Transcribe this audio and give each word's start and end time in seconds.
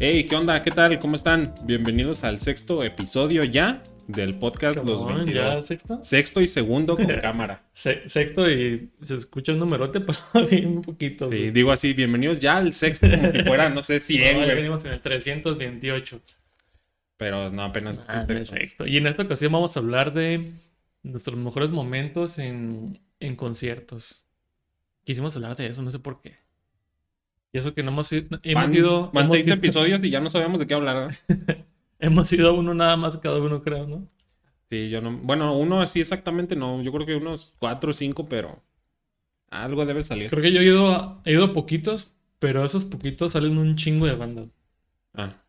Hey, 0.00 0.24
¿qué 0.28 0.36
onda? 0.36 0.62
¿Qué 0.62 0.70
tal? 0.70 0.98
¿Cómo 0.98 1.16
están? 1.16 1.52
Bienvenidos 1.64 2.22
al 2.24 2.38
sexto 2.40 2.84
episodio 2.84 3.42
ya 3.44 3.82
del 4.06 4.34
podcast 4.38 4.76
Los 4.76 5.00
Cabrón, 5.00 5.16
22. 5.26 5.34
¿Ya 5.60 5.62
sexto? 5.66 6.04
Sexto 6.04 6.40
y 6.40 6.46
segundo 6.46 6.96
con 6.96 7.06
cámara. 7.20 7.64
Se- 7.72 8.08
sexto 8.08 8.48
y 8.50 8.90
se 9.02 9.14
escucha 9.16 9.52
un 9.52 9.58
numerote, 9.58 10.00
pero 10.32 10.46
un 10.68 10.82
poquito. 10.82 11.26
Sí, 11.26 11.30
güey. 11.38 11.50
digo 11.50 11.72
así, 11.72 11.92
bienvenidos 11.94 12.38
ya 12.38 12.58
al 12.58 12.72
sexto 12.74 13.08
como 13.10 13.30
si 13.30 13.42
fuera, 13.42 13.68
no 13.70 13.82
sé, 13.82 13.94
No, 13.98 14.00
100, 14.00 14.22
ya 14.38 14.44
güey. 14.44 14.54
venimos 14.54 14.84
en 14.84 14.92
el 14.92 15.00
328. 15.00 16.20
Pero 17.16 17.50
no, 17.50 17.62
apenas 17.64 18.04
Ah, 18.06 18.20
el 18.20 18.26
sexto. 18.26 18.56
sexto. 18.56 18.86
Y 18.86 18.96
en 18.98 19.06
esta 19.08 19.24
ocasión 19.24 19.50
vamos 19.52 19.76
a 19.76 19.80
hablar 19.80 20.14
de 20.14 20.52
nuestros 21.02 21.36
mejores 21.36 21.70
momentos 21.70 22.38
en, 22.38 23.00
en 23.18 23.34
conciertos. 23.34 24.26
Quisimos 25.04 25.34
hablar 25.34 25.56
de 25.56 25.66
eso, 25.66 25.82
no 25.82 25.90
sé 25.90 25.98
por 25.98 26.20
qué. 26.20 26.36
Y 27.52 27.58
eso 27.58 27.74
que 27.74 27.82
no 27.82 27.90
hemos 27.92 28.12
ido. 28.12 28.38
Hemos 28.42 28.62
Van, 28.64 28.74
ido, 28.74 29.10
van 29.12 29.24
hemos 29.24 29.32
seis 29.36 29.46
ido- 29.46 29.54
episodios 29.54 30.04
y 30.04 30.10
ya 30.10 30.20
no 30.20 30.30
sabemos 30.30 30.58
de 30.60 30.66
qué 30.66 30.74
hablar. 30.74 31.10
hemos 31.98 32.32
ido 32.32 32.54
uno 32.54 32.74
nada 32.74 32.96
más 32.96 33.16
cada 33.18 33.38
uno, 33.38 33.62
creo, 33.62 33.86
¿no? 33.86 34.06
Sí, 34.70 34.90
yo 34.90 35.00
no. 35.00 35.16
Bueno, 35.18 35.56
uno 35.56 35.80
así 35.80 36.00
exactamente 36.00 36.54
no. 36.56 36.82
Yo 36.82 36.92
creo 36.92 37.06
que 37.06 37.16
unos 37.16 37.54
cuatro 37.58 37.90
o 37.90 37.94
cinco, 37.94 38.28
pero 38.28 38.62
algo 39.50 39.86
debe 39.86 40.02
salir. 40.02 40.28
Creo 40.28 40.42
que 40.42 40.52
yo 40.52 40.60
he 40.60 40.64
ido 40.64 40.90
a, 40.94 41.22
he 41.24 41.32
ido 41.32 41.44
a 41.46 41.52
poquitos, 41.54 42.12
pero 42.38 42.64
esos 42.64 42.84
poquitos 42.84 43.32
salen 43.32 43.56
un 43.56 43.76
chingo 43.76 44.04
de 44.06 44.14
bandas. 44.14 44.48
Ah. 45.14 45.42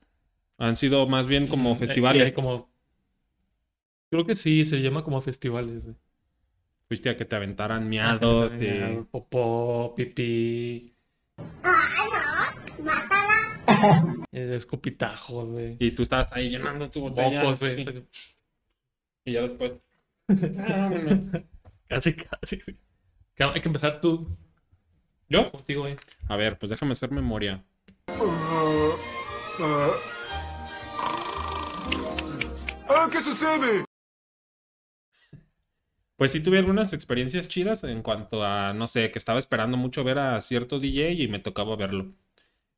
Han 0.57 0.75
sido 0.77 1.05
más 1.07 1.27
bien 1.27 1.47
como 1.47 1.71
Mm, 1.71 1.73
eh, 1.73 1.77
festivales. 1.77 2.21
y 2.21 2.25
hay 2.27 2.31
como... 2.31 2.69
Creo 4.09 4.25
que 4.25 4.35
sí, 4.35 4.63
se 4.65 4.81
llama 4.81 5.03
como 5.03 5.19
festivales. 5.21 5.83
güey. 5.85 5.95
Fuiste 6.87 7.09
a 7.09 7.15
que 7.17 7.25
te 7.25 7.35
aventaran 7.35 7.87
miados. 7.89 8.53
y- 8.59 9.03
Popó, 9.11 9.93
pipí, 9.95 10.93
eh, 14.31 14.51
escupitajos, 14.55 15.49
güey. 15.49 15.75
Y 15.79 15.91
tú 15.91 16.03
estabas 16.03 16.31
ahí 16.33 16.49
llenando 16.49 16.89
tu 16.89 17.01
botella. 17.01 17.53
Güey. 17.53 17.85
sí, 17.85 18.05
Y 19.25 19.33
ya 19.33 19.41
después. 19.41 19.75
Ah. 20.59 20.89
Casi, 21.89 22.13
casi, 22.13 22.61
güey. 22.63 22.77
Hay 23.39 23.61
que 23.61 23.67
empezar 23.67 23.99
tú 23.99 24.37
¿Yo? 25.27 25.51
contigo, 25.51 25.81
güey. 25.81 25.97
A 26.27 26.37
ver, 26.37 26.59
pues 26.59 26.69
déjame 26.69 26.91
hacer 26.91 27.11
memoria. 27.11 27.63
Ah, 32.87 33.09
¿Qué 33.11 33.21
sucede? 33.21 33.85
Pues 36.19 36.31
sí 36.31 36.41
tuve 36.41 36.59
algunas 36.59 36.93
experiencias 36.93 37.49
chidas 37.49 37.83
en 37.83 38.03
cuanto 38.03 38.43
a, 38.43 38.73
no 38.73 38.85
sé, 38.85 39.09
que 39.09 39.17
estaba 39.17 39.39
esperando 39.39 39.75
mucho 39.77 40.03
ver 40.03 40.19
a 40.19 40.39
cierto 40.41 40.79
DJ 40.79 41.13
y 41.13 41.27
me 41.27 41.39
tocaba 41.39 41.75
verlo. 41.75 42.13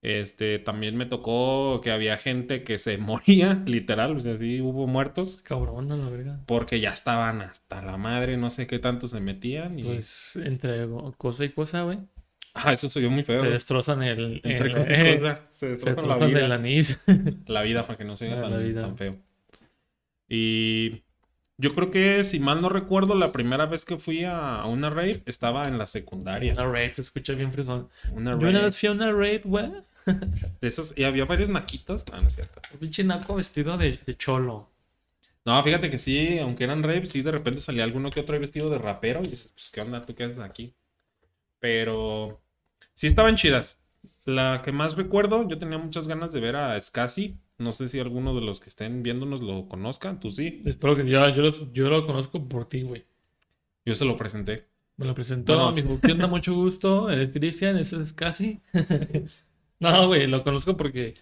Este, 0.04 0.58
también 0.58 0.96
me 0.96 1.06
tocó 1.06 1.80
que 1.84 1.92
había 1.92 2.18
gente 2.18 2.64
que 2.64 2.78
se 2.80 2.98
moría, 3.00 3.62
literal, 3.66 4.16
o 4.16 4.20
sea, 4.20 4.38
sí 4.38 4.62
hubo 4.62 4.88
muertos, 4.88 5.42
Cabrón, 5.44 5.90
la 5.90 6.10
verga. 6.10 6.40
porque 6.48 6.80
ya 6.80 6.92
estaban 6.92 7.42
hasta 7.42 7.82
la 7.84 7.98
madre, 7.98 8.38
no 8.38 8.50
sé 8.50 8.66
qué 8.66 8.80
tanto 8.80 9.08
se 9.08 9.20
metían 9.20 9.78
y... 9.78 9.84
Pues 9.84 10.38
entre 10.38 10.88
cosa 11.18 11.46
y 11.46 11.50
cosa, 11.50 11.84
güey. 11.84 12.00
Ah, 12.54 12.74
eso 12.74 12.90
soy 12.90 13.04
yo 13.04 13.12
muy 13.12 13.24
feo. 13.24 13.44
Se 13.44 13.50
destrozan 13.50 14.02
el... 14.04 14.42
Entre 14.44 14.68
el- 14.70 14.76
cosa 14.76 14.92
y 14.92 14.96
eh, 14.96 15.20
cosa, 15.20 15.42
se 15.50 15.58
Se 15.60 15.68
destrozan 15.68 15.96
la 16.10 16.16
destrozan 16.16 16.30
vida. 16.30 16.46
el 16.46 16.52
anís. 16.52 17.00
La 17.48 17.62
vida, 17.62 17.86
para 17.88 17.98
que 17.98 18.04
no 18.06 18.16
se 18.18 18.26
oiga 18.26 18.42
tan 18.42 18.98
feo. 18.98 19.18
Y 20.28 21.04
yo 21.62 21.76
creo 21.76 21.92
que, 21.92 22.24
si 22.24 22.40
mal 22.40 22.60
no 22.60 22.70
recuerdo, 22.70 23.14
la 23.14 23.32
primera 23.32 23.68
vez 23.68 23.86
que 23.86 24.00
fui 24.00 24.24
a, 24.24 24.66
una 24.66 24.90
rave 24.90 25.22
estaba 25.28 25.66
en 25.66 25.78
la 25.78 25.86
secundaria. 25.86 26.54
Una 26.54 26.66
rape, 26.66 26.96
se 26.96 27.02
escucha 27.02 27.34
bien 27.34 27.54
frisón. 27.54 27.88
Una 28.12 28.32
Yo 28.32 28.50
una 28.50 28.62
vez 28.64 28.76
fui 28.76 28.90
a 28.90 28.94
una 28.94 29.12
rape, 29.12 29.44
güey. 29.46 29.72
De 30.62 30.68
esos, 30.68 30.98
y 30.98 31.04
había 31.04 31.26
varios 31.26 31.52
naquitos. 31.52 32.04
Ah, 32.12 32.20
no 32.20 32.28
es 32.28 32.34
cierto. 32.34 32.62
Un 32.74 32.80
pinche 32.80 33.04
naco 33.04 33.36
vestido 33.36 33.78
de, 33.78 34.00
de 34.04 34.18
cholo. 34.18 34.72
No, 35.46 35.62
fíjate 35.64 35.92
que 35.92 36.00
sí, 36.00 36.40
aunque 36.40 36.64
eran 36.64 36.82
raves, 36.82 37.10
sí, 37.10 37.22
de 37.22 37.32
repente 37.32 37.62
salía 37.62 37.84
alguno 37.84 38.10
que 38.10 38.22
otro 38.22 38.40
vestido 38.40 38.72
de 38.72 38.80
rapero. 38.80 39.22
Y 39.24 39.28
dices, 39.28 39.52
pues, 39.52 39.70
¿qué 39.70 39.82
onda? 39.82 40.04
¿Tú 40.04 40.16
qué 40.16 40.24
haces 40.24 40.40
aquí? 40.40 40.74
Pero 41.60 42.42
sí 42.96 43.06
estaban 43.06 43.36
chidas. 43.36 43.80
La 44.26 44.62
que 44.64 44.72
más 44.72 44.96
recuerdo, 44.96 45.48
yo 45.48 45.58
tenía 45.58 45.78
muchas 45.78 46.08
ganas 46.08 46.32
de 46.32 46.40
ver 46.40 46.56
a 46.56 46.80
Scassi. 46.80 47.38
No 47.58 47.72
sé 47.72 47.90
si 47.90 48.00
alguno 48.00 48.34
de 48.36 48.42
los 48.42 48.60
que 48.60 48.70
estén 48.70 49.04
viéndonos 49.04 49.42
lo 49.42 49.68
conozcan. 49.68 50.20
Tú 50.20 50.30
sí. 50.32 50.62
Espero 50.66 50.96
que 50.96 51.08
yo, 51.08 51.28
yo, 51.30 51.42
lo, 51.42 51.74
yo 51.74 51.90
lo 51.90 52.06
conozco 52.06 52.48
por 52.48 52.66
ti, 52.70 52.82
güey. 52.84 53.06
Yo 53.86 53.96
se 53.96 54.06
lo 54.06 54.18
presenté. 54.18 54.68
Me 54.98 55.06
lo 55.06 55.14
presentó, 55.16 55.56
Bueno. 55.56 55.72
mismo 55.72 56.00
¿qué 56.02 56.12
onda? 56.12 56.28
Mucho 56.28 56.54
gusto. 56.54 57.10
Eres 57.10 57.30
Cristian, 57.32 57.78
eso 57.78 58.00
es 58.00 58.14
casi. 58.14 58.62
no, 59.80 60.08
güey, 60.08 60.28
lo 60.28 60.44
conozco 60.44 60.78
porque 60.78 61.16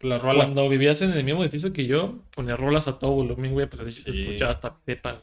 Las 0.00 0.22
rolas. 0.22 0.46
cuando 0.50 0.68
vivías 0.68 1.02
en 1.02 1.10
el 1.12 1.24
mismo 1.24 1.42
edificio 1.42 1.72
que 1.72 1.86
yo, 1.86 2.22
ponía 2.34 2.56
rolas 2.56 2.88
a 2.88 2.98
todo 2.98 3.10
volumen, 3.12 3.52
güey, 3.52 3.68
pues 3.68 3.82
así 3.82 3.92
se 3.92 4.12
Sí. 4.12 4.22
escuchaba 4.22 4.52
hasta 4.52 4.76
pepa. 4.78 5.22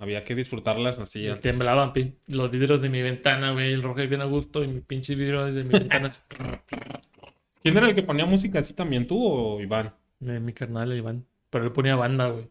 Había 0.00 0.24
que 0.24 0.34
disfrutarlas 0.34 0.98
así. 0.98 1.22
Se 1.22 1.34
temblaban 1.36 1.92
los 2.26 2.50
vidrios 2.50 2.80
de 2.82 2.88
mi 2.88 3.02
ventana, 3.02 3.52
güey, 3.52 3.72
el 3.72 3.82
rojo 3.82 3.96
bien 3.96 4.22
a 4.22 4.24
gusto 4.24 4.64
y 4.64 4.68
mi 4.68 4.80
pinche 4.80 5.14
vidrio 5.14 5.44
de 5.44 5.62
mi 5.62 5.68
ventana, 5.68 6.06
así, 6.06 6.22
¿Quién 7.62 7.76
era 7.76 7.88
el 7.88 7.94
que 7.94 8.02
ponía 8.02 8.24
música 8.24 8.58
así 8.60 8.72
también, 8.74 9.06
tú 9.06 9.22
o 9.22 9.60
Iván? 9.60 9.94
mi, 10.18 10.40
mi 10.40 10.52
carnal, 10.52 10.92
Iván. 10.96 11.26
Pero 11.50 11.64
él 11.64 11.72
ponía 11.72 11.96
banda, 11.96 12.28
güey. 12.28 12.48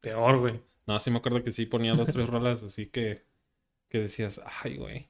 Peor, 0.00 0.38
güey. 0.38 0.60
No, 0.86 0.98
sí 1.00 1.10
me 1.10 1.18
acuerdo 1.18 1.42
que 1.42 1.50
sí 1.50 1.66
ponía 1.66 1.94
dos, 1.94 2.08
tres 2.10 2.28
rolas 2.28 2.62
así 2.62 2.86
que, 2.86 3.24
que 3.88 3.98
decías, 4.00 4.40
ay, 4.62 4.76
güey. 4.76 5.08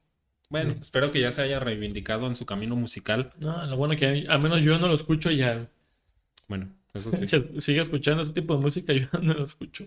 Bueno, 0.49 0.73
Sí. 0.75 0.79
espero 0.83 1.11
que 1.11 1.21
ya 1.21 1.33
se 1.33 1.43
haya 1.43 1.59
reivindicado 1.61 2.27
en 2.27 2.37
su 2.37 2.47
camino 2.47 2.77
musical. 2.77 3.33
No, 3.39 3.67
lo 3.67 3.77
bueno 3.77 3.97
que 3.97 4.25
al 4.29 4.41
menos 4.41 4.61
yo 4.63 4.79
no 4.79 4.89
lo 4.89 4.95
escucho 4.95 5.31
ya. 5.31 5.69
Bueno, 6.49 6.69
eso 6.95 7.11
sí. 7.17 7.27
Si 7.27 7.61
sigue 7.61 7.81
escuchando 7.81 8.23
ese 8.23 8.33
tipo 8.33 8.55
de 8.55 8.61
música, 8.63 8.93
yo 8.93 9.07
no 9.21 9.35
lo 9.35 9.45
escucho. 9.45 9.87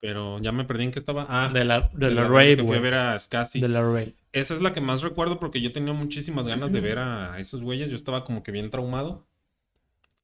Pero 0.00 0.38
ya 0.40 0.52
me 0.52 0.64
perdí 0.64 0.84
en 0.84 0.90
que 0.92 0.98
estaba. 0.98 1.26
Ah, 1.28 1.48
De 1.52 1.64
la, 1.64 1.90
de 1.92 2.08
de 2.08 2.14
la 2.14 2.22
vez 2.22 2.30
rave, 2.30 2.56
que 2.56 2.64
fui 2.64 2.76
a 2.76 2.80
ver 2.80 2.94
a 2.94 3.18
Scassi. 3.18 3.60
De 3.60 3.68
la 3.68 3.82
rave. 3.82 4.14
Esa 4.32 4.54
es 4.54 4.62
la 4.62 4.72
que 4.72 4.80
más 4.80 5.02
recuerdo 5.02 5.40
porque 5.40 5.60
yo 5.60 5.72
tenía 5.72 5.92
muchísimas 5.92 6.46
ganas 6.46 6.72
de 6.72 6.80
ver 6.80 6.98
a 6.98 7.38
esos 7.40 7.62
güeyes. 7.62 7.90
Yo 7.90 7.96
estaba 7.96 8.24
como 8.24 8.42
que 8.42 8.52
bien 8.52 8.70
traumado. 8.70 9.26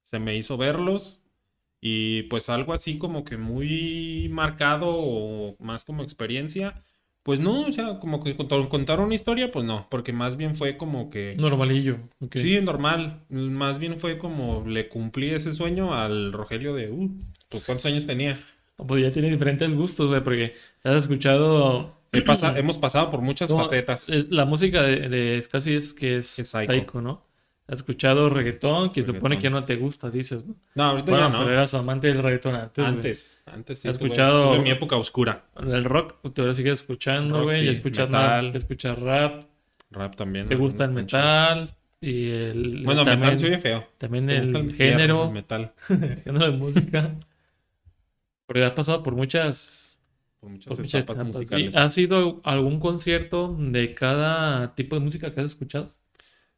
Se 0.02 0.18
me 0.18 0.36
hizo 0.36 0.56
verlos. 0.56 1.22
Y 1.80 2.22
pues 2.24 2.48
algo 2.48 2.72
así 2.72 2.98
como 2.98 3.24
que 3.24 3.36
muy 3.36 4.28
marcado 4.30 4.86
o 4.88 5.56
más 5.58 5.84
como 5.84 6.02
experiencia. 6.02 6.82
Pues 7.24 7.40
no, 7.40 7.62
o 7.62 7.72
sea, 7.72 7.98
como 8.00 8.22
que 8.22 8.36
contar, 8.36 9.00
una 9.00 9.14
historia, 9.14 9.50
pues 9.50 9.64
no, 9.64 9.86
porque 9.90 10.12
más 10.12 10.36
bien 10.36 10.54
fue 10.54 10.76
como 10.76 11.08
que... 11.08 11.34
Normalillo. 11.38 11.98
ok. 12.20 12.36
Sí, 12.36 12.60
normal. 12.60 13.24
Más 13.30 13.78
bien 13.78 13.96
fue 13.96 14.18
como 14.18 14.62
le 14.66 14.90
cumplí 14.90 15.30
ese 15.30 15.52
sueño 15.52 15.94
al 15.94 16.34
Rogelio 16.34 16.74
de, 16.74 16.90
uh, 16.90 17.10
pues 17.48 17.64
cuántos 17.64 17.86
años 17.86 18.06
tenía. 18.06 18.38
Pues 18.76 19.02
ya 19.02 19.10
tiene 19.10 19.30
diferentes 19.30 19.72
gustos, 19.74 20.08
güey, 20.08 20.22
porque 20.22 20.54
has 20.82 20.96
escuchado. 20.96 21.94
He 22.12 22.22
pasa- 22.22 22.54
hemos 22.58 22.78
pasado 22.78 23.10
por 23.10 23.20
muchas 23.20 23.50
¿cómo? 23.50 23.64
facetas. 23.64 24.08
Es- 24.08 24.30
la 24.30 24.44
música 24.44 24.82
de, 24.82 25.08
de 25.08 25.38
es 25.38 25.48
que 25.94 26.16
es, 26.18 26.38
Es 26.38 26.48
psycho. 26.48 26.72
psycho, 26.72 27.00
¿no? 27.00 27.24
Has 27.66 27.78
escuchado 27.78 28.28
reggaetón, 28.28 28.92
que 28.92 29.00
supone 29.00 29.36
Reggaetón. 29.36 29.40
que 29.40 29.50
no 29.50 29.64
te 29.64 29.76
gusta, 29.76 30.10
dices, 30.10 30.44
¿no? 30.44 30.54
No, 30.74 30.84
ahorita 30.84 31.10
Bueno, 31.12 31.28
ya 31.28 31.32
no. 31.32 31.38
pero 31.38 31.52
eras 31.52 31.72
amante 31.72 32.08
del 32.08 32.22
reggaetón 32.22 32.56
antes, 32.56 32.76
güey. 32.84 32.86
Antes, 32.94 33.42
antes 33.46 33.78
sí. 33.78 33.88
¿Has 33.88 33.98
tuve- 33.98 34.04
escuchado- 34.08 34.48
tuve 34.50 34.58
mi 34.58 34.70
época 34.70 34.96
oscura. 34.96 35.44
El 35.58 35.82
rock, 35.84 36.16
tú 36.34 36.42
lo 36.42 36.52
sigues 36.52 36.74
escuchando, 36.80 37.36
Rock, 37.38 37.44
güey. 37.44 37.60
sí, 37.60 37.64
y 37.66 37.68
escuchas 37.70 38.08
metal. 38.10 38.46
rap, 38.48 38.56
escuchas 38.56 38.98
rap, 38.98 39.44
Rap 39.92 40.14
también. 40.14 40.44
te 40.46 40.56
gusta 40.56 40.84
el 40.84 40.90
metal 40.92 41.70
y 42.02 42.28
el. 42.28 42.82
Bueno, 42.84 43.02
también, 43.04 43.20
metal 43.30 43.38
se 43.38 43.46
oye 43.46 43.58
feo. 43.58 43.86
también 43.96 44.26
¿Te 44.26 44.36
el 44.36 44.74
género, 44.74 45.24
el 45.24 45.30
metal. 45.30 45.72
el 45.88 46.20
género 46.22 46.44
de 46.44 46.50
música. 46.58 47.14
Porque 48.46 48.64
has 48.64 48.72
pasado 48.72 49.02
por 49.02 49.14
muchas 49.14 50.00
Por 50.40 50.50
muchas 50.50 50.68
Por 50.68 50.80
muchas 50.80 51.00
etapas 51.00 51.16
etapas, 51.16 51.36
musicales. 51.36 51.74
¿sí? 51.74 51.78
¿Has 51.78 51.98
ido 51.98 52.40
a 52.44 52.52
algún 52.52 52.80
concierto 52.80 53.56
de 53.58 53.94
cada 53.94 54.74
tipo 54.74 54.96
de 54.96 55.00
música 55.00 55.32
que 55.34 55.40
has 55.40 55.46
escuchado? 55.46 55.88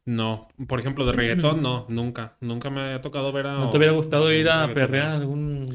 No, 0.07 0.47
por 0.69 0.79
ejemplo, 0.79 1.05
de 1.05 1.11
reggaetón, 1.11 1.61
no, 1.61 1.85
nunca. 1.89 2.37
Nunca 2.39 2.69
me 2.69 2.93
ha 2.93 3.01
tocado 3.01 3.33
ver 3.33 3.47
a. 3.47 3.57
¿No 3.57 3.69
te 3.69 3.77
hubiera 3.77 3.91
gustado 3.91 4.31
ir 4.31 4.49
a 4.49 4.73
perrear 4.73 5.07
algún... 5.07 5.66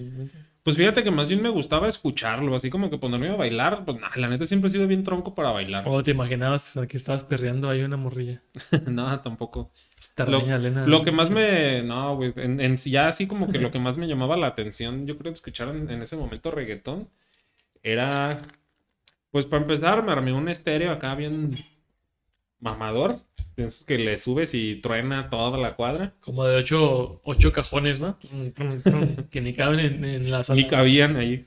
Pues 0.62 0.76
fíjate 0.76 1.02
que 1.02 1.10
más 1.10 1.26
bien 1.26 1.42
me 1.42 1.48
gustaba 1.48 1.88
escucharlo, 1.88 2.54
así 2.54 2.70
como 2.70 2.88
que 2.88 2.96
ponerme 2.96 3.30
a 3.30 3.34
bailar. 3.34 3.84
Pues 3.84 3.98
nah, 3.98 4.10
la 4.14 4.28
neta 4.28 4.46
siempre 4.46 4.68
he 4.68 4.70
sido 4.70 4.86
bien 4.86 5.02
tronco 5.02 5.34
para 5.34 5.50
bailar. 5.50 5.84
¿O 5.88 6.02
te 6.04 6.12
imaginabas 6.12 6.78
que 6.88 6.96
estabas 6.96 7.24
perreando 7.24 7.68
ahí 7.68 7.82
una 7.82 7.96
morrilla? 7.96 8.42
no, 8.86 9.20
tampoco. 9.20 9.72
Lo, 10.16 10.38
Elena. 10.38 10.86
lo 10.86 11.02
que 11.02 11.10
más 11.10 11.30
me. 11.30 11.82
No, 11.82 12.14
güey. 12.14 12.32
En, 12.36 12.60
en 12.60 12.76
ya 12.76 13.08
así 13.08 13.26
como 13.26 13.50
que 13.50 13.58
lo 13.58 13.72
que 13.72 13.80
más 13.80 13.98
me 13.98 14.06
llamaba 14.06 14.36
la 14.36 14.46
atención, 14.46 15.06
yo 15.06 15.18
creo 15.18 15.32
que 15.32 15.36
escuchar 15.36 15.68
en, 15.68 15.90
en 15.90 16.02
ese 16.02 16.16
momento 16.16 16.50
reggaetón, 16.52 17.08
era. 17.82 18.42
Pues 19.30 19.46
para 19.46 19.62
empezar, 19.62 20.04
me 20.04 20.12
armé 20.12 20.32
un 20.32 20.48
estéreo 20.48 20.92
acá 20.92 21.14
bien 21.14 21.56
mamador. 22.60 23.20
Que 23.86 23.98
le 23.98 24.18
subes 24.18 24.54
y 24.54 24.76
truena 24.76 25.30
toda 25.30 25.58
la 25.58 25.74
cuadra. 25.76 26.14
Como 26.20 26.44
de 26.44 26.56
ocho, 26.56 27.20
ocho 27.24 27.52
cajones, 27.52 28.00
¿no? 28.00 28.18
que 29.30 29.40
ni 29.40 29.54
caben 29.54 29.80
en, 29.80 30.04
en 30.04 30.30
la 30.30 30.42
sala. 30.42 30.60
Ni 30.60 30.68
cabían 30.68 31.16
ahí. 31.16 31.46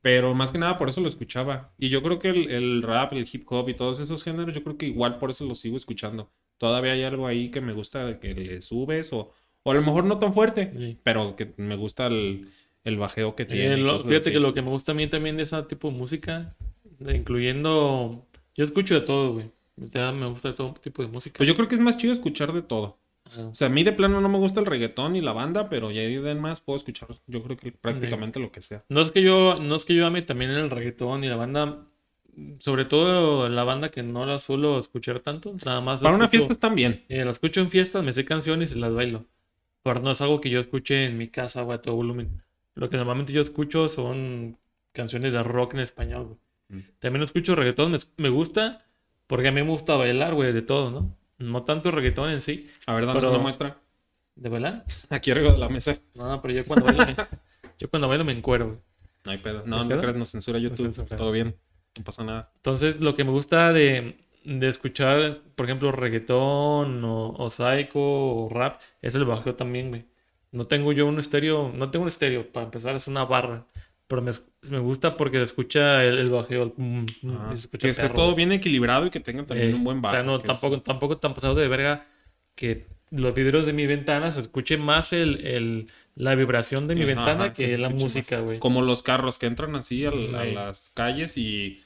Pero 0.00 0.34
más 0.34 0.50
que 0.50 0.58
nada 0.58 0.76
por 0.76 0.88
eso 0.88 1.00
lo 1.00 1.08
escuchaba. 1.08 1.72
Y 1.78 1.88
yo 1.88 2.02
creo 2.02 2.18
que 2.18 2.30
el, 2.30 2.50
el 2.50 2.82
rap, 2.82 3.12
el 3.12 3.26
hip 3.32 3.44
hop 3.50 3.68
y 3.68 3.74
todos 3.74 4.00
esos 4.00 4.24
géneros, 4.24 4.52
yo 4.54 4.62
creo 4.64 4.76
que 4.76 4.86
igual 4.86 5.18
por 5.18 5.30
eso 5.30 5.44
los 5.44 5.60
sigo 5.60 5.76
escuchando. 5.76 6.30
Todavía 6.58 6.92
hay 6.92 7.04
algo 7.04 7.26
ahí 7.26 7.50
que 7.50 7.60
me 7.60 7.72
gusta 7.72 8.04
de 8.04 8.18
que 8.18 8.34
le 8.34 8.60
subes 8.62 9.12
o, 9.12 9.32
O 9.62 9.70
a 9.70 9.74
lo 9.74 9.82
mejor 9.82 10.04
no 10.04 10.18
tan 10.18 10.32
fuerte, 10.32 10.72
Sí. 10.76 10.98
pero 11.04 11.36
que 11.36 11.52
me 11.56 11.76
gusta 11.76 12.08
el, 12.08 12.48
el 12.82 12.96
bajeo 12.98 13.36
que 13.36 13.44
Eh, 13.44 13.46
tiene. 13.46 13.76
lo- 13.76 13.98
fíjate 14.00 14.16
así. 14.16 14.32
que 14.32 14.40
lo 14.40 14.52
que 14.52 14.62
me 14.62 14.70
gusta 14.70 14.90
a 14.90 14.94
mí 14.96 15.06
también 15.06 15.36
de 15.36 15.44
ese 15.44 15.62
tipo 15.64 15.88
de 15.90 15.96
música, 15.96 16.56
incluyendo... 17.14 18.26
Yo 18.54 18.64
escucho 18.64 18.94
de 18.94 19.00
todo, 19.02 19.32
güey. 19.34 19.50
Sea, 19.90 20.12
me 20.12 20.26
gusta 20.26 20.54
todo 20.54 20.74
tipo 20.74 21.02
de 21.02 21.08
música. 21.08 21.38
Pues 21.38 21.48
yo 21.48 21.54
creo 21.54 21.68
que 21.68 21.74
es 21.74 21.80
más 21.80 21.96
chido 21.96 22.12
escuchar 22.12 22.52
de 22.52 22.62
todo. 22.62 22.98
Ajá. 23.24 23.46
O 23.48 23.54
sea, 23.54 23.68
a 23.68 23.70
mí 23.70 23.82
de 23.84 23.92
plano 23.92 24.20
no 24.20 24.28
me 24.28 24.38
gusta 24.38 24.60
el 24.60 24.66
reggaetón 24.66 25.14
ni 25.14 25.20
la 25.20 25.32
banda, 25.32 25.68
pero 25.68 25.90
ya 25.90 26.02
de 26.02 26.34
más 26.34 26.60
puedo 26.60 26.76
escuchar, 26.76 27.08
yo 27.26 27.42
creo 27.42 27.56
que 27.56 27.72
prácticamente 27.72 28.38
lo 28.40 28.52
que 28.52 28.60
sea. 28.60 28.84
No 28.88 29.00
es 29.00 29.10
que 29.10 29.22
yo, 29.22 29.58
no 29.60 29.76
es 29.76 29.84
que 29.84 29.94
yo 29.94 30.06
ame 30.06 30.22
también 30.22 30.50
el 30.50 30.68
reggaetón 30.70 31.24
y 31.24 31.28
la 31.28 31.36
banda, 31.36 31.86
sobre 32.58 32.84
todo 32.84 33.48
la 33.48 33.64
banda 33.64 33.90
que 33.90 34.02
no 34.02 34.26
la 34.26 34.38
suelo 34.38 34.78
escuchar 34.78 35.20
tanto, 35.20 35.54
nada 35.64 35.80
más 35.80 36.00
Para 36.00 36.14
una 36.16 36.26
escucho- 36.26 36.38
fiesta 36.40 36.52
están 36.52 36.74
bien. 36.74 37.04
eh, 37.08 37.24
la 37.24 37.30
escucho 37.30 37.60
en 37.60 37.70
fiestas, 37.70 38.02
me 38.04 38.12
sé 38.12 38.24
canciones 38.24 38.72
y 38.74 38.78
las 38.78 38.92
bailo. 38.92 39.24
Pero 39.82 40.00
no 40.00 40.10
es 40.10 40.20
algo 40.20 40.40
que 40.40 40.50
yo 40.50 40.60
escuche 40.60 41.06
en 41.06 41.16
mi 41.18 41.28
casa, 41.28 41.62
güey, 41.62 41.78
a 41.78 41.82
todo 41.82 41.96
volumen. 41.96 42.42
Lo 42.74 42.88
que 42.90 42.96
normalmente 42.98 43.32
yo 43.32 43.40
escucho 43.40 43.88
son 43.88 44.58
canciones 44.92 45.32
de 45.32 45.42
rock 45.42 45.74
en 45.74 45.80
español, 45.80 46.24
güey. 46.68 46.82
Mm. 46.82 46.86
También 47.00 47.22
escucho 47.22 47.54
reggaetón, 47.56 47.92
me, 47.92 47.98
me 48.18 48.28
gusta, 48.28 48.84
porque 49.26 49.48
a 49.48 49.52
mí 49.52 49.62
me 49.62 49.68
gusta 49.68 49.96
bailar, 49.96 50.34
güey, 50.34 50.52
de 50.52 50.62
todo, 50.62 50.90
¿no? 50.90 51.16
No 51.38 51.62
tanto 51.64 51.90
reggaetón 51.90 52.30
en 52.30 52.40
sí, 52.40 52.68
A 52.86 52.94
ver, 52.94 53.06
danos 53.06 53.20
Pero- 53.20 53.30
una 53.32 53.42
muestra. 53.42 53.78
de 54.36 54.48
bailar. 54.48 54.84
Aquí 55.10 55.30
arriba 55.30 55.52
de 55.52 55.58
la 55.58 55.68
mesa. 55.68 55.98
No, 56.14 56.40
pero 56.40 56.54
yo 56.54 56.64
cuando 56.66 56.86
bailo, 56.86 57.06
me, 57.06 57.14
yo 57.78 57.88
cuando 57.90 58.08
bailo 58.08 58.24
me 58.24 58.32
encuero, 58.32 58.66
güey. 58.68 58.78
No 59.24 59.32
hay 59.32 59.38
pedo. 59.38 59.62
¿Me 59.64 59.70
No, 59.70 59.84
no 59.84 59.98
creas, 60.00 60.16
nos 60.16 60.30
censura 60.30 60.58
YouTube. 60.58 60.78
censura. 60.92 61.16
Todo 61.16 61.30
bien. 61.32 61.56
No 61.96 62.04
pasa 62.04 62.24
nada. 62.24 62.50
Entonces, 62.56 63.00
lo 63.00 63.14
que 63.14 63.24
me 63.24 63.30
gusta 63.30 63.72
de, 63.72 64.16
de 64.44 64.68
escuchar, 64.68 65.40
por 65.54 65.66
ejemplo, 65.66 65.92
reggaetón 65.92 67.04
o, 67.04 67.30
o 67.36 67.50
psycho 67.50 67.98
o 68.00 68.48
rap, 68.50 68.80
es 69.00 69.14
el 69.14 69.24
bajeo 69.24 69.54
también, 69.54 69.88
güey. 69.90 70.06
No 70.50 70.64
tengo 70.64 70.92
yo 70.92 71.06
un 71.06 71.18
estéreo, 71.18 71.70
no 71.74 71.90
tengo 71.90 72.02
un 72.04 72.08
estéreo, 72.08 72.50
para 72.52 72.64
empezar, 72.64 72.94
es 72.96 73.06
una 73.08 73.24
barra. 73.24 73.66
Pero 74.12 74.20
me, 74.20 74.30
es- 74.30 74.46
me 74.68 74.78
gusta 74.78 75.16
porque 75.16 75.38
se 75.38 75.44
escucha 75.44 76.04
el, 76.04 76.18
el 76.18 76.28
bajeo, 76.28 76.64
el 76.64 76.72
pum, 76.72 77.06
Ah, 77.30 77.48
y 77.50 77.54
se 77.54 77.60
escucha 77.62 77.86
que 77.86 77.90
esté 77.90 78.02
perro, 78.02 78.14
todo 78.14 78.34
bien 78.34 78.52
equilibrado 78.52 79.06
y 79.06 79.10
que 79.10 79.20
tenga 79.20 79.46
también 79.46 79.70
Eh, 79.70 79.74
un 79.74 79.84
buen 79.84 80.02
bajo. 80.02 80.14
O 80.14 80.16
sea, 80.18 80.22
no, 80.22 80.36
es- 80.36 80.42
tampoco, 80.42 80.82
tampoco 80.82 81.16
tan 81.16 81.32
pasado 81.32 81.54
de 81.54 81.66
verga 81.66 82.06
que 82.54 82.88
los 83.10 83.32
vidrios 83.34 83.64
de 83.64 83.72
mi 83.72 83.86
ventana 83.86 84.30
se 84.30 84.42
escuche 84.42 84.76
más 84.76 85.14
el, 85.14 85.46
el- 85.46 85.86
la 86.14 86.34
vibración 86.34 86.88
de 86.88 86.94
mi 86.94 87.04
Ajá, 87.04 87.14
ventana 87.14 87.52
que 87.54 87.78
la 87.78 87.88
música, 87.88 88.36
más. 88.36 88.44
güey. 88.44 88.58
Como 88.58 88.82
los 88.82 89.02
carros 89.02 89.38
que 89.38 89.46
entran 89.46 89.74
así 89.76 90.04
a, 90.04 90.10
Sí. 90.10 90.28
las 90.28 90.90
calles 90.90 91.38
y 91.38 91.82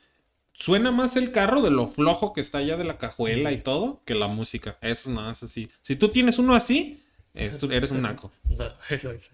suena 0.53 0.91
más 0.91 1.15
el 1.15 1.31
carro 1.31 1.63
de 1.63 1.71
lo 1.71 1.87
flojo 1.87 2.33
que 2.33 2.41
está 2.41 2.59
allá 2.59 2.77
de 2.77 2.83
la 2.83 2.99
cajuela 2.99 3.53
y 3.53 3.59
todo 3.61 4.03
que 4.05 4.17
la 4.17 4.27
música. 4.27 4.79
Eso 4.81 5.13
es 5.31 5.43
así. 5.45 5.69
Si 5.83 5.95
tú 5.95 6.09
tienes 6.09 6.41
uno 6.41 6.57
así, 6.57 7.05
es- 7.35 7.63
eres 7.63 7.93
un 7.93 8.03
naco. 8.03 8.33
No, 8.59 8.65
eso 8.91 9.13
es. 9.13 9.31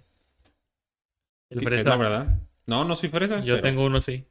El 1.49 1.59
Es 1.59 1.65
fresa. 1.65 1.89
la 1.89 1.97
verdad. 1.97 2.39
No, 2.67 2.85
no 2.85 2.97
soy 2.97 3.09
fresa. 3.09 3.41
Yo 3.41 3.55
pero- 3.57 3.63
tengo 3.63 3.85
uno 3.85 3.99
así. 3.99 4.25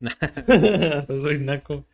Soy 1.06 1.38
naco. 1.38 1.84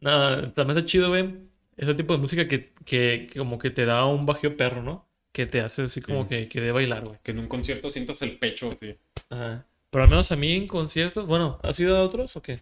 No, 0.00 0.52
también 0.52 0.76
está 0.78 0.84
chido, 0.86 1.08
güey. 1.08 1.34
Ese 1.76 1.94
tipo 1.94 2.12
de 2.14 2.20
música 2.20 2.46
que, 2.46 2.72
que, 2.84 3.28
que 3.30 3.38
como 3.38 3.58
que 3.58 3.70
te 3.70 3.84
da 3.86 4.04
un 4.06 4.26
bajeo 4.26 4.56
perro, 4.56 4.82
¿no? 4.82 5.08
Que 5.32 5.46
te 5.46 5.60
hace 5.60 5.82
así 5.82 6.00
como 6.00 6.22
Sí. 6.24 6.28
que, 6.28 6.48
que 6.48 6.60
de 6.60 6.70
bailar, 6.72 7.04
güey. 7.04 7.18
Que 7.22 7.32
en 7.32 7.38
un 7.40 7.48
concierto 7.48 7.90
sientas 7.90 8.20
el 8.22 8.38
pecho 8.38 8.70
así. 8.70 8.96
Ajá. 9.30 9.66
Pero 9.90 10.04
al 10.04 10.10
menos 10.10 10.30
a 10.32 10.36
mí 10.36 10.52
en 10.54 10.66
conciertos, 10.66 11.26
bueno, 11.26 11.58
¿has 11.62 11.78
ido 11.80 11.96
a 11.96 12.02
otros 12.02 12.36
o 12.36 12.42
qué? 12.42 12.60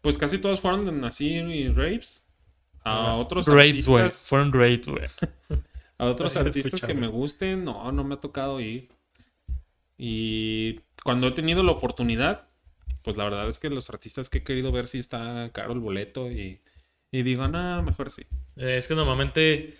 Pues 0.00 0.18
casi 0.18 0.38
todos 0.38 0.60
fueron 0.60 1.04
así 1.04 1.28
y 1.36 1.68
raves. 1.68 2.26
A 2.82 2.92
Ajá. 3.02 3.14
otros 3.16 3.46
Raves, 3.46 3.86
güey. 3.86 4.02
artistas, 4.04 4.28
Fueron 4.28 4.52
raves, 4.52 4.86
güey. 4.86 5.04
a 5.98 6.06
otros 6.06 6.36
Así 6.36 6.46
artistas 6.46 6.80
que 6.82 6.94
me 6.94 7.06
gusten, 7.06 7.64
no, 7.64 7.92
no 7.92 8.04
me 8.04 8.14
ha 8.14 8.20
tocado 8.20 8.60
ir. 8.60 8.88
Y 10.02 10.80
cuando 11.04 11.28
he 11.28 11.32
tenido 11.32 11.62
la 11.62 11.72
oportunidad, 11.72 12.48
pues 13.02 13.18
la 13.18 13.24
verdad 13.24 13.46
es 13.48 13.58
que 13.58 13.68
los 13.68 13.90
artistas 13.90 14.30
que 14.30 14.38
he 14.38 14.42
querido 14.42 14.72
ver 14.72 14.88
sí 14.88 14.98
está 14.98 15.50
caro 15.52 15.74
el 15.74 15.80
boleto 15.80 16.30
y, 16.30 16.62
y 17.12 17.22
digo, 17.22 17.46
no, 17.48 17.82
mejor 17.82 18.10
sí. 18.10 18.22
Eh, 18.56 18.78
es 18.78 18.88
que 18.88 18.94
normalmente 18.94 19.76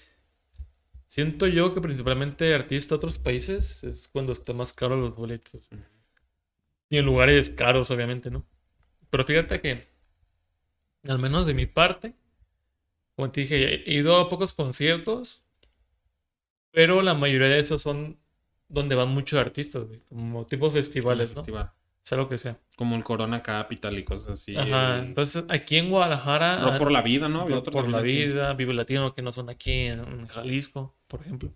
siento 1.09 1.47
yo 1.47 1.73
que 1.73 1.81
principalmente 1.81 2.55
artistas 2.55 2.91
de 2.91 2.97
otros 2.97 3.19
países 3.19 3.83
es 3.83 4.09
cuando 4.09 4.35
está 4.35 4.53
más 4.53 4.75
caro 4.75 4.95
los 4.97 5.17
boletos. 5.17 5.63
Y 6.91 6.99
en 6.99 7.07
lugares 7.07 7.49
caros, 7.49 7.91
obviamente, 7.91 8.31
¿no? 8.31 8.45
Pero 9.09 9.25
fíjate 9.25 9.63
que, 9.63 9.89
al 11.09 11.19
menos 11.19 11.47
de 11.47 11.55
mi 11.55 11.65
parte, 11.65 12.15
como 13.17 13.31
te 13.33 13.41
dije, 13.41 13.91
he 13.91 13.95
ido 13.95 14.21
a 14.21 14.29
pocos 14.29 14.53
conciertos, 14.53 15.47
pero 16.73 17.01
la 17.01 17.15
mayoría 17.15 17.49
de 17.49 17.61
esos 17.61 17.81
son 17.81 18.19
donde 18.71 18.95
van 18.95 19.09
muchos 19.09 19.39
artistas, 19.39 19.85
güey, 19.85 20.01
como 20.09 20.47
tipo 20.47 20.71
festivales, 20.71 21.35
¿no? 21.35 21.43
Festival. 21.43 21.73
Sea 22.03 22.17
lo 22.17 22.29
que 22.29 22.39
sea. 22.39 22.59
Como 22.77 22.97
el 22.97 23.05
Corona 23.05 23.43
Capital 23.43 23.99
y 23.99 24.05
cosas 24.05 24.31
así. 24.31 24.57
Ajá. 24.57 24.99
el 24.99 25.09
Entonces, 25.09 25.45
aquí 25.49 25.77
en 25.77 25.91
Guadalajara... 25.91 26.63
Rock 26.63 26.79
por 26.79 26.91
la 26.91 27.03
vida, 27.03 27.29
¿no? 27.29 27.43
Había 27.43 27.57
Rock 27.57 27.69
otro 27.69 27.73
por 27.75 27.89
la 27.89 27.99
así. 27.99 28.27
vida, 28.27 28.55
Vive 28.55 28.73
Latino, 28.73 29.15
que 29.15 29.21
no 29.21 29.33
son 29.33 29.51
aquí 29.51 29.73
en, 29.73 30.27
Jalisco, 30.27 30.97
por 31.09 31.21
ejemplo. 31.21 31.53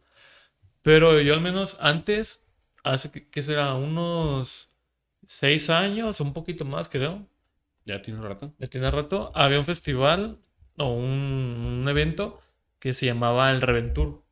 Pero 0.83 1.19
yo 1.21 1.33
al 1.33 1.41
menos 1.41 1.79
antes, 1.81 2.47
hace 2.83 3.11
que, 3.11 3.43
será 3.43 3.75
unos 3.75 4.71
seis 5.27 5.71
años, 5.71 6.21
un 6.21 6.35
poquito 6.35 6.67
más, 6.67 6.91
creo, 6.91 7.27
Ya 7.87 8.03
tiene 8.03 8.21
rato. 8.21 8.53
ya 8.59 8.67
tiene 8.67 8.91
rato, 8.91 9.33
había 9.35 9.59
un 9.59 9.65
festival 9.65 10.37
o 10.77 10.93
un, 10.93 11.81
un 11.81 11.89
evento 11.89 12.39
que 12.81 12.93
se 12.93 13.07
llamaba 13.07 13.51
el 13.51 13.63
Reventur. 13.63 14.23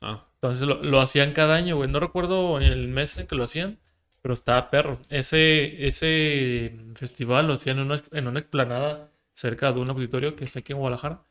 Ah, 0.00 0.27
Entonces 0.40 0.66
lo, 0.68 0.82
lo 0.82 1.00
hacían 1.00 1.32
cada 1.32 1.56
año, 1.56 1.76
güey. 1.76 1.90
No 1.90 2.00
recuerdo 2.00 2.58
el 2.60 2.88
mes 2.88 3.18
en 3.18 3.26
que 3.26 3.34
lo 3.34 3.44
hacían, 3.44 3.78
pero 4.22 4.34
estaba 4.34 4.70
perro. 4.70 4.98
Ese, 5.10 5.86
ese 5.88 6.76
festival 6.94 7.46
lo 7.48 7.54
hacían 7.54 7.78
en 7.78 7.86
una, 7.86 8.02
en 8.12 8.26
una 8.28 8.38
explanada 8.40 9.10
cerca 9.34 9.72
de 9.72 9.80
un 9.80 9.90
auditorio 9.90 10.36
que 10.36 10.44
está 10.44 10.60
aquí 10.60 10.72
en 10.72 10.78
Guadalajara. 10.78 11.22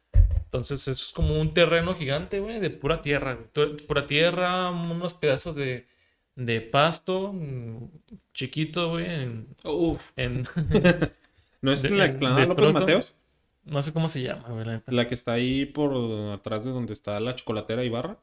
Entonces 0.44 0.88
eso 0.88 1.06
es 1.06 1.12
como 1.14 1.40
un 1.40 1.54
terreno 1.54 1.94
gigante, 1.96 2.40
güey, 2.40 2.60
de 2.60 2.70
pura 2.70 3.02
tierra. 3.02 3.38
güey. 3.56 3.78
Pura 3.86 4.08
tierra, 4.08 4.70
unos 4.72 5.14
pedazos 5.14 5.56
de, 5.56 5.88
de 6.36 6.62
pasto 6.62 7.32
mm, 7.34 7.90
chiquito, 8.34 8.90
güey. 8.92 9.06
En, 9.06 9.48
Uf. 9.64 10.12
en- 10.16 10.48
¿No 11.62 11.72
es 11.72 11.82
De- 11.82 11.90
la 11.92 12.06
explanada 12.06 12.42
de 12.42 12.48
López 12.48 12.74
Mateos? 12.74 13.16
no 13.64 13.82
sé 13.84 13.92
cómo 13.92 14.08
se 14.08 14.22
llama, 14.22 14.48
güey. 14.50 14.66
la. 14.66 14.84
La 14.88 15.08
que 15.08 15.14
está 15.16 15.34
ahí 15.34 15.66
por 15.66 15.94
atrás 16.32 16.64
de 16.64 16.72
donde 16.72 16.94
está 16.94 17.20
la 17.20 17.36
chocolatera 17.36 17.84
Ibarra. 17.84 18.18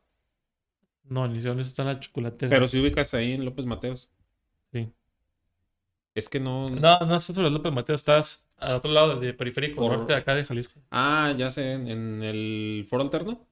No, 1.09 1.29
ni 1.29 1.41
sé 1.41 1.49
dónde 1.49 1.63
está 1.63 1.85
la 1.85 2.01
chocolatera. 2.01 2.51
Pero 2.51 2.69
si 2.69 2.81
ubicas 2.81 3.13
ahí 3.15 3.33
en 3.33 3.45
López 3.45 3.67
Mateos. 3.67 4.11
Sí. 4.73 4.89
Es 6.15 6.29
que 6.29 6.41
no. 6.41 6.69
No, 6.69 6.99
no 7.01 7.17
estás 7.17 7.35
sobre 7.37 7.51
López 7.51 7.73
Mateo, 7.73 7.95
estás 7.95 8.47
al 8.59 8.75
otro 8.77 8.91
lado 8.93 9.19
de 9.21 9.35
periférico, 9.35 9.81
Por- 9.83 9.97
norte 9.99 10.13
de 10.13 10.19
acá 10.19 10.35
de 10.35 10.45
Jalisco. 10.45 10.81
Ah, 10.91 11.35
ya 11.37 11.51
sé, 11.51 11.73
en, 11.73 11.89
en 11.89 12.23
el 12.23 12.87
foro 12.89 13.03
alterno. 13.03 13.47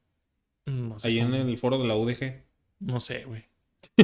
Mm, 0.66 0.88
No 0.90 0.98
sé 0.98 1.08
Ahí 1.08 1.18
en 1.18 1.34
el 1.34 1.58
foro 1.58 1.78
de 1.78 1.86
la 1.88 1.96
UDG. 1.96 2.42
No 2.80 3.00
sé, 3.00 3.24
güey. 3.24 3.44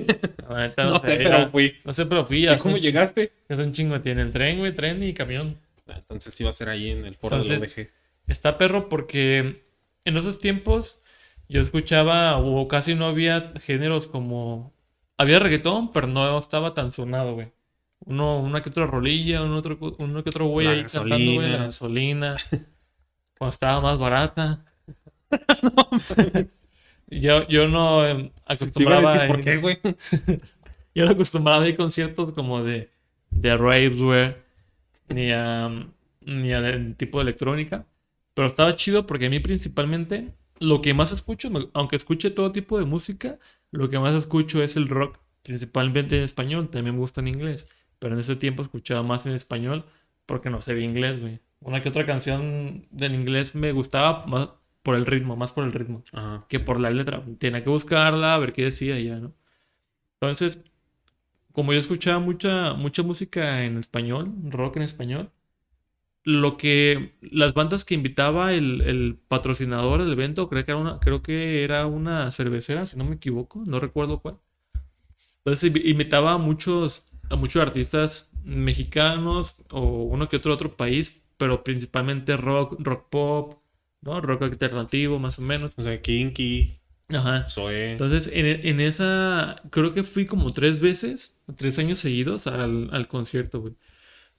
No, 0.76 0.98
sé, 0.98 1.16
pero 1.16 1.48
fui. 1.50 1.74
No 1.84 1.92
sé, 1.92 2.06
pero 2.06 2.24
fui. 2.26 2.48
¿Y 2.48 2.56
cómo 2.58 2.74
un 2.74 2.80
llegaste? 2.80 3.32
hace 3.48 3.62
un 3.62 3.72
chingo. 3.72 4.00
Tiene 4.00 4.22
el 4.22 4.30
tren, 4.30 4.58
güey, 4.58 4.74
tren 4.74 5.02
y 5.02 5.12
camión. 5.14 5.56
Ah, 5.86 5.94
Entonces 5.98 6.38
iba 6.40 6.50
a 6.50 6.52
ser 6.52 6.68
ahí 6.68 6.90
en 6.90 7.04
el 7.04 7.14
foro 7.14 7.38
de 7.38 7.48
la 7.48 7.58
UDG. 7.58 7.88
Está 8.26 8.58
perro 8.58 8.88
porque 8.88 9.62
en 10.04 10.16
esos 10.16 10.38
tiempos 10.38 11.00
yo 11.48 11.60
escuchaba 11.60 12.38
o 12.38 12.68
casi 12.68 12.94
no 12.94 13.06
había 13.06 13.52
géneros 13.60 14.06
como... 14.06 14.72
Había 15.16 15.40
reggaetón, 15.40 15.92
pero 15.92 16.06
no 16.06 16.38
estaba 16.38 16.74
tan 16.74 16.92
sonado, 16.92 17.34
güey. 17.34 17.52
Uno, 18.00 18.38
una 18.38 18.62
que 18.62 18.68
otra 18.70 18.86
rolilla, 18.86 19.42
uno, 19.42 19.56
otro, 19.56 19.78
uno 19.98 20.22
que 20.22 20.30
otro 20.30 20.46
güey 20.46 20.66
La 20.66 20.72
ahí 20.72 20.84
cantando, 20.84 21.32
güey, 21.32 21.50
la 21.50 21.58
gasolina. 21.58 22.36
cuando 23.38 23.52
estaba 23.52 23.80
más 23.80 23.98
barata. 23.98 24.64
yo, 27.06 27.46
yo 27.46 27.68
no 27.68 28.02
a 28.02 28.30
acostumbraba 28.46 29.14
decir, 29.14 29.28
¿Por 29.28 29.40
qué, 29.42 29.56
güey? 29.56 29.78
yo 30.94 31.04
no 31.04 31.10
acostumbraba 31.12 31.64
a 31.64 31.68
ir 31.68 31.74
a 31.74 31.76
conciertos 31.76 32.32
como 32.32 32.62
de, 32.62 32.90
de 33.30 33.56
raves, 33.56 34.00
güey, 34.00 34.34
ni 35.08 35.30
a, 35.32 35.70
ni 36.20 36.52
a 36.52 36.60
de- 36.60 36.94
tipo 36.94 37.18
de 37.18 37.22
electrónica. 37.22 37.86
Pero 38.34 38.46
estaba 38.46 38.76
chido 38.76 39.06
porque 39.06 39.26
a 39.26 39.30
mí 39.30 39.40
principalmente 39.40 40.32
lo 40.60 40.82
que 40.82 40.94
más 40.94 41.12
escucho, 41.12 41.50
aunque 41.72 41.96
escuche 41.96 42.30
todo 42.30 42.52
tipo 42.52 42.78
de 42.78 42.84
música, 42.84 43.38
lo 43.70 43.88
que 43.88 43.98
más 43.98 44.14
escucho 44.14 44.62
es 44.62 44.76
el 44.76 44.88
rock, 44.88 45.18
principalmente 45.42 46.18
en 46.18 46.24
español, 46.24 46.68
también 46.70 46.94
me 46.94 47.00
gusta 47.00 47.20
en 47.20 47.28
inglés. 47.28 47.68
Pero 47.98 48.14
en 48.14 48.20
ese 48.20 48.36
tiempo 48.36 48.62
escuchaba 48.62 49.02
más 49.02 49.26
en 49.26 49.32
español 49.32 49.84
porque 50.26 50.50
no 50.50 50.60
sabía 50.60 50.84
inglés, 50.84 51.20
güey. 51.20 51.40
Una 51.60 51.82
que 51.82 51.88
otra 51.88 52.06
canción 52.06 52.86
en 52.96 53.14
inglés 53.14 53.54
me 53.54 53.72
gustaba 53.72 54.26
más 54.26 54.50
por 54.82 54.94
el 54.94 55.06
ritmo, 55.06 55.36
más 55.36 55.52
por 55.52 55.64
el 55.64 55.72
ritmo 55.72 56.04
Ajá. 56.12 56.46
que 56.48 56.60
por 56.60 56.78
la 56.78 56.90
letra. 56.90 57.22
Tenía 57.38 57.64
que 57.64 57.70
buscarla, 57.70 58.34
a 58.34 58.38
ver 58.38 58.52
qué 58.52 58.64
decía 58.64 58.98
y 58.98 59.06
ya, 59.06 59.16
¿no? 59.16 59.34
Entonces, 60.14 60.60
como 61.52 61.72
yo 61.72 61.78
escuchaba 61.78 62.20
mucha, 62.20 62.74
mucha 62.74 63.02
música 63.02 63.64
en 63.64 63.78
español, 63.78 64.32
rock 64.44 64.76
en 64.76 64.82
español, 64.82 65.30
lo 66.28 66.56
que 66.56 67.14
las 67.22 67.54
bandas 67.54 67.84
que 67.84 67.94
invitaba 67.94 68.52
el, 68.54 68.82
el 68.82 69.18
patrocinador 69.28 70.02
del 70.02 70.12
evento, 70.12 70.48
creo 70.48 70.64
que 70.64 70.72
era 70.72 70.80
una, 70.80 71.00
creo 71.00 71.22
que 71.22 71.64
era 71.64 71.86
una 71.86 72.30
cervecera, 72.30 72.86
si 72.86 72.96
no 72.96 73.04
me 73.04 73.16
equivoco, 73.16 73.62
no 73.66 73.80
recuerdo 73.80 74.20
cuál. 74.20 74.38
Entonces 75.44 75.72
invi- 75.72 75.82
invitaba 75.86 76.32
a 76.34 76.38
muchos, 76.38 77.04
a 77.30 77.36
muchos 77.36 77.62
artistas 77.62 78.28
mexicanos 78.44 79.56
o 79.70 79.80
uno 80.04 80.28
que 80.28 80.36
otro 80.36 80.54
otro 80.54 80.76
país, 80.76 81.20
pero 81.36 81.64
principalmente 81.64 82.36
rock, 82.36 82.76
rock 82.80 83.08
pop, 83.10 83.58
¿no? 84.00 84.20
Rock 84.20 84.42
alternativo, 84.42 85.18
más 85.18 85.38
o 85.38 85.42
menos. 85.42 85.70
O 85.76 85.82
sea, 85.82 86.00
Kinky, 86.02 86.80
Ajá. 87.08 87.48
Zoe. 87.48 87.92
Entonces, 87.92 88.30
en, 88.32 88.46
en 88.46 88.80
esa, 88.80 89.62
creo 89.70 89.92
que 89.92 90.04
fui 90.04 90.26
como 90.26 90.52
tres 90.52 90.80
veces, 90.80 91.36
tres 91.56 91.78
años 91.78 91.98
seguidos 91.98 92.46
al, 92.46 92.90
al 92.92 93.08
concierto, 93.08 93.60
güey. 93.60 93.74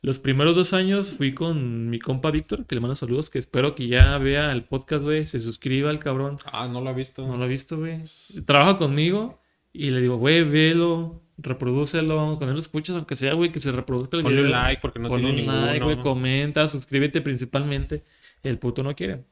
Los 0.01 0.18
primeros 0.20 0.56
dos 0.56 0.74
años 0.74 1.12
fui 1.12 1.34
con 1.34 1.89
mi 1.89 2.00
compa 2.00 2.32
Víctor, 2.32 2.65
que 2.65 2.75
le 2.75 2.79
mando 2.82 2.96
saludos, 2.96 3.29
que 3.29 3.38
espero 3.38 3.75
que 3.75 3.88
ya 3.88 4.18
vea 4.18 4.51
el 4.53 4.63
podcast, 4.63 5.03
güey, 5.03 5.25
se 5.25 5.41
suscriba 5.41 5.89
al 5.89 6.00
cabrón. 6.00 6.38
Ah, 6.46 6.68
no 6.70 6.79
lo 6.79 6.89
ha 6.89 6.94
visto. 6.94 7.27
No 7.27 7.36
lo 7.36 7.44
ha 7.44 7.48
visto, 7.48 7.77
güey. 7.77 8.01
Trabaja 8.46 8.77
conmigo 8.77 9.41
y 9.74 9.89
le 9.89 10.00
digo, 10.00 10.15
güey, 10.18 10.44
velo, 10.44 11.22
reprodúcelo, 11.38 12.36
cuando 12.38 12.53
lo 12.53 12.60
escuchas, 12.62 12.96
aunque 12.96 13.18
sea, 13.18 13.34
güey, 13.34 13.51
que 13.51 13.60
se 13.60 13.74
reproduzca 13.74 14.15
el 14.15 14.24
Ponle 14.24 14.39
un 14.41 14.48
video. 14.48 14.58
like 14.62 14.82
porque 14.82 15.00
no 15.00 15.10
Ponle 15.10 15.25
tiene 15.25 15.41
un 15.41 15.48
ninguno. 15.48 15.65
like, 15.65 15.84
güey, 15.84 16.00
comenta, 16.01 16.68
suscríbete 16.70 17.20
principalmente. 17.20 18.03
El 18.41 18.58
puto 18.58 18.84
no 18.84 18.96
quiere. 18.96 19.25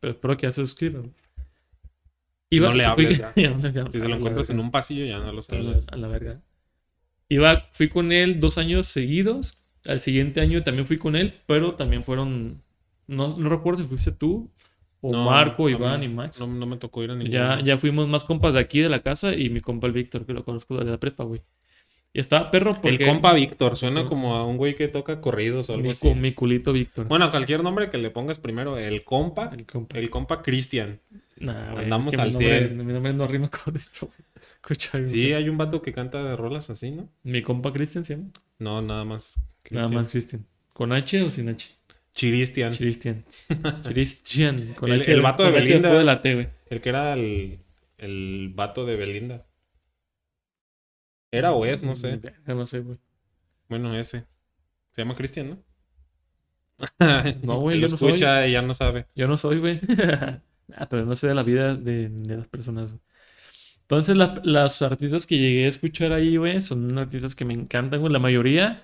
Pero 0.00 0.14
espero 0.14 0.36
que 0.38 0.46
ya 0.46 0.52
se 0.52 0.62
suscriba. 0.62 1.02
Iba- 2.48 2.68
No 2.70 2.74
le 2.74 2.84
fui- 2.94 3.04
hables 3.04 3.18
ya. 3.18 3.32
Ya 3.36 3.50
no 3.50 3.58
le- 3.58 3.72
Si 3.90 3.98
te 3.98 4.04
a 4.04 4.08
lo 4.08 4.16
encuentras 4.16 4.48
en 4.48 4.58
un 4.60 4.70
pasillo, 4.70 5.04
ya 5.04 5.18
no 5.18 5.24
lo 5.24 5.30
a 5.32 5.34
la- 5.34 5.42
sabes. 5.42 5.86
A 5.92 5.96
la 5.96 6.08
verga. 6.08 6.40
Iba, 7.28 7.68
fui 7.72 7.88
con 7.90 8.10
él 8.10 8.40
dos 8.40 8.56
años 8.56 8.86
seguidos. 8.86 9.58
Al 9.86 10.00
siguiente 10.00 10.40
año 10.40 10.62
también 10.62 10.86
fui 10.86 10.98
con 10.98 11.16
él, 11.16 11.34
pero 11.46 11.72
también 11.72 12.04
fueron. 12.04 12.62
No, 13.06 13.36
no 13.36 13.48
recuerdo 13.48 13.82
si 13.82 13.88
fuiste 13.88 14.12
tú, 14.12 14.50
o 15.00 15.12
No, 15.12 15.26
Marco, 15.26 15.68
Iván 15.68 16.00
mí 16.00 16.06
y 16.06 16.08
Max. 16.08 16.40
No, 16.40 16.46
no 16.46 16.64
me 16.64 16.78
tocó 16.78 17.02
ir 17.02 17.10
a 17.10 17.14
ninguno. 17.14 17.32
Ya, 17.32 17.60
ya 17.60 17.76
fuimos 17.76 18.08
más 18.08 18.24
compas 18.24 18.54
de 18.54 18.60
aquí 18.60 18.80
de 18.80 18.88
la 18.88 19.02
casa 19.02 19.34
y 19.34 19.50
mi 19.50 19.60
compa 19.60 19.86
el 19.86 19.92
Víctor, 19.92 20.24
que 20.24 20.32
lo 20.32 20.44
conozco 20.44 20.78
de 20.78 20.90
la 20.90 20.98
prepa, 20.98 21.24
güey. 21.24 21.42
Y 22.14 22.20
estaba 22.20 22.50
perro 22.50 22.74
porque... 22.74 23.04
El 23.04 23.06
compa 23.06 23.34
Víctor, 23.34 23.76
suena 23.76 24.06
como 24.06 24.36
a 24.36 24.46
un 24.46 24.56
güey 24.56 24.76
que 24.76 24.88
toca 24.88 25.20
corridos 25.20 25.68
o 25.68 25.74
algo 25.74 25.84
mi, 25.84 25.90
así. 25.90 26.14
mi 26.14 26.32
culito 26.32 26.72
Víctor. 26.72 27.06
Bueno, 27.08 27.30
cualquier 27.30 27.62
nombre 27.62 27.90
que 27.90 27.98
le 27.98 28.10
pongas 28.10 28.38
primero, 28.38 28.78
el 28.78 29.04
compa, 29.04 29.50
el 29.52 29.66
compa. 29.66 29.98
el 29.98 30.08
compa 30.08 30.40
Cristian. 30.40 31.00
Nah, 31.36 31.72
güey, 31.72 31.84
andamos 31.84 32.08
es 32.08 32.16
que 32.16 32.22
al 32.22 32.28
mi 32.28 32.32
nombre, 32.34 32.58
100. 32.68 32.86
Mi 32.86 32.92
nombre 32.92 33.12
no 33.12 33.26
rima 33.26 33.50
con 33.50 33.76
eso. 33.76 34.08
Escucha, 34.40 34.98
güey, 34.98 35.08
Sí, 35.10 35.32
hay 35.32 35.48
un 35.48 35.58
vato 35.58 35.82
que 35.82 35.92
canta 35.92 36.22
de 36.22 36.36
rolas 36.36 36.70
así, 36.70 36.90
¿no? 36.92 37.08
Mi 37.24 37.42
compa 37.42 37.72
Cristian, 37.72 38.04
¿sí? 38.04 38.16
No, 38.58 38.80
nada 38.82 39.04
más. 39.04 39.36
Nada 39.36 39.50
Cristian. 39.62 39.94
más 39.94 40.08
Cristian. 40.08 40.46
¿Con 40.72 40.92
H 40.92 41.22
o 41.22 41.30
sin 41.30 41.48
H? 41.48 41.70
Chiristian. 42.14 42.72
Cristian. 42.74 43.24
Cristian. 43.84 44.74
Con 44.74 44.92
El- 44.92 45.00
H. 45.00 45.12
el 45.12 45.22
vato 45.22 45.42
de 45.42 45.50
Belinda. 45.50 45.92
de 45.92 46.04
la 46.04 46.20
T, 46.20 46.34
güey. 46.34 46.48
El 46.70 46.80
que 46.80 46.88
era 46.88 47.12
el, 47.14 47.58
el 47.98 48.52
vato 48.54 48.84
de 48.86 48.94
Belinda. 48.96 49.46
Era 51.32 51.52
o 51.52 51.64
es, 51.66 51.82
no 51.82 51.96
sé. 51.96 52.20
No 52.46 52.64
sé, 52.66 52.80
güey. 52.80 52.98
Bueno, 53.68 53.96
ese. 53.96 54.24
Se 54.92 55.02
llama 55.02 55.16
Cristian, 55.16 55.50
¿no? 55.50 55.58
No, 57.42 57.58
güey, 57.58 57.76
yo 57.80 57.86
lo 57.86 57.90
no 57.92 57.96
soy. 57.96 58.08
escucha 58.10 58.46
y 58.46 58.52
ya 58.52 58.62
no 58.62 58.74
sabe. 58.74 59.06
Yo 59.16 59.26
no 59.26 59.36
soy, 59.36 59.58
güey. 59.58 59.80
Ah, 60.74 60.88
pero 60.88 61.04
no 61.04 61.14
sé 61.14 61.28
de 61.28 61.34
la 61.34 61.42
vida 61.42 61.74
de, 61.74 62.08
de 62.08 62.36
las 62.36 62.48
personas. 62.48 62.92
güey. 62.92 63.02
Entonces, 63.82 64.16
la- 64.16 64.40
las 64.44 64.82
artistas 64.82 65.26
que 65.26 65.38
llegué 65.38 65.66
a 65.66 65.68
escuchar 65.68 66.12
ahí, 66.12 66.36
güey, 66.36 66.60
son 66.62 66.98
artistas 66.98 67.34
que 67.34 67.44
me 67.44 67.54
encantan, 67.54 68.00
güey. 68.00 68.12
La 68.12 68.18
mayoría 68.18 68.82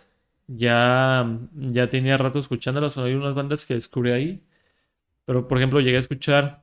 ya, 0.48 1.40
ya 1.54 1.90
tenía 1.90 2.18
rato 2.18 2.38
escuchándolas. 2.38 2.98
Hay 2.98 3.14
unas 3.14 3.34
bandas 3.34 3.64
que 3.66 3.74
descubrí 3.74 4.10
ahí. 4.12 4.42
Pero, 5.26 5.48
por 5.48 5.58
ejemplo, 5.58 5.80
llegué 5.80 5.96
a 5.96 6.00
escuchar 6.00 6.62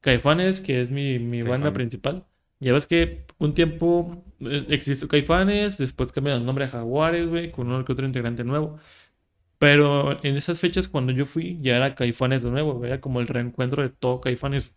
Caifanes, 0.00 0.60
que 0.60 0.80
es 0.80 0.90
mi, 0.90 1.18
mi 1.18 1.42
banda 1.42 1.72
principal. 1.72 2.26
Ya 2.60 2.72
ves 2.72 2.86
que 2.86 3.26
un 3.38 3.54
tiempo 3.54 4.24
eh, 4.40 4.66
existió 4.70 5.08
Caifanes, 5.08 5.78
después 5.78 6.12
cambiaron 6.12 6.42
el 6.42 6.46
nombre 6.46 6.64
a 6.66 6.68
Jaguares, 6.68 7.28
güey, 7.28 7.52
con 7.52 7.84
que 7.84 7.92
otro 7.92 8.06
integrante 8.06 8.44
nuevo. 8.44 8.78
Pero 9.58 10.22
en 10.24 10.36
esas 10.36 10.60
fechas, 10.60 10.86
cuando 10.88 11.12
yo 11.12 11.26
fui, 11.26 11.58
ya 11.60 11.76
era 11.76 11.94
Caifanes 11.94 12.42
de 12.44 12.50
nuevo, 12.50 12.84
era 12.84 13.00
como 13.00 13.20
el 13.20 13.26
reencuentro 13.26 13.82
de 13.82 13.88
todo 13.88 14.20
Caifanes. 14.20 14.70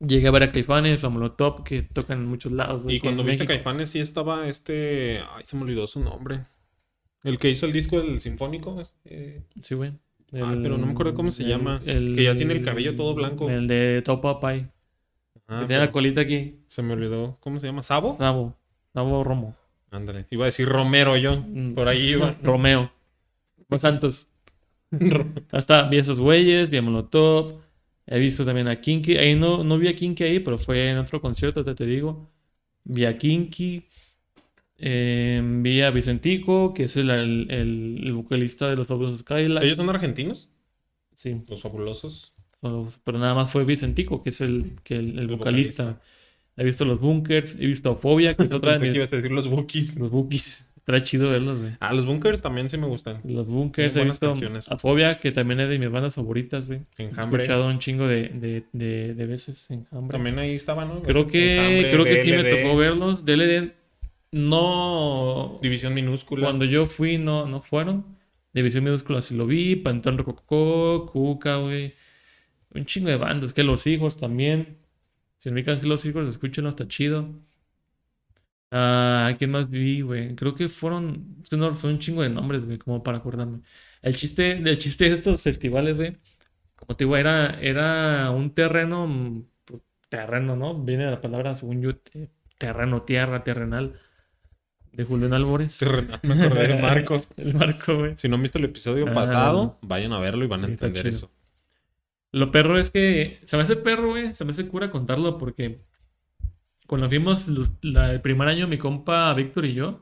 Llegué 0.00 0.28
a 0.28 0.30
ver 0.30 0.44
a 0.44 0.52
Caifanes, 0.52 1.02
a 1.04 1.08
Molotov, 1.08 1.64
que 1.64 1.82
tocan 1.82 2.18
en 2.20 2.26
muchos 2.26 2.52
lados. 2.52 2.84
Y 2.86 3.00
cuando 3.00 3.24
viste 3.24 3.44
México. 3.44 3.48
Caifanes, 3.62 3.90
sí 3.90 4.00
estaba 4.00 4.48
este. 4.48 5.20
Ay, 5.34 5.42
se 5.44 5.56
me 5.56 5.64
olvidó 5.64 5.86
su 5.86 6.00
nombre. 6.00 6.44
El 7.24 7.36
que 7.36 7.50
hizo 7.50 7.66
el 7.66 7.72
disco 7.72 8.00
del 8.00 8.20
Sinfónico. 8.20 8.80
eh, 9.04 9.42
Sí, 9.60 9.74
güey. 9.74 9.90
Ay, 10.32 10.60
pero 10.62 10.78
no 10.78 10.86
me 10.86 10.92
acuerdo 10.92 11.14
cómo 11.14 11.30
se 11.30 11.44
llama. 11.44 11.80
Que 11.84 12.22
ya 12.22 12.34
tiene 12.36 12.54
el 12.54 12.64
cabello 12.64 12.94
todo 12.94 13.14
blanco. 13.14 13.50
El 13.50 13.66
de 13.66 14.02
Top 14.04 14.22
Popeye. 14.22 14.68
ah, 15.48 15.60
que 15.60 15.66
tiene 15.66 15.82
la 15.84 15.90
colita 15.92 16.20
aquí. 16.20 16.60
se 16.68 16.82
me 16.82 16.92
olvidó. 16.92 17.36
¿Cómo 17.40 17.58
se 17.58 17.66
llama? 17.66 17.82
¿Sabo? 17.82 18.16
Sabo. 18.16 18.56
Sabo 18.94 19.24
Romo. 19.24 19.56
Ándale. 19.90 20.26
Iba 20.30 20.44
a 20.44 20.46
decir 20.46 20.68
Romero 20.68 21.16
yo. 21.16 21.40
Mm, 21.40 21.74
Por 21.74 21.88
ahí 21.88 22.10
iba. 22.10 22.34
Romeo. 22.42 22.92
Los 23.68 23.82
Santos. 23.82 24.26
Hasta 25.52 25.88
vi 25.88 25.98
esos 25.98 26.20
güeyes, 26.20 26.70
vi 26.70 26.78
a 26.78 26.82
Molotov. 26.82 27.60
He 28.06 28.18
visto 28.18 28.44
también 28.44 28.68
a 28.68 28.76
Kinky. 28.76 29.16
Ahí 29.18 29.34
no, 29.34 29.62
no 29.64 29.78
vi 29.78 29.88
a 29.88 29.94
Kinky 29.94 30.24
ahí, 30.24 30.40
pero 30.40 30.58
fue 30.58 30.90
en 30.90 30.98
otro 30.98 31.20
concierto, 31.20 31.62
te, 31.64 31.74
te 31.74 31.84
digo. 31.84 32.30
Vi 32.84 33.04
a 33.04 33.18
Kinky. 33.18 33.84
eh, 34.78 35.42
vi 35.44 35.82
a 35.82 35.90
Vicentico, 35.90 36.72
que 36.72 36.84
es 36.84 36.96
el, 36.96 37.10
el, 37.10 38.12
vocalista 38.14 38.68
de 38.70 38.76
los 38.76 38.86
Fabulosos 38.86 39.20
Skylarks. 39.20 39.64
¿Ellos 39.64 39.76
son 39.76 39.90
argentinos? 39.90 40.48
Sí, 41.12 41.42
Los 41.48 41.62
fabulosos. 41.62 42.32
los- 42.62 42.98
pero 42.98 43.18
nada 43.18 43.34
más 43.34 43.50
fue 43.50 43.64
Vicentico, 43.64 44.22
que 44.22 44.30
es 44.30 44.40
el, 44.40 44.76
que 44.84 44.96
el, 44.96 45.26
vocalista. 45.26 45.82
vocalista. 45.84 46.02
He 46.56 46.64
visto 46.64 46.84
los 46.84 47.00
Bunkers, 47.00 47.56
he 47.56 47.66
visto 47.66 47.90
a 47.90 47.96
Fobia, 47.96 48.34
que 48.34 48.44
es 48.44 48.52
otra 48.52 48.72
de 48.74 48.80
Pensé 48.80 48.84
que 48.84 48.88
mis, 48.88 48.96
ibas 48.98 49.12
a 49.12 49.16
decir 49.16 49.30
los 49.32 49.48
Bookies. 49.48 49.96
los 49.98 50.10
Bookies. 50.10 50.67
Está 50.88 51.02
chido 51.02 51.28
verlos, 51.28 51.58
güey. 51.60 51.72
Ah, 51.80 51.92
los 51.92 52.06
Bunkers 52.06 52.40
también 52.40 52.70
sí 52.70 52.78
me 52.78 52.86
gustan. 52.86 53.20
Los 53.24 53.46
Bunkers, 53.46 53.94
he 53.96 54.04
visto 54.04 54.26
canciones. 54.26 54.72
a 54.72 54.78
Fobia, 54.78 55.20
que 55.20 55.32
también 55.32 55.60
es 55.60 55.68
de 55.68 55.78
mis 55.78 55.90
bandas 55.90 56.14
favoritas, 56.14 56.66
güey. 56.66 56.80
He 56.96 57.04
Enjambre. 57.04 57.42
escuchado 57.42 57.68
un 57.68 57.78
chingo 57.78 58.08
de, 58.08 58.30
de, 58.30 58.64
de, 58.72 59.12
de 59.14 59.26
veces 59.26 59.70
Enjambre. 59.70 60.16
También 60.16 60.38
ahí 60.38 60.54
estaban, 60.54 60.88
¿no? 60.88 61.02
Creo 61.02 61.26
que, 61.26 61.56
Enjambre, 61.56 61.90
creo 61.90 62.04
que 62.04 62.24
sí 62.24 62.30
me 62.32 62.44
tocó 62.44 62.76
verlos. 62.76 63.24
DLD 63.26 63.72
no... 64.32 65.58
División 65.62 65.92
minúscula. 65.92 66.46
Cuando 66.46 66.64
yo 66.64 66.86
fui 66.86 67.18
no, 67.18 67.46
no 67.46 67.60
fueron. 67.60 68.18
División 68.52 68.84
Minúscula 68.84 69.22
sí 69.22 69.34
lo 69.34 69.46
vi. 69.46 69.76
Pantón 69.76 70.18
Rococó, 70.18 71.06
Cuca, 71.12 71.56
güey. 71.56 71.94
Un 72.74 72.84
chingo 72.86 73.08
de 73.08 73.16
bandas. 73.16 73.52
Que 73.52 73.62
Los 73.62 73.86
Hijos 73.86 74.16
también. 74.16 74.78
Si 75.36 75.50
no 75.50 75.62
que 75.62 75.76
Los 75.82 76.04
Hijos, 76.04 76.28
escúchenlo, 76.28 76.70
está 76.70 76.88
chido. 76.88 77.28
Ah, 78.70 79.34
¿quién 79.38 79.50
más 79.50 79.68
vi, 79.70 80.02
güey? 80.02 80.34
Creo 80.36 80.54
que 80.54 80.68
fueron... 80.68 81.36
Es 81.42 81.48
que 81.48 81.56
no, 81.56 81.74
son 81.76 81.92
un 81.92 81.98
chingo 81.98 82.22
de 82.22 82.28
nombres, 82.28 82.64
güey, 82.66 82.78
como 82.78 83.02
para 83.02 83.18
acordarme. 83.18 83.60
El 84.02 84.14
chiste, 84.16 84.52
el 84.52 84.78
chiste 84.78 85.04
de 85.06 85.12
estos 85.14 85.42
festivales, 85.42 85.96
güey, 85.96 86.16
como 86.76 86.96
te 86.96 87.04
digo, 87.04 87.16
era, 87.16 87.60
era 87.60 88.30
un 88.30 88.54
terreno, 88.54 89.44
pues, 89.64 89.82
terreno, 90.08 90.56
¿no? 90.56 90.74
Viene 90.84 91.04
de 91.06 91.12
la 91.12 91.20
palabra, 91.20 91.54
según 91.54 91.82
yo, 91.82 91.96
te- 91.98 92.30
terreno, 92.58 93.02
tierra, 93.02 93.44
terrenal, 93.44 94.00
de 94.92 95.04
Julián 95.04 95.32
Álvarez. 95.34 95.78
Terrenal, 95.78 96.20
Me 96.22 96.34
acordé 96.34 96.68
de 96.68 96.74
Marco. 96.82 97.22
El 97.36 97.54
marco, 97.54 97.96
güey. 97.98 98.16
Si 98.18 98.28
no 98.28 98.36
han 98.36 98.42
visto 98.42 98.58
el 98.58 98.64
episodio 98.66 99.06
Ah, 99.06 99.14
pasado, 99.14 99.78
vayan 99.82 100.12
a 100.12 100.18
verlo 100.20 100.44
y 100.44 100.48
van 100.48 100.64
a 100.64 100.66
entender 100.68 101.06
eso. 101.06 101.30
Lo 102.32 102.50
perro 102.50 102.78
es 102.78 102.90
que 102.90 103.40
se 103.44 103.56
me 103.56 103.62
hace 103.62 103.76
perro, 103.76 104.08
güey. 104.10 104.34
Se 104.34 104.44
me 104.44 104.50
hace 104.50 104.68
cura 104.68 104.90
contarlo 104.90 105.38
porque 105.38 105.80
cuando 106.88 107.06
fuimos 107.08 107.46
los- 107.46 107.70
la- 107.82 108.10
el 108.12 108.20
primer 108.20 108.48
año, 108.48 108.66
mi 108.66 108.78
compa 108.78 109.32
Víctor 109.34 109.66
y 109.66 109.74
yo, 109.74 110.00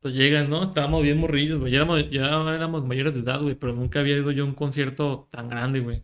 pues 0.00 0.14
llegas, 0.14 0.48
¿no? 0.48 0.64
Estábamos 0.64 1.02
bien 1.04 1.18
morrillos, 1.18 1.60
güey. 1.60 1.70
Ya 1.72 1.76
éramos, 1.78 2.10
ya 2.10 2.24
éramos 2.26 2.84
mayores 2.84 3.14
de 3.14 3.20
edad, 3.20 3.40
güey, 3.40 3.54
pero 3.54 3.72
nunca 3.74 4.00
había 4.00 4.16
ido 4.16 4.32
yo 4.32 4.42
a 4.44 4.46
un 4.46 4.54
concierto 4.54 5.28
tan 5.30 5.48
grande, 5.48 5.80
güey. 5.80 6.02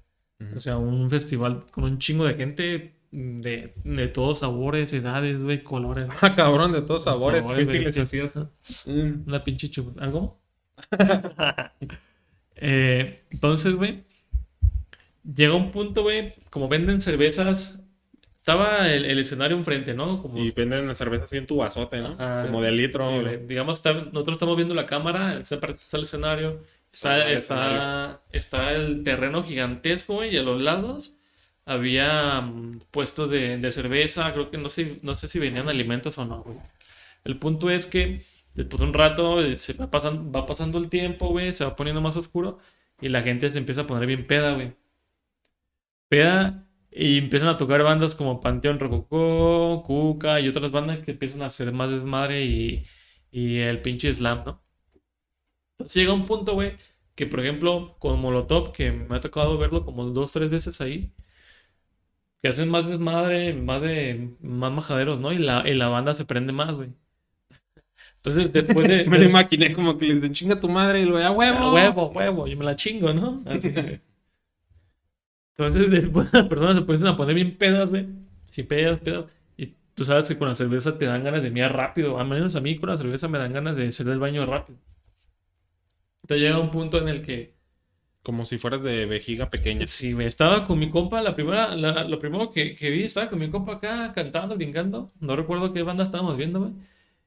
O 0.55 0.61
sea, 0.61 0.77
un 0.77 1.09
festival 1.11 1.65
con 1.73 1.85
un 1.85 1.99
chingo 1.99 2.27
de 2.27 2.35
gente 2.35 2.93
de, 3.11 3.73
de 3.85 4.09
todos 4.09 4.41
sabores, 4.41 4.93
edades, 4.93 5.43
güey, 5.43 5.65
colores. 5.65 6.05
Ah, 6.21 6.35
cabrón, 6.35 6.73
de 6.73 6.83
todos 6.83 7.05
sabores. 7.05 7.41
Sabores, 7.41 7.67
güey, 7.67 7.85
les 7.85 7.99
hacías. 7.99 8.37
Mm. 8.85 9.27
Una 9.27 9.43
pinche 9.43 9.71
chup... 9.71 9.99
¿Algo? 10.01 10.39
Eh, 12.59 13.23
entonces, 13.31 13.75
güey, 13.75 14.05
llega 15.25 15.55
un 15.55 15.71
punto, 15.71 16.03
güey, 16.03 16.35
como 16.51 16.69
venden 16.69 17.01
cervezas, 17.01 17.83
estaba 18.47 18.89
el, 18.89 19.05
el 19.07 19.19
escenario 19.19 19.57
enfrente, 19.57 19.93
¿no? 19.93 20.23
Como, 20.23 20.39
Y 20.39 20.53
venden 20.53 20.87
la 20.87 20.95
cerveza 20.95 21.25
así 21.25 21.37
en 21.37 21.47
tu 21.49 21.57
vasote, 21.57 22.01
¿no? 22.01 22.13
Ajá. 22.13 22.43
Como 22.47 22.63
de 22.63 22.71
litro. 22.71 23.09
Sí, 23.11 23.39
digamos, 23.49 23.79
está- 23.79 23.93
nosotros 23.93 24.37
estamos 24.37 24.57
viendo 24.57 24.75
la 24.75 24.87
cámara, 24.87 25.41
está 25.41 25.59
el 25.97 26.03
escenario, 26.03 26.63
está, 26.93 27.17
Ajá, 27.17 27.29
el 27.29 27.37
está, 27.37 28.21
está 28.33 28.73
el 28.73 29.03
terreno 29.03 29.43
gigantesco, 29.43 30.25
y 30.25 30.37
a 30.37 30.43
los 30.43 30.61
lados 30.63 31.15
había 31.65 32.41
mm, 32.41 32.83
puestos 32.93 33.31
de, 33.31 33.59
de 33.59 33.71
cerveza, 33.73 34.33
creo 34.33 34.51
que 34.51 34.59
no 34.59 34.69
sé, 34.69 35.01
no 35.03 35.17
sé 35.17 35.27
si 35.27 35.41
venían 35.41 35.69
alimentos 35.69 36.17
o 36.19 36.25
no, 36.25 36.43
güey. 36.45 36.59
El 37.25 37.39
punto 37.39 37.71
es 37.71 37.87
que 37.87 38.25
después 38.55 38.81
de 38.81 38.87
un 38.87 38.95
rato 38.95 39.43
eh, 39.43 39.57
se 39.57 39.73
va 39.75 39.91
pasando, 39.91 40.31
va 40.31 40.47
pasando 40.47 40.79
el 40.79 40.89
tiempo, 40.89 41.29
güey, 41.31 41.53
se 41.53 41.65
va 41.65 41.77
poniendo 41.77 42.01
más 42.01 42.17
oscuro 42.17 42.59
y 43.01 43.09
la 43.09 43.23
gente 43.23 43.49
se 43.51 43.59
empieza 43.59 43.83
a 43.83 43.87
poner 43.89 44.07
bien 44.07 44.27
peda, 44.27 44.55
güey. 44.55 44.75
Peda 46.09 46.66
y 46.97 47.19
empiezan 47.19 47.49
a 47.51 47.59
tocar 47.59 47.83
bandas 47.83 48.15
como 48.15 48.41
Panteón 48.41 48.79
Rococó, 48.81 49.83
Cuca 49.87 50.41
y 50.41 50.49
otras 50.49 50.73
bandas 50.73 51.01
que 51.01 51.13
empiezan 51.13 51.43
a 51.43 51.47
hacer 51.47 51.73
más 51.73 51.91
desmadre 51.91 52.45
y, 52.45 52.85
y 53.31 53.59
el 53.59 53.83
pinche 53.83 54.13
slam, 54.15 54.45
¿no? 54.47 54.63
Entonces 55.79 55.97
llega 56.03 56.13
un 56.13 56.27
punto, 56.27 56.55
güey, 56.55 56.77
que 57.15 57.27
por 57.27 57.41
ejemplo, 57.41 57.97
con 57.99 58.21
Molotov, 58.21 58.73
que 58.73 58.91
me 58.93 59.17
ha 59.17 59.21
tocado 59.21 59.57
verlo 59.59 59.85
como 59.85 60.05
dos, 60.07 60.33
tres 60.33 60.51
veces 60.51 60.81
ahí, 60.81 61.13
que 62.43 62.49
hacen 62.49 62.69
más 62.71 62.87
desmadre, 62.87 63.53
más 63.55 63.81
de, 63.83 64.37
más 64.41 64.73
majaderos, 64.73 65.19
¿no? 65.21 65.33
Y 65.33 65.39
la, 65.39 65.65
y 65.69 65.75
la 65.75 65.89
banda 65.89 66.15
se 66.15 66.25
prende 66.25 66.53
más, 66.53 66.77
güey. 66.77 66.91
Entonces, 68.17 68.53
después 68.53 68.89
de... 68.89 69.05
Me 69.09 69.19
lo 69.19 69.25
imaginé 69.25 69.73
como 69.73 69.97
que 69.97 70.07
le 70.07 70.15
dicen, 70.15 70.33
chinga 70.35 70.61
tu 70.61 70.69
madre, 70.69 71.03
y 71.03 71.05
lo 71.07 71.19
a 71.19 71.31
huevo. 71.31 71.59
A 71.59 71.73
huevo, 71.73 72.07
huevo, 72.09 72.47
yo 72.47 72.57
me 72.57 72.65
la 72.65 72.77
chingo, 72.77 73.13
¿no? 73.13 73.39
Así 73.47 73.73
que- 73.73 74.01
Entonces, 75.59 75.91
después 75.91 76.29
las 76.33 76.47
personas 76.47 76.75
se 76.75 76.81
empiezan 76.81 77.09
a 77.09 77.17
poner 77.17 77.35
bien 77.35 77.57
pedas, 77.57 77.91
güey. 77.91 78.07
Sí, 78.47 78.63
pedas, 78.63 79.01
pedas. 79.01 79.25
Y 79.57 79.75
tú 79.95 80.05
sabes 80.05 80.27
que 80.29 80.37
con 80.39 80.49
la 80.49 80.55
cerveza 80.55 80.99
te 80.99 81.07
dan 81.07 81.25
ganas 81.25 81.43
de 81.43 81.51
mirar 81.51 81.75
rápido. 81.77 82.19
Al 82.19 82.29
menos 82.29 82.55
a 82.57 82.61
mí 82.61 82.77
con 82.77 82.91
la 82.91 82.97
cerveza 82.97 83.29
me 83.29 83.39
dan 83.39 83.53
ganas 83.53 83.77
de 83.77 83.87
hacer 83.89 84.07
del 84.07 84.19
baño 84.19 84.45
rápido. 84.47 84.79
Entonces 86.23 86.47
llega 86.47 86.59
un 86.59 86.71
punto 86.71 86.99
en 86.99 87.09
el 87.09 87.23
que, 87.23 87.55
Como 88.23 88.45
si 88.47 88.59
fueras 88.59 88.83
de 88.83 89.07
vejiga 89.07 89.49
pequeña. 89.51 89.87
sí, 89.87 90.15
me 90.15 90.27
estaba 90.27 90.67
con 90.67 90.79
mi 90.79 90.91
compa, 90.91 91.23
la 91.23 91.35
primera, 91.35 91.75
la- 91.77 92.05
lo 92.05 92.19
primero 92.19 92.51
que, 92.51 92.75
que 92.75 92.91
vi, 92.91 93.05
estaba 93.05 93.31
con 93.31 93.39
mi 93.39 93.49
compa 93.51 93.75
acá 93.75 94.13
cantando, 94.13 94.57
brincando. 94.57 95.09
No 95.21 95.37
recuerdo 95.37 95.73
qué 95.73 95.83
banda 95.83 96.03
estábamos 96.03 96.37
viendo, 96.37 96.59
güey. 96.61 96.73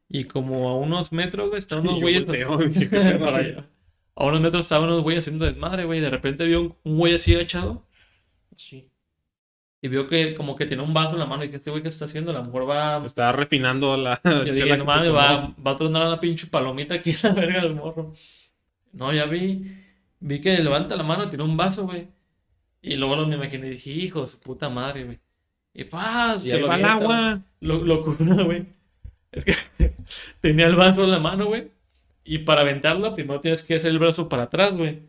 Y 0.09 0.25
como 0.25 0.67
a 0.69 0.75
unos 0.77 1.13
metros, 1.13 1.48
güey, 1.50 1.59
estaban 1.59 1.88
unos 1.88 2.01
güeyes. 2.01 2.25
A 4.15 4.25
unos 4.25 4.41
metros 4.41 4.65
estaban 4.65 4.89
unos 4.89 5.01
güeyes 5.03 5.24
haciendo 5.24 5.45
desmadre, 5.45 5.86
güey. 5.86 6.00
y 6.00 6.01
De 6.01 6.09
repente 6.09 6.57
un, 6.57 6.75
un 6.83 6.98
güey 6.98 7.15
así 7.15 7.33
agachado. 7.36 7.86
Sí. 8.59 8.89
Y 9.81 9.87
vio 9.87 10.05
que 10.07 10.35
como 10.35 10.57
que 10.57 10.65
tenía 10.65 10.83
un 10.83 10.93
vaso 10.93 11.13
en 11.13 11.19
la 11.19 11.25
mano 11.25 11.45
y 11.45 11.49
que 11.49 11.55
este 11.55 11.71
güey 11.71 11.81
que 11.81 11.87
está 11.87 12.03
haciendo, 12.05 12.31
a 12.31 12.33
lo 12.33 12.43
mejor 12.43 12.69
va. 12.69 13.05
Estaba 13.05 13.31
refinando 13.31 13.95
la. 13.95 14.19
Yo 14.25 14.43
dije, 14.53 14.75
no 14.77 14.83
mames, 14.83 15.07
tomó". 15.07 15.17
va, 15.17 15.55
va 15.65 15.71
a 15.71 15.75
tronar 15.77 16.07
una 16.07 16.19
pinche 16.19 16.47
palomita 16.47 16.95
aquí 16.95 17.11
en 17.11 17.17
la 17.23 17.31
verga 17.31 17.61
del 17.61 17.75
morro. 17.75 18.13
No, 18.91 19.13
ya 19.13 19.25
vi. 19.25 19.71
Vi 20.19 20.41
que 20.41 20.57
levanta 20.59 20.97
la 20.97 21.03
mano, 21.03 21.29
tiene 21.29 21.45
un 21.45 21.55
vaso, 21.55 21.85
güey. 21.85 22.07
Y 22.81 22.97
luego 22.97 23.15
lo 23.15 23.27
me 23.27 23.35
imaginé 23.35 23.67
y 23.67 23.71
dije, 23.71 23.91
hijo 23.91 24.27
su 24.27 24.41
puta 24.41 24.67
madre, 24.67 25.05
güey. 25.05 25.19
Y 25.73 25.85
paz, 25.85 26.43
Y 26.45 26.49
que 26.49 26.61
va 26.61 26.75
el 26.75 26.83
agua. 26.83 27.41
lo, 27.61 27.77
locura, 27.85 28.35
güey. 28.43 28.65
Es 29.31 29.45
que 29.45 29.93
tenía 30.41 30.67
el 30.67 30.75
vaso 30.75 31.05
en 31.05 31.11
la 31.11 31.19
mano, 31.19 31.45
güey. 31.45 31.71
Y 32.25 32.39
para 32.39 32.61
aventarlo, 32.61 33.15
primero 33.15 33.39
tienes 33.39 33.63
que 33.63 33.75
hacer 33.75 33.91
el 33.91 33.99
brazo 33.99 34.27
para 34.27 34.43
atrás, 34.43 34.75
güey. 34.75 34.99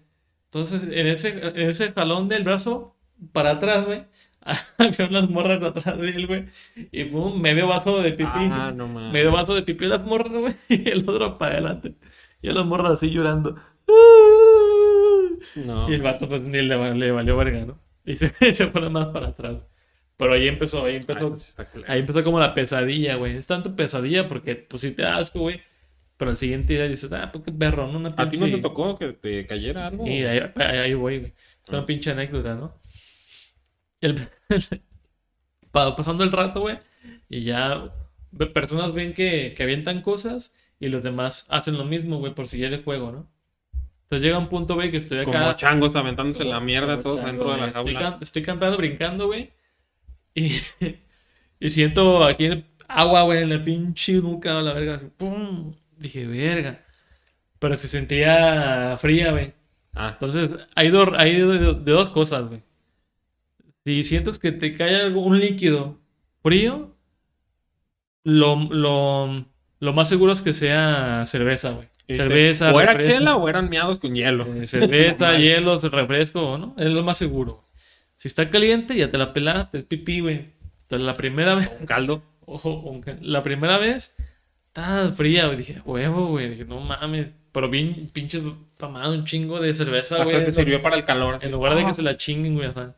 Entonces, 0.45 0.85
en 0.85 1.09
ese, 1.09 1.31
en 1.31 1.69
ese 1.71 1.91
jalón 1.91 2.29
del 2.29 2.45
brazo 2.45 2.95
para 3.33 3.51
atrás, 3.53 3.87
güey, 3.87 4.05
había 4.79 5.07
unas 5.09 5.29
morras 5.31 5.63
atrás 5.63 5.99
de 5.99 6.09
él, 6.11 6.27
güey. 6.27 6.47
Y 6.93 7.03
un 7.15 7.41
medio 7.41 7.67
vaso 7.67 8.01
de 8.03 8.11
pipí. 8.11 8.25
Ah, 8.35 8.73
no 8.75 8.89
mames. 8.89 9.13
medio 9.13 9.33
vaso 9.33 9.55
de 9.55 9.63
pipí 9.63 9.87
las 9.87 10.05
morras, 10.05 10.33
güey. 10.33 10.55
Y 10.69 10.89
el 10.89 11.09
otro 11.09 11.39
para 11.39 11.53
adelante. 11.55 11.95
Y 12.43 12.49
a 12.49 12.53
las 12.53 12.65
morras 12.67 12.93
así 12.93 13.11
llorando. 13.11 13.57
No. 15.57 15.91
Y 15.91 15.95
el 15.95 16.03
vato, 16.03 16.29
pues, 16.29 16.43
ni 16.43 16.63
le, 16.63 16.95
le 16.95 17.11
valió 17.13 17.37
verga, 17.37 17.65
¿no? 17.65 17.79
Y 18.05 18.15
se, 18.17 18.29
se 18.55 18.67
fue 18.69 18.89
más 18.91 19.09
para 19.09 19.29
atrás. 19.29 19.57
Pero 20.17 20.35
ahí 20.35 20.49
empezó, 20.49 20.85
ahí 20.85 20.97
empezó. 20.97 21.35
culero. 21.73 21.91
Ahí 21.91 22.01
empezó 22.01 22.23
como 22.25 22.39
la 22.41 22.53
pesadilla, 22.53 23.17
güey. 23.17 23.37
Es 23.37 23.47
tanto 23.47 23.75
pesadilla 23.75 24.29
porque, 24.29 24.55
pues, 24.55 24.83
sí 24.83 24.91
te 24.93 25.03
da 25.03 25.17
asco, 25.17 25.41
güey. 25.41 25.61
Pero 26.19 26.31
al 26.33 26.37
siguiente 26.37 26.75
día 26.75 26.87
dices, 26.87 27.11
ah, 27.13 27.31
pues 27.33 27.45
qué 27.45 27.53
perro, 27.53 27.87
¿no? 27.91 27.99
Una 27.99 28.13
¿A 28.17 28.29
ti 28.29 28.37
no 28.37 28.45
te 28.47 28.53
pinche- 28.53 28.61
tocó 28.61 28.95
que 28.99 29.15
te 29.15 29.47
cayera 29.47 29.87
algo? 29.87 30.05
Sí, 30.05 30.11
ahí, 30.25 30.39
ahí- 30.57 30.77
ahí 30.79 30.95
voy, 30.95 31.19
güey. 31.21 31.33
Es 31.65 31.71
una 31.71 31.79
Ah. 31.81 31.87
pinche 31.87 32.11
anécdota, 32.11 32.55
¿no? 32.55 32.75
El- 34.01 34.19
pa- 35.73 35.95
pasando 35.97 36.25
el 36.25 36.33
rato, 36.33 36.61
güey. 36.61 36.79
Y 37.29 37.43
ya 37.43 37.93
personas 38.53 38.93
ven 38.93 39.15
que, 39.15 39.55
que 39.57 39.63
avientan 39.63 40.03
cosas 40.03 40.55
y 40.79 40.89
los 40.89 41.03
demás 41.03 41.47
hacen 41.49 41.77
lo 41.77 41.85
mismo, 41.85 42.19
güey, 42.19 42.35
por 42.35 42.47
seguir 42.49 42.73
el 42.73 42.83
juego, 42.85 43.13
¿no? 43.13 43.31
Entonces 44.05 44.23
llega 44.27 44.39
un 44.39 44.49
punto, 44.49 44.75
güey, 44.75 44.91
que 44.91 44.97
estoy 44.97 45.19
acá. 45.19 45.31
Como 45.33 45.53
changos 45.55 45.95
aventándose 45.97 46.45
la 46.45 46.61
mierda 46.61 46.95
Como 46.95 47.03
todos 47.03 47.17
chango, 47.19 47.29
dentro 47.29 47.53
de 47.53 47.59
la. 47.59 47.67
Estoy, 47.69 47.95
jaula. 47.95 48.19
estoy 48.21 48.43
cantando, 48.43 48.77
brincando, 48.77 49.27
güey. 49.29 49.53
Y, 50.35 50.53
y 51.61 51.71
siento 51.71 52.25
aquí 52.25 52.47
el 52.47 52.67
agua, 52.89 53.23
güey, 53.23 53.43
en 53.43 53.51
la 53.51 53.63
pinche 53.63 54.15
nuca, 54.15 54.59
a 54.59 54.63
la 54.63 54.73
verga. 54.73 54.97
así, 54.97 55.07
¡pum! 55.17 55.75
Dije, 55.97 56.27
verga. 56.27 56.85
Pero 57.61 57.77
se 57.77 57.87
sentía 57.89 58.97
fría, 58.97 59.31
güey. 59.33 59.53
Ah, 59.95 60.11
Entonces, 60.15 60.57
hay, 60.75 60.89
dos 60.89 61.11
hay 61.17 61.35
de, 61.35 61.47
de- 61.47 61.75
de 61.75 61.93
dos 61.93 62.11
cosas, 62.11 62.49
güey. 62.49 62.63
Si 63.85 64.05
sientes 64.05 64.39
que 64.39 64.53
te 64.53 64.75
cae 64.77 64.97
algo, 64.97 65.23
un 65.23 65.41
líquido 65.41 65.99
frío, 66.43 66.95
lo, 68.25 68.57
lo, 68.71 69.47
lo 69.79 69.93
más 69.93 70.09
seguro 70.09 70.33
es 70.33 70.43
que 70.43 70.53
sea 70.53 71.25
cerveza, 71.27 71.71
güey. 71.71 71.89
¿viste? 72.07 72.23
Cerveza, 72.25 72.73
O 72.75 72.81
era 72.81 72.93
refresco. 72.93 73.19
chela 73.19 73.37
o 73.37 73.49
eran 73.49 73.69
miados 73.71 73.99
con 73.99 74.15
hielo. 74.15 74.47
Eh, 74.55 74.67
cerveza, 74.67 75.37
hielos, 75.39 75.83
refresco, 75.91 76.59
¿no? 76.59 76.75
Es 76.79 76.89
lo 76.91 77.03
más 77.03 77.17
seguro. 77.19 77.67
Si 78.17 78.29
está 78.29 78.51
caliente, 78.51 78.95
ya 78.97 79.09
te 79.11 79.17
la 79.19 79.33
pelaste, 79.33 79.79
es 79.79 79.85
pipí, 79.87 80.21
güey. 80.21 80.51
Entonces, 80.83 81.07
la 81.07 81.15
primera 81.15 81.55
vez, 81.55 81.71
Un 81.81 81.87
caldo. 81.87 82.23
ojo, 82.45 83.01
la 83.23 83.43
primera 83.43 83.79
vez, 83.79 84.17
estaba 84.67 85.11
fría, 85.13 85.47
güey. 85.47 85.59
Dije, 85.59 85.81
huevo, 85.85 86.27
güey. 86.29 86.51
Dije, 86.51 86.65
no 86.67 86.81
mames. 86.81 87.29
Pero 87.53 87.69
bien, 87.71 88.11
pinches 88.13 88.43
tomado 88.77 89.13
un 89.15 89.25
chingo 89.25 89.59
de 89.61 89.73
cerveza, 89.75 90.17
Hasta 90.17 90.31
güey. 90.31 90.45
te 90.45 90.53
sirvió 90.53 90.83
para 90.83 90.97
el 90.97 91.05
calor. 91.05 91.39
En 91.41 91.51
lugar 91.51 91.75
de 91.75 91.83
Ah. 91.83 91.87
que 91.89 91.95
se 91.95 92.03
la 92.03 92.17
chinguen, 92.17 92.55
güey. 92.55 92.69
o 92.69 92.73
sea. 92.73 92.95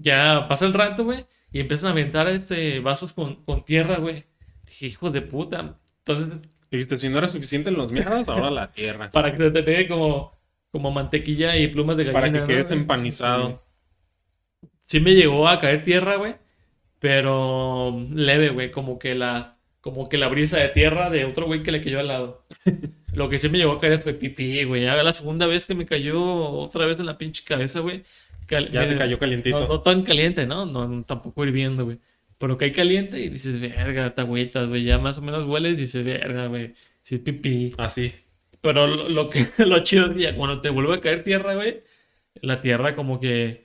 Ya 0.00 0.46
pasa 0.48 0.66
el 0.66 0.74
rato, 0.74 1.04
güey. 1.04 1.26
Y 1.50 1.60
empiezan 1.60 1.88
a 1.88 1.92
aventar 1.92 2.28
este, 2.28 2.80
vasos 2.80 3.12
con, 3.12 3.44
con 3.44 3.64
tierra, 3.64 3.98
güey. 3.98 4.24
Dije, 4.66 4.86
hijos 4.86 5.12
de 5.12 5.22
puta. 5.22 5.78
Entonces, 6.04 6.40
Dijiste, 6.70 6.98
si 6.98 7.08
no 7.08 7.18
era 7.18 7.28
suficiente 7.28 7.70
los 7.70 7.90
miados, 7.90 8.28
ahora 8.28 8.50
la 8.50 8.72
tierra. 8.72 9.10
para 9.10 9.32
que 9.32 9.38
se 9.38 9.50
te 9.50 9.62
pegue 9.62 9.88
como, 9.88 10.38
como 10.70 10.90
mantequilla 10.90 11.56
y 11.56 11.68
plumas 11.68 11.96
de 11.96 12.04
gallina. 12.04 12.20
Para 12.20 12.32
que 12.32 12.40
¿no, 12.40 12.46
quedes 12.46 12.70
empanizado. 12.70 13.62
Sí. 14.62 14.68
Sí 14.80 15.00
me 15.00 15.14
llegó 15.14 15.48
a 15.48 15.58
caer 15.58 15.84
tierra, 15.84 16.16
güey. 16.16 16.36
Pero 16.98 18.06
leve, 18.10 18.50
güey. 18.50 18.70
Como 18.70 18.98
que 18.98 19.14
la, 19.14 19.58
como 19.80 20.08
que 20.08 20.18
la 20.18 20.28
brisa 20.28 20.58
de 20.58 20.68
tierra 20.68 21.10
de 21.10 21.24
otro 21.24 21.46
güey 21.46 21.62
que 21.62 21.72
le 21.72 21.82
cayó 21.82 22.00
al 22.00 22.08
lado. 22.08 22.46
Lo 23.12 23.28
que 23.28 23.38
sí 23.38 23.48
me 23.48 23.58
llegó 23.58 23.72
a 23.72 23.80
caer 23.80 23.98
fue 23.98 24.14
pipí, 24.14 24.64
güey. 24.64 24.82
Ya 24.82 25.02
la 25.02 25.12
segunda 25.12 25.46
vez 25.46 25.66
que 25.66 25.74
me 25.74 25.86
cayó 25.86 26.22
otra 26.22 26.86
vez 26.86 26.98
en 27.00 27.06
la 27.06 27.18
pinche 27.18 27.44
cabeza, 27.44 27.80
güey. 27.80 28.02
Cal- 28.48 28.70
Ya 28.72 28.88
te 28.88 28.96
cayó 28.96 29.18
calientito. 29.18 29.60
No, 29.60 29.68
no 29.68 29.80
tan 29.80 30.02
caliente, 30.02 30.46
¿no? 30.46 30.66
No, 30.66 31.04
tampoco 31.04 31.44
hirviendo, 31.44 31.84
güey. 31.84 31.98
Pero 32.38 32.56
cae 32.56 32.72
caliente 32.72 33.20
y 33.20 33.28
dices, 33.28 33.60
verga, 33.60 34.14
te 34.14 34.20
agüitas, 34.20 34.68
güey. 34.68 34.84
Ya 34.84 34.98
más 34.98 35.18
o 35.18 35.22
menos 35.22 35.44
hueles 35.44 35.74
y 35.74 35.76
dices, 35.76 36.04
verga, 36.04 36.46
güey. 36.46 36.74
Sí, 37.02 37.16
es 37.16 37.20
pipí. 37.20 37.72
Así. 37.78 38.12
Pero 38.60 38.86
lo, 38.86 39.08
lo 39.08 39.30
que, 39.30 39.46
lo 39.64 39.80
chido 39.84 40.06
es 40.06 40.12
que 40.14 40.22
ya 40.22 40.34
cuando 40.36 40.60
te 40.60 40.70
vuelve 40.70 40.94
a 40.94 41.00
caer 41.00 41.22
tierra, 41.24 41.54
güey, 41.54 41.82
la 42.40 42.60
tierra 42.60 42.94
como 42.96 43.18
que, 43.20 43.64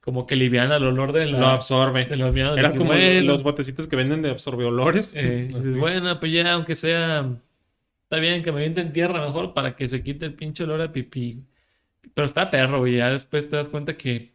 como 0.00 0.26
que 0.26 0.36
liviana 0.36 0.76
el 0.76 0.84
olor 0.84 1.12
de 1.12 1.26
la, 1.26 1.38
Lo 1.38 1.46
absorbe. 1.48 2.06
de 2.06 2.16
los 2.16 2.32
como 2.72 2.84
bueno, 2.92 3.26
los 3.26 3.42
botecitos 3.42 3.86
que 3.88 3.96
venden 3.96 4.22
de 4.22 4.30
absorbeolores. 4.30 5.14
eh, 5.16 5.48
Así. 5.50 5.58
dices, 5.58 5.76
bueno, 5.76 6.18
pues 6.20 6.32
ya, 6.32 6.52
aunque 6.52 6.74
sea, 6.74 7.30
está 8.04 8.16
bien 8.18 8.42
que 8.42 8.50
me 8.52 8.58
avienten 8.58 8.92
tierra 8.92 9.24
mejor 9.24 9.54
para 9.54 9.76
que 9.76 9.88
se 9.88 10.02
quite 10.02 10.26
el 10.26 10.34
pinche 10.34 10.64
olor 10.64 10.82
a 10.82 10.92
pipí. 10.92 11.42
Pero 12.14 12.24
está 12.26 12.50
perro, 12.50 12.78
güey. 12.80 12.96
Ya 12.96 13.10
después 13.10 13.48
te 13.48 13.56
das 13.56 13.68
cuenta 13.68 13.96
que, 13.96 14.32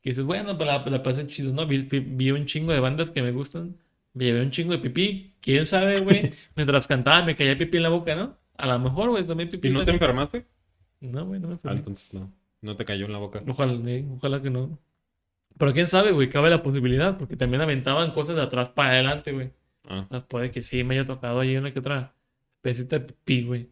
que 0.00 0.10
dices, 0.10 0.24
bueno, 0.24 0.56
pues 0.56 0.66
la, 0.68 0.84
la 0.84 1.02
pasé 1.02 1.26
chido, 1.26 1.52
¿no? 1.52 1.66
Vi, 1.66 1.78
vi- 1.78 2.00
vi 2.00 2.30
un 2.30 2.46
chingo 2.46 2.72
de 2.72 2.80
bandas 2.80 3.10
que 3.10 3.22
me 3.22 3.32
gustan. 3.32 3.76
Me 4.14 4.24
llevé 4.24 4.42
un 4.42 4.50
chingo 4.50 4.72
de 4.72 4.78
pipí. 4.78 5.34
¿Quién 5.40 5.66
sabe, 5.66 6.00
güey? 6.00 6.32
Mientras 6.56 6.86
cantaba 6.86 7.24
me 7.24 7.36
caía 7.36 7.56
pipí 7.58 7.76
en 7.76 7.82
la 7.84 7.88
boca, 7.90 8.14
¿no? 8.16 8.36
A 8.56 8.66
lo 8.66 8.78
mejor, 8.78 9.10
güey, 9.10 9.24
tomé 9.26 9.46
pipí. 9.46 9.68
¿Y 9.68 9.70
no 9.70 9.80
te 9.80 9.86
también. 9.86 10.02
enfermaste? 10.02 10.46
No, 11.00 11.26
güey, 11.26 11.40
no 11.40 11.48
me 11.48 11.54
Ah, 11.54 11.56
enfermé. 11.56 11.78
entonces 11.78 12.12
no. 12.14 12.32
No 12.60 12.74
te 12.74 12.84
cayó 12.84 13.06
en 13.06 13.12
la 13.12 13.18
boca. 13.18 13.42
Ojalá, 13.46 13.72
eh, 13.88 14.04
ojalá 14.16 14.42
que 14.42 14.50
no. 14.50 14.78
Pero 15.56 15.72
quién 15.72 15.86
sabe, 15.86 16.10
güey, 16.12 16.28
cabe 16.28 16.50
la 16.50 16.62
posibilidad, 16.62 17.16
porque 17.18 17.36
también 17.36 17.60
aventaban 17.60 18.12
cosas 18.12 18.34
de 18.36 18.42
atrás 18.42 18.70
para 18.70 18.90
adelante, 18.90 19.32
güey. 19.32 19.50
Ah. 19.88 20.06
Ah, 20.10 20.24
Puede 20.28 20.50
que 20.50 20.62
sí 20.62 20.82
me 20.84 20.94
haya 20.94 21.04
tocado 21.04 21.40
ahí 21.40 21.56
una 21.56 21.72
que 21.72 21.78
otra 21.78 22.14
especie 22.56 22.84
de 22.84 23.00
pipí, 23.00 23.42
güey. 23.42 23.68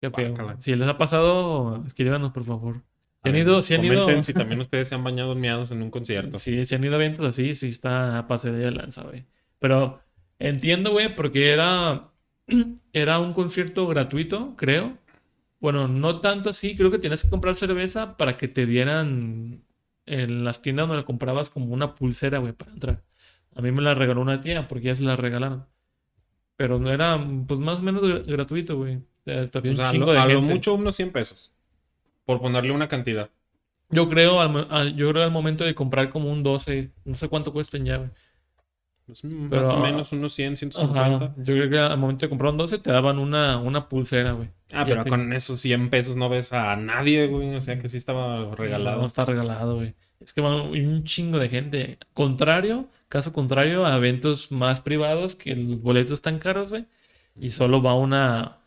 Qué 0.00 0.10
feo. 0.10 0.34
Si 0.60 0.74
les 0.74 0.88
ha 0.88 0.98
pasado, 0.98 1.82
escríbanos, 1.86 2.32
por 2.32 2.44
favor. 2.44 2.82
Si 3.22 3.28
han 3.30 3.36
ido, 3.36 3.62
si 3.62 3.74
han 3.74 3.84
ido, 3.84 4.00
comenten 4.02 4.22
si 4.22 4.32
también 4.34 4.60
ustedes 4.60 4.88
se 4.88 4.94
han 4.94 5.02
bañado 5.02 5.34
miados 5.34 5.70
en 5.72 5.82
un 5.82 5.90
concierto. 5.90 6.38
si, 6.38 6.64
si 6.64 6.74
han 6.74 6.84
ido 6.84 6.92
a 6.92 6.96
eventos 6.96 7.26
así, 7.26 7.54
sí 7.54 7.68
está 7.68 8.18
a 8.18 8.26
pase 8.28 8.52
de 8.52 8.70
lanza, 8.70 9.02
güey. 9.02 9.24
Pero 9.58 9.96
entiendo, 10.38 10.92
güey, 10.92 11.14
porque 11.16 11.50
era, 11.52 12.10
era 12.92 13.18
un 13.18 13.32
concierto 13.32 13.86
gratuito, 13.88 14.54
creo. 14.56 14.96
Bueno, 15.58 15.88
no 15.88 16.20
tanto 16.20 16.50
así, 16.50 16.76
creo 16.76 16.90
que 16.90 16.98
tienes 16.98 17.22
que 17.24 17.30
comprar 17.30 17.54
cerveza 17.56 18.16
para 18.16 18.36
que 18.36 18.46
te 18.46 18.66
dieran 18.66 19.64
en 20.04 20.44
las 20.44 20.62
tiendas 20.62 20.84
donde 20.86 21.00
la 21.00 21.06
comprabas 21.06 21.50
como 21.50 21.72
una 21.74 21.94
pulsera, 21.96 22.38
güey, 22.38 22.52
para 22.52 22.72
entrar. 22.72 23.02
A 23.56 23.62
mí 23.62 23.72
me 23.72 23.80
la 23.82 23.94
regaló 23.94 24.20
una 24.20 24.40
tía 24.40 24.68
porque 24.68 24.84
ya 24.88 24.94
se 24.94 25.02
la 25.02 25.16
regalaron. 25.16 25.64
Pero 26.56 26.78
no 26.78 26.90
era, 26.90 27.18
pues 27.48 27.58
más 27.58 27.80
o 27.80 27.82
menos 27.82 28.02
gra- 28.02 28.24
gratuito, 28.24 28.76
güey. 28.76 29.00
Eh, 29.26 29.50
O 29.52 29.58
un 29.58 29.76
sea, 29.76 29.90
chingo 29.90 30.06
lo, 30.06 30.12
de 30.12 30.18
a 30.18 30.26
lo 30.26 30.40
mucho 30.40 30.74
unos 30.74 30.96
100 30.96 31.10
pesos. 31.12 31.52
Por 32.24 32.40
ponerle 32.40 32.72
una 32.72 32.88
cantidad. 32.88 33.30
Yo 33.90 34.08
creo 34.08 34.40
al, 34.40 34.96
yo 34.96 35.10
creo 35.10 35.22
al 35.22 35.30
momento 35.30 35.62
de 35.64 35.74
comprar 35.74 36.10
como 36.10 36.30
un 36.30 36.42
12, 36.42 36.90
no 37.04 37.14
sé 37.14 37.28
cuánto 37.28 37.52
cuesten 37.52 37.84
ya, 37.84 37.98
güey. 37.98 38.10
Pues, 39.06 39.22
más 39.22 39.48
Pero- 39.50 39.74
o 39.74 39.80
menos 39.80 40.10
unos 40.12 40.32
100, 40.32 40.56
150. 40.56 41.16
Ajá. 41.26 41.34
Yo 41.36 41.54
creo 41.54 41.70
que 41.70 41.78
al 41.78 41.96
momento 41.98 42.26
de 42.26 42.30
comprar 42.30 42.50
un 42.50 42.58
12 42.58 42.78
te 42.78 42.90
daban 42.90 43.20
una, 43.20 43.58
una 43.58 43.88
pulsera, 43.88 44.32
güey. 44.32 44.48
Ah, 44.72 44.84
pero 44.84 45.04
con 45.04 45.32
esos 45.32 45.60
100 45.60 45.90
pesos 45.90 46.16
no 46.16 46.28
ves 46.28 46.52
a 46.52 46.74
nadie, 46.74 47.28
güey. 47.28 47.54
O 47.54 47.60
sea 47.60 47.78
que 47.78 47.86
sí 47.88 47.96
estaba 47.98 48.52
regalado. 48.56 49.00
No 49.00 49.06
está 49.06 49.24
regalado, 49.24 49.76
güey. 49.76 49.94
Es 50.18 50.32
que 50.32 50.40
va 50.40 50.60
un 50.62 51.04
chingo 51.04 51.38
de 51.38 51.48
gente. 51.48 51.98
Contrario, 52.14 52.88
caso 53.08 53.32
contrario 53.32 53.86
a 53.86 53.96
eventos 53.96 54.50
más 54.50 54.80
privados 54.80 55.36
que 55.36 55.54
los 55.54 55.80
boletos 55.80 56.12
están 56.12 56.40
caros, 56.40 56.70
güey. 56.70 56.86
Y 57.38 57.50
solo 57.50 57.80
va 57.80 57.94
una, 57.94 58.58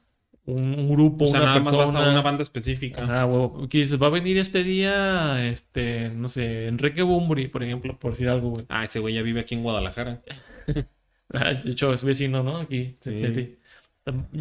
un, 0.53 0.89
grupo, 0.89 1.25
o 1.25 1.27
sea, 1.27 1.37
una 1.37 1.45
nada 1.45 1.59
más 1.59 1.75
persona. 1.75 1.99
basta 1.99 2.11
una 2.11 2.21
banda 2.21 2.43
específica. 2.43 3.03
Ajá, 3.03 3.23
güey, 3.23 3.67
que 3.69 3.79
dices, 3.79 4.01
va 4.01 4.07
a 4.07 4.11
venir 4.11 4.37
este 4.37 4.63
día, 4.63 5.47
este, 5.47 6.09
no 6.09 6.27
sé, 6.27 6.67
Enrique 6.67 7.01
Bumburi, 7.01 7.47
por 7.47 7.63
ejemplo, 7.63 7.97
por 7.97 8.11
decir 8.11 8.29
algo, 8.29 8.49
güey. 8.49 8.65
Ah, 8.69 8.83
ese 8.83 8.99
güey 8.99 9.13
ya 9.13 9.21
vive 9.21 9.41
aquí 9.41 9.55
en 9.55 9.63
Guadalajara. 9.63 10.21
Ah, 11.31 11.53
De 11.53 11.73
hecho, 11.73 11.93
es 11.93 12.03
vecino, 12.03 12.41
¿no? 12.41 12.57
Aquí. 12.57 12.95
Sí. 13.01 13.19
sí, 13.19 13.33
sí. 13.35 13.59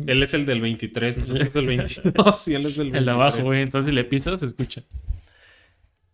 Él 0.06 0.22
es 0.22 0.32
el 0.32 0.46
del 0.46 0.62
23, 0.62 1.18
nosotros 1.18 1.52
del 1.52 1.66
22 1.66 2.48
y 2.48 2.54
él 2.54 2.66
es 2.66 2.76
del 2.76 2.90
23. 2.92 2.98
El 2.98 3.04
de 3.04 3.10
abajo, 3.10 3.42
güey. 3.42 3.60
Entonces, 3.60 3.90
si 3.90 3.94
le 3.94 4.04
pisas, 4.04 4.40
se 4.40 4.46
escucha. 4.46 4.84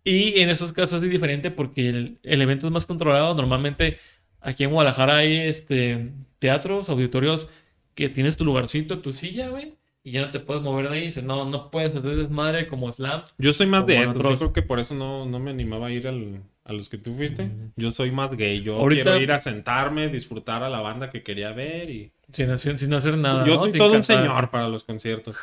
Y 0.02 0.40
en 0.40 0.50
esos 0.50 0.72
casos 0.72 1.02
es 1.02 1.10
diferente 1.10 1.50
porque 1.50 1.88
el, 1.88 2.18
el 2.22 2.42
evento 2.42 2.66
es 2.66 2.72
más 2.72 2.86
controlado. 2.86 3.34
Normalmente 3.34 3.98
aquí 4.40 4.64
en 4.64 4.70
Guadalajara 4.70 5.18
hay 5.18 5.36
este, 5.36 6.10
teatros, 6.38 6.88
auditorios 6.88 7.48
que 7.94 8.08
tienes 8.08 8.36
tu 8.36 8.44
lugarcito, 8.44 8.98
tu 8.98 9.12
silla, 9.12 9.48
güey. 9.48 9.74
Y 10.06 10.12
ya 10.12 10.20
no 10.20 10.30
te 10.30 10.38
puedes 10.38 10.62
mover 10.62 10.90
de 10.90 10.96
ahí. 10.96 11.04
Dice, 11.06 11.22
no, 11.22 11.48
no 11.48 11.70
puedes 11.70 11.96
hacer 11.96 12.14
desmadre 12.14 12.68
como 12.68 12.92
slam. 12.92 13.22
Yo 13.38 13.54
soy 13.54 13.66
más 13.66 13.86
de 13.86 14.02
eso. 14.02 14.12
Yo 14.12 14.34
creo 14.34 14.52
que 14.52 14.60
por 14.62 14.78
eso 14.78 14.94
no, 14.94 15.24
no 15.24 15.38
me 15.38 15.50
animaba 15.50 15.86
a 15.86 15.90
ir 15.92 16.06
al- 16.06 16.42
a 16.64 16.72
los 16.74 16.90
que 16.90 16.98
tú 16.98 17.14
fuiste. 17.14 17.48
Yo 17.76 17.90
soy 17.90 18.10
más 18.10 18.30
gay. 18.36 18.60
Yo 18.60 18.76
Ahorita- 18.76 19.02
quiero 19.02 19.20
ir 19.20 19.32
a 19.32 19.38
sentarme, 19.38 20.08
disfrutar 20.08 20.62
a 20.62 20.68
la 20.68 20.80
banda 20.80 21.08
que 21.08 21.22
quería 21.22 21.52
ver 21.52 21.88
y... 21.88 22.12
Sin, 22.32 22.50
hacer- 22.50 22.78
sin 22.78 22.92
hacer 22.92 23.16
nada. 23.16 23.46
Yo 23.46 23.54
¿no? 23.54 23.60
soy 23.62 23.70
Sin 23.70 23.78
todo 23.78 23.92
un 23.94 24.02
señor 24.02 24.50
para 24.50 24.68
los 24.68 24.84
conciertos. 24.84 25.36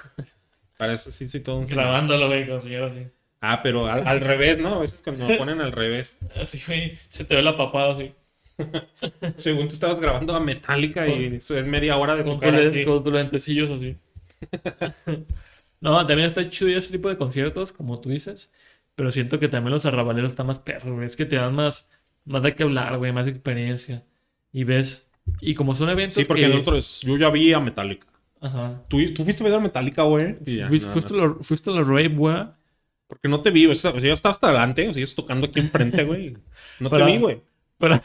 Para 0.78 0.94
eso 0.94 1.12
sí 1.12 1.28
soy 1.28 1.40
todo 1.42 1.58
un 1.58 1.68
señor. 1.68 1.84
Grabándolo, 1.84 2.28
güey, 2.28 2.48
con 2.48 2.62
señor 2.62 2.92
así. 2.92 3.08
Ah, 3.40 3.62
pero 3.64 3.88
al, 3.88 4.08
al 4.08 4.20
revés, 4.20 4.60
¿no? 4.60 4.76
A 4.76 4.80
veces 4.80 5.02
cuando 5.02 5.28
me 5.28 5.38
ponen 5.38 5.60
al 5.62 5.72
revés. 5.72 6.20
Así. 6.40 6.60
Se 7.10 7.26
te 7.26 7.36
ve 7.36 7.42
la 7.42 7.58
papada 7.58 7.94
así. 7.94 8.12
Según 9.36 9.68
tú 9.68 9.74
estabas 9.74 10.00
grabando 10.00 10.36
a 10.36 10.40
Metallica 10.40 11.08
y 11.08 11.36
eso 11.38 11.58
es 11.58 11.66
media 11.66 11.98
hora 11.98 12.16
de 12.16 12.24
Con, 12.24 12.36
tocar 12.40 12.54
con 12.86 13.04
tus 13.04 13.12
lentecillos 13.14 13.72
así. 13.72 13.96
no, 15.82 16.06
también 16.06 16.28
está 16.28 16.48
chido 16.50 16.70
ese 16.78 16.92
tipo 16.92 17.10
de 17.10 17.18
conciertos, 17.18 17.74
como 17.74 18.00
tú 18.00 18.10
dices. 18.10 18.52
Pero 18.96 19.12
siento 19.12 19.40
que 19.40 19.48
también 19.48 19.72
los 19.74 19.86
arrabaleros 19.86 20.32
están 20.34 20.48
más 20.48 20.60
perros, 20.60 20.94
güey. 20.94 21.06
Es 21.06 21.16
que 21.16 21.26
te 21.26 21.38
dan 21.38 21.56
más, 21.56 21.90
más 22.26 22.44
de 22.44 22.54
qué 22.56 22.64
hablar, 22.64 22.98
güey, 22.98 23.12
más 23.12 23.28
experiencia. 23.28 24.04
Y 24.52 24.64
ves. 24.64 25.10
Y 25.40 25.56
como 25.56 25.74
son 25.76 25.90
eventos. 25.90 26.16
Sí, 26.16 26.26
porque 26.26 26.44
que... 26.44 26.52
el 26.52 26.60
otro 26.60 26.76
es... 26.78 27.02
Yo 27.02 27.18
ya 27.18 27.30
vi 27.30 27.54
a 27.54 27.60
Metallica. 27.60 28.08
Ajá. 28.42 28.82
¿Tú, 28.90 28.98
tú 29.14 29.24
fuiste 29.24 29.44
a 29.44 29.48
ver 29.48 29.56
a 29.56 29.60
Metallica, 29.62 30.02
güey? 30.04 30.38
Ya, 30.44 30.68
Fuiste, 30.68 30.88
nada 30.90 30.94
fuiste, 31.02 31.14
a 31.14 31.26
los- 31.26 31.48
fuiste 31.48 31.70
a 31.70 31.74
los 31.74 31.88
rave, 31.88 32.10
güey. 32.10 32.44
Porque 33.08 33.28
no 33.28 33.42
te 33.42 33.52
vi, 33.52 33.66
o 33.68 33.76
sea, 33.76 33.94
yo 33.98 34.14
estaba 34.14 34.32
hasta 34.32 34.48
adelante, 34.48 34.88
o 34.90 34.94
sea, 34.94 35.04
yo 35.06 35.16
tocando 35.16 35.48
aquí 35.48 35.60
enfrente, 35.60 36.04
güey. 36.04 36.38
No 36.80 36.90
Para- 36.90 37.06
te 37.06 37.12
vi, 37.12 37.18
güey. 37.20 37.42
Para, 37.78 38.04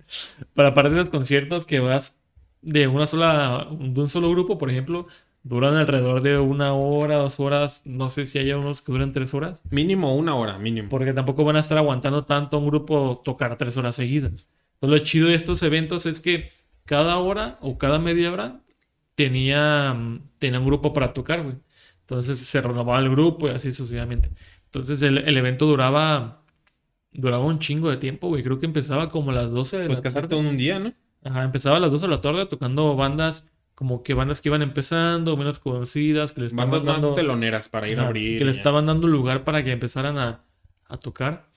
para 0.54 0.74
parte 0.74 0.90
de 0.90 0.96
los 0.96 1.10
conciertos 1.10 1.64
que 1.64 1.80
vas 1.80 2.18
de 2.60 2.86
una 2.86 3.06
sola, 3.06 3.68
de 3.78 4.00
un 4.00 4.08
solo 4.08 4.30
grupo, 4.30 4.58
por 4.58 4.70
ejemplo, 4.70 5.06
duran 5.42 5.74
alrededor 5.76 6.20
de 6.22 6.38
una 6.38 6.72
hora, 6.74 7.16
dos 7.16 7.40
horas. 7.40 7.82
No 7.84 8.08
sé 8.08 8.26
si 8.26 8.38
haya 8.38 8.56
unos 8.58 8.82
que 8.82 8.92
duran 8.92 9.12
tres 9.12 9.34
horas. 9.34 9.60
Mínimo 9.70 10.14
una 10.14 10.34
hora, 10.34 10.58
mínimo. 10.58 10.88
porque 10.88 11.12
tampoco 11.12 11.44
van 11.44 11.56
a 11.56 11.60
estar 11.60 11.78
aguantando 11.78 12.24
tanto 12.24 12.56
a 12.56 12.60
un 12.60 12.66
grupo 12.66 13.20
tocar 13.24 13.56
tres 13.56 13.76
horas 13.76 13.94
seguidas. 13.94 14.46
Entonces, 14.74 14.98
lo 14.98 14.98
chido 14.98 15.28
de 15.28 15.34
estos 15.34 15.62
eventos 15.62 16.06
es 16.06 16.20
que 16.20 16.50
cada 16.84 17.16
hora 17.18 17.58
o 17.60 17.78
cada 17.78 17.98
media 17.98 18.32
hora 18.32 18.60
tenía, 19.14 19.94
mm, 19.94 20.20
tenía 20.38 20.60
un 20.60 20.66
grupo 20.66 20.92
para 20.92 21.12
tocar, 21.12 21.42
güey. 21.42 21.56
Entonces 22.00 22.38
se 22.40 22.60
renovaba 22.62 22.98
el 23.00 23.10
grupo 23.10 23.48
y 23.48 23.50
así 23.50 23.70
sucesivamente. 23.72 24.30
Entonces 24.66 25.02
el, 25.02 25.18
el 25.18 25.36
evento 25.36 25.66
duraba, 25.66 26.42
duraba 27.12 27.44
un 27.44 27.58
chingo 27.58 27.90
de 27.90 27.96
tiempo, 27.98 28.28
güey. 28.28 28.42
Creo 28.42 28.58
que 28.60 28.66
empezaba 28.66 29.10
como 29.10 29.30
a 29.30 29.34
las 29.34 29.50
12 29.50 29.78
de 29.78 29.86
Pues 29.86 30.02
la 30.02 30.10
tarde. 30.10 30.28
todo 30.28 30.40
un 30.40 30.56
día, 30.56 30.78
¿no? 30.78 30.94
Ajá, 31.24 31.42
empezaba 31.44 31.76
a 31.76 31.80
las 31.80 31.90
12 31.92 32.06
de 32.06 32.10
la 32.14 32.20
tarde 32.20 32.46
tocando 32.46 32.94
bandas, 32.96 33.46
como 33.78 34.02
que 34.02 34.12
bandas 34.12 34.40
que 34.40 34.48
iban 34.48 34.62
empezando, 34.62 35.36
menos 35.36 35.60
conocidas, 35.60 36.32
que 36.32 36.40
le 36.40 36.46
estaban 36.48 36.68
Bandas 36.68 36.84
más 36.84 37.00
dando- 37.00 37.14
teloneras 37.14 37.68
para 37.68 37.88
ir 37.88 38.00
a 38.00 38.08
abrir. 38.08 38.40
Que 38.40 38.44
le 38.44 38.50
estaban 38.50 38.86
dando 38.86 39.06
lugar 39.06 39.44
para 39.44 39.62
que 39.62 39.70
empezaran 39.70 40.18
a, 40.18 40.44
a 40.86 40.96
tocar. 40.96 41.48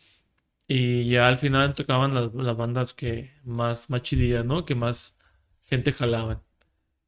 Y 0.68 1.10
ya 1.10 1.28
al 1.28 1.40
final 1.40 1.74
tocaban 1.74 2.14
las, 2.14 2.32
las 2.36 2.56
bandas 2.56 2.94
que 2.94 3.32
más, 3.44 3.90
más 3.90 4.04
chidillas, 4.04 4.46
¿no? 4.46 4.66
Que 4.66 4.76
más 4.76 5.18
gente 5.64 5.92
jalaban. 5.94 6.44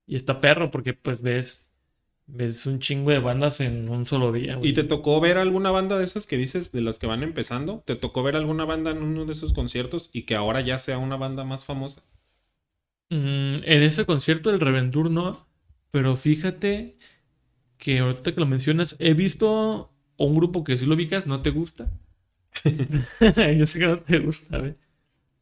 Y 0.08 0.15
está 0.15 0.41
perro 0.41 0.71
porque 0.71 0.95
pues 0.95 1.21
ves, 1.21 1.67
ves 2.26 2.65
un 2.65 2.80
chingo 2.80 3.12
de 3.12 3.19
bandas 3.19 3.60
en 3.60 3.89
un 3.89 4.06
solo 4.06 4.32
día, 4.32 4.56
güey. 4.56 4.71
¿Y 4.71 4.73
te 4.73 4.84
tocó 4.84 5.19
ver 5.21 5.38
alguna 5.38 5.69
banda 5.69 5.95
de 5.99 6.06
esas 6.06 6.26
que 6.26 6.38
dices, 6.38 6.71
de 6.71 6.82
las 6.82 6.97
que 6.97 7.06
van 7.06 7.21
empezando? 7.21 7.84
¿Te 7.86 7.95
tocó 7.95 8.23
ver 8.23 8.36
alguna 8.36 8.65
banda 8.65 8.89
en 8.89 9.04
uno 9.04 9.26
de 9.26 9.34
esos 9.34 9.54
conciertos 9.54 10.10
y 10.12 10.23
que 10.23 10.34
ahora 10.36 10.62
ya 10.62 10.80
sea 10.80 10.97
una 10.97 11.17
banda 11.17 11.43
más 11.43 11.65
famosa? 11.65 12.02
Mm, 13.13 13.62
en 13.65 13.84
ese 13.84 14.06
concierto 14.08 14.49
del 14.49 14.60
Reventur 14.60 15.12
no, 15.12 15.47
pero 15.91 16.15
fíjate 16.15 16.97
que 17.78 17.99
ahorita 17.99 18.34
que 18.34 18.39
lo 18.39 18.47
mencionas, 18.47 18.95
he 18.99 19.13
visto 19.13 19.93
un 20.17 20.36
grupo 20.36 20.63
que 20.63 20.78
si 20.78 20.88
lo 20.88 20.95
ubicas 20.95 21.28
no 21.28 21.41
te 21.43 21.52
gusta. 21.52 21.91
Yo 23.58 23.65
sé 23.67 23.80
que 23.80 23.88
no 23.88 23.99
te 23.99 24.19
gusta, 24.19 24.60
güey. 24.60 24.76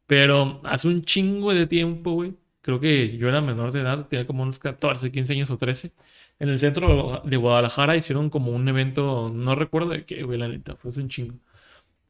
Pero 0.08 0.62
hace 0.66 0.88
un 0.90 1.04
chingo 1.04 1.54
de 1.54 1.68
tiempo, 1.68 2.12
güey. 2.14 2.36
Creo 2.62 2.80
que 2.80 3.18
yo 3.18 3.28
era 3.30 3.42
menor 3.42 3.72
de 3.72 3.82
edad, 3.82 4.08
tenía 4.08 4.28
como 4.28 4.44
unos 4.44 4.60
14, 4.60 5.12
15 5.12 5.34
años 5.34 5.52
o 5.52 5.58
13. 5.58 5.94
En 6.40 6.50
el 6.50 6.60
centro 6.60 7.22
de 7.26 7.38
Guadalajara 7.38 7.96
hicieron 7.98 8.30
como 8.30 8.52
un 8.52 8.68
evento, 8.68 9.32
no 9.34 9.56
recuerdo 9.56 9.90
de 9.92 10.06
qué, 10.06 10.24
güey, 10.24 10.38
la 10.40 10.48
neta, 10.48 10.76
fue 10.76 10.92
un 10.98 11.10
chingo. 11.10 11.36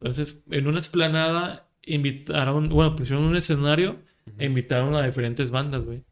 Entonces, 0.00 0.42
en 0.50 0.66
una 0.66 0.80
esplanada 0.80 1.68
invitaron, 1.84 2.68
bueno, 2.70 2.96
pusieron 2.96 3.24
un 3.24 3.36
escenario 3.36 4.00
e 4.38 4.46
invitaron 4.46 4.94
a 4.94 5.02
diferentes 5.06 5.50
bandas, 5.50 5.84
güey. 5.84 6.04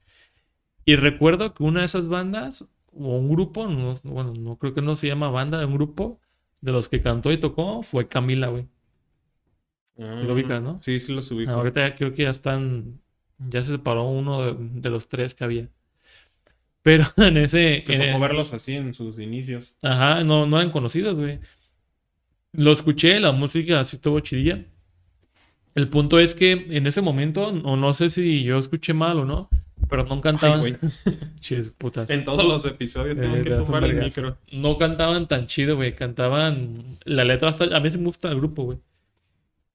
Y 0.85 0.96
recuerdo 0.96 1.55
que 1.55 1.62
una 1.62 1.81
de 1.81 1.87
esas 1.87 2.09
bandas, 2.09 2.62
o 2.92 3.18
un 3.18 3.29
grupo, 3.31 3.66
no, 3.68 3.94
bueno, 4.05 4.35
no 4.35 4.57
creo 4.59 4.75
que 4.75 4.83
no 4.83 4.96
se 4.96 5.09
llama 5.09 5.31
banda, 5.31 5.64
un 5.66 5.75
grupo 5.75 6.20
de 6.61 6.73
los 6.73 6.88
que 6.88 7.03
cantó 7.03 7.33
y 7.33 7.38
tocó 7.38 7.83
fue 7.83 8.09
Camila, 8.09 8.49
güey. 8.49 8.68
Ah, 9.99 10.23
lo 10.27 10.35
ubicas, 10.35 10.62
¿no? 10.62 10.81
Sí, 10.83 10.99
sí 10.99 11.12
los 11.12 11.31
ubico. 11.31 11.51
Ahorita 11.53 11.87
ya 11.88 11.96
creo 11.96 12.14
que 12.14 12.23
ya 12.23 12.31
están, 12.31 13.01
ya 13.38 13.62
se 13.62 13.73
separó 13.73 14.05
uno 14.09 14.42
de, 14.44 14.57
de 14.59 14.90
los 14.90 15.09
tres 15.09 15.35
que 15.35 15.44
había. 15.44 15.68
Pero 16.83 17.05
en 17.18 17.37
ese... 17.37 17.83
Te 17.87 17.94
en- 17.94 18.12
tocó 18.12 18.20
verlos 18.20 18.53
así 18.53 18.75
en 18.75 18.94
sus 18.94 19.18
inicios. 19.18 19.75
Ajá, 19.83 20.25
no, 20.25 20.46
no 20.46 20.59
eran 20.59 20.73
conocidos, 20.73 21.18
güey. 21.18 21.40
Lo 22.53 22.73
escuché, 22.73 23.20
la 23.20 23.33
música 23.33 23.81
así 23.81 23.96
estuvo 23.96 24.20
chidilla. 24.20 24.64
El 25.74 25.88
punto 25.88 26.18
es 26.18 26.35
que 26.35 26.52
en 26.70 26.87
ese 26.87 27.00
momento, 27.00 27.46
o 27.48 27.76
no 27.76 27.92
sé 27.94 28.11
si 28.11 28.42
yo 28.42 28.59
escuché 28.59 28.92
mal 28.92 29.18
o 29.20 29.24
no, 29.24 29.48
pero 29.88 30.04
no 30.04 30.20
cantaban. 30.20 30.61
Ay. 30.64 30.76
Chis, 31.40 31.70
putas. 31.70 32.11
En 32.11 32.24
todos 32.24 32.44
los 32.44 32.64
episodios 32.66 33.18
tengo 33.18 33.37
Eh, 33.37 33.42
que 33.42 33.50
tumbar 33.52 33.85
el 33.85 33.96
micro. 34.02 34.37
No 34.52 34.78
cantaban 34.78 35.26
tan 35.28 35.46
chido, 35.46 35.76
güey. 35.76 35.94
Cantaban. 35.96 36.98
La 37.04 37.24
letra 37.24 37.48
hasta. 37.50 37.64
A 37.76 37.80
mí 37.80 37.90
sí 37.90 37.98
me 37.98 38.04
gusta 38.04 38.28
el 38.28 38.37
grupo, 38.37 38.64
güey. 38.64 38.78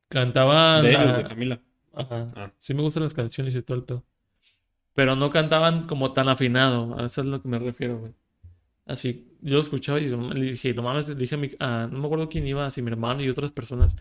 Cantaban. 0.10 0.84
De 0.84 0.94
la- 0.94 1.18
de 1.18 1.24
Camila. 1.24 1.60
Ajá. 1.94 2.28
Ah. 2.36 2.52
Sí 2.60 2.74
me 2.74 2.82
gustan 2.82 3.04
las 3.04 3.14
canciones 3.14 3.56
y 3.56 3.62
todo 3.62 3.78
el 3.78 3.84
pedo. 3.84 4.04
Pero 4.94 5.16
no 5.16 5.30
cantaban 5.30 5.88
como 5.88 6.14
tan 6.14 6.30
afinado. 6.30 6.98
A 7.00 7.06
eso 7.06 7.22
es 7.22 7.28
lo 7.28 7.42
que 7.42 7.48
me 7.50 7.60
refiero, 7.60 7.98
güey. 8.00 8.14
Así, 8.86 9.28
yo 9.42 9.56
lo 9.56 9.62
escuchaba 9.62 10.00
y 10.00 10.06
le 10.10 10.52
dije, 10.52 10.74
no 10.74 10.84
mames, 10.84 11.08
le 11.10 11.16
dije 11.16 11.36
a 11.36 11.38
mi, 11.38 11.50
a- 11.60 11.88
no 11.92 12.00
me 12.00 12.06
acuerdo 12.06 12.30
quién 12.30 12.46
iba, 12.48 12.70
si 12.70 12.82
mi 12.82 12.92
hermano 12.92 13.24
y 13.24 13.30
otras 13.30 13.52
personas. 13.52 13.98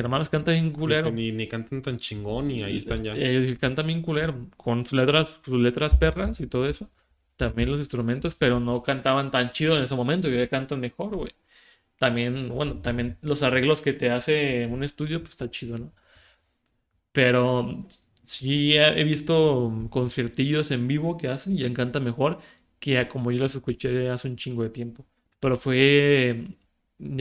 No 0.00 0.08
mames, 0.08 0.28
canta 0.28 0.52
bien 0.52 0.70
culero. 0.70 1.08
Este, 1.08 1.12
Ni, 1.12 1.32
ni 1.32 1.48
cantan 1.48 1.82
tan 1.82 1.98
chingón 1.98 2.50
y 2.50 2.62
ahí 2.62 2.76
están 2.76 3.02
ya. 3.02 3.16
Y 3.16 3.24
ellos 3.24 3.42
dije, 3.42 3.58
canta 3.58 3.82
bien 3.82 4.02
culero, 4.02 4.48
con 4.56 4.86
sus 4.86 4.98
letras, 4.98 5.40
sus 5.44 5.60
letras 5.60 5.94
perras 5.96 6.40
y 6.40 6.46
todo 6.46 6.66
eso. 6.66 6.88
También 7.36 7.70
los 7.70 7.78
instrumentos, 7.80 8.34
pero 8.34 8.60
no 8.60 8.82
cantaban 8.82 9.30
tan 9.30 9.50
chido 9.50 9.76
en 9.76 9.82
ese 9.82 9.94
momento, 9.94 10.28
y 10.28 10.36
ya 10.36 10.48
cantan 10.48 10.80
mejor, 10.80 11.16
güey. 11.16 11.32
También, 11.98 12.48
bueno, 12.50 12.76
también 12.82 13.18
los 13.22 13.42
arreglos 13.42 13.80
que 13.82 13.92
te 13.92 14.10
hace 14.10 14.66
un 14.66 14.84
estudio, 14.84 15.20
pues 15.20 15.32
está 15.32 15.50
chido, 15.50 15.78
¿no? 15.78 15.92
Pero 17.12 17.84
sí 18.22 18.74
he 18.76 19.04
visto 19.04 19.88
conciertillos 19.90 20.70
en 20.70 20.88
vivo 20.88 21.16
que 21.18 21.28
hacen 21.28 21.58
y 21.58 21.64
encanta 21.64 22.00
mejor 22.00 22.38
que 22.78 22.98
a 22.98 23.08
como 23.08 23.30
yo 23.30 23.38
los 23.40 23.54
escuché 23.54 24.08
hace 24.10 24.28
un 24.28 24.36
chingo 24.36 24.62
de 24.62 24.70
tiempo. 24.70 25.06
Pero 25.40 25.56
fue, 25.56 26.46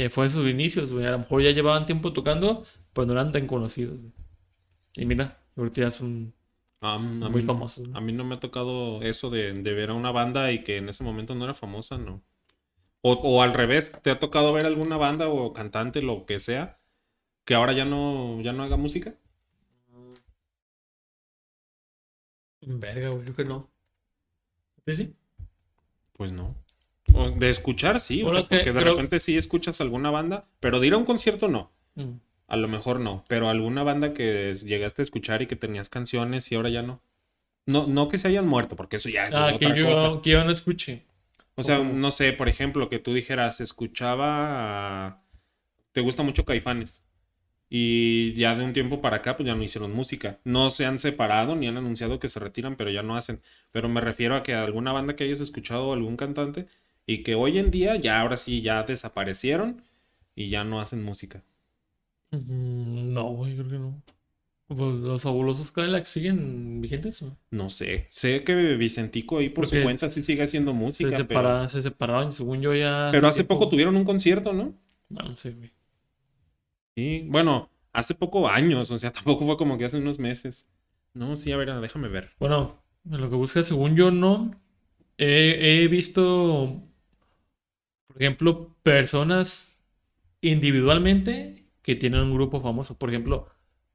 fue 0.09 0.25
en 0.25 0.29
sus 0.31 0.47
inicios, 0.49 0.91
güey. 0.91 1.05
A 1.05 1.11
lo 1.11 1.19
mejor 1.19 1.41
ya 1.43 1.51
llevaban 1.51 1.85
tiempo 1.85 2.13
tocando, 2.13 2.65
pero 2.93 3.07
no 3.07 3.13
eran 3.13 3.31
tan 3.31 3.47
conocidos, 3.47 3.99
güey. 3.99 4.13
Y 4.95 5.05
mira, 5.05 5.39
ahorita 5.57 5.81
ya 5.81 5.91
son 5.91 6.33
a 6.81 7.29
muy 7.29 7.41
mí- 7.41 7.47
famosos. 7.47 7.89
A 7.93 8.01
mí 8.01 8.13
no 8.13 8.23
me 8.25 8.35
ha 8.35 8.39
tocado 8.39 9.01
eso 9.03 9.29
de, 9.29 9.53
de 9.53 9.73
ver 9.73 9.91
a 9.91 9.93
una 9.93 10.11
banda 10.11 10.51
y 10.51 10.63
que 10.63 10.77
en 10.77 10.89
ese 10.89 11.03
momento 11.03 11.35
no 11.35 11.45
era 11.45 11.53
famosa, 11.53 11.97
no. 11.97 12.23
O, 13.01 13.13
o 13.13 13.41
al 13.43 13.53
revés, 13.53 13.97
¿te 14.03 14.11
ha 14.11 14.19
tocado 14.19 14.53
ver 14.53 14.65
alguna 14.67 14.97
banda 14.97 15.29
o 15.29 15.53
cantante, 15.53 16.01
lo 16.01 16.25
que 16.25 16.39
sea, 16.39 16.79
que 17.45 17.55
ahora 17.55 17.73
ya 17.73 17.85
no, 17.85 18.41
ya 18.41 18.53
no 18.53 18.63
haga 18.63 18.77
música? 18.77 19.15
Verga, 22.61 23.09
güey, 23.09 23.23
creo 23.23 23.35
que 23.35 23.45
no. 23.45 23.69
¿Sí, 24.85 24.95
sí? 24.95 25.15
Pues 26.13 26.31
no. 26.31 26.55
O 27.13 27.29
de 27.29 27.49
escuchar 27.49 27.99
sí, 27.99 28.21
o 28.21 28.25
Bueno, 28.25 28.39
sea, 28.43 28.49
que 28.49 28.55
porque 28.65 28.73
de 28.73 28.83
repente 28.83 29.19
sí 29.19 29.37
escuchas 29.37 29.81
alguna 29.81 30.11
banda, 30.11 30.45
pero 30.59 30.79
de 30.79 30.87
ir 30.87 30.93
a 30.93 30.97
un 30.97 31.05
concierto 31.05 31.47
no. 31.47 31.71
Mm. 31.95 32.13
A 32.47 32.57
lo 32.57 32.67
mejor 32.67 32.99
no, 32.99 33.23
pero 33.27 33.49
alguna 33.49 33.83
banda 33.83 34.13
que 34.13 34.53
llegaste 34.65 35.01
a 35.01 35.03
escuchar 35.03 35.41
y 35.41 35.47
que 35.47 35.55
tenías 35.55 35.89
canciones 35.89 36.51
y 36.51 36.55
ahora 36.55 36.69
ya 36.69 36.81
no. 36.81 37.01
No, 37.65 37.87
no 37.87 38.07
que 38.09 38.17
se 38.17 38.27
hayan 38.27 38.47
muerto, 38.47 38.75
porque 38.75 38.97
eso 38.97 39.09
ya 39.09 39.27
es 39.27 39.33
Ah, 39.33 39.51
otra 39.55 39.73
que 39.73 39.79
yo, 39.79 39.85
cosa. 39.87 40.21
que 40.21 40.29
yo 40.31 40.43
no 40.43 40.51
escuché. 40.51 41.05
O 41.55 41.63
sea, 41.63 41.77
¿Cómo? 41.77 41.93
no 41.93 42.11
sé, 42.11 42.33
por 42.33 42.49
ejemplo, 42.49 42.89
que 42.89 42.99
tú 42.99 43.13
dijeras, 43.13 43.61
escuchaba, 43.61 45.07
a- 45.07 45.23
te 45.93 46.01
gusta 46.01 46.23
mucho 46.23 46.45
Caifanes. 46.45 47.03
Y 47.69 48.33
ya 48.33 48.55
de 48.55 48.65
un 48.65 48.73
tiempo 48.73 49.01
para 49.01 49.17
acá, 49.17 49.37
pues 49.37 49.47
ya 49.47 49.55
no 49.55 49.63
hicieron 49.63 49.93
música. 49.93 50.39
No 50.43 50.69
se 50.69 50.85
han 50.85 50.99
separado 50.99 51.55
ni 51.55 51.67
han 51.67 51.77
anunciado 51.77 52.19
que 52.19 52.27
se 52.27 52.39
retiran, 52.39 52.75
pero 52.75 52.89
ya 52.91 53.01
no 53.03 53.15
hacen. 53.15 53.41
Pero 53.71 53.87
me 53.89 54.01
refiero 54.01 54.35
a 54.35 54.43
que 54.43 54.53
alguna 54.53 54.91
banda 54.91 55.15
que 55.15 55.23
hayas 55.23 55.39
escuchado 55.39 55.93
algún 55.93 56.17
cantante 56.17 56.67
y 57.05 57.23
que 57.23 57.35
hoy 57.35 57.57
en 57.57 57.71
día 57.71 57.95
ya 57.95 58.21
ahora 58.21 58.37
sí 58.37 58.61
ya 58.61 58.83
desaparecieron 58.83 59.81
y 60.35 60.49
ya 60.49 60.63
no 60.63 60.79
hacen 60.81 61.03
música. 61.03 61.43
Mm, 62.31 63.13
No, 63.13 63.23
güey, 63.33 63.55
creo 63.55 63.69
que 63.69 63.79
no. 63.79 64.01
Pues 64.67 64.95
los 64.95 65.21
fabulosos 65.21 65.69
Cadillacs 65.73 66.07
siguen 66.07 66.79
vigentes. 66.79 67.21
¿o? 67.23 67.35
No 67.49 67.69
sé. 67.69 68.05
Sé 68.09 68.45
que 68.45 68.55
Vicentico 68.77 69.39
ahí 69.39 69.49
por 69.49 69.67
su 69.67 69.75
cuenta 69.83 70.09
sí 70.09 70.23
sigue 70.23 70.43
haciendo 70.43 70.71
Se, 70.71 70.77
música, 70.77 71.09
pero, 71.09 71.27
separa- 71.27 71.67
se 71.67 71.81
separaron, 71.81 72.31
según 72.31 72.61
yo 72.61 72.73
ya. 72.73 73.09
pero 73.11 73.27
hace 73.27 73.39
tiempo- 73.43 73.55
poco 73.55 73.69
tuvieron 73.69 73.97
un 73.97 74.05
concierto, 74.05 74.53
¿no? 74.53 74.73
No, 75.09 75.27
no 75.27 75.35
sé, 75.35 75.51
güey. 75.51 75.71
Sí, 76.95 77.25
bueno, 77.27 77.69
hace 77.91 78.15
poco 78.15 78.47
años, 78.47 78.89
o 78.91 78.97
sea, 78.97 79.11
tampoco 79.39 79.45
fue 79.45 79.57
como 79.57 79.77
que 79.77 79.83
hace 79.85 79.97
unos 79.97 80.19
meses. 80.19 80.69
No, 81.13 81.35
sí, 81.35 81.51
a 81.51 81.57
ver, 81.57 81.73
déjame 81.81 82.07
ver. 82.07 82.31
Bueno, 82.39 82.81
en 83.09 83.19
lo 83.19 83.29
que 83.29 83.35
buscas, 83.35 83.65
según 83.67 83.97
yo, 83.97 84.09
no. 84.11 84.55
He, 85.17 85.83
he 85.83 85.87
visto, 85.89 86.81
por 88.13 88.21
ejemplo, 88.21 88.75
personas 88.83 89.75
individualmente 90.41 91.65
que 91.81 91.95
tienen 91.95 92.21
un 92.21 92.33
grupo 92.33 92.61
famoso. 92.61 92.97
Por 92.97 93.09
ejemplo, 93.09 93.47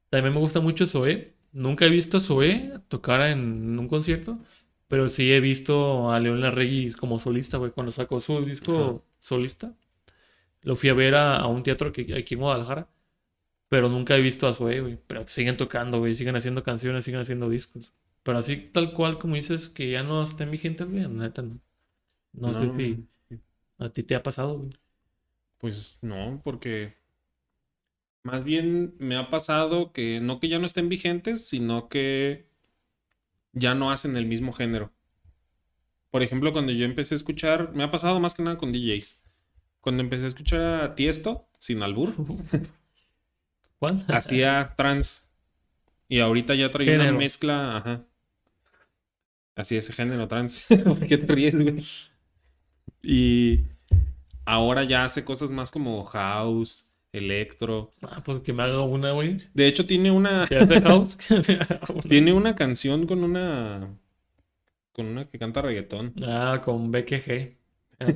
también 0.09 0.33
me 0.33 0.39
gusta 0.39 0.59
mucho 0.61 0.87
Zoé. 0.87 1.35
Nunca 1.51 1.85
he 1.85 1.89
visto 1.89 2.17
a 2.17 2.19
Zoé 2.21 2.73
tocar 2.89 3.21
en 3.29 3.77
un 3.79 3.87
concierto, 3.87 4.39
pero 4.87 5.07
sí 5.07 5.31
he 5.33 5.39
visto 5.41 6.11
a 6.11 6.19
León 6.19 6.41
Larregui 6.41 6.91
como 6.93 7.19
solista, 7.19 7.57
güey, 7.57 7.71
cuando 7.71 7.91
sacó 7.91 8.19
su 8.19 8.43
disco 8.45 8.73
Ajá. 8.79 9.01
solista. 9.19 9.75
Lo 10.61 10.75
fui 10.75 10.89
a 10.89 10.93
ver 10.93 11.15
a, 11.15 11.37
a 11.37 11.47
un 11.47 11.63
teatro 11.63 11.91
que, 11.93 12.15
aquí 12.15 12.35
en 12.35 12.41
Guadalajara, 12.41 12.89
pero 13.69 13.89
nunca 13.89 14.15
he 14.17 14.21
visto 14.21 14.47
a 14.47 14.53
Zoé, 14.53 14.81
güey. 14.81 14.99
Pero 15.07 15.27
siguen 15.27 15.57
tocando, 15.57 15.99
güey, 15.99 16.15
siguen 16.15 16.35
haciendo 16.35 16.63
canciones, 16.63 17.05
siguen 17.05 17.21
haciendo 17.21 17.49
discos. 17.49 17.93
Pero 18.23 18.39
así 18.39 18.57
tal 18.57 18.93
cual 18.93 19.19
como 19.19 19.35
dices 19.35 19.69
que 19.69 19.91
ya 19.91 20.03
no 20.03 20.23
estén 20.23 20.51
vigentes, 20.51 20.89
güey, 20.89 21.07
neta 21.09 21.41
no. 21.43 21.49
No 22.33 22.53
sé 22.53 22.67
No. 22.67 22.73
si 22.73 23.07
a 23.79 23.89
ti 23.89 24.03
te 24.03 24.15
ha 24.15 24.23
pasado, 24.23 24.59
güey. 24.59 24.71
Pues 25.59 25.99
no, 26.01 26.41
porque 26.43 26.95
más 28.23 28.43
bien 28.43 28.95
me 28.99 29.15
ha 29.17 29.29
pasado 29.29 29.91
que 29.91 30.19
no 30.19 30.39
que 30.39 30.49
ya 30.49 30.59
no 30.59 30.65
estén 30.65 30.89
vigentes, 30.89 31.47
sino 31.47 31.89
que 31.89 32.47
ya 33.53 33.73
no 33.75 33.91
hacen 33.91 34.15
el 34.17 34.25
mismo 34.25 34.53
género. 34.53 34.91
Por 36.11 36.23
ejemplo, 36.23 36.51
cuando 36.53 36.71
yo 36.71 36.85
empecé 36.85 37.15
a 37.15 37.17
escuchar, 37.17 37.73
me 37.73 37.83
ha 37.83 37.91
pasado 37.91 38.19
más 38.19 38.33
que 38.33 38.43
nada 38.43 38.57
con 38.57 38.71
DJs. 38.71 39.21
Cuando 39.81 40.03
empecé 40.03 40.25
a 40.25 40.27
escuchar 40.29 40.61
a 40.83 40.95
Tiesto, 40.95 41.47
sin 41.59 41.81
albur, 41.83 42.13
¿Cuál? 43.79 44.05
hacía 44.09 44.73
trans. 44.77 45.29
Y 46.09 46.19
ahorita 46.19 46.55
ya 46.55 46.71
trae 46.71 46.87
una 46.95 46.99
Género. 47.05 47.17
mezcla, 47.17 47.77
ajá. 47.77 48.05
Así 49.55 49.75
ese 49.75 49.91
género 49.93 50.27
trans. 50.27 50.67
¿Por 50.85 51.05
qué 51.07 51.17
te 51.17 51.33
ríes, 51.33 51.55
güey? 51.61 51.83
Y 53.09 53.61
ahora 54.43 54.83
ya 54.83 55.05
hace 55.05 55.23
cosas 55.23 55.49
más 55.49 55.71
como 55.71 56.03
house, 56.03 56.89
electro. 57.13 57.93
Ah, 58.01 58.21
pues 58.21 58.41
que 58.41 58.51
me 58.51 58.63
haga 58.63 58.81
una, 58.81 59.13
güey. 59.13 59.37
De 59.53 59.65
hecho, 59.65 59.85
tiene 59.85 60.11
una, 60.11 60.45
¿Qué 60.45 60.57
hace 60.57 60.81
House? 60.81 61.17
Tiene 62.09 62.33
una 62.33 62.53
canción 62.53 63.07
con 63.07 63.23
una, 63.23 63.97
con 64.91 65.05
una 65.05 65.23
que 65.23 65.39
canta 65.39 65.61
reggaetón. 65.61 66.15
Ah, 66.27 66.61
con 66.65 66.91
Becky 66.91 67.15
G. 67.15 67.53
Eh, 67.99 68.15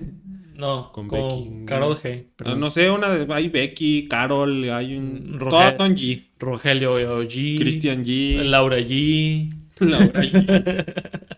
No, 0.56 0.92
Con 0.94 1.08
con, 1.08 1.30
Becky, 1.30 1.66
Carol. 1.66 1.96
G. 1.96 2.26
No, 2.58 2.70
sé, 2.70 2.92
una 2.92 3.16
de, 3.16 3.34
hay 3.34 3.48
Becky, 3.48 4.10
Carol, 4.10 4.70
hay 4.72 4.98
un, 4.98 5.40
todas 5.40 5.78
son 5.78 5.96
G. 5.96 6.26
Rogelio 6.38 7.24
G. 7.24 7.58
Christian 7.58 8.04
G. 8.04 8.44
Laura 8.44 8.80
G. 8.80 9.54
Laura 9.80 10.22
G. 10.22 11.38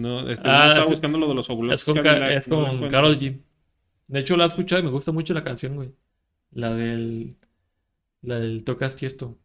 No, 0.00 0.20
este, 0.30 0.48
Ah, 0.48 0.68
estaba 0.68 0.84
es- 0.84 0.90
buscando 0.90 1.18
lo 1.18 1.28
de 1.28 1.34
los 1.34 1.48
Es 1.48 1.84
con, 1.84 1.94
Cadillacs, 1.96 2.36
es 2.46 2.48
con 2.48 2.60
encuentro. 2.64 2.90
Carol 2.90 3.18
G. 3.18 3.38
De 4.08 4.20
hecho, 4.20 4.36
la 4.36 4.44
he 4.44 4.46
escuchado 4.48 4.80
y 4.80 4.84
me 4.84 4.90
gusta 4.90 5.12
mucho 5.12 5.34
la 5.34 5.44
canción, 5.44 5.76
güey. 5.76 5.94
La 6.52 6.74
del. 6.74 7.36
La 8.22 8.38
del 8.38 8.64
Tocas 8.64 8.96
Tiesto. 8.96 9.38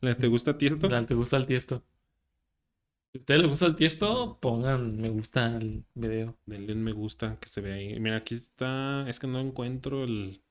¿Le- 0.00 0.14
¿Te 0.14 0.26
gusta 0.28 0.56
Tiesto? 0.58 0.88
La 0.88 1.02
Te 1.04 1.14
gusta 1.14 1.36
el 1.36 1.46
Tiesto. 1.46 1.82
Si 3.12 3.18
a 3.18 3.20
ustedes 3.20 3.40
les 3.42 3.50
gusta 3.50 3.66
el 3.66 3.76
Tiesto, 3.76 4.38
pongan 4.40 5.00
me 5.00 5.10
gusta 5.10 5.46
al 5.56 5.84
video. 5.94 6.36
Denle 6.46 6.72
un 6.72 6.82
me 6.82 6.92
gusta 6.92 7.36
que 7.40 7.48
se 7.48 7.60
ve 7.60 7.72
ahí. 7.74 8.00
Mira, 8.00 8.16
aquí 8.16 8.34
está. 8.34 9.04
Es 9.08 9.18
que 9.20 9.26
no 9.26 9.40
encuentro 9.40 10.04
el, 10.04 10.42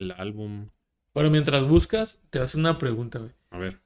el 0.00 0.10
álbum. 0.12 0.70
Bueno, 1.14 1.30
mientras 1.30 1.66
buscas, 1.66 2.20
te 2.30 2.38
voy 2.38 2.42
a 2.42 2.46
hacer 2.46 2.60
una 2.60 2.78
pregunta, 2.78 3.20
güey. 3.20 3.32
A 3.50 3.58
ver. 3.58 3.80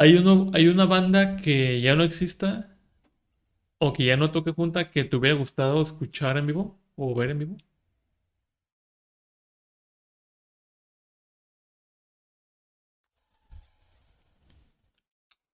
¿Hay, 0.00 0.16
uno, 0.16 0.50
¿Hay 0.52 0.66
una 0.66 0.84
banda 0.84 1.36
que 1.36 1.80
ya 1.80 1.94
no 1.94 2.02
exista 2.02 2.76
o 3.78 3.92
que 3.92 4.04
ya 4.04 4.16
no 4.16 4.30
toque 4.30 4.52
junta 4.52 4.90
que 4.92 5.04
te 5.04 5.16
hubiera 5.16 5.36
gustado 5.36 5.82
escuchar 5.82 6.36
en 6.38 6.46
vivo 6.46 6.78
o 6.94 7.14
ver 7.16 7.30
en 7.30 7.38
vivo? 7.40 7.56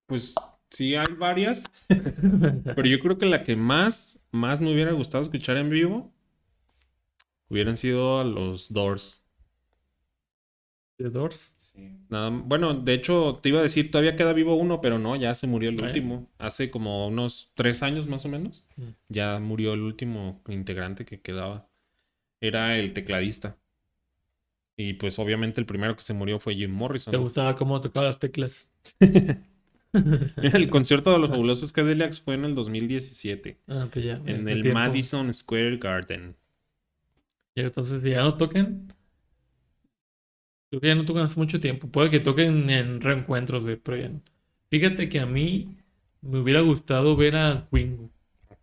Pues 0.05 0.35
sí, 0.69 0.95
hay 0.95 1.13
varias. 1.17 1.63
Pero 1.87 2.85
yo 2.87 2.99
creo 2.99 3.17
que 3.17 3.25
la 3.25 3.43
que 3.43 3.55
más, 3.55 4.19
más 4.31 4.61
me 4.61 4.71
hubiera 4.73 4.91
gustado 4.91 5.23
escuchar 5.23 5.57
en 5.57 5.69
vivo 5.69 6.13
hubieran 7.49 7.75
sido 7.77 8.19
a 8.19 8.23
los 8.23 8.71
Doors. 8.71 9.23
The 10.99 11.09
Doors. 11.09 11.56
Nada, 12.09 12.29
bueno, 12.29 12.73
de 12.73 12.93
hecho, 12.93 13.39
te 13.41 13.49
iba 13.49 13.59
a 13.59 13.63
decir, 13.63 13.91
todavía 13.91 14.15
queda 14.15 14.33
vivo 14.33 14.55
uno, 14.55 14.79
pero 14.79 14.97
no, 14.97 15.15
ya 15.15 15.35
se 15.35 15.45
murió 15.45 15.69
el 15.69 15.81
último. 15.81 16.27
Hace 16.37 16.69
como 16.69 17.07
unos 17.07 17.51
tres 17.53 17.83
años 17.83 18.07
más 18.07 18.25
o 18.25 18.29
menos. 18.29 18.65
Mm. 18.77 18.89
Ya 19.09 19.39
murió 19.39 19.73
el 19.73 19.81
último 19.81 20.41
integrante 20.47 21.05
que 21.05 21.19
quedaba. 21.19 21.67
Era 22.39 22.77
el 22.77 22.93
tecladista. 22.93 23.57
Y 24.77 24.93
pues 24.93 25.17
obviamente 25.19 25.59
el 25.59 25.65
primero 25.65 25.95
que 25.95 26.03
se 26.03 26.13
murió 26.13 26.39
fue 26.39 26.55
Jim 26.55 26.71
Morrison. 26.71 27.11
¿Te 27.11 27.17
gustaba 27.17 27.55
cómo 27.55 27.81
tocaba 27.81 28.05
las 28.05 28.19
teclas? 28.19 28.69
El 30.37 30.69
concierto 30.69 31.11
de 31.11 31.17
los 31.17 31.29
fabulosos 31.29 31.71
Cadillacs 31.71 32.21
fue 32.21 32.35
en 32.35 32.45
el 32.45 32.55
2017. 32.55 33.57
Ah, 33.67 33.87
pues 33.91 34.05
ya. 34.05 34.21
En 34.25 34.47
el 34.47 34.61
tiempo. 34.61 34.79
Madison 34.79 35.33
Square 35.33 35.77
Garden. 35.77 36.35
Y 37.55 37.61
entonces, 37.61 38.03
si 38.03 38.11
ya 38.11 38.21
no 38.21 38.35
toquen, 38.35 38.93
creo 40.69 40.81
que 40.81 40.87
ya 40.87 40.95
no 40.95 41.05
tocan 41.05 41.23
hace 41.23 41.39
mucho 41.39 41.59
tiempo. 41.59 41.87
Puede 41.87 42.09
que 42.09 42.19
toquen 42.19 42.69
en 42.69 43.01
reencuentros, 43.01 43.63
güey, 43.63 43.77
pero 43.77 43.97
ya 43.97 44.09
no. 44.09 44.21
Fíjate 44.69 45.07
que 45.09 45.19
a 45.19 45.25
mí 45.25 45.75
me 46.21 46.39
hubiera 46.39 46.61
gustado 46.61 47.15
ver 47.15 47.35
a 47.37 47.67
Queen. 47.71 47.97
güey. 47.97 48.09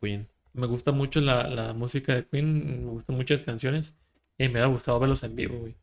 Queen. 0.00 0.28
Me 0.52 0.66
gusta 0.66 0.92
mucho 0.92 1.20
la, 1.20 1.48
la 1.48 1.72
música 1.72 2.14
de 2.14 2.26
Queen, 2.26 2.84
me 2.84 2.90
gustan 2.92 3.16
muchas 3.16 3.40
canciones 3.40 3.96
y 4.38 4.44
me 4.44 4.50
hubiera 4.50 4.66
gustado 4.66 4.98
verlos 5.00 5.22
en 5.24 5.34
vivo, 5.34 5.58
güey. 5.58 5.74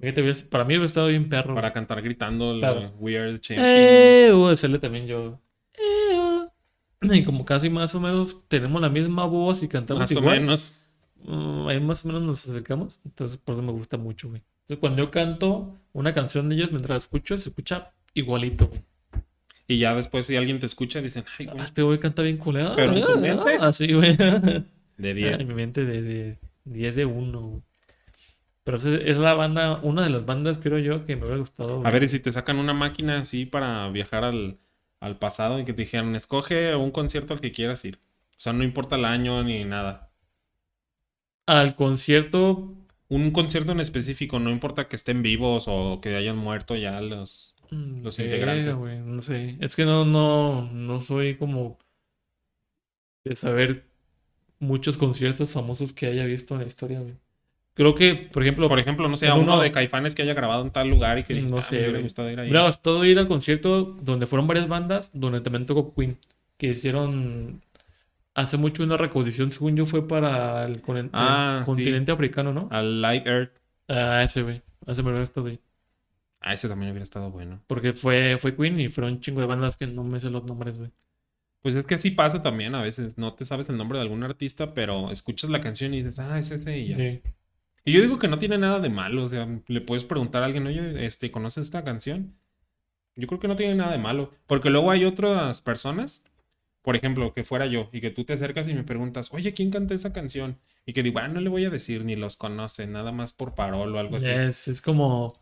Fíjate, 0.00 0.44
para 0.44 0.64
mí 0.64 0.74
hubiera 0.74 0.86
estado 0.86 1.08
bien 1.08 1.28
perro. 1.28 1.54
Para 1.54 1.72
cantar 1.72 2.00
gritando 2.02 2.56
Claro. 2.58 2.92
We 3.00 3.18
Are 3.18 3.32
the 3.32 3.40
Champions. 3.40 3.68
Eh, 3.68 4.30
a 4.32 4.50
hacerle 4.52 4.78
también 4.78 5.06
yo. 5.06 5.40
Eh. 5.74 6.46
Y 7.00 7.24
como 7.24 7.44
casi 7.44 7.70
más 7.70 7.94
o 7.94 8.00
menos 8.00 8.42
tenemos 8.48 8.80
la 8.82 8.88
misma 8.88 9.24
voz 9.24 9.62
y 9.62 9.68
cantamos 9.68 10.00
Más 10.02 10.10
o 10.12 10.18
igual. 10.18 10.40
menos. 10.40 10.80
Mm, 11.24 11.66
ahí 11.68 11.80
más 11.80 12.04
o 12.04 12.08
menos 12.08 12.22
nos 12.22 12.44
acercamos. 12.48 13.00
Entonces, 13.04 13.38
por 13.38 13.54
eso 13.54 13.62
me 13.62 13.72
gusta 13.72 13.96
mucho, 13.96 14.28
güey. 14.28 14.42
Entonces, 14.68 14.80
cuando 14.80 15.02
yo 15.02 15.10
canto 15.10 15.78
una 15.94 16.12
canción 16.12 16.50
de 16.50 16.56
ellos 16.56 16.70
mientras 16.72 16.90
la 16.90 16.98
escucho, 16.98 17.38
se 17.38 17.48
escucha 17.48 17.92
igualito, 18.12 18.66
güey. 18.66 18.82
Y 19.66 19.78
ya 19.78 19.94
después, 19.94 20.26
si 20.26 20.36
alguien 20.36 20.58
te 20.58 20.66
escucha, 20.66 21.00
dicen, 21.00 21.24
ay, 21.38 21.46
Ah, 21.48 21.52
güey, 21.52 21.64
Este 21.64 21.82
güey 21.82 21.98
canta 21.98 22.20
bien 22.20 22.36
culero. 22.36 22.76
Pero 22.76 22.94
en 22.94 23.06
tu 23.06 23.18
mente. 23.18 23.56
Así, 23.60 23.94
güey. 23.94 24.14
de 24.98 25.14
10. 25.14 25.40
En 25.40 25.48
mi 25.48 25.54
mente 25.54 25.86
de, 25.86 26.02
de 26.02 26.38
10 26.64 26.96
de 26.96 27.04
1. 27.06 27.62
Pero 28.64 28.76
es, 28.76 29.16
la 29.16 29.32
banda, 29.32 29.80
una 29.82 30.02
de 30.02 30.10
las 30.10 30.26
bandas, 30.26 30.58
creo 30.58 30.78
yo, 30.78 31.06
que 31.06 31.16
me 31.16 31.22
hubiera 31.22 31.38
gustado. 31.38 31.86
A 31.86 31.90
ver, 31.90 32.02
y 32.02 32.08
si 32.08 32.20
te 32.20 32.30
sacan 32.30 32.58
una 32.58 32.74
máquina 32.74 33.20
así 33.20 33.46
para 33.46 33.88
viajar 33.88 34.24
al, 34.24 34.58
al 35.00 35.18
pasado 35.18 35.58
y 35.58 35.64
que 35.64 35.72
te 35.72 35.82
dijeran, 35.82 36.14
escoge 36.14 36.76
un 36.76 36.90
concierto 36.90 37.32
al 37.32 37.40
que 37.40 37.52
quieras 37.52 37.82
ir. 37.86 37.98
O 38.32 38.40
sea, 38.40 38.52
no 38.52 38.64
importa 38.64 38.96
el 38.96 39.06
año 39.06 39.42
ni 39.42 39.64
nada. 39.64 40.10
Al 41.46 41.74
concierto. 41.76 42.74
Un 43.10 43.30
concierto 43.30 43.72
en 43.72 43.80
específico, 43.80 44.38
no 44.38 44.50
importa 44.50 44.88
que 44.88 44.96
estén 44.96 45.22
vivos 45.22 45.64
o 45.66 46.00
que 46.00 46.14
hayan 46.16 46.36
muerto 46.36 46.76
ya 46.76 47.00
los... 47.00 47.54
mm, 47.70 48.02
Los 48.02 48.18
verga, 48.18 48.54
integrantes. 48.56 49.04
no 49.06 49.22
sé. 49.22 49.56
Es 49.60 49.74
que 49.76 49.84
no, 49.84 50.04
no, 50.04 50.70
no 50.72 51.00
soy 51.00 51.36
como 51.36 51.78
de 53.24 53.34
saber 53.36 53.84
muchos 54.58 54.96
conciertos 54.96 55.52
famosos 55.52 55.92
que 55.92 56.06
haya 56.06 56.24
visto 56.26 56.54
en 56.54 56.60
la 56.60 56.66
historia, 56.66 57.00
güey. 57.00 57.14
Creo 57.74 57.94
que, 57.94 58.14
por 58.16 58.42
ejemplo, 58.42 58.68
Por 58.68 58.80
ejemplo, 58.80 59.08
no 59.08 59.16
sé, 59.16 59.28
a 59.28 59.34
uno 59.34 59.54
uno- 59.54 59.62
de 59.62 59.70
Caifanes 59.70 60.14
que 60.16 60.22
haya 60.22 60.34
grabado 60.34 60.62
en 60.62 60.70
tal 60.72 60.88
lugar 60.88 61.18
y 61.18 61.22
que 61.22 61.32
dijiste, 61.32 61.54
No 61.54 61.60
"Ah, 61.60 61.62
sé, 61.62 61.88
me 61.88 62.02
gustado 62.02 62.28
ir 62.30 62.40
ahí. 62.40 62.50
Me 62.50 62.60
gustado 62.66 63.04
ir 63.04 63.18
al 63.20 63.28
concierto 63.28 63.96
donde 64.02 64.26
fueron 64.26 64.48
varias 64.48 64.66
bandas, 64.66 65.12
donde 65.14 65.40
también 65.40 65.64
tocó 65.64 65.94
Queen, 65.94 66.18
que 66.56 66.68
hicieron 66.70 67.62
hace 68.40 68.56
mucho 68.56 68.82
una 68.82 68.96
reposición, 68.96 69.50
según 69.50 69.76
yo, 69.76 69.86
fue 69.86 70.06
para 70.06 70.64
el 70.64 70.80
con- 70.80 71.10
Ah, 71.12 71.58
sí. 71.60 71.66
continente 71.66 72.12
africano, 72.12 72.52
¿no? 72.52 72.68
Al 72.70 73.00
Live 73.02 73.22
Earth. 73.26 73.52
Ah, 73.88 74.22
ese, 74.22 74.42
güey. 74.42 74.62
Ese 74.86 75.02
me 75.02 75.08
hubiera 75.10 75.24
estado 75.24 75.46
ahí. 75.48 75.60
Ah, 76.40 76.52
ese 76.52 76.68
también 76.68 76.90
hubiera 76.92 77.02
estado 77.04 77.30
bueno. 77.30 77.60
Porque 77.66 77.92
fue, 77.92 78.36
fue 78.38 78.54
Queen 78.56 78.78
y 78.80 78.88
fueron 78.88 79.14
un 79.14 79.20
chingo 79.20 79.40
de 79.40 79.46
bandas 79.46 79.76
que 79.76 79.86
no 79.86 80.04
me 80.04 80.18
sé 80.20 80.30
los 80.30 80.44
nombres, 80.44 80.78
güey. 80.78 80.90
Pues 81.62 81.74
es 81.74 81.84
que 81.84 81.96
así 81.96 82.12
pasa 82.12 82.40
también 82.40 82.74
a 82.76 82.82
veces. 82.82 83.18
No 83.18 83.34
te 83.34 83.44
sabes 83.44 83.68
el 83.68 83.76
nombre 83.76 83.98
de 83.98 84.02
algún 84.02 84.22
artista, 84.22 84.72
pero 84.72 85.10
escuchas 85.10 85.50
la 85.50 85.60
canción 85.60 85.92
y 85.92 85.98
dices, 85.98 86.18
ah, 86.20 86.38
es 86.38 86.50
ese 86.52 86.78
y 86.78 86.88
ya. 86.88 86.96
Sí. 86.96 87.20
Y 87.84 87.92
yo 87.92 88.00
digo 88.02 88.18
que 88.18 88.28
no 88.28 88.38
tiene 88.38 88.56
nada 88.58 88.78
de 88.78 88.88
malo. 88.90 89.24
O 89.24 89.28
sea, 89.28 89.48
le 89.66 89.80
puedes 89.80 90.04
preguntar 90.04 90.42
a 90.42 90.46
alguien, 90.46 90.66
oye, 90.66 91.04
este, 91.04 91.30
¿conoces 91.32 91.64
esta 91.64 91.82
canción? 91.82 92.34
Yo 93.16 93.26
creo 93.26 93.40
que 93.40 93.48
no 93.48 93.56
tiene 93.56 93.74
nada 93.74 93.90
de 93.90 93.98
malo. 93.98 94.30
Porque 94.46 94.70
luego 94.70 94.92
hay 94.92 95.04
otras 95.04 95.60
personas, 95.62 96.24
por 96.82 96.96
ejemplo, 96.96 97.32
que 97.34 97.44
fuera 97.44 97.66
yo, 97.66 97.88
y 97.92 98.00
que 98.00 98.10
tú 98.10 98.24
te 98.24 98.32
acercas 98.32 98.68
y 98.68 98.74
me 98.74 98.84
preguntas, 98.84 99.28
oye, 99.32 99.52
¿quién 99.52 99.70
canta 99.70 99.94
esa 99.94 100.12
canción? 100.12 100.58
Y 100.86 100.92
que 100.92 101.02
digo, 101.02 101.18
ah, 101.18 101.28
no 101.28 101.40
le 101.40 101.48
voy 101.48 101.64
a 101.64 101.70
decir, 101.70 102.04
ni 102.04 102.16
los 102.16 102.36
conoce, 102.36 102.86
nada 102.86 103.12
más 103.12 103.32
por 103.32 103.54
parol 103.54 103.94
o 103.94 103.98
algo 103.98 104.16
así. 104.16 104.28
Es, 104.28 104.68
es 104.68 104.80
como, 104.80 105.32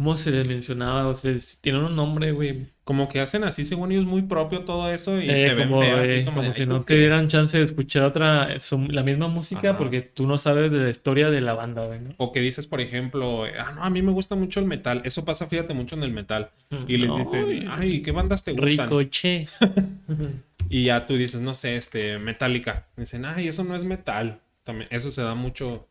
¿cómo 0.00 0.16
se 0.16 0.30
les 0.30 0.48
mencionaba? 0.48 1.06
O 1.08 1.14
sea, 1.14 1.34
tienen 1.60 1.82
un 1.82 1.94
nombre, 1.94 2.32
güey. 2.32 2.68
Como 2.84 3.06
que 3.10 3.20
hacen 3.20 3.44
así, 3.44 3.66
según 3.66 3.92
ellos, 3.92 4.06
muy 4.06 4.22
propio 4.22 4.60
todo 4.64 4.90
eso 4.90 5.20
y 5.20 5.28
Eh, 5.28 5.48
te 5.48 5.54
ven 5.54 5.68
como, 5.68 5.82
así 5.82 6.10
eh, 6.10 6.24
como 6.24 6.40
como 6.40 6.54
si 6.54 6.62
"Ay, 6.62 6.66
no 6.66 6.78
¿tú 6.78 6.84
te 6.86 6.94
qué?". 6.94 7.00
dieran 7.00 7.28
chance 7.28 7.58
de 7.58 7.64
escuchar 7.64 8.04
otra, 8.04 8.48
la 8.88 9.02
misma 9.02 9.28
música 9.28 9.68
Ajá. 9.68 9.76
porque 9.76 10.00
tú 10.00 10.26
no 10.26 10.38
sabes 10.38 10.70
de 10.72 10.78
la 10.78 10.88
historia 10.88 11.28
de 11.28 11.42
la 11.42 11.52
banda, 11.52 11.84
güey, 11.84 12.00
¿no? 12.00 12.14
O 12.16 12.32
que 12.32 12.40
dices, 12.40 12.66
por 12.66 12.80
ejemplo, 12.80 13.44
ah, 13.44 13.72
no, 13.74 13.84
a 13.84 13.90
mí 13.90 14.00
me 14.00 14.10
gusta 14.10 14.36
mucho 14.36 14.58
el 14.58 14.64
metal. 14.66 15.02
Eso 15.04 15.22
pasa, 15.26 15.46
fíjate, 15.48 15.74
mucho 15.74 15.96
en 15.96 16.02
el 16.02 16.12
metal. 16.12 16.48
Y 16.88 16.96
les 16.96 17.08
No, 17.08 17.18
dicen, 17.18 17.68
ay, 17.68 18.00
¿qué 18.00 18.10
bandas 18.10 18.42
te 18.42 18.52
gustan? 18.52 18.88
Ricoche. 18.88 19.46
Y 20.72 20.84
ya 20.84 21.04
tú 21.06 21.16
dices, 21.16 21.40
no 21.42 21.52
sé, 21.52 21.76
este, 21.76 22.18
Metallica. 22.20 22.86
Dicen, 22.96 23.24
ay, 23.24 23.48
eso 23.48 23.64
no 23.64 23.74
es 23.76 23.84
metal. 23.84 24.40
También, 24.62 24.88
eso 24.92 25.10
se 25.10 25.20
da 25.20 25.34
mucho. 25.34 25.88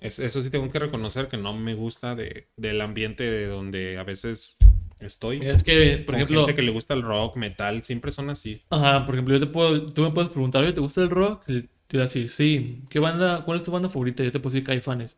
Es- 0.00 0.18
eso 0.18 0.42
sí 0.42 0.50
tengo 0.50 0.70
que 0.70 0.78
reconocer 0.78 1.28
que 1.28 1.36
no 1.36 1.52
me 1.54 1.74
gusta 1.74 2.14
de, 2.14 2.48
del 2.56 2.80
ambiente 2.80 3.24
de 3.24 3.46
donde 3.46 3.98
a 3.98 4.04
veces 4.04 4.56
estoy. 5.00 5.40
Es 5.44 5.62
que, 5.62 6.02
por 6.06 6.14
ejemplo, 6.14 6.40
gente 6.40 6.54
que 6.54 6.62
le 6.62 6.72
gusta 6.72 6.94
el 6.94 7.02
rock, 7.02 7.36
metal, 7.36 7.82
siempre 7.82 8.10
son 8.12 8.30
así. 8.30 8.62
ajá, 8.70 9.04
por 9.04 9.14
ejemplo, 9.14 9.34
yo 9.34 9.40
te 9.40 9.46
puedo, 9.46 9.86
tú 9.86 10.02
me 10.02 10.10
puedes 10.10 10.30
preguntar, 10.30 10.62
oye, 10.62 10.72
¿te 10.72 10.80
gusta 10.80 11.02
el 11.02 11.10
rock? 11.10 11.42
Y 11.48 11.62
te 11.62 11.96
voy 11.98 12.00
a 12.00 12.04
decir, 12.04 12.28
sí. 12.28 12.82
¿Qué 12.90 12.98
banda, 12.98 13.42
cuál 13.44 13.58
es 13.58 13.64
tu 13.64 13.70
banda 13.70 13.88
favorita? 13.88 14.24
Yo 14.24 14.32
te 14.32 14.40
puedo 14.40 14.52
decir 14.54 14.64
Caifanes. 14.66 15.16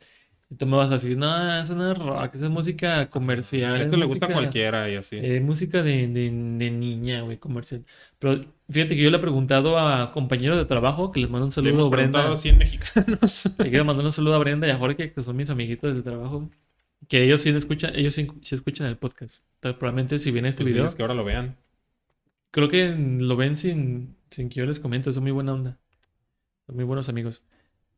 Y 0.50 0.54
tú 0.54 0.64
me 0.64 0.76
vas 0.78 0.90
a 0.90 0.94
decir, 0.94 1.14
no, 1.16 1.60
eso 1.60 1.74
no 1.74 1.92
es 1.92 1.98
rock, 1.98 2.34
eso 2.34 2.46
es 2.46 2.50
música 2.50 3.10
comercial. 3.10 3.82
Esto 3.82 3.96
es 3.96 4.00
le 4.00 4.06
gusta 4.06 4.24
a 4.26 4.28
música- 4.28 4.40
cualquiera 4.40 4.90
y 4.90 4.94
así. 4.96 5.18
Eh, 5.20 5.40
música 5.40 5.82
de, 5.82 6.08
de, 6.08 6.22
de 6.30 6.70
niña, 6.70 7.20
güey, 7.20 7.36
comercial. 7.36 7.84
Pero 8.18 8.44
fíjate 8.68 8.96
que 8.96 9.02
yo 9.02 9.10
le 9.10 9.16
he 9.16 9.20
preguntado 9.20 9.78
a 9.78 10.10
compañeros 10.12 10.58
de 10.58 10.64
trabajo 10.64 11.12
que 11.12 11.20
les 11.20 11.30
mando 11.30 11.44
un 11.46 11.50
Le 11.50 11.54
saludo 11.54 11.70
hemos 11.72 11.86
a 11.86 11.88
Brenda. 11.90 12.12
preguntado 12.18 12.34
a 12.34 12.36
100 12.36 12.58
mexicanos. 12.58 13.56
Le 13.58 13.70
quiero 13.70 13.84
mandar 13.84 14.04
un 14.04 14.12
saludo 14.12 14.34
a 14.34 14.38
Brenda 14.38 14.66
y 14.66 14.70
a 14.70 14.76
Jorge, 14.78 15.12
que 15.12 15.22
son 15.22 15.36
mis 15.36 15.50
amiguitos 15.50 15.94
del 15.94 16.02
trabajo. 16.02 16.50
Que 17.06 17.22
ellos 17.24 17.40
sí 17.42 17.50
escuchan, 17.50 17.92
ellos 17.94 18.14
sí, 18.14 18.26
sí 18.42 18.54
escuchan 18.56 18.86
el 18.88 18.96
podcast. 18.96 19.40
Entonces, 19.56 19.78
probablemente 19.78 20.18
si 20.18 20.30
viene 20.32 20.48
este 20.48 20.64
Pues 20.64 20.72
video, 20.74 20.82
diles 20.84 20.94
que 20.96 21.02
ahora 21.02 21.14
lo 21.14 21.24
vean. 21.24 21.56
creo 22.50 22.68
que 22.68 22.94
lo 22.98 23.36
ven 23.36 23.56
sin, 23.56 24.16
sin 24.30 24.48
que 24.48 24.56
yo 24.56 24.66
les 24.66 24.80
comente. 24.80 25.12
Son 25.12 25.22
muy 25.22 25.32
buena 25.32 25.52
onda. 25.54 25.78
Son 26.66 26.74
muy 26.74 26.84
buenos 26.84 27.08
amigos. 27.08 27.44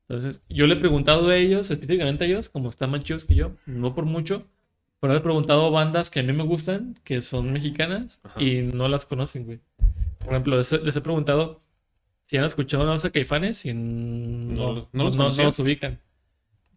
Entonces, 0.08 0.44
yo 0.50 0.66
le 0.66 0.74
he 0.74 0.76
preguntado 0.76 1.28
a 1.28 1.36
ellos, 1.36 1.70
específicamente 1.70 2.24
a 2.24 2.26
ellos, 2.26 2.48
como 2.50 2.68
están 2.68 2.90
más 2.90 3.02
chicos 3.04 3.24
que 3.24 3.36
yo, 3.36 3.52
no 3.64 3.94
por 3.94 4.04
mucho, 4.06 4.44
pero 5.00 5.12
le 5.14 5.20
he 5.20 5.22
preguntado 5.22 5.64
a 5.66 5.70
bandas 5.70 6.10
que 6.10 6.20
a 6.20 6.22
mí 6.24 6.32
me 6.32 6.42
gustan, 6.42 6.94
que 7.04 7.20
son 7.20 7.52
mexicanas, 7.52 8.18
Ajá. 8.24 8.42
y 8.42 8.62
no 8.62 8.88
las 8.88 9.06
conocen, 9.06 9.46
güey. 9.46 9.60
Por 10.20 10.28
ejemplo, 10.34 10.56
les, 10.56 10.72
he- 10.72 10.78
les 10.78 10.94
he 10.96 11.00
preguntado 11.00 11.62
si 12.26 12.36
han 12.36 12.44
escuchado 12.44 12.84
una 12.84 12.94
a 12.94 13.10
Caifanes 13.10 13.64
y 13.66 13.74
no, 13.74 14.54
No- 14.54 14.74
no, 14.74 14.88
no 14.92 15.04
los 15.04 15.16
no- 15.16 15.44
los 15.44 15.58
ubican. 15.58 16.00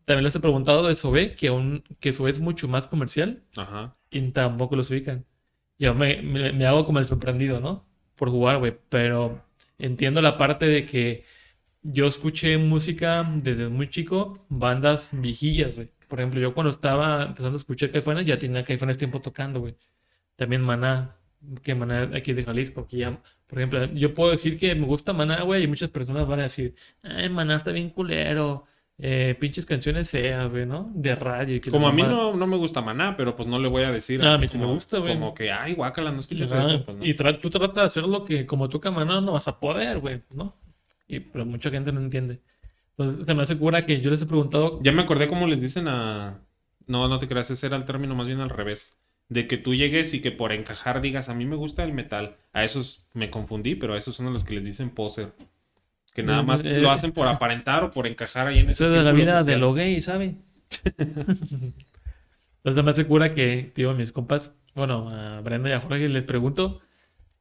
También 0.06 0.24
les 0.26 0.36
he 0.36 0.40
preguntado 0.40 0.86
de 0.88 0.96
Sobe, 0.96 1.36
que, 1.36 1.48
aún, 1.48 1.84
que 2.00 2.12
Sobe 2.12 2.32
es 2.32 2.40
mucho 2.40 2.68
más 2.68 2.88
comercial, 2.88 3.44
Ajá. 3.56 3.96
y 4.12 4.22
tampoco 4.32 4.76
los 4.76 4.90
ubican. 4.90 5.26
Yo 5.80 5.94
me, 5.94 6.22
me- 6.22 6.52
me 6.54 6.66
hago 6.66 6.86
como 6.86 7.00
el 7.00 7.06
sorprendido, 7.06 7.60
¿no? 7.60 7.86
Por 8.16 8.30
jugar, 8.30 8.58
güey. 8.60 8.76
Pero 8.90 9.44
entiendo 9.78 10.22
la 10.22 10.38
parte 10.38 10.66
de 10.68 10.86
que 10.86 11.24
yo 11.84 12.06
escuché 12.08 12.58
música 12.58 13.24
desde 13.38 13.70
muy 13.70 13.90
chico, 13.90 14.46
bandas 14.50 15.12
viejillas, 15.14 15.76
güey. 15.76 15.90
Por 16.08 16.20
ejemplo, 16.20 16.40
yo 16.42 16.54
cuando 16.54 16.70
estaba 16.72 17.24
empezando 17.24 17.56
a 17.56 17.60
escuchar 17.60 17.92
Caifanes, 17.92 18.26
ya 18.26 18.38
tenía 18.38 18.64
Caifanes 18.64 18.98
tiempo 18.98 19.20
tocando, 19.22 19.60
güey. 19.62 19.76
También 20.36 20.62
Maná, 20.62 21.16
que 21.62 21.76
Maná 21.76 22.10
aquí 22.16 22.34
de 22.34 22.44
Jalisco, 22.44 22.88
que 22.88 22.98
ya, 22.98 23.20
por 23.48 23.60
ejemplo, 23.60 23.86
yo 23.94 24.14
puedo 24.14 24.32
decir 24.32 24.58
que 24.58 24.74
me 24.76 24.86
gusta 24.86 25.14
Maná, 25.14 25.42
güey, 25.42 25.64
y 25.64 25.68
muchas 25.68 25.90
personas 25.90 26.28
van 26.28 26.40
a 26.40 26.44
decir, 26.44 26.76
ay, 27.04 27.30
Maná 27.30 27.56
está 27.58 27.72
bien 27.72 27.90
culero, 27.90 28.66
eh, 29.00 29.36
pinches 29.40 29.66
canciones 29.66 30.10
feas, 30.10 30.50
güey, 30.50 30.66
¿no? 30.66 30.92
De 30.94 31.16
radio. 31.16 31.60
que 31.60 31.72
Como 31.72 31.88
a 31.88 31.92
mí 31.92 32.04
no, 32.04 32.36
no 32.36 32.48
me 32.48 32.56
gusta 32.58 32.82
Maná, 32.82 33.18
pero 33.18 33.36
pues 33.36 33.48
no 33.48 33.60
le 33.60 33.68
voy 33.68 33.84
a 33.84 33.92
decir. 33.92 34.22
A 34.24 34.38
mí 34.38 34.48
sí 34.48 34.58
me 34.58 34.64
como- 34.64 34.76
gusta, 34.76 35.00
güey. 35.00 35.14
Como 35.14 35.34
que, 35.34 35.52
ay, 35.52 35.74
guácala, 35.74 36.12
no 36.12 36.20
escuchas 36.20 36.52
Ajá, 36.54 36.70
eso. 36.70 36.86
Pues, 36.86 36.98
no. 36.98 37.06
Y 37.06 37.14
tra- 37.14 37.40
tú 37.42 37.50
tratas 37.50 37.76
de 37.76 37.82
hacer 37.82 38.04
lo 38.04 38.24
que 38.24 38.46
como 38.46 38.70
tú 38.70 38.80
camarada 38.80 39.20
no 39.20 39.34
vas 39.34 39.48
a 39.48 39.60
poder, 39.60 40.00
güey, 40.00 40.22
¿no? 40.34 40.56
Y, 41.08 41.20
pero 41.20 41.46
mucha 41.46 41.70
gente 41.70 41.92
no 41.92 42.00
entiende. 42.00 42.40
Entonces 42.98 43.26
se 43.26 43.34
me 43.34 43.42
hace 43.44 43.58
cura 43.58 43.86
que 43.86 44.00
yo 44.00 44.12
les 44.12 44.22
he 44.22 44.26
preguntado, 44.28 44.80
Ya 44.84 44.92
me 44.92 45.02
acordé 45.02 45.28
cómo 45.28 45.48
les 45.48 45.60
dicen 45.60 45.88
a. 45.88 46.40
No, 46.86 47.08
no 47.08 47.18
te 47.18 47.28
creas, 47.28 47.50
ese 47.50 47.66
era 47.68 47.76
el 47.78 47.86
término 47.86 48.14
más 48.14 48.28
bien 48.28 48.40
al 48.42 48.50
revés. 48.52 48.98
De 49.34 49.48
que 49.48 49.58
tú 49.58 49.74
llegues 49.74 50.14
y 50.14 50.22
que 50.22 50.32
por 50.32 50.52
encajar 50.52 51.02
digas, 51.02 51.28
a 51.28 51.34
mí 51.34 51.46
me 51.46 51.56
gusta 51.56 51.84
el 51.84 51.92
metal. 51.92 52.36
A 52.54 52.64
esos 52.64 53.08
me 53.14 53.32
confundí, 53.32 53.74
pero 53.74 53.96
a 53.96 53.98
esos 53.98 54.16
son 54.16 54.28
a 54.28 54.30
los 54.30 54.44
que 54.44 54.54
les 54.54 54.64
dicen 54.64 54.92
poser. 54.92 55.34
Que 56.14 56.22
nada 56.22 56.44
más 56.44 56.64
eh, 56.64 56.78
lo 56.78 56.92
hacen 56.92 57.12
por 57.12 57.28
aparentar 57.28 57.84
o 57.84 57.90
por 57.90 58.06
encajar 58.06 58.46
ahí 58.46 58.60
en 58.60 58.70
ese 58.70 58.84
eso 58.84 58.86
es 58.86 58.92
de 58.92 59.04
la 59.04 59.12
vida 59.12 59.44
de 59.44 59.58
lo 59.58 59.74
gay, 59.74 60.00
¿sabe? 60.02 60.36
Entonces 60.88 62.76
se 62.76 62.84
me 62.84 62.92
hace 62.92 63.08
cura 63.08 63.34
que, 63.34 63.72
tío, 63.74 63.90
a 63.90 63.94
mis 63.96 64.12
compas, 64.12 64.54
bueno, 64.76 65.10
a 65.10 65.42
Brenda 65.42 65.70
y 65.70 65.74
a 65.74 65.80
Jorge 65.80 66.08
les 66.10 66.26
pregunto 66.26 66.82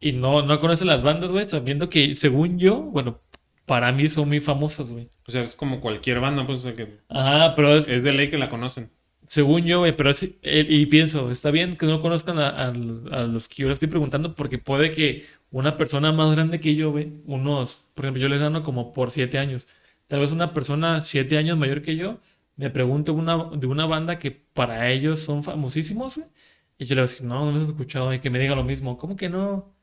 y 0.01 0.13
no, 0.13 0.43
no 0.43 0.61
conocen 0.61 0.89
las 0.89 1.03
bandas, 1.03 1.31
güey, 1.31 1.45
sabiendo 1.47 1.91
que 1.91 2.17
según 2.17 2.59
yo, 2.59 2.81
bueno, 2.81 3.21
para 3.67 3.93
mí 3.93 4.09
son 4.09 4.29
muy 4.29 4.41
famosas, 4.41 4.91
güey. 4.91 5.11
O 5.27 5.31
sea, 5.31 5.43
es 5.43 5.55
como 5.55 5.81
cualquier 5.81 6.21
banda, 6.21 6.47
pues, 6.47 6.59
o 6.59 6.63
sea, 6.63 6.73
que 6.73 6.99
Ajá, 7.09 7.55
pero 7.55 7.77
es, 7.77 7.87
es 7.87 8.03
de 8.03 8.13
ley 8.13 8.31
que 8.31 8.39
la 8.39 8.49
conocen. 8.49 8.91
Según 9.33 9.65
yo, 9.65 9.83
pero 9.97 10.11
eh, 10.43 10.67
y 10.69 10.85
pienso, 10.87 11.31
está 11.31 11.51
bien 11.51 11.73
que 11.73 11.87
no 11.87 12.03
conozcan 12.03 12.39
a, 12.39 12.71
los 12.71 13.49
que 13.49 13.63
yo 13.63 13.69
les 13.69 13.77
estoy 13.77 13.89
preguntando, 13.89 14.35
porque 14.35 14.59
puede 14.59 14.91
que 14.91 15.27
una 15.51 15.79
persona 15.79 16.13
más 16.13 16.35
grande 16.35 16.61
que 16.61 16.75
yo, 16.75 16.91
güey, 16.91 17.15
unos, 17.25 17.87
por 17.95 18.05
ejemplo, 18.05 18.21
yo 18.21 18.29
les 18.29 18.41
gano 18.41 18.63
como 18.63 18.93
por 18.93 19.11
siete 19.11 19.39
años. 19.39 19.69
Tal 20.07 20.21
vez 20.21 20.33
una 20.33 20.53
persona 20.53 21.01
siete 21.01 21.39
años 21.39 21.57
mayor 21.57 21.81
que 21.81 21.97
yo 21.97 22.21
me 22.57 22.69
pregunte 22.69 23.11
una, 23.11 23.47
de 23.57 23.67
una 23.67 23.87
banda 23.87 24.19
que 24.19 24.33
para 24.33 24.91
ellos 24.91 25.21
son 25.21 25.43
famosísimos, 25.45 26.21
y 26.77 26.85
yo 26.85 26.95
le 26.95 27.01
voy 27.01 27.09
a 27.09 27.11
decir, 27.11 27.27
no, 27.27 27.47
no 27.47 27.53
los 27.53 27.63
he 27.63 27.73
escuchado, 27.73 28.13
y 28.13 28.21
que 28.21 28.29
me 28.29 28.39
diga 28.39 28.55
lo 28.55 28.65
mismo, 28.65 28.99
¿cómo 28.99 29.17
que 29.17 29.31
no? 29.31 29.75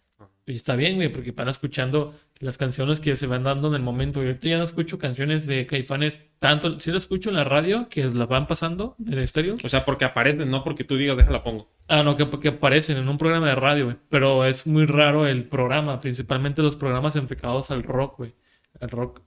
Y 0.50 0.56
está 0.56 0.76
bien, 0.76 0.96
güey, 0.96 1.10
porque 1.10 1.32
van 1.32 1.48
escuchando 1.48 2.16
las 2.40 2.58
canciones 2.58 3.00
que 3.00 3.16
se 3.16 3.28
van 3.28 3.44
dando 3.44 3.68
en 3.68 3.76
el 3.76 3.82
momento. 3.82 4.24
Yo 4.24 4.34
ya 4.42 4.58
no 4.58 4.64
escucho 4.64 4.98
canciones 4.98 5.46
de 5.46 5.68
Caifanes 5.68 6.20
tanto, 6.40 6.80
sí 6.80 6.92
las 6.92 7.04
escucho 7.04 7.30
en 7.30 7.36
la 7.36 7.44
radio, 7.44 7.88
que 7.88 8.06
las 8.06 8.28
van 8.28 8.48
pasando 8.48 8.96
en 9.06 9.14
el 9.14 9.20
estéreo. 9.20 9.56
O 9.64 9.70
sea, 9.70 9.86
porque 9.86 10.06
aparecen, 10.06 10.50
no 10.50 10.64
porque 10.64 10.84
tú 10.84 10.96
digas, 10.96 11.18
déjala 11.18 11.44
pongo. 11.44 11.70
Ah, 11.88 12.02
no, 12.02 12.16
que, 12.16 12.28
que 12.40 12.48
aparecen 12.48 12.98
en 12.98 13.08
un 13.08 13.18
programa 13.20 13.48
de 13.48 13.56
radio, 13.56 13.86
güey. 13.86 13.98
Pero 14.10 14.46
es 14.46 14.66
muy 14.66 14.88
raro 14.88 15.28
el 15.28 15.46
programa, 15.46 16.00
principalmente 16.00 16.64
los 16.64 16.76
programas 16.76 17.16
enfocados 17.16 17.70
al 17.70 17.84
rock, 17.84 18.18
güey. 18.18 18.34
Al 18.80 18.90
rock 18.90 19.22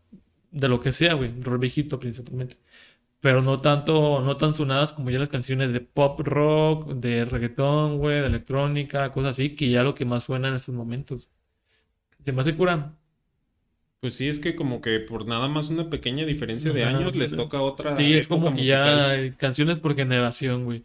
de 0.51 0.69
lo 0.69 0.81
que 0.81 0.91
sea, 0.91 1.15
güey. 1.15 1.31
Rock 1.41 1.61
viejito 1.61 2.01
principalmente. 2.01 2.57
Pero 3.23 3.43
no 3.43 3.61
tanto, 3.63 4.21
no 4.23 4.37
tan 4.37 4.55
sonadas 4.55 4.93
como 4.93 5.11
ya 5.11 5.19
las 5.21 5.31
canciones 5.31 5.73
de 5.73 5.81
pop 5.81 6.21
rock, 6.21 6.91
de 6.95 7.25
reggaetón, 7.25 7.99
güey, 7.99 8.21
de 8.21 8.27
electrónica, 8.27 9.13
cosas 9.13 9.33
así, 9.33 9.57
que 9.57 9.71
ya 9.71 9.85
lo 9.85 9.95
que 9.95 10.05
más 10.07 10.25
suena 10.25 10.49
en 10.49 10.55
estos 10.57 10.75
momentos. 10.75 11.31
Se 12.25 12.33
me 12.33 12.41
hace 12.43 12.57
cura. 12.57 12.97
Pues 14.01 14.15
sí, 14.17 14.29
es 14.29 14.41
que 14.41 14.57
como 14.57 14.81
que 14.81 14.99
por 15.01 15.27
nada 15.27 15.49
más 15.49 15.71
una 15.71 15.89
pequeña 15.89 16.25
diferencia 16.27 16.73
de 16.73 16.85
años 16.85 17.15
les 17.15 17.35
toca 17.37 17.63
otra. 17.63 17.97
Sí, 17.97 18.15
es 18.15 18.27
como 18.27 18.47
que 18.47 18.51
musical. 18.53 19.31
ya 19.31 19.37
canciones 19.39 19.79
por 19.81 19.95
generación, 19.95 20.65
güey. 20.65 20.83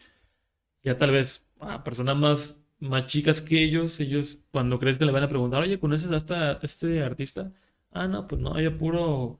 Ya 0.83 0.97
tal 0.97 1.11
vez 1.11 1.47
a 1.59 1.83
personas 1.83 2.17
más, 2.17 2.59
más 2.79 3.07
chicas 3.07 3.41
que 3.41 3.63
ellos, 3.63 3.99
ellos 3.99 4.41
cuando 4.51 4.79
crees 4.79 4.97
que 4.97 5.05
le 5.05 5.11
van 5.11 5.23
a 5.23 5.29
preguntar, 5.29 5.63
oye, 5.63 5.79
¿conoces 5.79 6.11
a 6.11 6.17
esta- 6.17 6.59
este 6.63 7.03
artista? 7.03 7.51
Ah, 7.91 8.07
no, 8.07 8.27
pues 8.27 8.41
no, 8.41 8.59
yo 8.61 8.77
puro, 8.77 9.39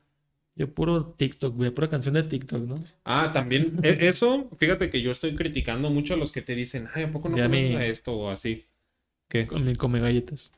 yo 0.58 0.74
puro 0.74 1.05
TikTok, 1.14 1.55
güey, 1.55 1.72
pura 1.72 1.89
canción 1.89 2.16
de 2.16 2.24
TikTok, 2.24 2.62
¿no? 2.62 2.76
Ah, 3.05 3.32
también, 3.34 3.80
e- 3.84 4.08
eso, 4.08 4.49
fíjate 4.58 4.89
que 4.89 5.01
yo 5.01 5.12
estoy 5.12 5.36
criticando 5.36 5.89
mucho 5.89 6.14
a 6.16 6.18
los 6.18 6.32
que 6.32 6.41
te 6.41 6.55
dicen, 6.55 6.88
ay, 6.93 7.03
¿a 7.03 7.12
poco 7.12 7.30
no 7.30 7.38
Ya 7.38 7.47
conoces 7.47 7.72
mi- 7.72 7.76
a 7.76 7.86
esto 7.86 8.14
o 8.14 8.30
así? 8.30 8.66
¿Qué? 9.30 9.47
Con 9.47 9.66
mi 9.66 9.76
come 9.76 9.99
galletas. 9.99 10.51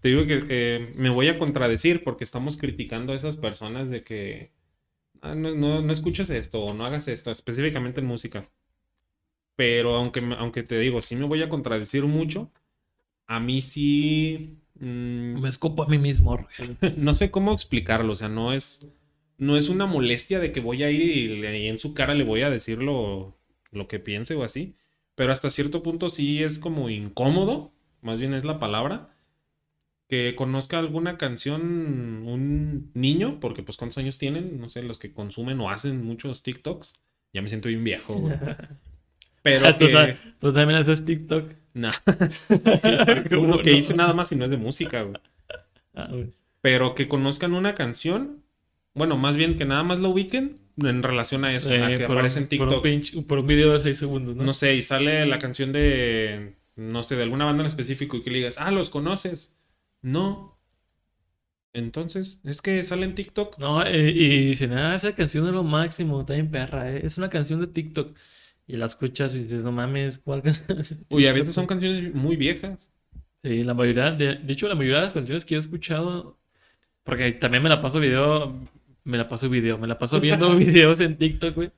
Te 0.00 0.08
digo 0.08 0.26
que 0.26 0.44
eh, 0.48 0.92
me 0.96 1.10
voy 1.10 1.28
a 1.28 1.38
contradecir 1.38 2.02
porque 2.04 2.24
estamos 2.24 2.56
criticando 2.56 3.12
a 3.12 3.16
esas 3.16 3.36
personas 3.36 3.90
de 3.90 4.02
que 4.02 4.50
"Ah, 5.22 5.34
no, 5.34 5.54
no, 5.54 5.82
no 5.82 5.92
escuches 5.92 6.30
esto 6.30 6.60
o 6.62 6.74
no 6.74 6.86
hagas 6.86 7.08
esto, 7.08 7.30
específicamente 7.30 8.00
en 8.00 8.06
música. 8.06 8.48
Pero 9.56 9.94
aunque, 9.96 10.20
aunque 10.38 10.62
te 10.62 10.78
digo, 10.78 11.02
sí 11.02 11.16
me 11.16 11.26
voy 11.26 11.42
a 11.42 11.48
contradecir 11.48 12.04
mucho, 12.04 12.50
a 13.26 13.40
mí 13.40 13.62
sí... 13.62 14.58
mm, 14.80 15.40
Me 15.40 15.48
escopo 15.48 15.82
a 15.84 15.88
mí 15.88 15.98
mismo, 15.98 16.46
no 16.96 17.14
sé 17.14 17.30
cómo 17.30 17.52
explicarlo, 17.52 18.12
o 18.12 18.16
sea, 18.16 18.28
no 18.28 18.52
es, 18.52 18.86
no 19.38 19.56
es 19.56 19.68
una 19.68 19.86
molestia 19.86 20.40
de 20.40 20.52
que 20.52 20.60
voy 20.60 20.82
a 20.82 20.90
ir 20.90 21.02
y, 21.02 21.28
le- 21.40 21.60
y 21.60 21.68
en 21.68 21.78
su 21.78 21.94
cara 21.94 22.14
le 22.14 22.24
voy 22.24 22.42
a 22.42 22.50
decir 22.50 22.78
lo, 22.82 23.38
lo 23.72 23.88
que 23.88 24.00
piense 24.00 24.34
o 24.34 24.44
así, 24.44 24.76
pero 25.14 25.32
hasta 25.32 25.50
cierto 25.50 25.82
punto 25.82 26.08
sí 26.10 26.42
es 26.42 26.58
como 26.58 26.90
incómodo, 26.90 27.72
más 28.02 28.20
bien 28.20 28.34
es 28.34 28.44
la 28.44 28.58
palabra, 28.58 29.14
que 30.08 30.34
conozca 30.36 30.78
alguna 30.78 31.18
canción 31.18 31.62
un 32.26 32.90
niño, 32.94 33.38
porque 33.40 33.62
pues 33.62 33.76
cuántos 33.78 33.98
años 33.98 34.18
tienen, 34.18 34.60
no 34.60 34.68
sé, 34.68 34.82
los 34.82 34.98
que 34.98 35.12
consumen 35.12 35.60
o 35.60 35.70
hacen 35.70 36.04
muchos 36.04 36.42
TikToks, 36.42 36.94
ya 37.32 37.42
me 37.42 37.48
siento 37.48 37.68
bien 37.68 37.84
viejo. 37.84 38.28
Pero 39.42 39.76
¿Tú, 39.76 39.86
que, 39.86 40.16
tú 40.40 40.52
también 40.52 40.80
haces 40.80 41.04
TikTok. 41.04 41.52
Qué 43.28 43.36
uno 43.36 43.58
que 43.62 43.72
hice 43.72 43.94
nada 43.94 44.12
más 44.14 44.32
y 44.32 44.36
no 44.36 44.44
es 44.44 44.50
de 44.50 44.56
música, 44.56 45.02
güey. 45.02 45.16
Ah, 45.94 46.08
güey. 46.10 46.32
pero 46.60 46.94
que 46.94 47.08
conozcan 47.08 47.52
una 47.54 47.74
canción, 47.74 48.42
bueno, 48.94 49.16
más 49.16 49.36
bien 49.36 49.56
que 49.56 49.64
nada 49.64 49.82
más 49.82 49.98
la 49.98 50.08
ubiquen 50.08 50.58
en 50.76 51.02
relación 51.02 51.44
a 51.44 51.54
eso, 51.54 51.70
a 51.70 51.92
Eh, 51.92 51.98
que 51.98 52.06
por 52.06 52.16
aparece 52.16 52.38
un- 52.40 52.48
en 52.50 52.58
Por 52.58 52.68
un, 52.68 52.82
TikTok. 52.82 53.26
por 53.26 53.38
un 53.40 53.46
video 53.46 53.72
de 53.72 53.80
6 53.80 53.98
segundos, 53.98 54.36
¿no? 54.36 54.44
No 54.44 54.52
sé, 54.52 54.74
y 54.76 54.82
sale 54.82 55.26
la 55.26 55.38
canción 55.38 55.72
de, 55.72 56.54
no 56.76 57.02
sé, 57.02 57.16
de 57.16 57.22
alguna 57.24 57.44
banda 57.44 57.62
en 57.62 57.66
específico 57.66 58.16
y 58.16 58.22
que 58.22 58.30
le 58.30 58.38
digas, 58.38 58.56
ah, 58.58 58.70
los 58.70 58.88
conoces. 58.90 59.54
No. 60.02 60.58
Entonces, 61.72 62.40
es 62.44 62.62
que 62.62 62.82
sale 62.82 63.04
en 63.04 63.14
TikTok. 63.14 63.58
No, 63.58 63.84
eh, 63.86 64.10
y 64.10 64.46
dicen, 64.46 64.72
ah, 64.72 64.94
esa 64.96 65.14
canción 65.14 65.46
es 65.46 65.52
lo 65.52 65.62
máximo, 65.62 66.20
está 66.20 66.34
bien 66.34 66.50
perra, 66.50 66.90
eh, 66.92 67.00
es 67.04 67.16
una 67.18 67.30
canción 67.30 67.60
de 67.60 67.68
TikTok. 67.68 68.16
Y 68.72 68.76
la 68.76 68.86
escuchas 68.86 69.34
y 69.34 69.42
dices, 69.42 69.62
no 69.64 69.72
mames, 69.72 70.18
¿cuál 70.18 70.42
canción? 70.42 70.68
Uy, 71.10 71.26
a 71.26 71.32
TikTok?" 71.32 71.34
veces 71.40 71.54
son 71.54 71.66
canciones 71.66 72.14
muy 72.14 72.36
viejas. 72.36 72.92
Sí, 73.42 73.64
la 73.64 73.74
mayoría, 73.74 74.10
de, 74.12 74.36
de 74.36 74.52
hecho, 74.52 74.68
la 74.68 74.74
mayoría 74.74 74.98
de 74.98 75.04
las 75.06 75.12
canciones 75.12 75.44
que 75.44 75.54
yo 75.54 75.58
he 75.58 75.60
escuchado, 75.60 76.38
porque 77.04 77.32
también 77.32 77.62
me 77.62 77.68
la 77.68 77.80
paso 77.80 77.98
video, 77.98 78.54
me 79.04 79.18
la 79.18 79.28
paso 79.28 79.48
video, 79.48 79.78
me 79.78 79.86
la 79.88 79.98
paso 79.98 80.20
viendo 80.20 80.54
videos 80.56 81.00
en 81.00 81.16
TikTok, 81.16 81.54
güey. 81.54 81.72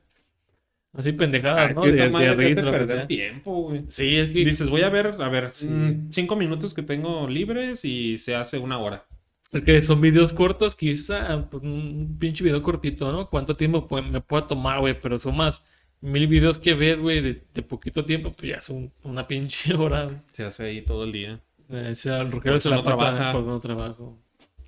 Así 0.93 1.09
Ah, 1.09 1.17
pendejadas, 1.17 1.71
es 1.71 1.77
¿no? 1.77 1.83
que 1.83 1.91
De, 1.91 2.09
de 2.09 2.33
reír, 2.35 2.55
perder 2.55 3.07
tiempo, 3.07 3.63
güey. 3.63 3.85
Sí, 3.87 4.15
es 4.17 4.27
que 4.27 4.45
dices, 4.45 4.69
voy 4.69 4.81
a 4.83 4.89
ver, 4.89 5.15
a 5.19 5.29
ver, 5.29 5.51
Sí. 5.51 5.67
mm, 5.67 6.11
cinco 6.11 6.35
minutos 6.35 6.73
que 6.75 6.83
tengo 6.83 7.27
libres 7.27 7.83
y 7.85 8.17
se 8.19 8.35
hace 8.35 8.59
una 8.59 8.77
hora. 8.77 9.07
Porque 9.49 9.81
son 9.81 10.01
videos 10.01 10.33
cortos 10.33 10.75
que 10.75 10.87
dices, 10.87 11.09
ah, 11.11 11.47
pues 11.49 11.63
un 11.63 12.17
pinche 12.19 12.43
video 12.43 12.61
cortito, 12.61 13.11
¿no? 13.11 13.29
¿Cuánto 13.29 13.55
tiempo 13.55 13.87
me 14.11 14.21
puedo 14.21 14.43
tomar, 14.45 14.79
güey? 14.81 14.99
Pero 14.99 15.17
son 15.17 15.35
más 15.37 15.63
mil 16.03 16.27
videos 16.27 16.59
que 16.59 16.73
ves, 16.73 16.99
güey, 16.99 17.21
de, 17.21 17.41
de 17.53 17.61
poquito 17.63 18.03
tiempo, 18.05 18.33
pues 18.33 18.51
ya 18.51 18.61
son 18.61 18.91
una 19.03 19.23
pinche 19.23 19.73
hora. 19.77 20.23
Se 20.33 20.43
hace 20.43 20.65
ahí 20.65 20.81
todo 20.81 21.05
el 21.05 21.11
día. 21.11 21.39
Eh, 21.69 21.89
o 21.91 21.95
sea, 21.95 22.19
el 22.21 22.31
Rogelio 22.31 22.59
se 22.59 22.69
la 22.69 22.75
no 22.77 22.83
trabaja. 22.83 23.31
por 23.31 23.43
no 23.43 23.59
trabajo. 23.59 24.19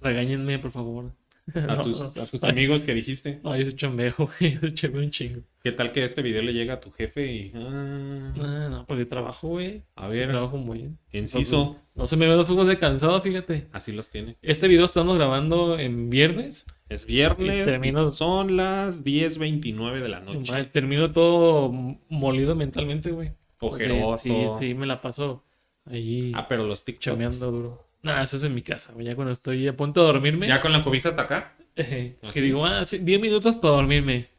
Regáñenme, 0.01 0.57
por 0.59 0.71
favor. 0.71 1.11
A 1.54 1.60
No, 1.76 1.82
tus, 1.84 2.00
no. 2.16 2.22
a 2.22 2.26
tus 2.26 2.43
Ay, 2.43 2.50
amigos 2.52 2.84
que 2.84 2.93
dijiste. 2.93 3.39
No, 3.43 3.56
yo 3.56 3.64
soy 3.64 3.76
chambejo, 3.76 4.30
güey. 4.39 4.54
Yo 4.56 4.60
soy 4.62 4.74
chambejo 4.74 5.04
un 5.04 5.12
chingo. 5.12 5.41
¿Qué 5.64 5.72
tal 5.72 5.91
que 5.91 6.04
este 6.04 6.22
video 6.22 6.41
le 6.41 6.54
llega 6.54 6.76
a 6.76 6.80
tu 6.80 6.91
jefe 6.91 7.32
y... 7.32 7.52
ah, 7.56 8.34
Ah, 8.39 8.68
no, 8.70 8.86
pues 8.88 9.00
yo 9.00 9.08
trabajo, 9.08 9.48
güey. 9.50 9.84
a 9.96 10.04
Yo 10.06 10.10
ver, 10.14 10.30
trabajo 10.30 10.58
muy 10.58 10.78
bien. 10.80 10.98
inciso, 11.12 11.80
No 11.96 12.06
se 12.08 12.18
me 12.18 12.28
ven 12.28 12.38
los 12.38 12.50
ojos 12.50 12.68
de 12.68 12.78
cansado, 12.78 13.20
fíjate. 13.22 13.68
así 13.72 13.91
los 13.91 14.10
tiene. 14.10 14.38
Este 14.41 14.68
video 14.68 14.86
estamos 14.86 15.16
grabando 15.18 15.78
en 15.80 16.10
viernes. 16.10 16.66
Es 16.89 17.06
viernes, 17.08 17.66
termino- 17.66 18.12
son 18.12 18.58
las 18.58 19.04
10.29 19.04 20.02
de 20.02 20.10
la 20.10 20.20
noche. 20.20 20.52
Madre, 20.52 20.66
Termino 20.66 21.12
todo 21.12 21.72
molido 22.10 22.56
mentalmente, 22.56 23.12
güey. 23.12 23.32
Ojeroso. 23.60 24.20
Sí, 24.20 24.30
sí, 24.30 24.46
sí, 24.60 24.74
me 24.76 24.86
la 24.86 25.02
paso 25.02 25.43
ahí 25.86 26.32
Ah, 26.36 26.48
pero 26.48 26.68
los 26.68 26.84
TikToks. 26.84 27.04
chameando 27.06 27.52
duro. 27.52 27.84
Nah, 28.06 28.22
eso 28.22 28.38
es 28.38 28.43
en 28.43 28.53
mi 28.53 28.62
casa, 28.62 28.93
güey. 28.93 29.06
Ya 29.08 29.16
cuando 29.16 29.32
estoy 29.34 29.68
a 29.68 29.76
punto 29.76 30.01
de 30.01 30.08
dormirme, 30.08 30.47
Ya 30.47 30.62
con 30.62 30.72
la 30.72 30.84
cobija 30.84 31.10
hasta 31.10 31.24
acá. 31.24 31.56
eh, 31.76 32.18
¿Ah, 32.22 32.30
que 32.32 32.41
digo, 32.41 32.66
ah, 32.66 32.86
sí, 32.86 32.99
10 32.99 33.20
minutos 33.20 33.56
para 33.58 33.74
dormirme. 33.76 34.30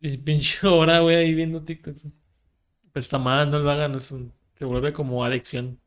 Y 0.00 0.16
pinche 0.26 0.66
hora, 0.66 1.00
güey, 1.00 1.16
ahí 1.16 1.34
viendo 1.34 1.62
TikTok. 1.62 1.96
Pues 2.92 3.04
está 3.04 3.18
mal, 3.18 3.50
no 3.50 3.58
lo 3.58 3.70
hagan, 3.70 3.94
es 3.94 4.10
un- 4.10 4.32
se 4.58 4.64
vuelve 4.64 4.92
como 4.92 5.24
adicción. 5.24 5.78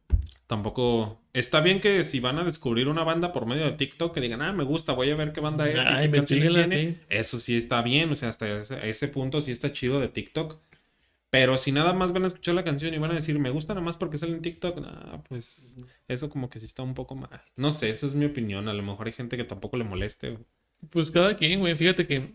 Tampoco. 0.48 1.22
Está 1.34 1.62
bien 1.62 1.80
que 1.80 2.04
si 2.04 2.20
van 2.20 2.40
a 2.40 2.44
descubrir 2.44 2.88
una 2.88 3.04
banda 3.04 3.32
por 3.34 3.46
medio 3.46 3.66
de 3.66 3.72
TikTok, 3.74 4.14
que 4.14 4.22
digan, 4.22 4.42
ah, 4.42 4.52
me 4.54 4.64
gusta, 4.64 4.94
voy 4.94 5.10
a 5.12 5.16
ver 5.16 5.32
qué 5.32 5.42
banda 5.42 5.68
es. 5.70 5.76
y 5.76 5.80
Ah, 5.80 5.98
qué 6.00 6.06
investíguenla, 6.06 6.66
tiene". 6.66 6.92
sí. 6.94 6.98
Eso 7.10 7.40
sí 7.40 7.56
está 7.58 7.82
bien, 7.82 8.12
o 8.12 8.16
sea, 8.16 8.30
hasta 8.30 8.48
ese, 8.48 8.88
ese 8.90 9.08
punto 9.08 9.42
sí 9.42 9.52
está 9.52 9.72
chido 9.72 10.00
de 10.00 10.08
TikTok. 10.10 10.58
Pero 11.32 11.58
si 11.58 11.72
nada 11.72 11.94
más 11.94 12.12
van 12.12 12.24
a 12.24 12.28
escuchar 12.28 12.56
la 12.56 12.64
canción 12.64 12.94
y 12.94 12.98
van 12.98 13.12
a 13.12 13.16
decir, 13.16 13.38
me 13.38 13.52
gusta 13.52 13.74
nada 13.76 13.86
más 13.86 13.98
porque 13.98 14.18
sale 14.18 14.34
en 14.34 14.42
TikTok, 14.42 14.80
ah, 14.84 15.22
pues 15.30 15.78
eso 16.08 16.30
como 16.30 16.50
que 16.50 16.58
sí 16.58 16.66
está 16.66 16.82
un 16.82 16.96
poco 16.96 17.16
mal. 17.16 17.42
No 17.56 17.72
sé, 17.72 17.90
eso 17.92 18.08
es 18.08 18.14
mi 18.16 18.26
opinión. 18.26 18.68
A 18.68 18.74
lo 18.74 18.82
mejor 18.82 19.06
hay 19.08 19.14
gente 19.14 19.38
que 19.38 19.44
tampoco 19.44 19.78
le 19.78 19.84
moleste. 19.84 20.32
güey. 20.32 20.44
Pues 20.90 21.12
cada 21.12 21.36
quien, 21.36 21.60
güey. 21.60 21.76
Fíjate 21.76 22.08
que 22.08 22.34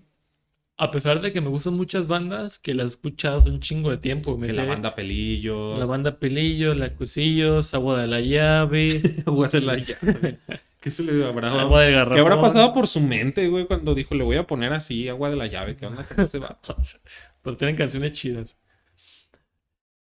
a 0.77 0.91
pesar 0.91 1.21
de 1.21 1.33
que 1.33 1.41
me 1.41 1.49
gustan 1.49 1.75
muchas 1.75 2.07
bandas, 2.07 2.59
que 2.59 2.75
las 2.75 2.85
he 2.85 2.89
escuchado 2.95 3.51
un 3.51 3.59
chingo 3.61 3.91
de 3.91 3.97
tiempo. 3.97 4.37
Me 4.39 4.47
Que 4.49 4.53
sé 4.53 4.59
la 4.61 4.65
banda 4.67 4.95
Pelillos. 4.95 5.79
la 5.79 5.87
banda 5.87 6.19
Pelillo, 6.21 6.75
La 6.75 6.95
Cusillos, 6.95 7.75
Agua 7.75 8.01
de 8.01 8.07
la 8.07 8.21
Llave, 8.21 9.23
Agua 9.27 9.49
de 9.49 9.61
la 9.61 9.77
llave. 9.77 10.39
¿Qué 10.81 10.91
se 10.91 11.03
le 11.03 11.25
habrá 11.27 11.51
Agua 11.61 11.83
de 11.83 11.89
¿Qué 11.91 11.95
Garrafón. 11.97 12.21
habrá 12.21 12.41
pasado 12.41 12.73
por 12.73 12.87
su 12.87 13.01
mente, 13.01 13.49
güey, 13.49 13.67
cuando 13.67 13.95
dijo, 13.95 14.15
le 14.15 14.23
voy 14.25 14.37
a 14.37 14.47
poner 14.47 14.73
así 14.73 15.09
agua 15.09 15.31
de 15.31 15.37
la 15.37 15.47
llave? 15.47 15.75
¿Qué 15.77 15.87
onda 15.87 16.05
con 16.05 16.21
ese 16.21 16.39
vato? 16.39 16.77
Pero 17.43 17.57
tienen 17.57 17.77
canciones 17.77 18.13
chidas. 18.13 18.57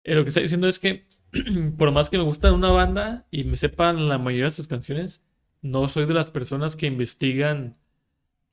Eh, 0.05 0.15
lo 0.15 0.23
que 0.25 0.29
está 0.29 0.41
diciendo 0.41 0.69
es 0.69 0.79
que, 0.79 1.07
por 1.79 1.91
más 1.93 2.11
que 2.11 2.19
me 2.19 2.25
gustan 2.25 2.55
una 2.55 2.71
banda 2.71 3.27
y 3.31 3.45
me 3.45 3.57
sepan 3.57 4.09
la 4.09 4.19
mayoría 4.19 4.47
de 4.47 4.51
sus 4.53 4.69
canciones, 4.69 5.23
no 5.63 5.89
soy 5.89 6.07
de 6.07 6.15
las 6.15 6.31
personas 6.31 6.75
que 6.77 6.87
investigan, 6.87 7.77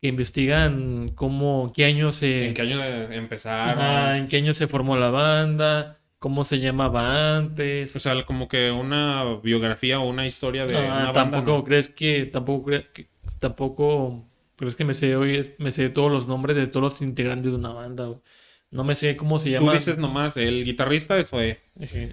que 0.01 0.09
investigan 0.09 1.09
cómo, 1.15 1.73
qué 1.75 1.85
año 1.85 2.11
se, 2.11 2.47
¿En 2.47 2.53
qué 2.53 2.61
año 2.61 2.81
empezaron? 3.11 3.79
Ajá, 3.79 4.17
en 4.17 4.27
qué 4.27 4.37
año 4.37 4.53
se 4.53 4.67
formó 4.67 4.95
la 4.95 5.09
banda, 5.09 5.99
cómo 6.19 6.43
se 6.43 6.59
llamaba 6.59 7.37
antes. 7.37 7.95
O 7.95 7.99
sea, 7.99 8.23
como 8.25 8.47
que 8.47 8.71
una 8.71 9.23
biografía 9.43 9.99
o 9.99 10.07
una 10.07 10.27
historia 10.27 10.65
de 10.67 10.77
Ah, 10.77 10.81
una 10.81 11.11
banda. 11.11 11.13
tampoco 11.13 11.51
¿no? 11.57 11.63
crees 11.63 11.89
que, 11.89 12.25
tampoco 12.25 12.69
cre- 12.69 12.87
que- 12.93 13.07
tampoco 13.39 14.25
crees 14.55 14.75
que 14.75 14.85
me 14.85 14.93
sé 14.93 15.15
hoy, 15.15 15.55
me 15.57 15.71
sé 15.71 15.89
todos 15.89 16.11
los 16.11 16.27
nombres 16.27 16.55
de 16.57 16.67
todos 16.67 16.83
los 16.93 17.01
integrantes 17.01 17.51
de 17.51 17.57
una 17.57 17.73
banda. 17.73 18.05
güey. 18.05 18.19
No 18.71 18.83
me 18.83 18.93
sé 18.95 19.17
cómo 19.17 19.39
se 19.39 19.49
Tú 19.49 19.53
llama. 19.53 19.73
dices 19.73 19.97
nomás, 19.97 20.37
el 20.37 20.63
guitarrista 20.63 21.17
es 21.17 21.29
Zoe. 21.29 21.59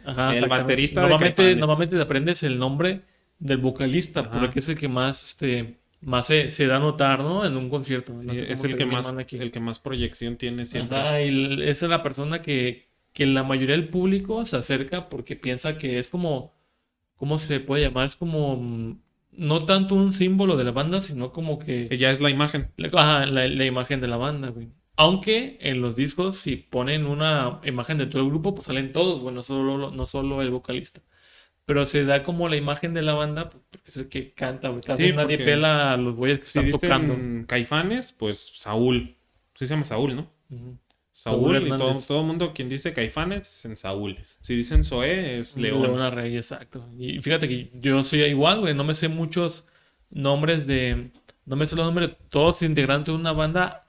Ajá, 0.07 0.35
el 0.37 0.47
baterista 0.49 1.03
de 1.03 1.09
Normalmente, 1.09 1.57
normalmente 1.57 1.97
te 1.97 2.03
aprendes 2.03 2.43
el 2.43 2.59
nombre 2.59 3.03
del 3.39 3.59
vocalista, 3.59 4.21
Ajá. 4.21 4.41
porque 4.41 4.61
es 4.61 4.69
el 4.71 4.77
que 4.79 4.89
más, 4.89 5.23
este, 5.27 5.77
más 6.01 6.27
se, 6.27 6.49
se 6.49 6.67
da 6.67 6.77
a 6.77 6.79
notar, 6.81 7.19
¿no? 7.21 7.45
En 7.45 7.57
un 7.59 7.69
concierto. 7.69 8.15
No 8.15 8.21
Sí, 8.33 8.41
sé 8.41 8.53
es 8.53 8.65
el 8.65 8.77
que 8.77 8.87
más, 8.87 9.13
aquí. 9.15 9.37
el 9.37 9.51
que 9.51 9.61
más 9.61 9.79
proyección 9.79 10.37
tiene 10.37 10.65
siempre. 10.65 10.97
Ajá, 10.97 11.23
y 11.23 11.63
esa 11.65 11.87
es 11.87 11.91
la 11.91 12.03
persona 12.03 12.41
que, 12.41 12.87
que 13.13 13.27
la 13.27 13.43
mayoría 13.43 13.77
del 13.77 13.89
público 13.91 14.45
se 14.47 14.57
acerca 14.57 15.11
porque 15.11 15.37
piensa 15.37 15.77
que 15.77 15.99
es 15.99 16.09
como, 16.09 16.55
¿cómo 17.17 17.39
se 17.39 17.61
puede 17.61 17.83
llamar? 17.85 18.07
Es 18.07 18.17
como, 18.17 18.57
mm, 18.57 18.99
no 19.33 19.59
tanto 19.61 19.95
un 19.95 20.15
símbolo 20.15 20.57
de 20.57 20.65
la 20.65 20.71
banda, 20.73 21.03
sino 21.03 21.33
como 21.33 21.59
que, 21.59 21.95
ya 21.99 22.11
es 22.11 22.23
la 22.23 22.31
imagen. 22.31 22.71
ajá, 22.95 23.27
la- 23.27 23.47
la 23.49 23.65
imagen 23.67 24.01
de 24.01 24.09
la 24.09 24.17
banda, 24.17 24.49
güey. 24.49 24.69
Aunque 24.97 25.59
en 25.61 25.83
los 25.83 25.95
discos, 25.97 26.37
si 26.39 26.57
ponen 26.57 27.07
una 27.07 27.61
imagen 27.65 27.99
de 27.99 28.07
todo 28.07 28.23
el 28.23 28.29
grupo, 28.29 28.55
pues 28.55 28.67
salen 28.67 28.93
todos, 28.93 29.21
güey, 29.21 29.35
no 29.35 29.43
solo, 29.43 29.91
no 29.91 30.07
solo 30.07 30.41
el 30.43 30.51
vocalista. 30.51 31.03
Pero 31.67 31.85
se 31.85 32.05
da 32.05 32.23
como 32.23 32.49
la 32.49 32.57
imagen 32.57 32.95
de 32.95 33.03
la 33.03 33.15
banda, 33.15 33.51
pues, 33.51 33.63
porque 33.71 33.89
es 33.89 33.97
el 33.97 34.09
que 34.09 34.33
canta, 34.33 34.69
güey. 34.69 34.83
Casi 34.83 35.07
Sí, 35.09 35.13
nadie 35.13 35.39
pela 35.39 35.93
a 35.93 35.97
los 35.97 36.15
güeyes 36.15 36.39
que 36.39 36.45
Si 36.47 36.59
están 36.61 36.71
tocando. 36.71 37.15
dicen 37.15 37.45
Caifanes, 37.47 38.13
pues 38.13 38.53
Saúl. 38.55 39.17
Sí 39.55 39.67
se 39.67 39.75
llama 39.75 39.85
Saúl, 39.85 40.15
¿no? 40.17 40.31
Saúl, 41.13 41.57
Saúl 41.61 41.67
y 41.67 41.69
todo, 41.71 41.99
todo 42.07 42.23
mundo 42.23 42.53
quien 42.55 42.69
dice 42.69 42.93
Caifanes 42.93 43.49
es 43.49 43.65
en 43.65 43.75
Saúl. 43.77 44.19
Si 44.41 44.55
dicen 44.55 44.85
Zoé 44.85 45.39
es 45.39 45.57
León. 45.57 45.83
Leona 45.83 46.11
Rey, 46.11 46.37
exacto. 46.37 46.89
Y 46.97 47.21
fíjate 47.21 47.49
que 47.49 47.71
yo 47.75 48.03
soy 48.03 48.23
igual, 48.25 48.61
güey. 48.61 48.75
No 48.75 48.85
me 48.85 48.95
sé 48.95 49.09
muchos, 49.09 49.67
nombres 50.11 50.67
de. 50.67 51.11
No 51.47 51.57
me 51.57 51.67
sé 51.67 51.75
los 51.75 51.87
nombres 51.87 52.11
de 52.11 52.17
todos 52.29 52.63
integrantes 52.63 53.13
de 53.15 53.21
una 53.21 53.33
banda. 53.33 53.86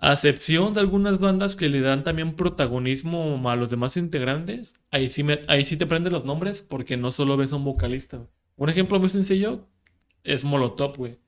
A 0.00 0.12
excepción 0.12 0.74
de 0.74 0.80
algunas 0.80 1.18
bandas 1.18 1.56
que 1.56 1.68
le 1.68 1.80
dan 1.80 2.04
también 2.04 2.34
protagonismo 2.36 3.42
a 3.50 3.56
los 3.56 3.70
demás 3.70 3.96
integrantes. 3.96 4.74
Ahí 4.92 5.08
sí, 5.08 5.24
me, 5.24 5.40
ahí 5.48 5.64
sí 5.64 5.76
te 5.76 5.86
prenden 5.86 6.12
los 6.12 6.24
nombres 6.24 6.62
porque 6.62 6.96
no 6.96 7.10
solo 7.10 7.36
ves 7.36 7.52
a 7.52 7.56
un 7.56 7.64
vocalista. 7.64 8.20
Un 8.56 8.68
ejemplo 8.70 9.00
muy 9.00 9.08
sencillo 9.08 9.66
es 10.24 10.44
Molotov, 10.44 10.96
güey. 10.96 11.18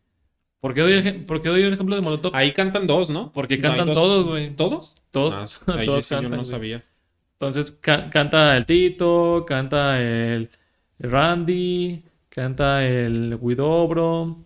¿Por 0.60 0.74
qué 0.74 0.82
doy 0.82 0.92
el, 0.92 1.24
por 1.24 1.42
qué 1.42 1.48
doy 1.48 1.62
el 1.62 1.72
ejemplo 1.72 1.96
de 1.96 2.02
Molotov? 2.02 2.34
Ahí 2.36 2.52
cantan 2.52 2.86
dos, 2.86 3.10
¿no? 3.10 3.32
Porque 3.32 3.56
No, 3.56 3.62
cantan 3.62 3.86
dos. 3.88 3.96
todos, 3.96 4.26
güey. 4.26 4.54
¿Todos? 4.54 4.94
Todos, 5.10 5.60
Ah, 5.66 5.72
ahí 5.78 5.86
todos 5.86 6.04
sí 6.04 6.10
yo 6.14 6.16
cantan, 6.18 6.30
no 6.32 6.36
güey. 6.38 6.44
sabía. 6.50 6.84
Entonces 7.32 7.72
ca- 7.72 8.08
canta 8.10 8.56
el 8.56 8.66
Tito, 8.66 9.44
canta 9.48 10.00
el 10.00 10.50
Randy, 10.98 12.04
canta 12.28 12.86
el 12.86 13.36
Widobro 13.40 14.44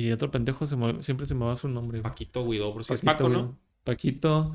y 0.00 0.12
otro 0.12 0.30
pendejo 0.30 0.66
se 0.66 0.76
me- 0.76 1.02
siempre 1.02 1.26
se 1.26 1.34
me 1.34 1.44
va 1.44 1.56
su 1.56 1.68
nombre. 1.68 2.00
güey. 2.00 2.10
Paquito 2.10 2.46
Guidobro. 2.48 2.82
Si 2.84 2.92
es 2.94 3.00
Paquito, 3.00 3.24
Paco, 3.24 3.28
güey. 3.30 3.42
¿no? 3.42 3.58
Paquito. 3.84 4.54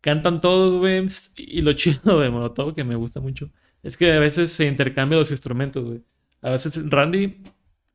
Cantan 0.00 0.40
todos, 0.40 0.78
güey. 0.78 1.06
Y 1.36 1.60
lo 1.62 1.72
chido 1.72 2.20
de 2.20 2.30
Molotov, 2.30 2.74
que 2.74 2.84
me 2.84 2.94
gusta 2.94 3.20
mucho, 3.20 3.50
es 3.82 3.96
que 3.96 4.12
a 4.12 4.18
veces 4.20 4.52
se 4.52 4.66
intercambian 4.66 5.18
los 5.18 5.30
instrumentos, 5.30 5.84
güey. 5.84 6.02
A 6.42 6.50
veces 6.50 6.80
Randy, 6.88 7.42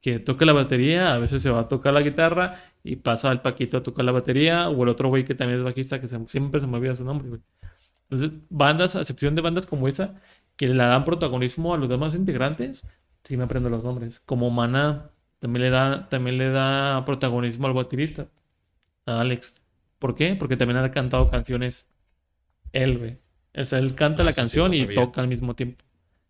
que 0.02 0.20
toca 0.20 0.46
la 0.46 0.52
batería, 0.54 1.14
a 1.14 1.18
veces 1.18 1.42
se 1.42 1.50
va 1.50 1.62
a 1.62 1.68
tocar 1.70 1.94
la 1.94 2.02
guitarra 2.02 2.60
y 2.84 2.98
pasa 2.98 3.32
al 3.32 3.42
Paquito 3.42 3.78
a 3.78 3.84
tocar 3.84 4.04
la 4.04 4.12
batería, 4.12 4.70
o 4.70 4.84
el 4.84 4.90
otro 4.90 5.08
güey 5.08 5.24
que 5.24 5.34
también 5.34 5.60
es 5.60 5.66
bajista, 5.66 6.02
que 6.02 6.10
se- 6.10 6.28
siempre 6.28 6.60
se 6.60 6.68
me 6.68 6.76
olvida 6.78 6.94
su 6.96 7.06
nombre, 7.06 7.30
güey. 7.30 7.42
Entonces, 8.10 8.38
bandas, 8.50 8.96
a 8.98 9.00
excepción 9.00 9.34
de 9.34 9.42
bandas 9.42 9.66
como 9.66 9.88
esa, 9.88 10.16
que 10.58 10.68
le 10.68 10.76
dan 10.76 11.06
protagonismo 11.06 11.74
a 11.74 11.78
los 11.78 11.88
demás 11.88 12.14
integrantes, 12.16 12.86
sí 13.24 13.38
me 13.38 13.46
aprendo 13.46 13.70
los 13.70 13.84
nombres. 13.86 14.20
Como 14.20 14.50
Maná, 14.52 15.10
también 15.44 15.64
le 15.64 15.70
da, 15.70 16.10
también 16.10 16.38
le 16.38 16.50
da 16.50 17.04
protagonismo 17.06 17.68
al 17.68 17.74
baterista, 17.74 18.30
a 19.06 19.20
Alex. 19.22 19.56
¿Por 20.00 20.16
qué? 20.16 20.36
Porque 20.36 20.58
también 20.58 20.78
ha 20.80 20.92
cantado 20.92 21.30
canciones 21.30 21.88
él, 22.72 22.98
güey. 23.00 23.18
O 23.56 23.66
sea, 23.66 23.80
él 23.80 23.96
canta 23.96 24.24
Ah, 24.24 24.26
la 24.26 24.34
sí 24.34 24.38
canción 24.42 24.72
no 24.72 24.78
y 24.78 24.86
toca 24.96 25.22
al 25.22 25.28
mismo 25.28 25.56
tiempo. 25.56 25.84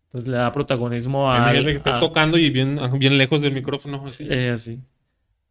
Entonces 0.06 0.28
le 0.30 0.36
da 0.36 0.52
protagonismo 0.52 1.32
a... 1.32 1.38
Imagínate 1.38 1.70
que 1.72 1.76
estás 1.76 1.96
a- 1.96 2.00
tocando 2.00 2.38
y 2.38 2.50
bien, 2.50 2.78
bien 2.98 3.18
lejos 3.18 3.40
del 3.40 3.52
micrófono 3.54 4.06
así. 4.06 4.26
eh, 4.30 4.50
así. 4.50 4.80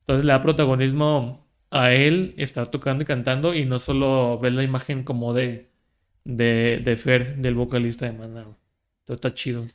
Entonces 0.01 0.25
le 0.25 0.31
da 0.33 0.41
protagonismo 0.41 1.47
a 1.71 1.91
él 1.93 2.33
estar 2.37 2.69
tocando 2.69 3.03
y 3.03 3.05
cantando 3.05 3.53
y 3.53 3.65
no 3.65 3.79
solo 3.79 4.37
ver 4.39 4.53
la 4.53 4.63
imagen 4.63 5.03
como 5.03 5.33
de, 5.33 5.71
de, 6.25 6.81
de 6.83 6.97
Fer, 6.97 7.37
del 7.37 7.55
vocalista 7.55 8.05
de 8.05 8.13
Maná. 8.13 8.41
Entonces 8.41 8.57
está 9.15 9.33
chido. 9.33 9.65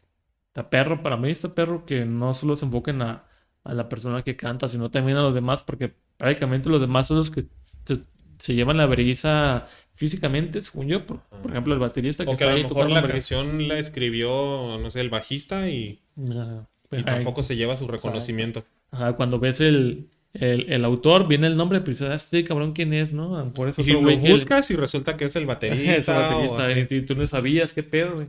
Está 0.49 0.71
perro, 0.71 1.03
para 1.03 1.17
mí 1.17 1.31
está 1.31 1.55
perro 1.55 1.85
que 1.87 2.05
no 2.05 2.35
solo 2.35 2.55
se 2.55 2.67
enfoquen 2.67 3.03
a, 3.03 3.25
a 3.69 3.75
la 3.75 3.89
persona 3.89 4.23
que 4.23 4.35
canta, 4.35 4.67
sino 4.67 4.91
también 4.91 5.19
a 5.19 5.23
los 5.23 5.35
demás, 5.35 5.63
porque 5.63 5.93
prácticamente 6.17 6.71
los 6.71 6.81
demás 6.81 7.07
son 7.07 7.19
los 7.19 7.31
que 7.31 7.43
se, 7.85 7.99
se 8.39 8.55
llevan 8.55 8.79
la 8.79 8.87
vergüenza 8.87 9.67
físicamente, 9.95 10.63
según 10.63 10.89
yo. 10.89 11.05
Por, 11.05 11.21
por 11.21 11.51
ejemplo, 11.51 11.75
el 11.75 11.81
baterista 11.81 12.25
que 12.25 12.31
o 12.31 12.33
que 12.33 12.45
está 12.45 12.47
a 12.47 12.57
ahí 12.57 12.63
lo 12.63 12.71
mejor 12.71 12.91
la 12.91 13.07
canción 13.07 13.69
la 13.69 13.79
escribió, 13.79 14.79
no 14.81 14.91
sé, 14.91 15.03
el 15.03 15.11
bajista 15.11 15.69
y, 15.69 16.01
Ajá. 16.31 16.67
y 16.91 16.97
Ajá. 16.97 17.05
tampoco 17.05 17.43
se 17.43 17.57
lleva 17.57 17.77
su 17.77 17.87
reconocimiento. 17.87 18.65
Ajá, 18.91 19.17
cuando 19.17 19.39
ves 19.39 19.61
el, 19.61 20.09
el, 20.33 20.73
el 20.73 20.85
autor, 20.87 21.29
viene 21.29 21.47
el 21.47 21.59
nombre, 21.59 21.83
pues 21.83 21.99
dices, 21.99 22.11
ah, 22.11 22.15
este 22.15 22.43
cabrón, 22.45 22.73
¿quién 22.73 22.95
es, 22.95 23.13
no? 23.13 23.37
A 23.37 23.41
lo 23.41 23.47
mejor 23.51 23.69
es 23.69 23.79
Y 23.81 23.93
lo 23.93 24.17
buscas 24.17 24.71
y 24.71 24.77
resulta 24.77 25.15
que 25.19 25.27
es 25.27 25.37
el 25.37 25.45
baterista. 25.45 25.95
es 25.97 26.09
el 26.09 26.15
baterista, 26.49 26.97
y 26.97 27.03
tú 27.03 27.15
no 27.17 27.27
sabías 27.27 27.75
qué 27.75 27.83
pedo, 27.83 28.15
güey. 28.15 28.29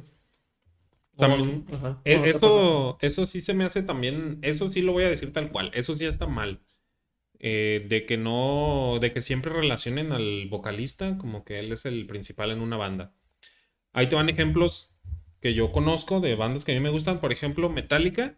También- 1.19 1.65
O- 1.71 1.75
ajá, 1.75 1.87
o 1.89 2.19
otra 2.19 2.33
cosa 2.39 2.45
Eso, 2.47 2.97
eso 3.01 3.25
sí 3.25 3.41
se 3.41 3.53
me 3.53 3.63
hace 3.65 3.83
también, 3.83 4.39
eso 4.41 4.69
sí 4.69 4.81
lo 4.81 4.91
voy 4.93 5.03
a 5.03 5.09
decir 5.09 5.31
tal 5.33 5.51
cual, 5.51 5.71
eso 5.73 5.95
sí 5.95 6.05
está 6.05 6.25
mal. 6.27 6.61
Eh, 7.41 7.85
de 7.87 8.05
que 8.05 8.17
no, 8.17 8.97
de 8.99 9.13
que 9.13 9.21
siempre 9.21 9.53
relacionen 9.53 10.11
al 10.11 10.47
vocalista 10.49 11.17
como 11.17 11.45
que 11.45 11.59
él 11.59 11.71
es 11.71 11.85
el 11.85 12.05
principal 12.05 12.51
en 12.51 12.59
una 12.61 12.75
banda. 12.75 13.13
Ahí 13.93 14.07
te 14.07 14.15
van 14.15 14.27
ejemplos 14.29 14.91
que 15.39 15.53
yo 15.53 15.71
conozco 15.71 16.19
de 16.19 16.35
bandas 16.35 16.65
que 16.65 16.73
a 16.73 16.75
mí 16.75 16.81
me 16.81 16.89
gustan, 16.89 17.21
por 17.21 17.31
ejemplo, 17.31 17.69
Metallica, 17.69 18.35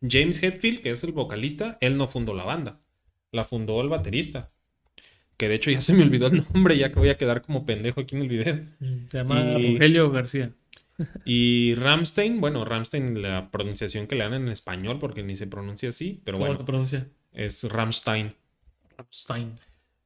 James 0.00 0.42
Hetfield, 0.42 0.80
que 0.82 0.90
es 0.90 1.04
el 1.04 1.12
vocalista, 1.12 1.78
él 1.80 1.96
no 1.96 2.08
fundó 2.08 2.34
la 2.34 2.42
banda, 2.44 2.80
la 3.30 3.44
fundó 3.44 3.80
el 3.80 3.88
baterista. 3.88 4.50
Que 5.36 5.48
de 5.48 5.54
hecho 5.54 5.70
ya 5.70 5.80
se 5.80 5.94
me 5.94 6.02
olvidó 6.02 6.26
el 6.26 6.44
nombre, 6.52 6.76
ya 6.76 6.90
que 6.90 6.98
voy 6.98 7.10
a 7.10 7.16
quedar 7.16 7.42
como 7.42 7.64
pendejo 7.64 8.00
aquí 8.00 8.16
en 8.16 8.22
el 8.22 8.28
video. 8.28 8.56
Mm, 8.80 9.06
Se 9.06 9.18
llama 9.18 9.40
y- 9.58 9.74
Rogelio 9.74 10.10
García. 10.10 10.52
Y 11.24 11.74
Ramstein, 11.76 12.40
bueno, 12.40 12.64
Ramstein, 12.64 13.22
la 13.22 13.50
pronunciación 13.50 14.06
que 14.06 14.14
le 14.14 14.24
dan 14.24 14.34
en 14.34 14.48
español, 14.48 14.98
porque 14.98 15.22
ni 15.22 15.36
se 15.36 15.46
pronuncia 15.46 15.90
así, 15.90 16.20
pero 16.24 16.38
¿Cómo 16.38 16.46
bueno, 16.46 16.58
se 16.58 16.64
pronuncia? 16.64 17.08
es 17.32 17.64
Rammstein. 17.64 18.34
Rammstein. 18.96 19.52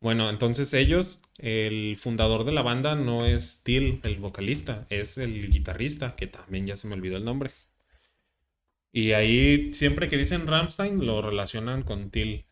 Bueno, 0.01 0.29
entonces 0.31 0.73
ellos, 0.75 1.21
el 1.39 1.97
fundador 1.97 2.45
de 2.45 2.53
la 2.53 2.63
banda 2.63 2.95
no 2.95 3.25
es 3.25 3.63
Till, 3.65 4.01
el 4.05 4.17
vocalista, 4.17 4.87
es 4.91 5.19
el 5.19 5.51
guitarrista, 5.51 6.15
que 6.17 6.27
también 6.27 6.67
ya 6.67 6.77
se 6.77 6.87
me 6.87 6.95
olvidó 6.95 7.17
el 7.17 7.25
nombre. 7.25 7.51
Y 8.93 9.13
ahí, 9.13 9.73
siempre 9.73 10.09
que 10.09 10.17
dicen 10.17 10.47
Rammstein, 10.47 11.05
lo 11.05 11.23
relacionan 11.23 11.83
con 11.83 12.11
Till, 12.11 12.45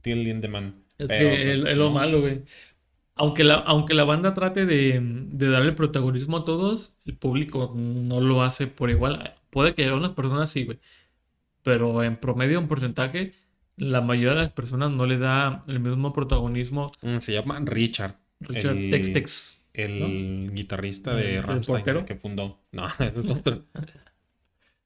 Till 0.00 0.24
Lindemann. 0.24 0.84
Es 0.98 1.08
Pero, 1.08 1.30
que 1.30 1.52
es, 1.52 1.60
pues, 1.60 1.72
es 1.72 1.78
lo 1.78 1.90
malo, 1.90 2.20
güey. 2.20 2.42
Aunque 3.14 3.44
la, 3.44 3.54
aunque 3.56 3.94
la 3.94 4.04
banda 4.04 4.32
trate 4.34 4.64
de, 4.66 4.98
de 5.02 5.48
darle 5.50 5.72
protagonismo 5.72 6.38
a 6.38 6.44
todos, 6.44 6.94
el 7.04 7.16
público 7.16 7.72
no 7.76 8.20
lo 8.20 8.42
hace 8.42 8.66
por 8.66 8.90
igual. 8.90 9.34
Puede 9.50 9.74
que 9.74 9.84
algunas 9.84 10.12
personas 10.12 10.50
sí, 10.50 10.64
güey. 10.64 10.78
Pero 11.62 12.02
en 12.02 12.16
promedio, 12.16 12.58
en 12.58 12.68
porcentaje, 12.68 13.34
la 13.76 14.00
mayoría 14.00 14.30
de 14.30 14.36
las 14.42 14.52
personas 14.52 14.90
no 14.90 15.06
le 15.06 15.18
da 15.18 15.60
el 15.68 15.78
mismo 15.80 16.12
protagonismo. 16.12 16.90
Mm, 17.02 17.18
Se 17.18 17.32
llama 17.34 17.60
Richard. 17.64 18.16
Richard 18.40 18.76
el- 18.76 18.90
Tex 18.90 19.12
Tex. 19.12 19.58
El 19.74 20.50
guitarrista 20.52 21.12
¿El- 21.12 21.16
de 21.18 21.36
el 21.36 21.42
Rammstein, 21.42 21.88
el 21.88 22.04
que 22.04 22.16
fundó. 22.16 22.58
No, 22.72 22.86
ese 22.98 23.20
es 23.20 23.26
otro. 23.28 23.62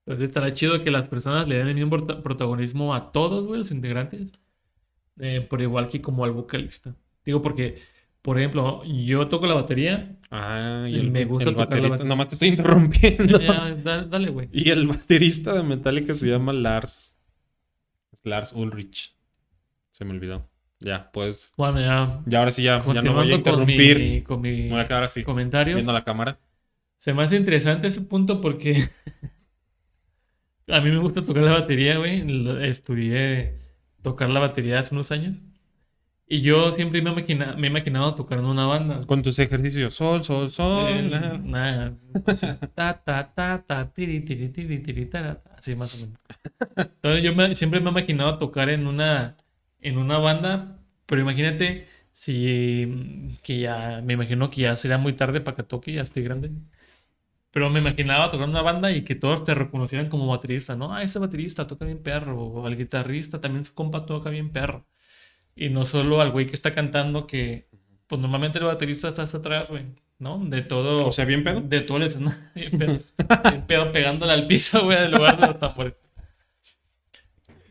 Entonces 0.05 0.29
estará 0.29 0.53
chido 0.53 0.85
que 0.85 0.91
las 0.93 1.07
personas 1.09 1.49
le 1.49 1.57
den 1.57 1.69
el 1.69 1.75
mismo 1.75 1.91
prota- 1.91 2.23
protagonismo 2.23 2.95
a 2.95 3.11
todos, 3.13 3.47
güey, 3.47 3.59
los 3.59 3.71
integrantes. 3.71 4.33
eh, 5.19 5.41
por 5.49 5.63
igual 5.63 5.89
que 5.89 6.03
como 6.03 6.25
al 6.25 6.33
vocalista. 6.33 6.95
Digo 7.25 7.41
porque, 7.43 7.77
por 8.27 8.39
ejemplo, 8.41 8.83
yo 8.85 9.29
toco 9.29 9.47
la 9.47 9.55
batería. 9.55 10.19
Ah, 10.33 10.87
y 10.89 10.97
el, 10.97 11.13
me 11.13 11.25
gusta 11.25 11.49
el 11.51 11.55
tocar 11.55 11.69
baterista. 11.69 11.99
bat- 11.99 12.09
Nomás 12.09 12.27
te 12.27 12.35
estoy 12.35 12.49
interrumpiendo. 12.49 13.39
Ya, 13.41 13.73
dale, 14.05 14.31
güey. 14.31 14.49
Y 14.51 14.71
el 14.71 14.89
baterista 14.89 15.55
de 15.55 15.63
Metallica 15.63 16.13
se 16.17 16.27
llama 16.29 16.53
Lars. 16.53 17.17
Lars 18.25 18.53
Ulrich. 18.53 19.15
Se 19.93 20.05
me 20.05 20.11
olvidó. 20.11 20.51
Ya, 20.81 21.09
pues. 21.13 21.53
Bueno, 21.57 21.81
ya 21.81 22.21
Ya 22.27 22.41
ahora 22.41 22.51
sí, 22.51 22.65
ya, 22.65 22.83
ya 22.93 23.01
no 23.01 23.15
voy 23.15 23.29
a 23.29 23.31
con 23.31 23.39
interrumpir. 23.39 23.99
mi, 24.01 24.23
con 24.23 24.41
mi 24.41 24.69
voy 24.71 24.81
a 24.81 24.85
quedar 24.87 25.05
así, 25.05 25.23
comentario. 25.23 25.77
viendo 25.77 25.93
la 25.93 26.03
cámara. 26.03 26.41
Se 26.97 27.15
me 27.15 27.23
hace 27.23 27.37
interesante 27.37 27.87
ese 27.87 28.01
punto 28.01 28.41
porque 28.41 28.75
a 30.69 30.81
mí 30.81 30.91
me 30.91 30.99
gusta 30.99 31.25
tocar 31.25 31.45
la 31.45 31.53
batería, 31.53 31.99
güey. 31.99 32.25
Estudié 32.69 33.55
tocar 34.03 34.29
la 34.31 34.41
batería 34.41 34.81
hace 34.81 34.95
unos 34.95 35.13
años. 35.13 35.41
Y 36.29 36.41
yo 36.41 36.73
siempre 36.73 37.01
me, 37.03 37.11
imagina- 37.13 37.55
me 37.57 37.69
he 37.69 37.71
imaginado 37.71 38.15
tocar 38.15 38.39
en 38.39 38.47
una 38.47 38.67
banda. 38.67 39.07
Con 39.07 39.23
tus 39.23 39.39
ejercicios. 39.39 39.95
Sol, 39.95 40.25
sol, 40.25 40.51
sol. 40.51 40.85
Eh, 40.89 41.03
la- 41.09 41.39
nada, 41.39 41.97
así, 42.27 42.47
ta, 42.75 43.01
ta, 43.05 43.33
ta, 43.35 43.59
ta, 43.59 43.93
tiri, 43.93 44.21
tiri, 44.25 44.49
tiri, 44.49 44.81
tiri, 44.83 45.07
tara, 45.07 45.41
ta, 45.43 45.55
así 45.57 45.77
más 45.77 45.95
o 45.95 45.99
menos. 45.99 46.17
Entonces 46.77 47.23
yo 47.23 47.35
me- 47.35 47.55
siempre 47.55 47.81
me 47.81 47.89
he 47.89 47.93
imaginado 47.93 48.39
tocar 48.39 48.71
en 48.71 48.87
una, 48.89 49.37
en 49.81 49.99
una 49.99 50.19
banda, 50.19 50.79
pero 51.07 51.21
imagínate 51.23 51.87
si 52.13 53.37
que 53.43 53.61
ya, 53.61 54.01
me 54.05 54.15
imagino 54.15 54.51
que 54.51 54.63
ya 54.63 54.77
será 54.77 54.99
muy 54.99 55.13
tarde 55.15 55.41
para 55.41 55.57
que 55.57 55.63
toque, 55.63 55.93
ya 55.93 56.03
estoy 56.03 56.25
grande. 56.25 56.51
Pero 57.51 57.71
me 57.71 57.81
imaginaba 57.81 58.31
tocar 58.31 58.45
en 58.45 58.51
una 58.51 58.63
banda 58.63 58.93
y 58.93 59.03
que 59.03 59.15
todos 59.15 59.43
te 59.45 59.55
reconocieran 59.55 60.09
como 60.11 60.27
baterista, 60.27 60.77
¿no? 60.77 60.93
Ah, 60.95 61.03
ese 61.03 61.19
baterista 61.19 61.67
toca 61.67 61.85
bien 61.87 62.03
perro, 62.03 62.39
o 62.43 62.67
al 62.67 62.77
guitarrista 62.77 63.41
también 63.41 63.65
su 63.65 63.73
compa 63.75 64.05
toca 64.07 64.31
bien 64.31 64.51
perro. 64.53 64.87
Y 65.57 65.71
no 65.71 65.85
solo 65.85 66.21
al 66.21 66.31
güey 66.31 66.47
que 66.47 66.55
está 66.55 66.73
cantando, 66.73 67.27
que 67.27 67.69
pues 68.07 68.21
normalmente 68.21 68.59
el 68.59 68.67
baterista 68.67 69.09
está 69.09 69.23
hasta 69.23 69.39
atrás, 69.39 69.71
güey, 69.71 69.87
¿no? 70.19 70.39
De 70.45 70.63
todo. 70.63 71.07
O 71.07 71.13
sea, 71.13 71.25
bien 71.25 71.43
pedo. 71.43 71.61
De 71.63 71.81
todo 71.81 71.97
el 71.97 72.05
escenario. 72.05 72.39
Bien 72.55 72.79
pedo, 72.79 73.01
bien 73.51 73.67
pedo 73.67 73.93
pegándole 73.93 74.33
al 74.33 74.47
piso, 74.47 74.85
güey, 74.85 74.99
en 74.99 75.11
lugar 75.11 75.41
de 75.41 75.47
los 75.47 75.59
tambores. 75.59 75.95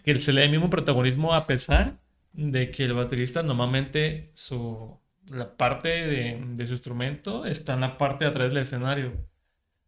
Que 0.04 0.16
se 0.16 0.34
le 0.34 0.42
dé 0.42 0.46
el 0.48 0.52
mismo 0.52 0.70
protagonismo 0.70 1.34
a 1.34 1.48
pesar 1.48 2.00
de 2.34 2.70
que 2.72 2.84
el 2.84 2.94
baterista 2.94 3.44
normalmente 3.44 4.32
su 4.34 5.00
la 5.30 5.56
parte 5.58 5.90
de, 5.90 6.44
de 6.54 6.68
su 6.68 6.74
instrumento 6.74 7.46
está 7.46 7.74
en 7.74 7.82
la 7.82 7.98
parte 7.98 8.26
de 8.26 8.30
atrás 8.30 8.50
del 8.50 8.62
escenario. 8.62 9.14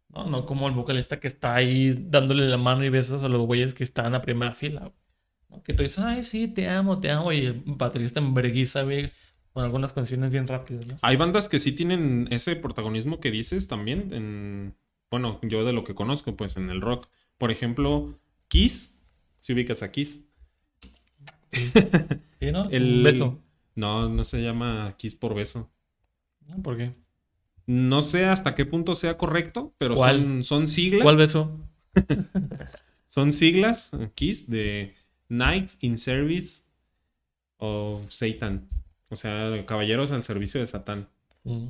No, 0.08 0.26
no 0.26 0.46
como 0.46 0.68
el 0.68 0.74
vocalista 0.74 1.20
que 1.20 1.28
está 1.28 1.54
ahí 1.54 1.92
dándole 2.08 2.48
la 2.48 2.56
mano 2.56 2.84
y 2.84 2.88
besos 2.88 3.22
a 3.22 3.28
los 3.28 3.42
güeyes 3.42 3.74
que 3.74 3.84
están 3.84 4.06
en 4.06 4.12
la 4.12 4.22
primera 4.22 4.54
fila. 4.54 4.92
Que 5.64 5.72
tú 5.74 5.82
dices, 5.82 5.98
ay, 5.98 6.24
sí, 6.24 6.48
te 6.48 6.68
amo, 6.68 7.00
te 7.00 7.10
amo. 7.10 7.32
Y 7.32 7.46
el 7.46 7.62
baterista 7.64 8.20
en 8.20 8.34
vergüenza, 8.34 8.82
güey, 8.82 9.10
con 9.52 9.64
algunas 9.64 9.92
canciones 9.92 10.30
bien 10.30 10.46
rápidas, 10.46 10.86
¿no? 10.86 10.94
Hay 11.02 11.16
bandas 11.16 11.48
que 11.48 11.58
sí 11.58 11.72
tienen 11.72 12.28
ese 12.30 12.56
protagonismo 12.56 13.20
que 13.20 13.30
dices 13.30 13.66
también. 13.68 14.12
En, 14.12 14.76
bueno, 15.10 15.38
yo 15.42 15.64
de 15.64 15.72
lo 15.72 15.84
que 15.84 15.94
conozco, 15.94 16.36
pues 16.36 16.56
en 16.56 16.70
el 16.70 16.80
rock. 16.80 17.08
Por 17.38 17.50
ejemplo, 17.50 18.18
Kiss. 18.48 18.98
Si 19.40 19.52
ubicas 19.52 19.82
a 19.82 19.90
Kiss. 19.90 20.24
Sí, 22.40 22.52
¿no? 22.52 22.68
El- 22.70 23.02
beso. 23.02 23.38
No, 23.74 24.08
no 24.08 24.24
se 24.24 24.42
llama 24.42 24.94
Kiss 24.98 25.14
por 25.14 25.34
beso. 25.34 25.70
¿Por 26.62 26.76
qué? 26.76 26.94
No 27.66 28.02
sé 28.02 28.24
hasta 28.24 28.54
qué 28.54 28.64
punto 28.64 28.94
sea 28.94 29.16
correcto, 29.18 29.74
pero 29.78 29.94
son, 29.94 30.42
son 30.42 30.68
siglas. 30.68 31.02
¿Cuál 31.02 31.16
beso? 31.16 31.60
Son 33.10 33.32
siglas, 33.32 33.90
Kiss, 34.14 34.50
de 34.50 34.94
Knights 35.28 35.78
in 35.80 35.98
Service 35.98 36.62
of 37.58 38.10
Satan. 38.10 38.68
O 39.10 39.16
sea, 39.16 39.64
caballeros 39.66 40.12
al 40.12 40.24
servicio 40.24 40.60
de 40.60 40.66
Satán. 40.66 41.08
Mm. 41.44 41.66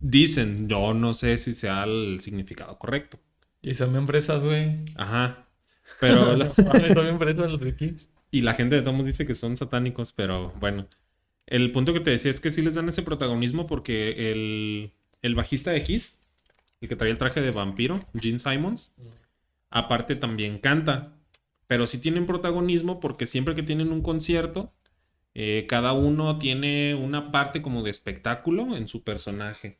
Dicen, 0.00 0.68
yo 0.68 0.94
no 0.94 1.14
sé 1.14 1.38
si 1.38 1.54
sea 1.54 1.84
el 1.84 2.20
significado 2.20 2.78
correcto. 2.78 3.18
Y 3.62 3.74
son 3.74 3.92
bien 3.92 4.06
fresas, 4.06 4.44
güey. 4.44 4.76
Ajá. 4.96 5.46
Pero 6.00 6.36
la- 6.36 6.54
son 6.54 6.70
bien 6.72 7.18
fresas 7.18 7.50
los 7.50 7.60
de 7.60 7.74
Kiss. 7.74 8.10
Y 8.30 8.42
la 8.42 8.54
gente 8.54 8.76
de 8.76 8.82
Tomos 8.82 9.06
dice 9.06 9.26
que 9.26 9.34
son 9.34 9.56
satánicos, 9.56 10.12
pero 10.12 10.52
bueno. 10.60 10.86
El 11.46 11.72
punto 11.72 11.94
que 11.94 12.00
te 12.00 12.10
decía 12.10 12.30
es 12.30 12.40
que 12.42 12.50
sí 12.50 12.60
les 12.60 12.74
dan 12.74 12.88
ese 12.90 13.02
protagonismo 13.02 13.66
porque 13.66 14.30
el, 14.30 14.92
el 15.22 15.34
bajista 15.34 15.70
de 15.70 15.82
Kiss, 15.82 16.18
el 16.82 16.88
que 16.90 16.96
traía 16.96 17.12
el 17.12 17.18
traje 17.18 17.40
de 17.40 17.50
vampiro, 17.50 18.04
Gene 18.14 18.38
Simons, 18.38 18.92
aparte 19.70 20.14
también 20.14 20.58
canta. 20.58 21.14
Pero 21.68 21.86
sí 21.86 21.98
tienen 21.98 22.26
protagonismo 22.26 22.98
porque 22.98 23.26
siempre 23.26 23.54
que 23.54 23.62
tienen 23.62 23.92
un 23.92 24.02
concierto, 24.02 24.72
eh, 25.34 25.66
cada 25.68 25.92
uno 25.92 26.36
tiene 26.38 26.96
una 26.96 27.30
parte 27.30 27.62
como 27.62 27.84
de 27.84 27.92
espectáculo 27.92 28.76
en 28.76 28.88
su 28.88 29.04
personaje. 29.04 29.78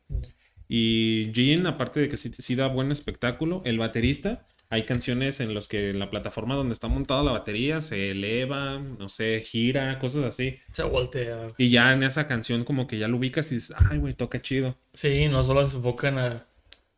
Y 0.68 1.32
Gene, 1.34 1.68
aparte 1.68 1.98
de 1.98 2.08
que 2.08 2.16
sí, 2.16 2.30
sí 2.38 2.54
da 2.54 2.68
buen 2.68 2.92
espectáculo, 2.92 3.62
el 3.64 3.78
baterista, 3.78 4.46
hay 4.70 4.84
canciones 4.84 5.40
en 5.40 5.54
las 5.54 5.66
que 5.66 5.94
la 5.94 6.10
plataforma 6.10 6.54
donde 6.54 6.74
está 6.74 6.88
montada 6.88 7.22
la 7.22 7.32
batería 7.32 7.80
se 7.80 8.10
eleva, 8.10 8.78
no 8.78 9.08
sé, 9.08 9.40
gira, 9.40 9.98
cosas 9.98 10.24
así. 10.24 10.58
Se 10.72 10.82
voltea. 10.82 11.54
Y 11.56 11.70
ya 11.70 11.92
en 11.92 12.02
esa 12.02 12.26
canción 12.26 12.64
como 12.64 12.86
que 12.86 12.98
ya 12.98 13.08
lo 13.08 13.16
ubicas 13.16 13.50
y 13.50 13.56
dices, 13.56 13.74
ay, 13.90 13.96
güey, 13.96 14.12
toca 14.12 14.42
chido. 14.42 14.76
Sí, 14.92 15.26
no 15.28 15.42
solo 15.42 15.66
se 15.66 15.78
enfocan 15.78 16.18
a... 16.18 16.46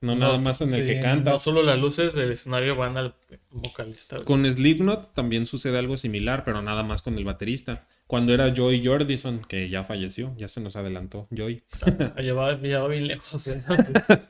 No, 0.02 0.14
nada 0.14 0.38
más 0.38 0.62
en 0.62 0.72
el 0.72 0.80
sí, 0.80 0.86
que 0.86 1.00
canta. 1.00 1.32
No 1.32 1.38
solo 1.38 1.62
las 1.62 1.78
luces 1.78 2.14
del 2.14 2.32
escenario 2.32 2.74
van 2.74 2.96
al 2.96 3.14
vocalista. 3.50 4.16
güey. 4.16 4.24
Con 4.26 4.50
Slipknot 4.50 5.12
también 5.12 5.44
sucede 5.44 5.78
algo 5.78 5.98
similar, 5.98 6.42
pero 6.44 6.62
nada 6.62 6.82
más 6.82 7.02
con 7.02 7.18
el 7.18 7.24
baterista. 7.24 7.86
Cuando 8.06 8.32
era 8.32 8.54
Joy 8.54 8.84
Jordison, 8.84 9.40
que 9.40 9.68
ya 9.68 9.84
falleció, 9.84 10.34
ya 10.38 10.48
se 10.48 10.60
nos 10.60 10.76
adelantó, 10.76 11.28
Joy. 11.30 11.62
Va, 11.82 12.20
ya 12.22 12.80
va 12.80 12.88
bien 12.88 13.08
lejos. 13.08 13.46
güey. 13.46 13.60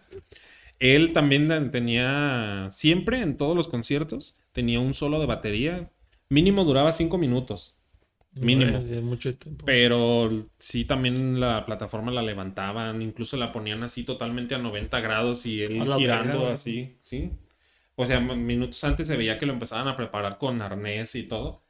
Él 0.80 1.12
también 1.12 1.70
tenía, 1.70 2.68
siempre 2.70 3.20
en 3.20 3.36
todos 3.36 3.54
los 3.54 3.68
conciertos, 3.68 4.34
tenía 4.52 4.80
un 4.80 4.94
solo 4.94 5.20
de 5.20 5.26
batería. 5.26 5.90
Mínimo 6.30 6.64
duraba 6.64 6.90
cinco 6.90 7.18
minutos. 7.18 7.76
Mínimo. 8.34 8.80
Sí, 8.80 8.94
mucho 8.94 9.36
tiempo. 9.36 9.64
Pero 9.64 10.30
sí 10.58 10.84
también 10.84 11.40
la 11.40 11.66
plataforma 11.66 12.12
la 12.12 12.22
levantaban, 12.22 13.02
incluso 13.02 13.36
la 13.36 13.52
ponían 13.52 13.82
así 13.82 14.04
totalmente 14.04 14.54
a 14.54 14.58
90 14.58 15.00
grados 15.00 15.46
y 15.46 15.62
él 15.62 15.82
girando 15.96 16.38
verga. 16.40 16.52
así, 16.52 16.96
¿sí? 17.00 17.32
O 17.96 18.06
sea, 18.06 18.20
minutos 18.20 18.82
antes 18.84 19.08
se 19.08 19.16
veía 19.16 19.38
que 19.38 19.46
lo 19.46 19.52
empezaban 19.52 19.88
a 19.88 19.96
preparar 19.96 20.38
con 20.38 20.62
arnés 20.62 21.14
y 21.16 21.24
todo. 21.24 21.62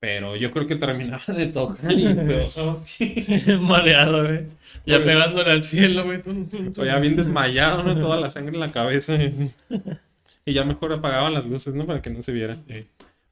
Pero 0.00 0.36
yo 0.36 0.52
creo 0.52 0.66
que 0.68 0.76
terminaba 0.76 1.24
de 1.26 1.46
tocar 1.46 1.90
y 1.92 2.04
bajaba 2.14 2.72
así. 2.72 3.26
Mareado, 3.60 4.22
güey. 4.24 4.46
Ya 4.86 4.96
Oye. 4.96 5.04
pegándole 5.06 5.50
al 5.50 5.64
cielo, 5.64 6.04
güey. 6.04 6.22
O 6.78 6.84
ya 6.84 6.98
bien 7.00 7.16
desmayado, 7.16 7.82
¿no? 7.82 7.98
Toda 7.98 8.16
la 8.20 8.28
sangre 8.28 8.54
en 8.54 8.60
la 8.60 8.72
cabeza. 8.72 9.18
Y 10.44 10.54
ya 10.54 10.64
mejor 10.64 10.94
apagaban 10.94 11.34
las 11.34 11.44
luces, 11.44 11.74
¿no? 11.74 11.84
Para 11.84 12.00
que 12.00 12.08
no 12.08 12.22
se 12.22 12.32
viera. 12.32 12.56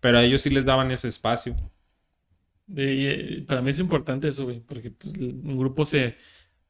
Pero 0.01 0.19
a 0.19 0.23
ellos 0.23 0.43
sí 0.43 0.51
les 0.51 0.67
daban 0.67 0.91
ese 0.91 1.09
espacio. 1.09 1.57
Eh, 2.75 3.45
para 3.47 3.63
mí 3.63 3.71
es 3.71 3.79
importante 3.79 4.29
eso, 4.29 4.45
güey, 4.45 4.61
porque 4.61 4.91
pues, 4.91 5.15
un 5.17 5.59
grupo 5.59 5.85
se, 5.85 6.17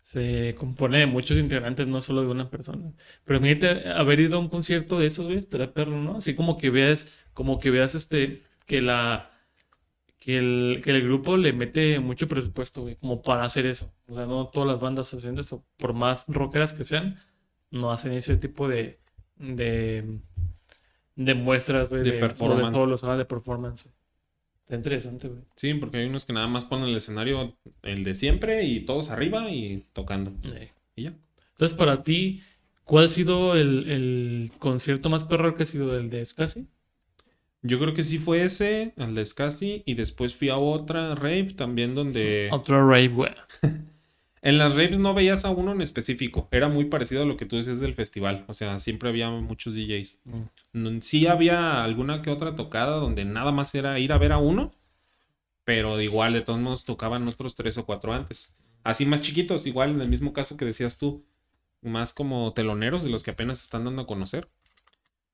se 0.03 0.55
compone 0.59 1.01
de 1.01 1.07
muchos 1.07 1.39
integrantes, 1.39 1.87
no 1.87 2.01
solo 2.01 2.23
de 2.23 2.29
una 2.29 2.51
persona. 2.51 2.93
Pero 3.25 3.39
imagínate 3.39 3.89
haber 3.91 4.21
ido 4.21 4.37
a 4.37 4.41
un 4.41 4.49
concierto 4.49 4.99
de 4.99 5.07
esos, 5.07 5.27
güey, 5.27 5.39
estaría 5.39 5.73
perro, 5.75 6.01
¿no? 6.03 6.17
Así 6.17 6.35
como 6.35 6.59
que 6.59 6.71
veas, 6.71 7.13
como 7.33 7.59
que 7.59 7.71
veas 7.71 7.95
este, 7.95 8.43
que 8.67 8.83
la, 8.83 9.31
que 10.19 10.39
el, 10.39 10.81
que 10.85 10.91
el 10.91 11.03
grupo 11.05 11.37
le 11.37 11.53
mete 11.53 11.99
mucho 12.01 12.29
presupuesto, 12.29 12.83
güey, 12.83 12.97
como 12.97 13.23
para 13.23 13.45
hacer 13.45 13.67
eso. 13.67 13.93
O 14.09 14.15
sea, 14.15 14.27
no 14.27 14.49
todas 14.49 14.69
las 14.69 14.81
bandas 14.81 15.13
hacen 15.15 15.39
eso, 15.39 15.65
por 15.79 15.95
más 15.95 16.27
rockeras 16.29 16.73
que 16.73 16.85
sean, 16.85 17.19
no 17.71 17.91
hacen 17.93 18.13
ese 18.13 18.37
tipo 18.37 18.69
de, 18.69 19.01
de, 19.37 20.21
de 21.15 21.35
muestras, 21.35 21.89
güey, 21.91 22.03
De 22.03 22.13
de, 22.13 22.19
performance. 22.19 22.71
de 22.71 22.79
solos, 22.79 23.05
ah, 23.05 23.17
de 23.17 23.25
performance. 23.25 23.91
Está 24.67 24.75
interesante, 24.75 25.29
güey. 25.29 25.43
Sí, 25.55 25.75
porque 25.75 25.99
hay 25.99 26.07
unos 26.07 26.25
que 26.25 26.33
nada 26.33 26.49
más 26.49 26.65
ponen 26.65 26.89
el 26.89 26.97
escenario, 26.97 27.57
el 27.83 28.03
de 28.03 28.17
siempre, 28.17 28.65
y 28.65 28.81
todos 28.81 29.11
arriba 29.11 29.49
y 29.49 29.87
tocando. 29.93 30.33
Eh. 30.43 30.73
Y 30.97 31.05
ya. 31.05 31.15
Entonces, 31.53 31.79
para 31.79 32.03
ti, 32.03 32.43
¿cuál 32.83 33.05
ha 33.05 33.09
sido 33.09 33.55
el, 33.55 33.89
el 33.89 34.51
concierto 34.59 35.09
más 35.09 35.23
perro 35.23 35.55
que 35.55 35.63
ha 35.63 35.67
sido 35.67 35.97
el 35.97 36.11
de 36.11 36.25
Scassi? 36.25 36.67
Yo 37.63 37.79
creo 37.79 37.95
que 37.95 38.03
sí 38.03 38.19
fue 38.19 38.43
ese, 38.43 38.93
el 38.97 39.15
de 39.15 39.25
Scassi, 39.25 39.85
y 39.87 39.95
después 39.95 40.35
fui 40.35 40.49
a 40.49 40.57
otra 40.57 41.15
rave 41.15 41.51
también 41.55 41.95
donde... 41.95 42.49
Otro 42.51 42.89
rave, 42.89 43.07
güey. 43.07 43.33
En 44.47 44.59
las 44.59 44.77
raves 44.77 45.01
no 45.01 45.13
veías 45.13 45.45
a 45.45 45.51
uno 45.51 45.73
en 45.73 45.81
específico, 45.81 46.47
era 46.53 46.69
muy 46.69 46.85
parecido 46.85 47.25
a 47.25 47.27
lo 47.27 47.37
que 47.37 47.47
tú 47.47 47.57
decías 47.57 47.81
del 47.81 47.95
festival, 47.95 48.45
o 48.47 48.55
sea, 48.55 48.79
siempre 48.79 49.09
había 49.09 49.29
muchos 49.29 49.75
DJs. 49.75 50.21
Mm. 50.73 50.99
Sí 51.01 51.27
había 51.27 51.83
alguna 51.83 52.23
que 52.23 52.31
otra 52.31 52.55
tocada 52.55 52.99
donde 52.99 53.25
nada 53.25 53.51
más 53.51 53.75
era 53.75 53.99
ir 53.99 54.13
a 54.13 54.19
ver 54.19 54.31
a 54.31 54.39
uno, 54.39 54.71
pero 55.65 56.01
igual 56.01 56.33
de 56.33 56.43
todos 56.43 56.61
modos 56.61 56.85
tocaban 56.85 57.27
otros 57.27 57.57
tres 57.57 57.77
o 57.77 57.87
cuatro 57.87 58.13
antes. 58.13 58.55
Así 58.85 59.05
más 59.05 59.21
chiquitos, 59.21 59.67
igual 59.67 59.91
en 59.91 60.01
el 60.01 60.09
mismo 60.09 60.33
caso 60.33 60.57
que 60.57 60.65
decías 60.65 60.97
tú, 60.97 61.25
más 61.83 62.13
como 62.13 62.53
teloneros 62.53 63.03
de 63.03 63.11
los 63.11 63.25
que 63.25 63.33
apenas 63.33 63.61
están 63.61 63.85
dando 63.85 64.03
a 64.03 64.07
conocer. 64.07 64.49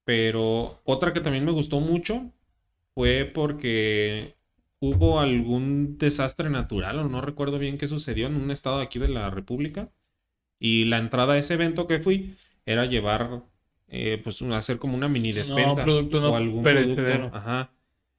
Pero 0.07 0.81
otra 0.85 1.13
que 1.13 1.21
también 1.21 1.45
me 1.45 1.53
gustó 1.53 1.81
mucho 1.81 2.33
fue 2.95 3.27
porque 3.27 4.37
hubo 4.83 5.21
algún 5.21 5.97
desastre 5.97 6.51
natural, 6.51 6.99
o 6.99 7.09
no 7.09 7.21
recuerdo 7.21 7.61
bien 7.61 7.79
qué 7.79 7.87
sucedió 7.87 8.27
en 8.27 8.35
un 8.35 8.51
estado 8.51 8.81
aquí 8.81 8.99
de 8.99 9.07
la 9.07 9.31
República. 9.31 9.93
Y 10.59 10.87
la 10.87 10.99
entrada 10.99 11.35
a 11.35 11.39
ese 11.39 11.55
evento 11.55 11.87
que 11.87 12.01
fui 12.01 12.35
era 12.67 12.85
llevar, 12.87 13.45
eh, 13.87 14.21
pues, 14.25 14.43
hacer 14.43 14.79
como 14.79 14.97
una 14.97 15.07
mini 15.07 15.31
despensa. 15.31 15.85
producto 15.85 16.21
no 16.21 16.33
o 16.33 16.35
algún 16.35 16.65
perecedero. 16.65 17.31
producto. 17.31 17.37
Ajá. 17.37 17.71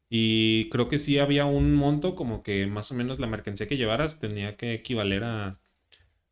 Y 0.09 0.69
creo 0.69 0.87
que 0.87 0.99
sí 0.99 1.19
había 1.19 1.43
un 1.43 1.73
monto 1.75 2.15
como 2.15 2.43
que 2.43 2.65
más 2.65 2.91
o 2.91 2.95
menos 2.95 3.19
la 3.19 3.27
mercancía 3.27 3.67
que 3.67 3.75
llevaras 3.75 4.21
tenía 4.21 4.55
que 4.55 4.73
equivaler 4.73 5.25
a, 5.25 5.51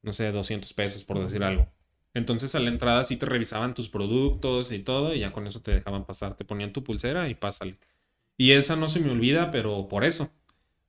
no 0.01 0.13
sé, 0.13 0.31
200 0.31 0.73
pesos, 0.73 1.03
por 1.03 1.19
decir 1.19 1.43
algo. 1.43 1.67
Entonces 2.13 2.55
a 2.55 2.61
la 2.61 2.69
entrada 2.69 3.03
sí 3.03 3.17
te 3.17 3.25
revisaban 3.25 3.73
tus 3.73 3.89
productos 3.89 4.71
y 4.71 4.79
todo, 4.79 5.13
y 5.13 5.19
ya 5.19 5.33
con 5.33 5.45
eso 5.45 5.61
te 5.61 5.71
dejaban 5.71 6.05
pasar. 6.05 6.37
Te 6.37 6.45
ponían 6.45 6.71
tu 6.71 6.85
pulsera 6.85 7.27
y 7.27 7.35
pásale. 7.35 7.77
Y 8.41 8.53
esa 8.53 8.75
no 8.75 8.87
se 8.87 8.99
me 8.99 9.11
olvida, 9.11 9.51
pero 9.51 9.87
por 9.87 10.03
eso. 10.03 10.31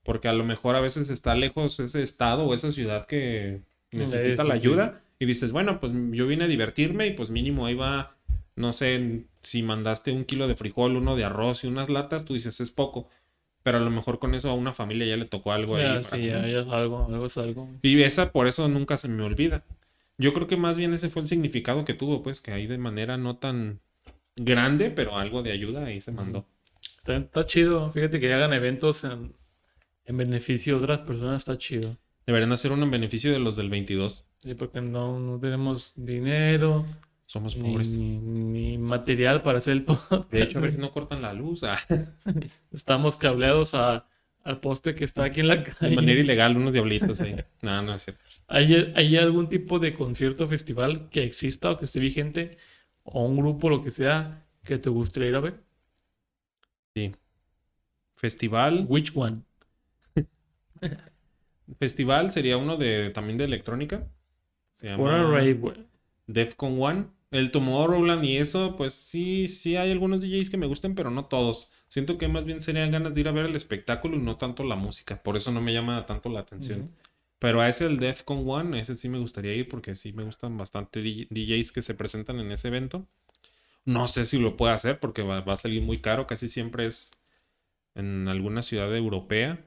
Porque 0.04 0.26
a 0.26 0.32
lo 0.32 0.42
mejor 0.42 0.74
a 0.74 0.80
veces 0.80 1.10
está 1.10 1.34
lejos 1.34 1.80
ese 1.80 2.00
estado 2.00 2.44
o 2.44 2.54
esa 2.54 2.72
ciudad 2.72 3.04
que 3.04 3.60
necesita 3.90 4.42
la 4.42 4.54
ayuda. 4.54 5.02
Y 5.18 5.26
dices, 5.26 5.52
bueno, 5.52 5.78
pues 5.78 5.92
yo 6.12 6.26
vine 6.26 6.44
a 6.44 6.48
divertirme 6.48 7.08
y 7.08 7.10
pues 7.12 7.28
mínimo 7.28 7.66
ahí 7.66 7.74
va, 7.74 8.16
no 8.56 8.72
sé, 8.72 9.24
si 9.42 9.62
mandaste 9.62 10.12
un 10.12 10.24
kilo 10.24 10.48
de 10.48 10.56
frijol, 10.56 10.96
uno 10.96 11.14
de 11.14 11.24
arroz 11.24 11.64
y 11.64 11.66
unas 11.66 11.90
latas, 11.90 12.24
tú 12.24 12.32
dices, 12.32 12.58
es 12.62 12.70
poco. 12.70 13.10
Pero 13.62 13.76
a 13.76 13.82
lo 13.82 13.90
mejor 13.90 14.18
con 14.18 14.34
eso 14.34 14.48
a 14.48 14.54
una 14.54 14.72
familia 14.72 15.06
ya 15.06 15.18
le 15.18 15.26
tocó 15.26 15.52
algo 15.52 15.76
ahí. 15.76 15.82
Ya, 15.82 16.02
sí, 16.02 16.24
ya 16.24 16.48
es 16.48 16.66
algo, 16.68 17.04
algo 17.04 17.26
es 17.26 17.36
algo. 17.36 17.68
Y 17.82 18.00
esa 18.00 18.32
por 18.32 18.46
eso 18.46 18.66
nunca 18.68 18.96
se 18.96 19.08
me 19.08 19.24
olvida. 19.24 19.62
Yo 20.16 20.32
creo 20.32 20.46
que 20.46 20.56
más 20.56 20.78
bien 20.78 20.94
ese 20.94 21.10
fue 21.10 21.20
el 21.20 21.28
significado 21.28 21.84
que 21.84 21.92
tuvo, 21.92 22.22
pues, 22.22 22.40
que 22.40 22.52
ahí 22.52 22.66
de 22.66 22.78
manera 22.78 23.18
no 23.18 23.36
tan 23.36 23.80
grande, 24.36 24.88
pero 24.88 25.18
algo 25.18 25.42
de 25.42 25.52
ayuda 25.52 25.84
ahí 25.84 26.00
se 26.00 26.12
mandó. 26.12 26.46
Está, 27.02 27.16
está 27.16 27.44
chido. 27.46 27.90
Fíjate 27.90 28.20
que 28.20 28.32
hagan 28.32 28.52
eventos 28.52 29.02
en, 29.02 29.34
en 30.04 30.16
beneficio 30.16 30.76
de 30.78 30.84
otras 30.84 31.00
personas, 31.00 31.40
está 31.42 31.58
chido. 31.58 31.96
Deberían 32.26 32.52
hacer 32.52 32.70
uno 32.70 32.84
en 32.84 32.92
beneficio 32.92 33.32
de 33.32 33.40
los 33.40 33.56
del 33.56 33.70
22. 33.70 34.24
Sí, 34.38 34.54
porque 34.54 34.80
no, 34.80 35.18
no 35.18 35.40
tenemos 35.40 35.92
dinero 35.96 36.86
Somos 37.24 37.56
ni, 37.56 37.72
pobres. 37.72 37.98
ni 37.98 38.78
material 38.78 39.42
para 39.42 39.58
hacer 39.58 39.72
el 39.72 39.84
podcast. 39.84 40.30
De 40.30 40.42
hecho, 40.44 40.58
a 40.58 40.62
ver 40.62 40.70
si 40.72 40.78
no 40.78 40.92
cortan 40.92 41.22
la 41.22 41.32
luz. 41.32 41.64
ah, 41.64 41.76
Estamos 42.72 43.16
cableados 43.16 43.74
a, 43.74 44.06
al 44.44 44.60
poste 44.60 44.94
que 44.94 45.02
está 45.04 45.24
aquí 45.24 45.40
en 45.40 45.48
la 45.48 45.56
de 45.56 45.64
calle. 45.64 45.96
manera 45.96 46.20
ilegal, 46.20 46.56
unos 46.56 46.72
diablitos 46.74 47.20
ahí. 47.20 47.34
No, 47.62 47.82
no 47.82 47.94
es 47.96 48.02
cierto. 48.04 48.22
¿Hay, 48.46 48.92
hay 48.94 49.16
algún 49.16 49.48
tipo 49.48 49.80
de 49.80 49.92
concierto 49.92 50.44
o 50.44 50.46
festival 50.48 51.08
que 51.10 51.24
exista 51.24 51.72
o 51.72 51.78
que 51.78 51.86
esté 51.86 51.98
vigente? 51.98 52.58
O 53.02 53.24
un 53.26 53.36
grupo, 53.36 53.68
lo 53.68 53.82
que 53.82 53.90
sea, 53.90 54.46
que 54.62 54.78
te 54.78 54.88
gustaría 54.88 55.30
ir 55.30 55.34
a 55.34 55.40
ver? 55.40 55.54
Festival. 58.16 58.86
Which 58.88 59.12
one? 59.14 59.42
Festival 61.78 62.30
sería 62.30 62.56
uno 62.56 62.76
de 62.76 63.10
también 63.10 63.38
de 63.38 63.44
electrónica. 63.44 64.06
Se 64.74 64.88
llama. 64.88 65.02
Defcon 66.26 66.80
One. 66.80 67.06
El 67.32 67.50
Tomorrowland 67.50 68.24
y 68.26 68.36
eso, 68.36 68.76
pues 68.76 68.92
sí, 68.92 69.48
sí 69.48 69.76
hay 69.76 69.90
algunos 69.90 70.20
DJs 70.20 70.50
que 70.50 70.58
me 70.58 70.66
gusten, 70.66 70.94
pero 70.94 71.10
no 71.10 71.24
todos. 71.24 71.72
Siento 71.88 72.18
que 72.18 72.28
más 72.28 72.44
bien 72.44 72.60
serían 72.60 72.90
ganas 72.90 73.14
de 73.14 73.22
ir 73.22 73.28
a 73.28 73.32
ver 73.32 73.46
el 73.46 73.56
espectáculo 73.56 74.16
y 74.16 74.20
no 74.20 74.36
tanto 74.36 74.64
la 74.64 74.76
música. 74.76 75.22
Por 75.22 75.38
eso 75.38 75.50
no 75.50 75.62
me 75.62 75.72
llama 75.72 76.04
tanto 76.04 76.28
la 76.28 76.40
atención. 76.40 76.90
Pero 77.38 77.62
a 77.62 77.68
ese, 77.70 77.86
el 77.86 77.98
Defcon 77.98 78.44
One, 78.46 78.78
ese 78.78 78.94
sí 78.94 79.08
me 79.08 79.18
gustaría 79.18 79.54
ir 79.54 79.66
porque 79.66 79.94
sí 79.94 80.12
me 80.12 80.24
gustan 80.24 80.58
bastante 80.58 81.00
DJ 81.00 81.26
DJs 81.30 81.72
que 81.72 81.80
se 81.80 81.94
presentan 81.94 82.38
en 82.38 82.52
ese 82.52 82.68
evento. 82.68 83.08
No 83.84 84.06
sé 84.06 84.24
si 84.24 84.38
lo 84.38 84.56
puedo 84.56 84.72
hacer 84.72 85.00
porque 85.00 85.22
va, 85.22 85.40
va 85.40 85.54
a 85.54 85.56
salir 85.56 85.82
muy 85.82 85.98
caro. 85.98 86.26
Casi 86.26 86.48
siempre 86.48 86.86
es 86.86 87.12
en 87.94 88.28
alguna 88.28 88.62
ciudad 88.62 88.94
europea. 88.96 89.64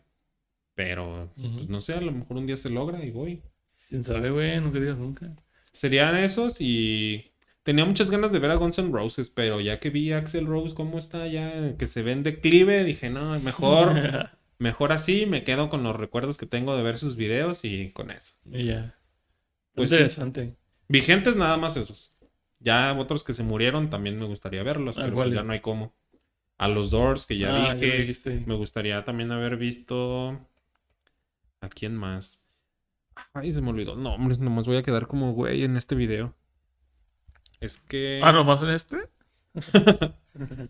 Pero, 0.76 1.32
pues 1.36 1.70
no 1.70 1.80
sé, 1.80 1.94
a 1.94 2.02
lo 2.02 2.12
mejor 2.12 2.38
un 2.38 2.46
día 2.46 2.58
se 2.58 2.70
logra 2.70 3.04
y 3.04 3.10
voy. 3.10 3.42
¿Quién 3.90 4.04
sabe, 4.04 4.30
güey? 4.30 4.60
No 4.60 4.74
que 4.74 4.82
digas 4.82 4.98
nunca. 4.98 5.34
Serían 5.72 6.18
esos 6.18 6.58
y 6.60 7.32
tenía 7.64 7.86
muchas 7.86 8.12
ganas 8.12 8.34
de 8.34 8.40
ver 8.40 8.52
a 8.52 8.56
Guns 8.56 8.78
N' 8.80 8.92
Roses, 8.92 9.30
pero 9.30 9.62
ya 9.62 9.80
que 9.80 9.90
vi 9.90 10.12
a 10.12 10.18
Axel 10.18 10.46
Rose 10.46 10.76
cómo 10.76 11.00
está 11.00 11.28
ya, 11.28 11.78
que 11.78 11.88
se 11.88 12.04
ve 12.04 12.12
en 12.12 12.24
declive, 12.24 12.84
dije, 12.84 13.10
no, 13.10 13.40
mejor, 13.40 14.30
mejor 14.60 14.92
así, 14.92 15.26
me 15.26 15.46
quedo 15.46 15.70
con 15.70 15.84
los 15.84 15.96
recuerdos 15.96 16.38
que 16.38 16.46
tengo 16.46 16.76
de 16.76 16.84
ver 16.84 16.98
sus 16.98 17.16
videos 17.16 17.64
y 17.64 17.92
con 17.92 18.12
eso. 18.12 18.36
Y 18.52 18.66
ya. 18.66 18.98
Pues 19.74 19.90
sí. 19.90 19.96
Interesante. 19.96 20.56
Vigentes 20.90 21.38
nada 21.38 21.58
más 21.58 21.78
esos. 21.78 22.10
Ya 22.66 22.92
otros 22.98 23.24
que 23.24 23.34
se 23.34 23.44
murieron 23.44 23.92
también 23.92 24.18
me 24.18 24.26
gustaría 24.26 24.64
verlos, 24.64 24.98
Ah, 24.98 25.04
pero 25.06 25.28
ya 25.28 25.44
no 25.44 25.54
hay 25.54 25.60
cómo. 25.62 25.94
A 26.58 26.68
los 26.68 26.90
Doors, 26.90 27.28
que 27.28 27.38
ya 27.38 27.70
Ah, 27.72 27.76
dije, 27.76 28.10
me 28.48 28.56
gustaría 28.56 29.04
también 29.04 29.32
haber 29.32 29.56
visto... 29.56 30.40
¿A 31.62 31.70
quién 31.70 31.96
más? 31.96 32.44
Ay, 33.34 33.52
se 33.52 33.62
me 33.62 33.70
olvidó. 33.70 33.96
No, 33.96 34.16
hombre, 34.16 34.36
nomás 34.40 34.66
voy 34.66 34.78
a 34.78 34.84
quedar 34.84 35.08
como 35.08 35.34
güey 35.34 35.64
en 35.64 35.78
este 35.78 35.94
video. 35.96 36.34
Es 37.60 37.78
que... 37.78 38.20
Ah, 38.24 38.32
¿nomás 38.32 38.64
en 38.64 38.70
este? 38.72 38.98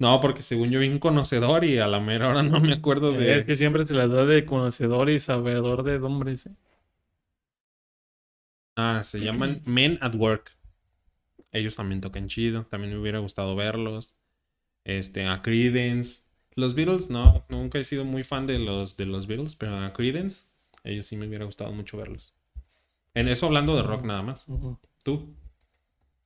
No, 0.00 0.20
porque 0.20 0.42
según 0.42 0.70
yo 0.70 0.78
bien 0.78 1.00
conocedor 1.00 1.64
y 1.64 1.78
a 1.78 1.88
la 1.88 1.98
mera 1.98 2.28
hora 2.28 2.44
no 2.44 2.60
me 2.60 2.72
acuerdo 2.72 3.10
de... 3.10 3.38
Es 3.38 3.44
que 3.44 3.56
siempre 3.56 3.84
se 3.84 3.94
las 3.94 4.08
da 4.08 4.24
de 4.24 4.46
conocedor 4.46 5.10
y 5.10 5.18
sabedor 5.18 5.82
de 5.82 5.96
hombres. 5.96 6.46
¿eh? 6.46 6.54
Ah, 8.76 9.02
se 9.02 9.18
llaman 9.24 9.60
Men 9.64 9.98
at 10.00 10.14
Work. 10.14 10.56
Ellos 11.52 11.76
también 11.76 12.00
tocan 12.00 12.28
chido. 12.28 12.66
También 12.66 12.92
me 12.94 13.00
hubiera 13.00 13.18
gustado 13.20 13.56
verlos. 13.56 14.14
Este, 14.84 15.26
a 15.26 15.42
Creedence. 15.42 16.24
Los 16.54 16.74
Beatles, 16.74 17.10
no, 17.10 17.44
nunca 17.48 17.78
he 17.78 17.84
sido 17.84 18.04
muy 18.04 18.24
fan 18.24 18.46
de 18.46 18.58
los, 18.58 18.96
de 18.96 19.06
los 19.06 19.26
Beatles, 19.28 19.54
pero 19.56 19.76
a 19.78 19.92
Creedence, 19.92 20.48
ellos 20.84 21.06
sí 21.06 21.16
me 21.16 21.28
hubiera 21.28 21.44
gustado 21.44 21.72
mucho 21.72 21.96
verlos. 21.96 22.34
En 23.14 23.28
eso 23.28 23.46
hablando 23.46 23.76
de 23.76 23.82
rock 23.82 24.04
nada 24.04 24.22
más. 24.22 24.46
¿Tú? 25.04 25.34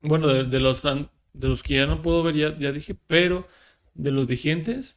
Bueno, 0.01 0.29
de, 0.29 0.45
de 0.45 0.61
los, 0.61 0.83
de 0.83 1.49
los 1.49 1.63
que 1.63 1.75
ya 1.75 1.87
no 1.87 2.03
puedo 2.03 2.23
ver, 2.23 2.35
ya, 2.35 2.59
ya 2.59 2.73
dije, 2.73 2.95
pero 2.95 3.47
de 3.95 4.11
los 4.13 4.27
vigentes, 4.27 4.97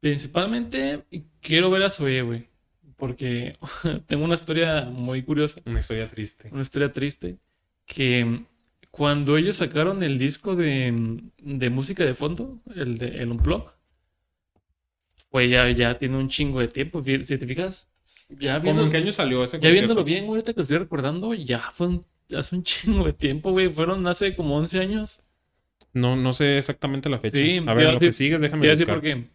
principalmente 0.00 1.04
quiero 1.40 1.70
ver 1.70 1.82
a 1.84 1.90
Zoe, 1.90 2.22
güey. 2.22 2.48
Porque 2.96 3.58
tengo 4.06 4.24
una 4.24 4.34
historia 4.36 4.82
muy 4.84 5.22
curiosa, 5.24 5.60
Una 5.66 5.80
historia 5.80 6.08
triste. 6.08 6.48
una 6.52 6.62
historia 6.62 6.92
triste, 6.92 7.38
que 7.86 8.46
cuando 8.96 9.36
ellos 9.36 9.56
sacaron 9.56 10.02
el 10.02 10.18
disco 10.18 10.56
de, 10.56 11.20
de 11.38 11.70
música 11.70 12.04
de 12.04 12.14
fondo, 12.14 12.60
el 12.74 12.98
de 12.98 13.08
el 13.22 13.30
Unplug, 13.30 13.70
pues 15.30 15.50
ya, 15.50 15.70
ya 15.70 15.98
tiene 15.98 16.16
un 16.16 16.28
chingo 16.28 16.60
de 16.60 16.68
tiempo, 16.68 17.02
si 17.02 17.18
te 17.38 17.46
fijas, 17.46 17.90
ya 18.28 18.60
¿Cómo 18.60 18.70
en 18.70 18.76
viendo, 18.76 18.90
qué 18.90 18.96
año 18.98 19.12
salió 19.12 19.42
ese 19.44 19.58
ya 19.60 19.70
viéndolo 19.70 20.04
bien, 20.04 20.26
ahorita 20.26 20.52
que 20.52 20.58
lo 20.58 20.62
estoy 20.62 20.78
recordando, 20.78 21.34
ya 21.34 21.58
fue 21.58 21.88
un- 21.88 22.06
hace 22.36 22.54
un 22.56 22.62
chingo 22.70 23.04
de 23.04 23.12
tiempo, 23.12 23.50
güey, 23.50 23.68
fueron 23.72 24.06
hace 24.06 24.36
como 24.36 24.56
11 24.56 24.78
años. 24.78 25.20
No, 25.92 26.16
no 26.16 26.32
sé 26.32 26.58
exactamente 26.58 27.08
la 27.08 27.18
fecha. 27.18 27.36
Sí, 27.38 27.58
a 27.64 27.74
ver, 27.74 27.94
lo 27.94 28.00
que 28.00 28.12
sigues, 28.12 28.40
déjame 28.40 28.66
decir 28.66 28.86
por 28.86 29.00
qué. 29.00 29.28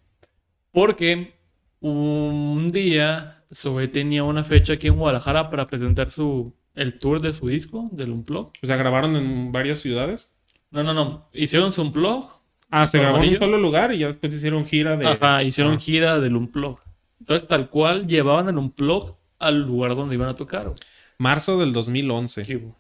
Porque 0.72 1.34
un 1.80 2.70
día 2.70 3.44
Zoe 3.54 3.88
tenía 3.88 4.24
una 4.24 4.44
fecha 4.44 4.74
aquí 4.74 4.88
en 4.88 4.98
Guadalajara 4.98 5.50
para 5.50 5.68
presentar 5.68 6.10
su 6.10 6.54
el 6.82 7.00
tour 7.00 7.22
de 7.22 7.34
su 7.34 7.48
disco, 7.48 7.90
del 7.92 8.12
Unplug. 8.12 8.52
O 8.62 8.68
sea, 8.68 8.76
grabaron 8.78 9.16
en 9.16 9.52
varias 9.52 9.80
ciudades. 9.80 10.36
No, 10.72 10.84
no, 10.84 10.94
no. 10.94 11.30
Hicieron 11.34 11.72
su 11.72 11.82
Unplug. 11.82 12.26
Ah, 12.72 12.86
se 12.88 13.00
¿Por 13.00 13.08
grabó 13.08 13.24
en 13.24 13.30
un 13.34 13.38
solo 13.40 13.58
lugar 13.58 13.94
y 13.94 13.98
ya 14.00 14.08
después 14.08 14.34
hicieron 14.34 14.66
gira 14.66 14.96
de... 14.96 15.08
Ajá, 15.08 15.42
hicieron 15.44 15.74
Ah. 15.76 15.80
gira 15.80 16.20
del 16.20 16.36
Unplug. 16.36 16.80
Entonces, 17.20 17.48
tal 17.48 17.70
cual, 17.70 18.08
llevaban 18.08 18.48
el 18.50 18.58
Unplug 18.58 19.16
al 19.40 19.62
lugar 19.64 19.96
donde 19.96 20.16
iban 20.16 20.30
a 20.30 20.36
tocar. 20.36 20.66
güey. 20.66 20.76
Marzo 21.18 21.60
del 21.60 21.74
2011. 21.74 22.44
¿Qué 22.46 22.56
hubo? 22.58 22.78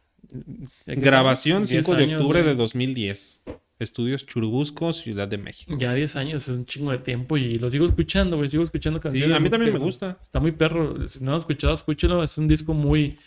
Ya 0.85 0.93
que 0.95 1.01
Grabación 1.01 1.65
son 1.65 1.73
10 1.73 1.85
5 1.85 1.97
de 1.97 2.03
años, 2.03 2.21
octubre 2.21 2.41
güey. 2.41 2.53
de 2.53 2.57
2010. 2.57 3.43
Estudios 3.79 4.25
Churubusco, 4.25 4.91
Ciudad 4.93 5.27
de 5.27 5.37
México. 5.37 5.73
Ya 5.79 5.93
10 5.93 6.15
años, 6.17 6.47
es 6.47 6.55
un 6.55 6.65
chingo 6.65 6.91
de 6.91 6.97
tiempo 6.99 7.37
y 7.37 7.57
lo 7.57 7.69
sigo 7.69 7.85
escuchando, 7.85 8.37
güey. 8.37 8.49
Sigo 8.49 8.61
escuchando 8.61 8.99
Sí, 8.99 9.03
canciones. 9.03 9.35
a 9.35 9.39
mí 9.39 9.49
también 9.49 9.73
me 9.73 9.79
gusta. 9.79 10.19
Está 10.21 10.39
muy 10.39 10.51
perro. 10.51 11.07
Si 11.07 11.23
no 11.23 11.31
lo 11.31 11.37
has 11.37 11.43
escuchado, 11.43 11.73
escúchalo. 11.73 12.21
Es 12.21 12.37
un 12.37 12.47
disco 12.47 12.73
muy. 12.73 13.17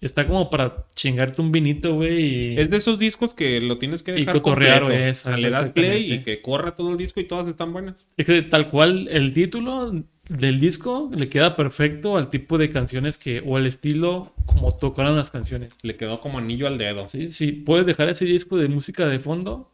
Está 0.00 0.26
como 0.26 0.48
para 0.48 0.86
chingarte 0.94 1.42
un 1.42 1.52
vinito, 1.52 1.94
güey. 1.94 2.54
Y... 2.54 2.58
Es 2.58 2.70
de 2.70 2.78
esos 2.78 2.98
discos 2.98 3.34
que 3.34 3.60
lo 3.60 3.78
tienes 3.78 4.02
que 4.02 4.12
Y 4.12 4.20
dejar 4.20 4.40
cotorrear, 4.40 4.80
completo. 4.80 5.30
güey, 5.30 5.42
le 5.42 5.50
das 5.50 5.68
play 5.68 6.12
y 6.12 6.22
que 6.22 6.40
corra 6.40 6.74
todo 6.74 6.90
el 6.90 6.96
disco 6.96 7.20
y 7.20 7.24
todas 7.24 7.48
están 7.48 7.72
buenas. 7.72 8.08
Es 8.16 8.24
que 8.24 8.40
tal 8.42 8.70
cual 8.70 9.08
el 9.08 9.34
título 9.34 9.92
del 10.28 10.58
disco 10.58 11.10
le 11.14 11.28
queda 11.28 11.54
perfecto 11.54 12.16
al 12.16 12.30
tipo 12.30 12.56
de 12.56 12.70
canciones 12.70 13.18
que. 13.18 13.42
o 13.44 13.58
el 13.58 13.66
estilo 13.66 14.32
como 14.46 14.74
tocaron 14.74 15.16
las 15.16 15.30
canciones. 15.30 15.76
Le 15.82 15.96
quedó 15.96 16.20
como 16.20 16.38
anillo 16.38 16.66
al 16.66 16.78
dedo. 16.78 17.06
Sí, 17.08 17.28
sí. 17.28 17.52
Puedes 17.52 17.84
dejar 17.84 18.08
ese 18.08 18.24
disco 18.24 18.56
de 18.56 18.68
música 18.68 19.06
de 19.06 19.20
fondo. 19.20 19.70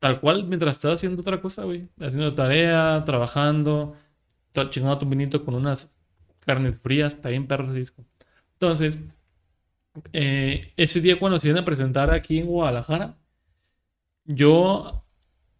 Tal 0.00 0.20
cual 0.20 0.46
mientras 0.46 0.76
estás 0.76 0.94
haciendo 0.94 1.22
otra 1.22 1.40
cosa, 1.40 1.64
güey. 1.64 1.88
Haciendo 1.98 2.34
tarea, 2.34 3.02
trabajando, 3.06 3.96
chingando 4.68 4.98
tu 4.98 5.06
vinito 5.06 5.42
con 5.42 5.54
unas 5.54 5.90
carnes 6.40 6.78
frías. 6.78 7.14
Está 7.14 7.30
bien 7.30 7.46
perro 7.46 7.64
ese 7.64 7.78
disco. 7.78 8.04
Entonces, 8.52 8.98
eh, 10.12 10.72
ese 10.76 11.00
día 11.00 11.18
cuando 11.18 11.38
se 11.38 11.48
iban 11.48 11.60
a 11.62 11.64
presentar 11.64 12.10
aquí 12.10 12.38
en 12.38 12.46
Guadalajara, 12.46 13.16
yo 14.24 15.04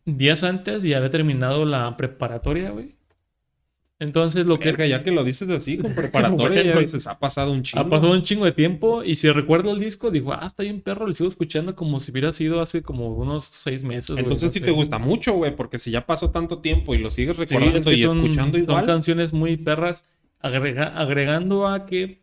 días 0.04 0.42
antes 0.44 0.82
ya 0.82 0.98
había 0.98 1.10
terminado 1.10 1.64
la 1.64 1.96
preparatoria, 1.96 2.70
güey. 2.70 2.96
Entonces 3.98 4.44
lo 4.44 4.58
que... 4.58 4.66
Verga, 4.66 4.86
ya 4.86 5.02
que 5.02 5.10
lo 5.10 5.24
dices 5.24 5.48
así, 5.48 5.78
con 5.78 5.94
preparatoria, 5.94 6.62
ya 6.62 6.78
dices, 6.78 7.06
ha 7.06 7.18
pasado 7.18 7.50
un 7.50 7.62
chingo. 7.62 7.82
Ha 7.82 7.88
pasado 7.88 8.12
un 8.12 8.22
chingo 8.22 8.44
de 8.44 8.52
tiempo 8.52 9.02
y 9.02 9.14
si 9.16 9.30
recuerdo 9.30 9.70
el 9.72 9.80
disco, 9.80 10.10
digo, 10.10 10.34
ah, 10.34 10.44
está 10.44 10.64
bien 10.64 10.82
perro, 10.82 11.06
lo 11.06 11.14
sigo 11.14 11.28
escuchando 11.28 11.74
como 11.74 11.98
si 11.98 12.10
hubiera 12.10 12.30
sido 12.32 12.60
hace 12.60 12.82
como 12.82 13.08
unos 13.14 13.44
seis 13.46 13.82
meses. 13.82 14.10
güey, 14.10 14.24
Entonces 14.24 14.48
no 14.48 14.52
sí 14.52 14.58
sé. 14.58 14.64
te 14.66 14.70
gusta 14.70 14.98
mucho, 14.98 15.32
güey, 15.32 15.56
porque 15.56 15.78
si 15.78 15.90
ya 15.90 16.04
pasó 16.04 16.30
tanto 16.30 16.58
tiempo 16.60 16.94
y 16.94 16.98
lo 16.98 17.10
sigues 17.10 17.36
Sí, 17.36 17.44
recordando 17.44 17.78
es 17.78 17.84
que 17.86 17.94
y 17.94 18.02
son, 18.02 18.18
escuchando 18.20 18.58
son 18.58 18.64
igual. 18.64 18.86
canciones 18.86 19.32
muy 19.32 19.56
perras, 19.56 20.06
agrega- 20.42 20.92
agregando 20.94 21.66
a 21.66 21.86
que 21.86 22.22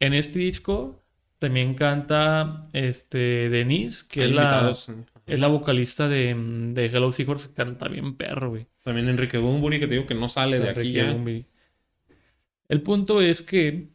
en 0.00 0.12
este 0.12 0.40
disco 0.40 1.00
también 1.44 1.74
canta 1.74 2.68
este 2.72 3.48
Denise, 3.50 4.04
que 4.08 4.22
Hay 4.22 4.30
es 4.30 4.34
la, 4.34 4.74
es 5.26 5.38
la 5.38 5.48
vocalista 5.48 6.08
de, 6.08 6.34
de 6.72 6.86
Hello 6.86 7.12
Seahorse, 7.12 7.48
que 7.48 7.54
canta 7.54 7.88
bien 7.88 8.16
perro, 8.16 8.50
güey. 8.50 8.66
También 8.82 9.08
Enrique 9.08 9.38
Bunbury, 9.38 9.78
que 9.78 9.86
te 9.86 9.94
digo 9.94 10.06
que 10.06 10.14
no 10.14 10.28
sale 10.28 10.58
de 10.58 10.70
aquí 10.70 10.80
Enrique 10.80 10.98
ya. 10.98 11.12
Bunbury. 11.12 11.46
El 12.68 12.80
punto 12.82 13.20
es 13.20 13.42
que 13.42 13.88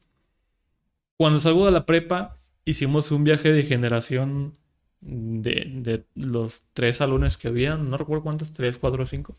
cuando 1.18 1.40
salgo 1.40 1.66
de 1.66 1.72
la 1.72 1.86
prepa, 1.86 2.38
hicimos 2.66 3.12
un 3.12 3.24
viaje 3.24 3.52
de 3.52 3.64
generación 3.64 4.56
de, 5.02 5.72
de 5.76 6.06
los 6.16 6.64
tres 6.74 6.98
salones 6.98 7.38
que 7.38 7.48
había, 7.48 7.76
no 7.76 7.98
recuerdo 7.98 8.24
cuántos, 8.24 8.52
tres, 8.54 8.78
cuatro 8.78 9.04
o 9.04 9.06
cinco, 9.06 9.36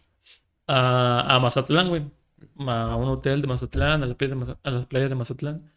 a, 0.67 1.37
a 1.37 1.41
Mazatlán, 1.41 1.89
güey. 1.89 2.03
A 2.67 2.97
un 2.97 3.09
hotel 3.09 3.41
de 3.43 3.47
Mazatlán, 3.47 4.03
a, 4.03 4.07
la 4.07 4.15
playa 4.15 4.35
de 4.35 4.41
Maza- 4.41 4.59
a 4.63 4.71
las 4.71 4.87
playas 4.87 5.11
de 5.11 5.15
Mazatlán. 5.15 5.71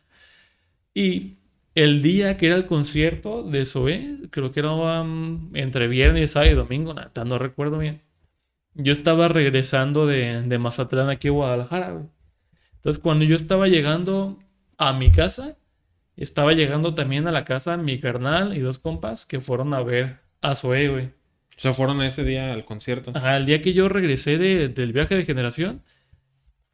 Y 0.94 1.38
el 1.76 2.02
día 2.02 2.38
que 2.38 2.48
era 2.48 2.56
el 2.56 2.66
concierto 2.68 3.44
de 3.44 3.66
Zoé, 3.66 4.18
creo 4.32 4.52
que 4.52 4.60
era 4.60 4.72
um, 4.74 5.50
entre 5.56 5.88
viernes, 5.88 6.32
sábado 6.32 6.52
y 6.52 6.56
domingo, 6.56 6.94
nada, 6.94 7.12
no 7.26 7.38
recuerdo 7.40 7.78
bien. 7.80 8.02
Yo 8.76 8.92
estaba 8.94 9.28
regresando 9.28 10.06
de, 10.08 10.42
de 10.44 10.58
Mazatlán 10.60 11.10
aquí 11.10 11.28
a 11.28 11.32
Guadalajara, 11.32 11.92
güey. 11.92 12.06
Entonces, 12.76 13.02
cuando 13.02 13.26
yo 13.26 13.36
estaba 13.36 13.68
llegando 13.68 14.40
a 14.78 14.94
mi 14.94 15.12
casa, 15.12 15.58
estaba 16.18 16.54
llegando 16.54 16.96
también 16.96 17.28
a 17.28 17.32
la 17.32 17.46
casa 17.46 17.78
mi 17.78 18.00
carnal 18.00 18.56
y 18.58 18.60
dos 18.60 18.80
compas 18.80 19.26
que 19.26 19.42
fueron 19.42 19.74
a 19.74 19.82
ver 19.84 20.20
a 20.42 20.56
Zoé, 20.56 20.90
güey. 20.90 21.06
O 21.56 21.60
sea, 21.60 21.74
fueron 21.74 22.02
ese 22.02 22.24
día 22.24 22.52
al 22.52 22.66
concierto. 22.66 23.12
Ajá, 23.14 23.38
el 23.38 23.46
día 23.46 23.62
que 23.62 23.74
yo 23.74 23.88
regresé 23.90 24.38
de- 24.40 24.70
del 24.70 24.92
viaje 24.92 25.16
de 25.16 25.24
generación, 25.26 25.82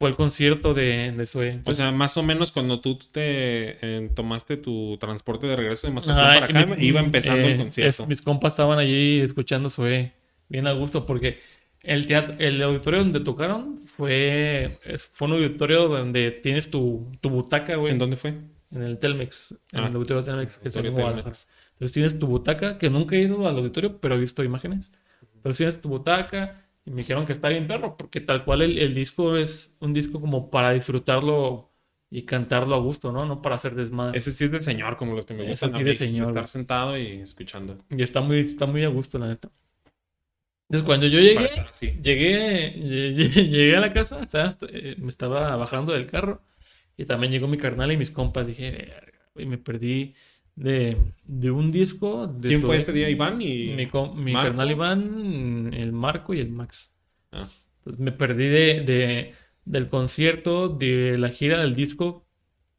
fue 0.00 0.08
el 0.08 0.16
concierto 0.16 0.72
de, 0.72 1.12
de 1.12 1.26
Zoé. 1.26 1.48
O 1.48 1.52
Entonces, 1.52 1.82
sea, 1.82 1.92
más 1.92 2.16
o 2.16 2.22
menos 2.22 2.50
cuando 2.52 2.80
tú 2.80 2.96
te 2.96 3.76
eh, 3.82 4.10
tomaste 4.14 4.56
tu 4.56 4.96
transporte 4.98 5.46
de 5.46 5.54
regreso 5.56 5.86
de 5.86 5.92
Mazatlán 5.92 6.40
para 6.40 6.46
acá, 6.62 6.74
mis- 6.74 6.82
iba 6.84 7.00
empezando 7.00 7.46
eh, 7.46 7.52
el 7.52 7.58
concierto. 7.58 8.02
es- 8.04 8.08
mis 8.08 8.22
compas 8.22 8.54
estaban 8.54 8.78
allí 8.78 9.20
escuchando 9.20 9.68
Zoé, 9.68 10.14
bien 10.48 10.66
a 10.66 10.72
gusto, 10.72 11.04
porque 11.04 11.38
el 11.82 12.06
teatro, 12.06 12.34
el 12.38 12.62
auditorio 12.62 13.00
donde 13.00 13.20
tocaron 13.20 13.82
fue, 13.84 14.78
fue 15.12 15.28
un 15.28 15.34
auditorio 15.34 15.88
donde 15.88 16.30
tienes 16.30 16.70
tu, 16.70 17.12
tu 17.20 17.28
butaca, 17.28 17.76
güey. 17.76 17.92
¿En 17.92 17.98
dónde 17.98 18.16
fue? 18.16 18.34
en 18.72 18.82
el 18.82 18.98
Telmex, 18.98 19.52
en 19.72 19.80
Ah, 19.80 19.88
el 19.88 19.96
auditorio 19.96 20.22
Telmex, 20.22 20.56
que 20.58 20.68
en 20.68 20.78
Auditorio. 20.78 21.14
Telmex. 21.16 21.48
Entonces 21.72 21.92
tienes 21.92 22.18
tu 22.18 22.26
butaca, 22.26 22.78
que 22.78 22.88
nunca 22.88 23.16
he 23.16 23.20
ido 23.22 23.46
al 23.48 23.56
auditorio, 23.58 23.98
pero 24.00 24.14
he 24.14 24.18
visto 24.18 24.42
imágenes. 24.44 24.92
Pero 25.42 25.54
tienes 25.54 25.80
tu 25.80 25.88
butaca 25.90 26.62
y 26.84 26.90
me 26.90 26.98
dijeron 26.98 27.26
que 27.26 27.32
está 27.32 27.48
bien 27.48 27.66
perro, 27.66 27.96
porque 27.96 28.20
tal 28.20 28.44
cual 28.44 28.62
el, 28.62 28.78
el 28.78 28.94
disco 28.94 29.36
es 29.36 29.74
un 29.80 29.92
disco 29.92 30.20
como 30.20 30.50
para 30.50 30.72
disfrutarlo 30.72 31.70
y 32.10 32.22
cantarlo 32.22 32.74
a 32.74 32.78
gusto, 32.80 33.12
¿no? 33.12 33.24
No 33.26 33.40
para 33.42 33.54
hacer 33.56 33.74
desmadre. 33.74 34.18
Ese 34.18 34.32
sí 34.32 34.44
es 34.44 34.50
de 34.50 34.60
señor, 34.62 34.96
como 34.96 35.14
los 35.14 35.26
que 35.26 35.34
me 35.34 35.44
Ese 35.44 35.68
gustan. 35.68 35.70
sí 35.70 35.76
a 35.82 35.84
de 35.84 35.94
señor, 35.94 36.28
Estar 36.28 36.48
sentado 36.48 36.98
y 36.98 37.20
escuchando. 37.20 37.78
Y 37.90 38.02
está 38.02 38.20
muy, 38.20 38.40
está 38.40 38.66
muy 38.66 38.84
a 38.84 38.88
gusto, 38.88 39.18
la 39.18 39.28
neta. 39.28 39.50
Entonces 40.68 40.86
cuando 40.86 41.06
yo 41.08 41.18
llegué, 41.18 41.48
llegué, 42.02 42.74
lle- 42.76 43.48
llegué 43.50 43.76
a 43.76 43.80
la 43.80 43.92
casa, 43.92 44.20
estaba, 44.22 44.48
eh, 44.68 44.94
me 44.98 45.08
estaba 45.08 45.56
bajando 45.56 45.92
del 45.92 46.06
carro 46.06 46.42
y 46.96 47.04
también 47.06 47.32
llegó 47.32 47.48
mi 47.48 47.58
carnal 47.58 47.90
y 47.92 47.96
mis 47.96 48.10
compas. 48.12 48.46
Dije, 48.46 48.92
y 49.36 49.46
me 49.46 49.58
perdí 49.58 50.14
de, 50.62 50.96
de 51.24 51.50
un 51.50 51.72
disco. 51.72 52.26
De 52.26 52.48
¿Quién 52.48 52.60
fue 52.62 52.78
ese 52.78 52.92
día? 52.92 53.08
Iván 53.08 53.40
y. 53.40 53.74
Mi, 53.74 53.88
mi 54.16 54.32
carnal 54.32 54.70
Iván, 54.70 55.70
el 55.74 55.92
Marco 55.92 56.34
y 56.34 56.40
el 56.40 56.50
Max. 56.50 56.92
Ah. 57.32 57.48
Entonces 57.78 58.00
me 58.00 58.12
perdí 58.12 58.46
de, 58.48 58.80
de- 58.82 59.34
del 59.64 59.88
concierto, 59.88 60.68
de 60.68 61.16
la 61.18 61.28
gira 61.30 61.60
del 61.60 61.74
disco, 61.74 62.26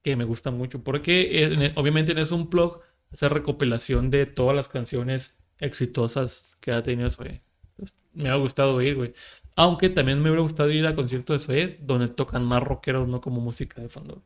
que 0.03 0.15
me 0.15 0.25
gusta 0.25 0.51
mucho, 0.51 0.83
porque 0.83 1.43
en- 1.43 1.71
obviamente 1.75 2.11
en 2.11 2.17
es 2.19 2.31
un 2.31 2.49
blog, 2.49 2.81
esa 3.11 3.29
recopilación 3.29 4.09
de 4.09 4.25
todas 4.25 4.55
las 4.55 4.67
canciones 4.67 5.37
exitosas 5.59 6.57
que 6.59 6.71
ha 6.71 6.81
tenido 6.81 7.09
Zoé. 7.09 7.41
Entonces, 7.71 7.97
me 8.13 8.29
ha 8.29 8.35
gustado 8.35 8.81
ir, 8.81 8.95
güey. 8.95 9.13
Aunque 9.55 9.89
también 9.89 10.19
me 10.21 10.29
hubiera 10.29 10.41
gustado 10.43 10.69
ir 10.71 10.85
al 10.85 10.95
concierto 10.95 11.33
de 11.33 11.39
Zoé, 11.39 11.77
donde 11.81 12.07
tocan 12.07 12.43
más 12.45 12.63
rockeros, 12.63 13.07
no 13.07 13.21
como 13.21 13.41
música 13.41 13.81
de 13.81 13.89
fondo, 13.89 14.23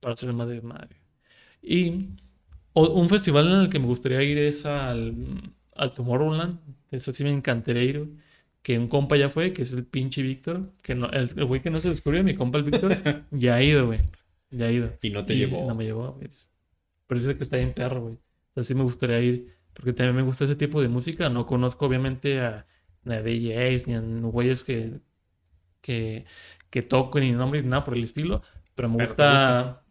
para 0.00 0.14
hacer 0.14 0.32
más 0.32 0.48
de 0.48 0.60
madre. 0.62 0.96
Y 1.62 2.08
o- 2.76 2.92
un 3.00 3.08
festival 3.08 3.46
en 3.48 3.60
el 3.62 3.70
que 3.70 3.78
me 3.78 3.86
gustaría 3.86 4.22
ir 4.22 4.38
es 4.38 4.66
al, 4.66 5.14
al 5.76 5.90
Tomorrowland. 5.90 6.58
Eso 6.90 7.12
sí 7.12 7.24
me 7.24 7.30
encantaría 7.30 7.82
ir. 7.84 8.08
Que 8.62 8.78
un 8.78 8.88
compa 8.88 9.16
ya 9.16 9.28
fue, 9.30 9.52
que 9.52 9.62
es 9.62 9.72
el 9.72 9.84
pinche 9.86 10.22
Víctor. 10.22 10.72
Que 10.82 10.94
no, 10.94 11.08
el 11.10 11.30
el 11.36 11.44
güey 11.44 11.62
que 11.62 11.70
no 11.70 11.80
se 11.80 11.88
descubrió, 11.90 12.24
mi 12.24 12.34
compa 12.34 12.58
el 12.58 12.64
Víctor, 12.64 12.98
ya 13.30 13.54
ha 13.56 13.62
ido, 13.62 13.86
güey. 13.86 14.00
Ya 14.50 14.66
ha 14.66 14.72
ido. 14.72 14.90
Y 15.02 15.10
no 15.10 15.24
te 15.24 15.34
Y 15.34 15.38
llevó. 15.38 15.66
No 15.68 15.74
me 15.74 15.84
llevó, 15.84 16.12
güey. 16.12 16.28
Pero 17.06 17.20
dice 17.20 17.36
que 17.36 17.42
está 17.44 17.56
bien 17.58 17.72
perro, 17.74 18.02
güey. 18.02 18.18
Entonces 18.48 18.68
sí 18.68 18.74
me 18.74 18.82
gustaría 18.84 19.20
ir. 19.20 19.56
Porque 19.74 19.92
también 19.92 20.16
me 20.16 20.22
gusta 20.22 20.44
ese 20.46 20.56
tipo 20.56 20.80
de 20.82 20.88
música. 20.88 21.28
No 21.28 21.46
conozco, 21.46 21.86
obviamente, 21.86 22.40
a, 22.40 22.66
a 23.06 23.22
DJs 23.22 23.86
ni 23.86 23.94
a 23.94 24.00
güeyes 24.00 24.64
que, 24.64 25.00
que, 25.82 26.24
que 26.70 26.82
toquen 26.82 27.22
ni 27.24 27.32
nombres 27.32 27.64
nada 27.64 27.84
por 27.84 27.94
el 27.94 28.04
estilo. 28.04 28.42
Pero 28.74 28.88
me 28.88 28.96
gusta, 28.98 29.84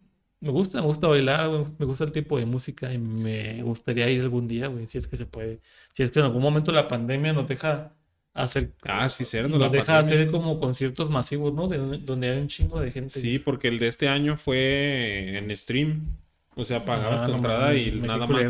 me 0.45 0.51
gusta, 0.51 0.79
me 0.79 0.87
gusta 0.87 1.07
bailar, 1.07 1.49
me 1.77 1.85
gusta 1.85 2.03
el 2.05 2.11
tipo 2.11 2.37
de 2.37 2.45
música 2.45 2.93
y 2.93 2.97
me 2.97 3.61
gustaría 3.63 4.09
ir 4.09 4.21
algún 4.21 4.47
día, 4.47 4.67
güey, 4.67 4.87
si 4.87 4.97
es 4.97 5.07
que 5.07 5.17
se 5.17 5.25
puede. 5.25 5.59
Si 5.93 6.03
es 6.03 6.11
que 6.11 6.19
en 6.19 6.25
algún 6.25 6.41
momento 6.43 6.71
la 6.71 6.87
pandemia 6.87 7.33
nos 7.33 7.47
deja 7.47 7.93
hacer, 8.33 8.73
Ah, 8.83 9.09
sí, 9.09 9.25
cierto. 9.25 9.49
nos 9.49 9.59
la 9.61 9.69
deja 9.69 9.93
pandemia. 9.97 10.21
hacer 10.21 10.31
como 10.31 10.59
conciertos 10.59 11.09
masivos, 11.09 11.53
¿no? 11.53 11.67
De- 11.67 11.97
donde 11.99 12.29
hay 12.29 12.39
un 12.39 12.47
chingo 12.47 12.79
de 12.79 12.91
gente. 12.91 13.19
Sí, 13.19 13.39
porque 13.39 13.67
el 13.69 13.79
de 13.79 13.87
este 13.87 14.07
año 14.07 14.37
fue 14.37 15.37
en 15.37 15.55
stream. 15.57 16.17
O 16.57 16.63
sea, 16.63 16.85
pagabas 16.85 17.21
Ah, 17.21 17.25
tu 17.25 17.31
no 17.31 17.37
entrada 17.39 17.75
y 17.75 17.91
me 17.91 18.07
nada 18.07 18.27
más 18.27 18.47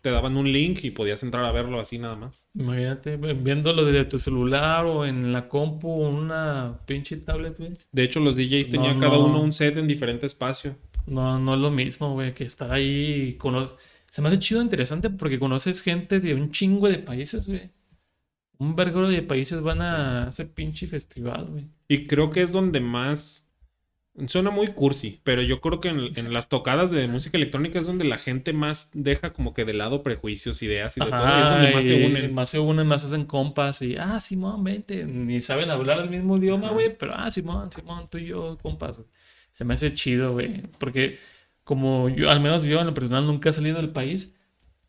te 0.00 0.10
daban 0.12 0.36
un 0.36 0.52
link 0.52 0.78
y 0.84 0.92
podías 0.92 1.24
entrar 1.24 1.44
a 1.44 1.50
verlo 1.50 1.80
así 1.80 1.98
nada 1.98 2.14
más. 2.14 2.46
Imagínate, 2.54 3.16
viéndolo 3.16 3.84
desde 3.84 4.04
tu 4.04 4.20
celular 4.20 4.86
o 4.86 5.04
en 5.04 5.32
la 5.32 5.48
compu 5.48 5.88
una 5.92 6.78
pinche 6.86 7.16
tablet, 7.16 7.58
güey. 7.58 7.72
De 7.90 8.04
hecho, 8.04 8.20
los 8.20 8.36
DJs 8.36 8.68
No, 8.68 8.72
tenían 8.72 9.00
cada 9.00 9.16
no. 9.16 9.24
uno 9.24 9.40
un 9.40 9.52
set 9.52 9.76
en 9.76 9.88
diferente 9.88 10.24
espacio. 10.26 10.76
No, 11.08 11.38
no 11.38 11.54
es 11.54 11.60
lo 11.60 11.70
mismo, 11.70 12.12
güey, 12.12 12.34
que 12.34 12.44
estar 12.44 12.70
ahí 12.72 13.30
y 13.30 13.32
cono- 13.38 13.72
Se 14.08 14.22
me 14.22 14.28
hace 14.28 14.38
chido, 14.38 14.62
interesante, 14.62 15.10
porque 15.10 15.38
conoces 15.38 15.82
gente 15.82 16.20
de 16.20 16.34
un 16.34 16.50
chingo 16.50 16.88
de 16.88 16.98
países, 16.98 17.46
güey. 17.46 17.70
Un 18.58 18.74
verguero 18.74 19.08
de 19.08 19.22
países 19.22 19.60
van 19.60 19.82
a 19.82 20.28
ese 20.30 20.44
pinche 20.46 20.86
festival, 20.86 21.46
güey. 21.50 21.68
Y 21.88 22.06
creo 22.06 22.30
que 22.30 22.42
es 22.42 22.52
donde 22.52 22.80
más... 22.80 23.44
Suena 24.26 24.50
muy 24.50 24.66
cursi, 24.68 25.20
pero 25.22 25.42
yo 25.42 25.60
creo 25.60 25.78
que 25.78 25.90
en, 25.90 26.00
en 26.16 26.32
las 26.32 26.48
tocadas 26.48 26.90
de 26.90 27.06
música 27.06 27.36
electrónica 27.36 27.78
es 27.78 27.86
donde 27.86 28.04
la 28.04 28.18
gente 28.18 28.52
más 28.52 28.90
deja 28.92 29.32
como 29.32 29.54
que 29.54 29.64
de 29.64 29.74
lado 29.74 30.02
prejuicios, 30.02 30.60
ideas 30.64 30.96
y 30.96 31.00
de 31.00 31.06
todo. 31.06 31.18
Es 31.38 31.50
donde 31.50 31.72
más 31.72 31.84
te 31.84 32.06
unen. 32.06 32.34
más 32.34 32.48
se 32.48 32.58
unen, 32.58 32.86
más 32.88 33.04
hacen 33.04 33.26
compas 33.26 33.80
y, 33.80 33.94
ah, 33.96 34.18
Simón, 34.18 34.64
vente. 34.64 35.04
Ni 35.04 35.40
saben 35.40 35.70
hablar 35.70 36.00
el 36.00 36.10
mismo 36.10 36.36
idioma, 36.36 36.70
güey, 36.72 36.96
pero, 36.98 37.12
ah, 37.14 37.30
Simón, 37.30 37.70
Simón, 37.70 38.08
tú 38.10 38.18
y 38.18 38.26
yo, 38.26 38.58
compas, 38.60 38.96
güey. 38.96 39.08
Se 39.52 39.64
me 39.64 39.74
hace 39.74 39.92
chido, 39.94 40.32
güey, 40.32 40.62
porque 40.78 41.18
como 41.64 42.08
yo, 42.08 42.30
al 42.30 42.40
menos 42.40 42.64
yo 42.64 42.80
en 42.80 42.86
lo 42.86 42.94
personal 42.94 43.26
nunca 43.26 43.50
he 43.50 43.52
salido 43.52 43.76
del 43.76 43.90
país, 43.90 44.34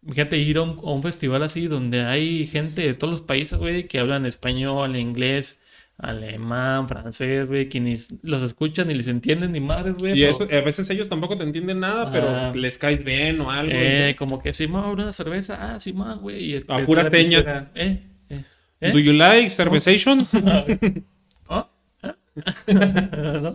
fíjate, 0.07 0.38
ir 0.38 0.57
a 0.57 0.62
un, 0.62 0.80
a 0.80 0.91
un 0.91 1.01
festival 1.03 1.43
así 1.43 1.68
donde 1.68 2.03
hay 2.05 2.45
gente 2.47 2.84
de 2.84 2.93
todos 2.93 3.12
los 3.12 3.22
países, 3.22 3.57
güey, 3.60 3.88
que 3.88 3.99
hablan 3.99 4.26
español, 4.26 4.95
inglés, 4.95 5.57
alemán, 5.97 6.88
francés, 6.88 7.47
güey, 7.49 7.68
que 7.68 7.82
ni 7.82 7.93
s- 7.93 8.16
los 8.22 8.41
escuchan 8.41 8.88
ni 8.88 8.93
les 8.93 9.07
entienden 9.07 9.51
ni 9.51 9.60
madres, 9.60 9.95
güey. 9.97 10.18
Y 10.18 10.24
eso, 10.24 10.43
a 10.49 10.62
veces 10.62 10.89
ellos 10.89 11.10
tampoco 11.10 11.36
te 11.38 11.43
entienden 11.43 11.82
nada, 11.82 12.10
pero 12.12 12.30
Ah. 12.30 12.51
les 12.55 12.78
caes 12.78 13.03
bien 13.03 13.41
o 13.41 13.51
algo. 13.51 13.74
Eh, 13.76 14.16
como 14.18 14.41
que 14.41 14.53
Simón, 14.53 14.86
una 14.91 15.12
cerveza, 15.12 15.74
ah, 15.76 15.80
Simón, 15.80 16.20
güey. 16.22 16.45
y 16.45 16.55
empieza 16.55 16.86
puras 16.86 17.10
pistera. 17.10 17.72
Eh, 17.76 18.01
eh, 18.30 18.43
eh. 18.80 18.91
Do 18.93 18.99
you 18.99 19.12
like 19.12 19.49
cervezation? 19.49 20.26
¿Ah? 21.49 21.68
¿No? 23.41 23.51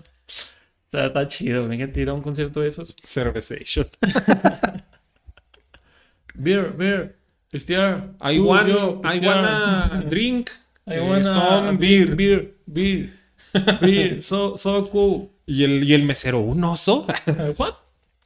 Está 0.95 1.27
chido, 1.27 1.67
me 1.67 1.77
que 1.93 2.01
ir 2.01 2.09
a 2.09 2.13
un 2.15 2.23
concierto 2.23 2.61
de 2.61 2.69
esos. 2.69 2.95
cervezation. 3.05 3.87
Beer, 6.37 6.73
beer, 6.77 7.17
pistear. 7.51 8.11
I 8.21 8.37
tú, 8.37 8.47
want, 8.49 8.69
yo, 8.69 9.01
I 9.05 9.19
wanna 9.25 10.05
drink 10.11 10.51
I 10.87 10.99
wanna 11.01 11.23
some 11.23 11.77
beer. 11.79 12.15
beer, 12.17 12.55
beer, 12.67 13.11
beer, 13.81 14.23
so, 14.23 14.57
so 14.57 14.89
cool. 14.91 15.31
Y 15.47 15.63
el, 15.65 15.85
y 15.85 15.95
el 15.95 16.03
mesero, 16.05 16.41
¿un 16.41 16.65
oso? 16.65 17.07
What? 17.57 17.75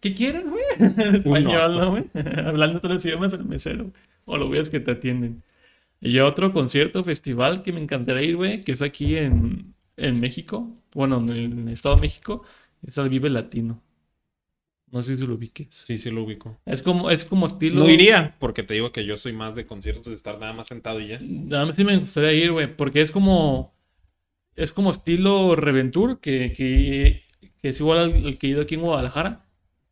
¿Qué 0.00 0.14
quieres, 0.14 0.44
güey? 0.48 0.62
Español, 0.78 1.72
oso. 1.72 1.80
¿no, 1.80 1.90
güey? 1.90 2.04
Hablando 2.46 2.78
otros 2.78 3.04
idiomas 3.04 3.32
el 3.34 3.44
mesero. 3.44 3.90
O 4.24 4.36
los 4.36 4.48
güeyes 4.48 4.70
que 4.70 4.80
te 4.80 4.92
atienden. 4.92 5.42
Y 6.00 6.18
otro 6.20 6.52
concierto, 6.52 7.02
festival 7.02 7.62
que 7.62 7.72
me 7.72 7.80
encantaría 7.80 8.22
ir, 8.22 8.36
güey, 8.36 8.60
que 8.60 8.72
es 8.72 8.82
aquí 8.82 9.16
en, 9.16 9.74
en 9.96 10.20
México. 10.20 10.70
Bueno, 10.94 11.18
en 11.18 11.66
el 11.66 11.68
Estado 11.72 11.96
de 11.96 12.02
México. 12.02 12.44
Es 12.82 12.98
el 12.98 13.08
Vive 13.08 13.28
Latino. 13.28 13.82
No 14.90 15.02
sé 15.02 15.16
si 15.16 15.26
lo 15.26 15.34
ubiques. 15.34 15.68
Sí, 15.70 15.98
sí 15.98 16.10
lo 16.10 16.24
ubico. 16.24 16.58
Es 16.64 16.82
como, 16.82 17.10
es 17.10 17.24
como 17.24 17.46
estilo. 17.46 17.80
No 17.80 17.90
iría, 17.90 18.36
porque 18.38 18.62
te 18.62 18.74
digo 18.74 18.90
que 18.90 19.04
yo 19.04 19.16
soy 19.18 19.32
más 19.34 19.54
de 19.54 19.66
conciertos 19.66 20.06
de 20.06 20.14
estar 20.14 20.38
nada 20.38 20.54
más 20.54 20.66
sentado 20.68 21.00
y 21.00 21.08
ya. 21.08 21.16
A 21.16 21.66
mí 21.66 21.72
sí 21.72 21.84
me 21.84 21.96
gustaría 21.98 22.32
ir, 22.32 22.52
güey, 22.52 22.74
porque 22.74 23.02
es 23.02 23.12
como. 23.12 23.74
Es 24.56 24.72
como 24.72 24.90
estilo 24.90 25.54
Reventur, 25.54 26.20
que, 26.20 26.52
que, 26.52 27.22
que 27.60 27.68
es 27.68 27.78
igual 27.78 27.98
al, 27.98 28.26
al 28.26 28.38
que 28.38 28.48
he 28.48 28.50
ido 28.50 28.62
aquí 28.62 28.74
en 28.74 28.80
Guadalajara, 28.80 29.44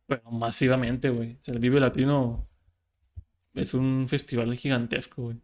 pero 0.06 0.22
masivamente, 0.30 1.10
güey. 1.10 1.34
O 1.34 1.44
sea, 1.44 1.54
el 1.54 1.60
Vive 1.60 1.78
Latino 1.78 2.48
es 3.54 3.74
un 3.74 4.06
festival 4.08 4.56
gigantesco, 4.56 5.22
güey. 5.22 5.36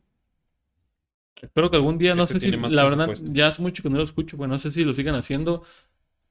Espero 1.41 1.71
que 1.71 1.77
algún 1.77 1.99
día, 1.99 2.15
no 2.15 2.25
Este 2.25 2.39
sé 2.39 2.51
si, 2.53 2.57
más 2.57 2.73
la 2.73 2.85
verdad, 2.85 3.13
ya 3.33 3.49
hace 3.49 3.63
mucho 3.63 3.83
que 3.83 3.91
no 3.91 3.97
lo 3.97 4.03
escucho, 4.05 4.37
güey. 4.37 4.49
No 4.49 4.59
sé 4.59 4.71
si 4.71 4.85
lo 4.85 4.95
sigan 4.95 5.17
haciendo. 5.17 5.65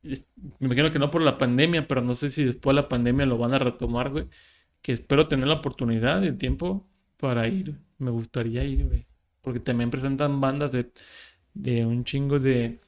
Me 0.04 0.68
imagino 0.68 0.91
que 0.91 0.99
no 0.99 1.12
por 1.12 1.22
la 1.22 1.38
pandemia, 1.38 1.88
pero 1.88 2.02
no 2.02 2.14
sé 2.14 2.30
si 2.30 2.43
después 2.43 2.76
de 2.76 2.82
la 2.82 2.89
pandemia 2.89 3.26
lo 3.26 3.38
van 3.38 3.54
a 3.54 3.60
retomar, 3.60 4.10
güey. 4.10 4.26
Que 4.82 4.91
espero 4.93 5.26
tener 5.28 5.47
la 5.47 5.56
oportunidad 5.56 6.24
y 6.24 6.28
el 6.28 6.38
tiempo 6.38 6.88
para 7.18 7.47
ir. 7.47 7.76
Me 7.99 8.10
gustaría 8.12 8.64
ir, 8.64 8.86
güey. 8.88 9.06
Porque 9.41 9.60
también 9.60 9.89
presentan 9.91 10.41
bandas 10.41 10.72
de, 10.72 10.91
de 11.54 11.86
un 11.86 12.04
chingo 12.04 12.39
de... 12.39 12.80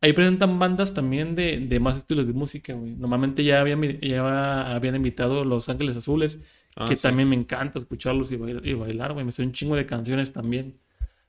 Ahí 0.00 0.12
presentan 0.12 0.58
bandas 0.58 0.94
también 0.94 1.34
de, 1.34 1.58
de 1.58 1.80
más 1.80 1.96
estilos 1.96 2.26
de 2.26 2.32
música, 2.32 2.74
güey. 2.74 2.94
Normalmente 2.96 3.42
ya 3.44 3.60
habían, 3.60 3.82
ya 4.00 4.74
habían 4.74 4.94
invitado 4.96 5.44
Los 5.44 5.68
Ángeles 5.68 5.96
Azules, 5.96 6.38
Ah, 6.76 6.86
que 6.88 6.94
sí. 6.94 7.02
también 7.02 7.28
me 7.28 7.34
encanta 7.34 7.80
escucharlos 7.80 8.30
y 8.30 8.36
bailar, 8.36 8.64
y 8.64 8.74
bailar, 8.74 9.12
güey. 9.12 9.24
Me 9.24 9.32
sé 9.32 9.42
un 9.42 9.50
chingo 9.52 9.74
de 9.74 9.84
canciones 9.86 10.32
también. 10.32 10.78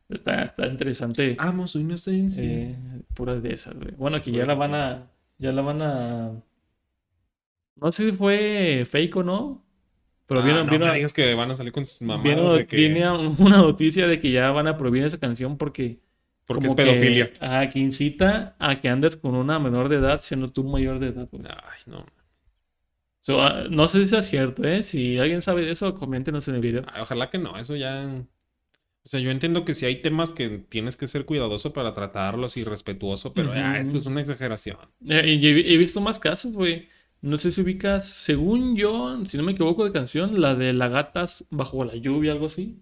Está, 0.07 0.43
está 0.43 0.67
interesante. 0.67 1.35
Amo 1.39 1.65
su 1.65 1.79
inocencia. 1.79 2.43
Eh, 2.43 2.75
puras 3.15 3.41
de 3.41 3.53
esas, 3.53 3.73
güey. 3.73 3.91
Bueno, 3.97 4.21
que 4.21 4.31
ya 4.31 4.45
la 4.45 4.53
van 4.53 4.75
a. 4.75 5.07
Ya 5.39 5.51
la 5.51 5.61
van 5.61 5.81
a. 5.81 6.31
No 7.75 7.91
sé 7.91 8.11
si 8.11 8.15
fue 8.15 8.83
fake 8.85 9.15
o 9.17 9.23
no. 9.23 9.65
Pero 10.27 10.41
Ah, 10.41 10.43
vieron, 10.43 10.65
no 10.67 10.69
vieron, 10.69 10.89
me 10.89 10.95
digas 10.95 11.13
que 11.13 11.33
van 11.33 11.49
a 11.49 11.55
salir 11.55 11.71
con 11.73 11.85
sus 11.87 12.01
mamadas 12.01 12.23
vieron- 12.23 12.65
que... 12.67 12.75
viene 12.77 13.09
una 13.09 13.57
noticia 13.57 14.07
de 14.07 14.19
que 14.19 14.31
ya 14.31 14.51
van 14.51 14.67
a 14.67 14.77
prohibir 14.77 15.03
esa 15.03 15.17
canción 15.19 15.57
porque. 15.57 15.99
Porque 16.45 16.65
es 16.65 16.71
como 16.71 16.75
que- 16.75 16.83
pedofilia. 16.83 17.31
ajá, 17.39 17.69
que 17.69 17.79
incita 17.79 18.55
a 18.59 18.79
que 18.81 18.89
andes 18.89 19.15
con 19.15 19.33
una 19.35 19.59
menor 19.59 19.87
de 19.89 19.95
edad 19.97 20.19
siendo 20.21 20.51
tú 20.51 20.63
mayor 20.63 20.99
de 20.99 21.07
edad. 21.07 21.27
güey. 21.31 21.43
Ay, 21.47 21.79
no. 21.87 22.05
So, 23.21 23.41
ah, 23.41 23.65
no 23.69 23.87
sé 23.87 24.05
si 24.05 24.15
es 24.15 24.25
cierto, 24.27 24.63
¿eh? 24.63 24.81
Si 24.83 25.17
alguien 25.17 25.41
sabe 25.41 25.61
de 25.63 25.71
eso, 25.71 25.93
coméntenos 25.95 26.47
en 26.47 26.55
el 26.55 26.61
video. 26.61 26.83
Ay, 26.91 27.01
ojalá 27.01 27.29
que 27.29 27.37
no, 27.37 27.57
eso 27.57 27.75
ya... 27.75 28.23
O 29.05 29.09
sea, 29.09 29.19
yo 29.19 29.31
entiendo 29.31 29.65
que 29.65 29.73
si 29.73 29.85
hay 29.85 30.01
temas 30.01 30.33
que 30.33 30.49
tienes 30.59 30.95
que 30.97 31.07
ser 31.07 31.25
cuidadoso 31.25 31.73
para 31.73 31.93
tratarlos 31.93 32.57
y 32.57 32.63
respetuoso, 32.63 33.33
pero 33.33 33.51
ah, 33.53 33.79
esto 33.79 33.97
es 33.97 34.05
una 34.05 34.21
exageración. 34.21 34.77
Eh, 35.07 35.35
Y 35.41 35.47
he, 35.47 35.73
he 35.73 35.77
visto 35.77 35.99
más 36.01 36.19
casos, 36.19 36.53
güey. 36.53 36.89
No 37.21 37.37
sé 37.37 37.51
si 37.51 37.61
ubicas, 37.61 38.07
según 38.07 38.75
yo, 38.75 39.17
si 39.25 39.37
no 39.37 39.43
me 39.43 39.53
equivoco 39.53 39.83
de 39.85 39.91
canción, 39.91 40.39
la 40.39 40.55
de 40.55 40.73
La 40.73 40.89
Gatas 40.89 41.45
bajo 41.49 41.83
la 41.83 41.95
lluvia, 41.95 42.31
algo 42.33 42.45
así. 42.45 42.81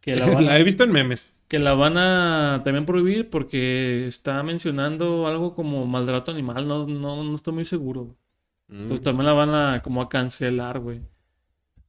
Que 0.00 0.16
la 0.16 0.26
van, 0.30 0.46
La 0.46 0.58
he 0.58 0.64
visto 0.64 0.84
en 0.84 0.92
memes. 0.92 1.38
que 1.48 1.58
la 1.58 1.74
van 1.74 1.96
a 1.98 2.62
también 2.64 2.86
prohibir 2.86 3.30
porque 3.30 4.06
está 4.06 4.42
mencionando 4.42 5.26
algo 5.26 5.54
como 5.54 5.86
maltrato 5.86 6.30
animal, 6.30 6.68
no, 6.68 6.86
no, 6.86 7.24
no 7.24 7.34
estoy 7.34 7.54
muy 7.54 7.64
seguro. 7.64 8.16
Mm. 8.68 8.88
Pues 8.88 9.02
también 9.02 9.26
la 9.26 9.32
van 9.34 9.50
a 9.54 9.82
como 9.82 10.02
a 10.02 10.08
cancelar, 10.08 10.78
güey. 10.80 11.00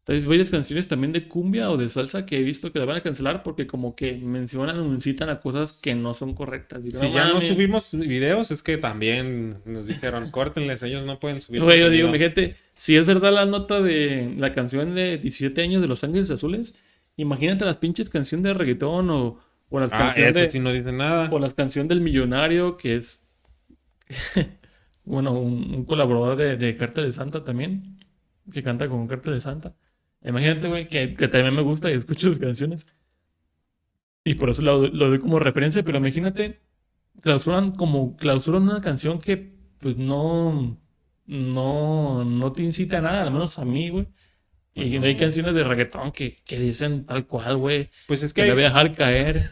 Entonces, 0.09 0.27
varias 0.27 0.49
canciones 0.49 0.87
también 0.87 1.13
de 1.13 1.27
cumbia 1.27 1.69
o 1.69 1.77
de 1.77 1.87
salsa 1.87 2.25
que 2.25 2.37
he 2.39 2.41
visto 2.41 2.71
que 2.71 2.79
la 2.79 2.85
van 2.85 2.97
a 2.97 3.01
cancelar 3.01 3.43
porque 3.43 3.67
como 3.67 3.95
que 3.95 4.13
mencionan 4.17 4.79
o 4.79 4.85
incitan 4.91 5.29
a 5.29 5.39
cosas 5.39 5.71
que 5.71 5.93
no 5.93 6.15
son 6.15 6.33
correctas. 6.33 6.83
Si 6.83 7.11
ya 7.11 7.31
no 7.31 7.39
subimos 7.41 7.93
videos, 7.93 8.49
es 8.49 8.63
que 8.63 8.79
también 8.79 9.57
nos 9.65 9.85
dijeron, 9.85 10.31
córtenles, 10.31 10.81
ellos 10.81 11.05
no 11.05 11.19
pueden 11.19 11.41
subir. 11.41 11.61
Güey, 11.61 11.79
yo 11.79 11.91
digo, 11.91 12.07
contenido". 12.07 12.11
mi 12.33 12.41
gente, 12.43 12.55
si 12.73 12.95
es 12.95 13.05
verdad 13.05 13.31
la 13.33 13.45
nota 13.45 13.81
de 13.83 14.33
la 14.35 14.51
canción 14.51 14.95
de 14.95 15.19
17 15.19 15.61
años 15.61 15.81
de 15.83 15.87
Los 15.87 16.03
Ángeles 16.03 16.31
Azules, 16.31 16.73
imagínate 17.15 17.63
las 17.65 17.77
pinches 17.77 18.09
canciones 18.09 18.45
de 18.45 18.53
reggaetón 18.55 19.11
o, 19.11 19.37
o 19.69 19.79
las 19.79 19.93
Ah, 19.93 19.99
canciones 19.99 20.31
eso 20.31 20.39
de, 20.39 20.49
sí 20.49 20.59
no 20.59 20.73
dice 20.73 20.91
nada. 20.91 21.29
o 21.31 21.37
las 21.37 21.53
canciones 21.53 21.87
del 21.87 22.01
millonario, 22.01 22.77
que 22.77 22.95
es 22.95 23.23
bueno, 25.03 25.33
un, 25.33 25.73
un 25.73 25.85
colaborador 25.85 26.35
de, 26.35 26.57
de 26.57 26.75
Cartel 26.75 27.05
de 27.05 27.11
Santa 27.11 27.43
también, 27.43 27.99
que 28.51 28.63
canta 28.63 28.87
con 28.89 29.07
Cartel 29.07 29.35
de 29.35 29.41
Santa. 29.41 29.75
Imagínate, 30.23 30.67
güey, 30.67 30.87
que, 30.87 31.13
que 31.15 31.27
también 31.27 31.55
me 31.55 31.61
gusta 31.61 31.89
y 31.91 31.93
escucho 31.95 32.27
sus 32.27 32.39
canciones. 32.39 32.85
Y 34.23 34.35
por 34.35 34.49
eso 34.49 34.61
lo, 34.61 34.87
lo 34.87 35.09
doy 35.09 35.19
como 35.19 35.39
referencia, 35.39 35.83
pero 35.83 35.97
imagínate, 35.97 36.59
clausuran 37.21 37.71
como 37.73 38.17
clausuran 38.17 38.63
una 38.63 38.81
canción 38.81 39.19
que 39.19 39.53
pues 39.79 39.97
no, 39.97 40.77
no, 41.27 42.25
no 42.25 42.51
te 42.53 42.63
incita 42.63 42.99
a 42.99 43.01
nada, 43.01 43.23
al 43.23 43.31
menos 43.31 43.59
a 43.59 43.65
mí, 43.65 43.89
güey. 43.89 44.07
Y 44.75 44.97
hay 44.97 45.17
canciones 45.17 45.55
de 45.55 45.63
reggaetón 45.63 46.11
que, 46.11 46.37
que 46.45 46.59
dicen 46.59 47.05
tal 47.05 47.27
cual, 47.27 47.57
güey, 47.57 47.89
Pues 48.07 48.23
es 48.23 48.33
que 48.33 48.45
la 48.47 48.53
voy 48.53 48.63
a 48.63 48.67
dejar 48.67 48.95
caer. 48.95 49.51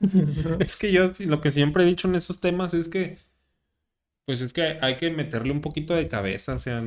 es 0.60 0.76
que 0.76 0.92
yo 0.92 1.10
lo 1.20 1.40
que 1.40 1.50
siempre 1.50 1.84
he 1.84 1.86
dicho 1.86 2.08
en 2.08 2.16
esos 2.16 2.40
temas 2.40 2.74
es 2.74 2.88
que, 2.88 3.18
pues 4.24 4.40
es 4.42 4.52
que 4.52 4.78
hay 4.80 4.96
que 4.96 5.10
meterle 5.10 5.52
un 5.52 5.60
poquito 5.60 5.94
de 5.94 6.08
cabeza. 6.08 6.54
O 6.54 6.58
sea, 6.58 6.82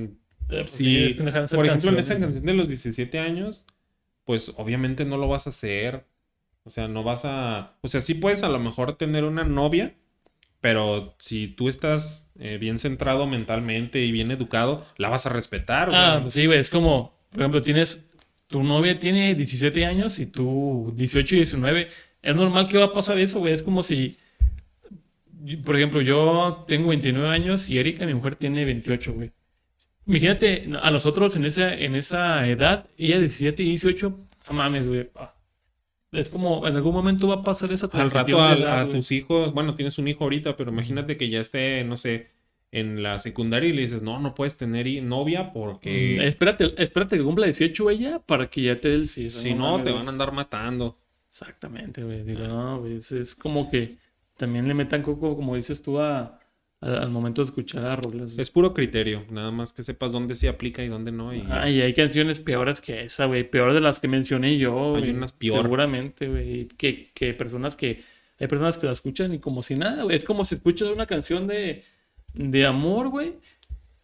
si, 0.68 0.86
sí, 0.86 1.04
es 1.04 1.16
que 1.16 1.24
dejan 1.24 1.42
de 1.42 1.48
ser 1.48 1.58
por 1.58 1.66
ejemplo, 1.66 1.92
en 1.92 2.00
esa 2.00 2.20
canción 2.20 2.46
de 2.46 2.54
los 2.54 2.68
17 2.68 3.20
años, 3.20 3.66
pues 4.26 4.54
obviamente 4.58 5.06
no 5.06 5.18
lo 5.18 5.28
vas 5.28 5.48
a 5.48 5.50
hacer. 5.50 6.06
O 6.64 6.70
sea, 6.70 6.88
no 6.88 7.04
vas 7.04 7.26
a. 7.26 7.78
O 7.82 7.88
sea, 7.88 8.02
sí 8.02 8.14
puedes 8.14 8.44
a 8.44 8.50
lo 8.50 8.60
mejor 8.60 8.98
tener 8.98 9.26
una 9.26 9.44
novia, 9.44 9.96
pero 10.62 11.16
si 11.20 11.48
tú 11.48 11.68
estás 11.68 12.32
eh, 12.40 12.58
bien 12.58 12.80
centrado 12.80 13.28
mentalmente 13.28 14.00
y 14.00 14.12
bien 14.12 14.32
educado, 14.32 14.86
la 14.98 15.10
vas 15.10 15.26
a 15.26 15.30
respetar. 15.30 15.90
Ah, 15.94 16.20
pues 16.22 16.34
sí, 16.34 16.46
güey, 16.46 16.60
es 16.60 16.70
como, 16.70 17.14
por 17.32 17.42
ejemplo, 17.42 17.62
tienes, 17.62 18.06
tu 18.48 18.64
novia 18.64 18.98
tiene 18.98 19.36
17 19.36 19.86
años 19.86 20.20
y 20.20 20.26
tú 20.26 20.94
18 20.96 21.36
y 21.36 21.38
19. 21.40 21.90
Es 22.22 22.36
normal 22.36 22.70
que 22.70 22.78
va 22.78 22.86
a 22.86 22.94
pasar 22.94 23.18
eso, 23.20 23.40
güey. 23.40 23.52
Es 23.52 23.62
como 23.62 23.84
si, 23.84 24.18
por 25.66 25.76
ejemplo, 25.76 26.00
yo 26.00 26.64
tengo 26.66 26.88
29 26.90 27.28
años 27.28 27.70
y 27.70 27.78
Erika, 27.78 28.06
mi 28.06 28.14
mujer, 28.14 28.38
tiene 28.38 28.64
28, 28.64 29.14
güey. 29.14 29.32
Imagínate 30.06 30.70
a 30.82 30.92
nosotros 30.92 31.36
en 31.36 31.46
esa, 31.46 31.74
en 31.74 31.96
esa 31.96 32.48
edad, 32.48 32.90
ella 32.98 33.20
17 33.20 33.64
y 33.64 33.70
18, 33.70 34.10
no 34.50 34.54
mames, 34.54 34.88
güey. 34.90 35.10
ah. 35.16 35.34
Es 36.12 36.30
como, 36.30 36.68
en 36.68 36.76
algún 36.76 36.94
momento 36.94 37.28
va 37.28 37.36
a 37.36 37.44
pasar 37.44 37.72
esa 37.74 37.90
Al 37.92 38.12
transición 38.12 38.12
rato 38.12 38.38
de 38.42 38.54
a, 38.54 38.54
edad, 38.54 38.82
a 38.82 38.84
güey. 38.84 38.98
tus 38.98 39.12
hijos, 39.12 39.54
bueno, 39.54 39.76
tienes 39.76 39.98
un 39.98 40.08
hijo 40.08 40.24
ahorita, 40.26 40.56
pero 40.58 40.72
imagínate 40.72 41.18
que 41.18 41.30
ya 41.30 41.40
esté, 41.40 41.84
no 41.86 41.98
sé, 41.98 42.30
en 42.72 43.02
la 43.04 43.20
secundaria 43.20 43.70
y 43.70 43.74
le 43.74 43.82
dices, 43.84 44.02
no, 44.04 44.20
no 44.20 44.36
puedes 44.36 44.58
tener 44.58 44.88
novia 45.04 45.52
porque 45.54 46.18
Mm, 46.18 46.22
Espérate, 46.22 46.74
espérate 46.82 47.18
que 47.18 47.24
cumpla 47.24 47.46
18 47.46 47.90
ella 47.92 48.20
para 48.20 48.50
que 48.50 48.62
ya 48.64 48.80
te 48.80 48.90
dé 48.90 48.96
el 48.96 49.08
sí. 49.10 49.30
si 49.30 49.54
no, 49.56 49.82
te 49.82 49.92
van 49.92 50.08
a 50.08 50.10
andar 50.12 50.32
matando. 50.34 51.00
Exactamente, 51.30 52.04
güey. 52.04 52.24
Digo, 52.24 52.48
no, 52.48 52.80
güey. 52.80 52.98
Es, 52.98 53.12
es 53.12 53.36
como 53.36 53.70
que 53.70 53.98
también 54.38 54.68
le 54.68 54.74
metan 54.74 55.02
coco, 55.04 55.36
como 55.36 55.56
dices 55.56 55.82
tú, 55.82 56.00
a, 56.00 56.40
al, 56.84 56.98
al 56.98 57.10
momento 57.10 57.42
de 57.42 57.46
escuchar 57.46 57.86
a 57.86 57.96
rolas. 57.96 58.38
Es 58.38 58.50
puro 58.50 58.74
criterio, 58.74 59.24
nada 59.32 59.52
más 59.52 59.74
que 59.74 59.84
sepas 59.84 60.12
dónde 60.12 60.36
se 60.36 60.50
aplica 60.50 60.84
y 60.84 60.88
dónde 60.90 61.12
no. 61.12 61.34
Y 61.34 61.44
Ah, 61.50 61.70
y 61.70 61.82
hay 61.82 61.94
canciones 61.94 62.40
peores 62.40 62.82
que 62.82 63.02
esa, 63.02 63.26
güey. 63.26 63.50
Peor 63.50 63.74
de 63.74 63.82
las 63.82 64.00
que 64.00 64.08
mencioné 64.08 64.58
yo. 64.58 64.96
Hay 64.96 65.10
unas 65.10 65.34
peor. 65.34 65.62
Seguramente, 65.64 66.28
güey. 66.28 66.68
Que, 66.68 67.04
que 67.14 67.34
personas 67.34 67.76
que. 67.76 68.04
Hay 68.40 68.48
personas 68.48 68.78
que 68.78 68.86
la 68.88 68.92
escuchan 68.92 69.34
y 69.34 69.40
como 69.40 69.64
si 69.64 69.76
nada, 69.76 70.04
güey. 70.04 70.16
Es 70.16 70.26
como 70.26 70.44
si 70.44 70.56
escuchas 70.56 70.90
una 70.90 71.06
canción 71.06 71.48
de, 71.48 71.84
de 72.34 72.66
amor, 72.66 73.10
güey. 73.10 73.36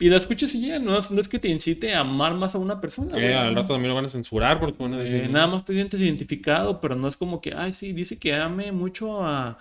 Y 0.02 0.08
la 0.10 0.16
escuchas 0.16 0.56
y 0.56 0.68
ya. 0.68 0.80
No 0.80 0.98
es, 0.98 1.12
no 1.12 1.20
es 1.20 1.28
que 1.28 1.40
te 1.40 1.50
incite 1.50 1.94
a 1.94 2.00
amar 2.02 2.34
más 2.36 2.56
a 2.56 2.58
una 2.60 2.80
persona, 2.80 3.12
güey. 3.12 3.34
al 3.34 3.54
rato 3.56 3.74
también 3.74 3.90
lo 3.90 3.96
van 3.96 4.06
a 4.06 4.10
censurar 4.10 4.60
porque 4.60 4.82
van 4.82 4.94
a 4.94 5.00
decir, 5.00 5.24
Eh, 5.26 5.28
nada 5.28 5.48
más 5.48 5.66
te 5.66 5.74
sientes 5.74 6.00
identificado, 6.00 6.80
pero 6.80 6.96
no 6.96 7.08
es 7.10 7.18
como 7.18 7.42
que, 7.42 7.54
ay, 7.54 7.74
sí, 7.74 7.92
dice 7.92 8.18
que 8.18 8.34
ame 8.34 8.72
mucho 8.72 9.26
a, 9.26 9.58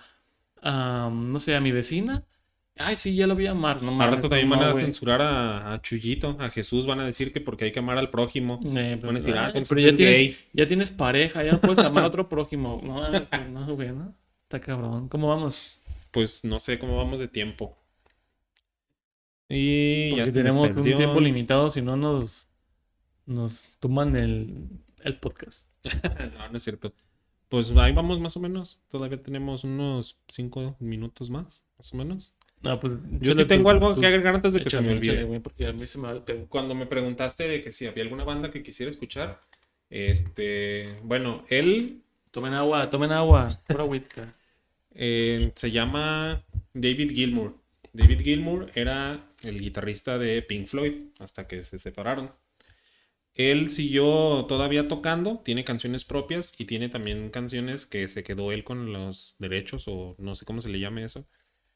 a, 0.61 1.11
no 1.13 1.39
sé, 1.41 1.55
a 1.55 1.59
mi 1.59 1.71
vecina. 1.73 2.23
Ay, 2.81 2.95
sí, 2.95 3.13
ya 3.13 3.27
lo 3.27 3.35
a 3.37 3.51
amar. 3.51 3.83
No 3.83 4.01
al 4.01 4.11
rato 4.11 4.29
también 4.29 4.47
no, 4.47 4.57
van 4.57 4.69
a 4.69 4.73
censurar 4.73 5.21
a, 5.21 5.73
a 5.73 5.81
Chuyito, 5.81 6.37
a 6.39 6.49
Jesús, 6.49 6.85
van 6.85 7.01
a 7.01 7.05
decir 7.05 7.33
que 7.33 7.41
porque 7.41 7.65
hay 7.65 7.71
que 7.73 7.79
amar 7.79 7.97
al 7.97 8.09
prójimo. 8.09 8.57
Eh, 8.63 8.97
Van 9.01 9.11
a 9.11 9.13
decir, 9.15 9.35
ah, 9.37 9.47
entonces 9.47 9.67
pero 9.67 9.81
ya 9.81 9.89
es 9.89 9.97
tienes, 9.97 10.15
gay. 10.15 10.37
ya 10.53 10.65
tienes 10.65 10.89
pareja, 10.89 11.43
ya 11.43 11.51
no 11.51 11.59
puedes 11.59 11.79
amar 11.79 12.05
a 12.05 12.07
otro 12.07 12.29
prójimo. 12.29 12.79
No, 12.81 13.01
pues, 13.11 13.49
no, 13.49 13.75
güey, 13.75 13.91
¿no? 13.91 14.15
Está 14.43 14.61
cabrón. 14.61 15.09
¿Cómo 15.09 15.27
vamos? 15.27 15.77
Pues 16.11 16.45
no 16.45 16.57
sé 16.61 16.79
cómo 16.79 16.95
vamos 16.95 17.19
de 17.19 17.27
tiempo. 17.27 17.77
Y 19.49 20.11
ya 20.11 20.23
Porque 20.23 20.31
tenemos 20.31 20.71
un 20.71 20.83
tiempo 20.83 21.19
limitado, 21.19 21.69
si 21.69 21.81
no 21.81 21.97
nos, 21.97 22.47
nos 23.25 23.65
toman 23.81 24.15
el, 24.15 24.69
el 25.03 25.19
podcast. 25.19 25.67
No, 26.37 26.49
no 26.49 26.55
es 26.57 26.63
cierto. 26.63 26.93
Pues 27.49 27.71
ahí 27.71 27.91
vamos 27.91 28.21
más 28.21 28.37
o 28.37 28.39
menos. 28.39 28.79
Todavía 28.89 29.21
tenemos 29.21 29.65
unos 29.65 30.17
cinco 30.29 30.77
minutos 30.79 31.29
más, 31.29 31.65
más 31.77 31.93
o 31.93 31.97
menos. 31.97 32.37
No, 32.61 32.79
pues, 32.79 32.93
Yo 33.21 33.33
sí 33.33 33.45
tengo 33.45 33.69
tus- 33.69 33.73
algo 33.73 33.99
que 33.99 34.07
agregar 34.07 34.35
antes 34.35 34.53
de 34.53 34.61
que 34.61 34.69
se 34.69 34.81
me 34.81 34.91
olvide. 34.93 35.11
échale, 35.13 35.25
güey, 35.25 35.39
porque 35.39 35.67
a 35.67 35.73
mí 35.73 35.87
se 35.87 35.97
me 35.97 36.07
va 36.07 36.13
el 36.13 36.23
pedo. 36.23 36.45
Cuando 36.47 36.75
me 36.75 36.85
preguntaste 36.85 37.47
de 37.47 37.61
que 37.61 37.71
si 37.71 37.85
había 37.87 38.03
alguna 38.03 38.23
banda 38.25 38.51
que 38.51 38.61
quisiera 38.61 38.91
escuchar, 38.91 39.41
este, 39.89 40.99
bueno, 41.03 41.45
él 41.49 42.01
Tomen 42.31 42.53
agua, 42.53 42.89
tomen 42.89 43.11
agua. 43.11 43.59
Pura 43.67 43.83
agüita. 43.83 44.35
eh, 44.93 45.51
se 45.55 45.71
llama 45.71 46.43
David 46.73 47.11
Gilmour. 47.11 47.55
David 47.91 48.21
Gilmour 48.21 48.71
era 48.75 49.25
el 49.43 49.59
guitarrista 49.59 50.19
de 50.19 50.41
Pink 50.43 50.67
Floyd 50.67 51.05
hasta 51.17 51.47
que 51.47 51.63
se 51.63 51.79
separaron. 51.79 52.31
Él 53.33 53.71
siguió 53.71 54.45
todavía 54.47 54.87
tocando, 54.87 55.39
tiene 55.39 55.63
canciones 55.63 56.03
propias 56.05 56.53
y 56.59 56.65
tiene 56.65 56.89
también 56.89 57.29
canciones 57.29 57.85
que 57.85 58.07
se 58.07 58.23
quedó 58.23 58.51
él 58.51 58.63
con 58.63 58.91
los 58.91 59.35
derechos 59.39 59.85
o 59.87 60.15
no 60.19 60.35
sé 60.35 60.45
cómo 60.45 60.61
se 60.61 60.69
le 60.69 60.79
llame 60.79 61.03
eso, 61.03 61.23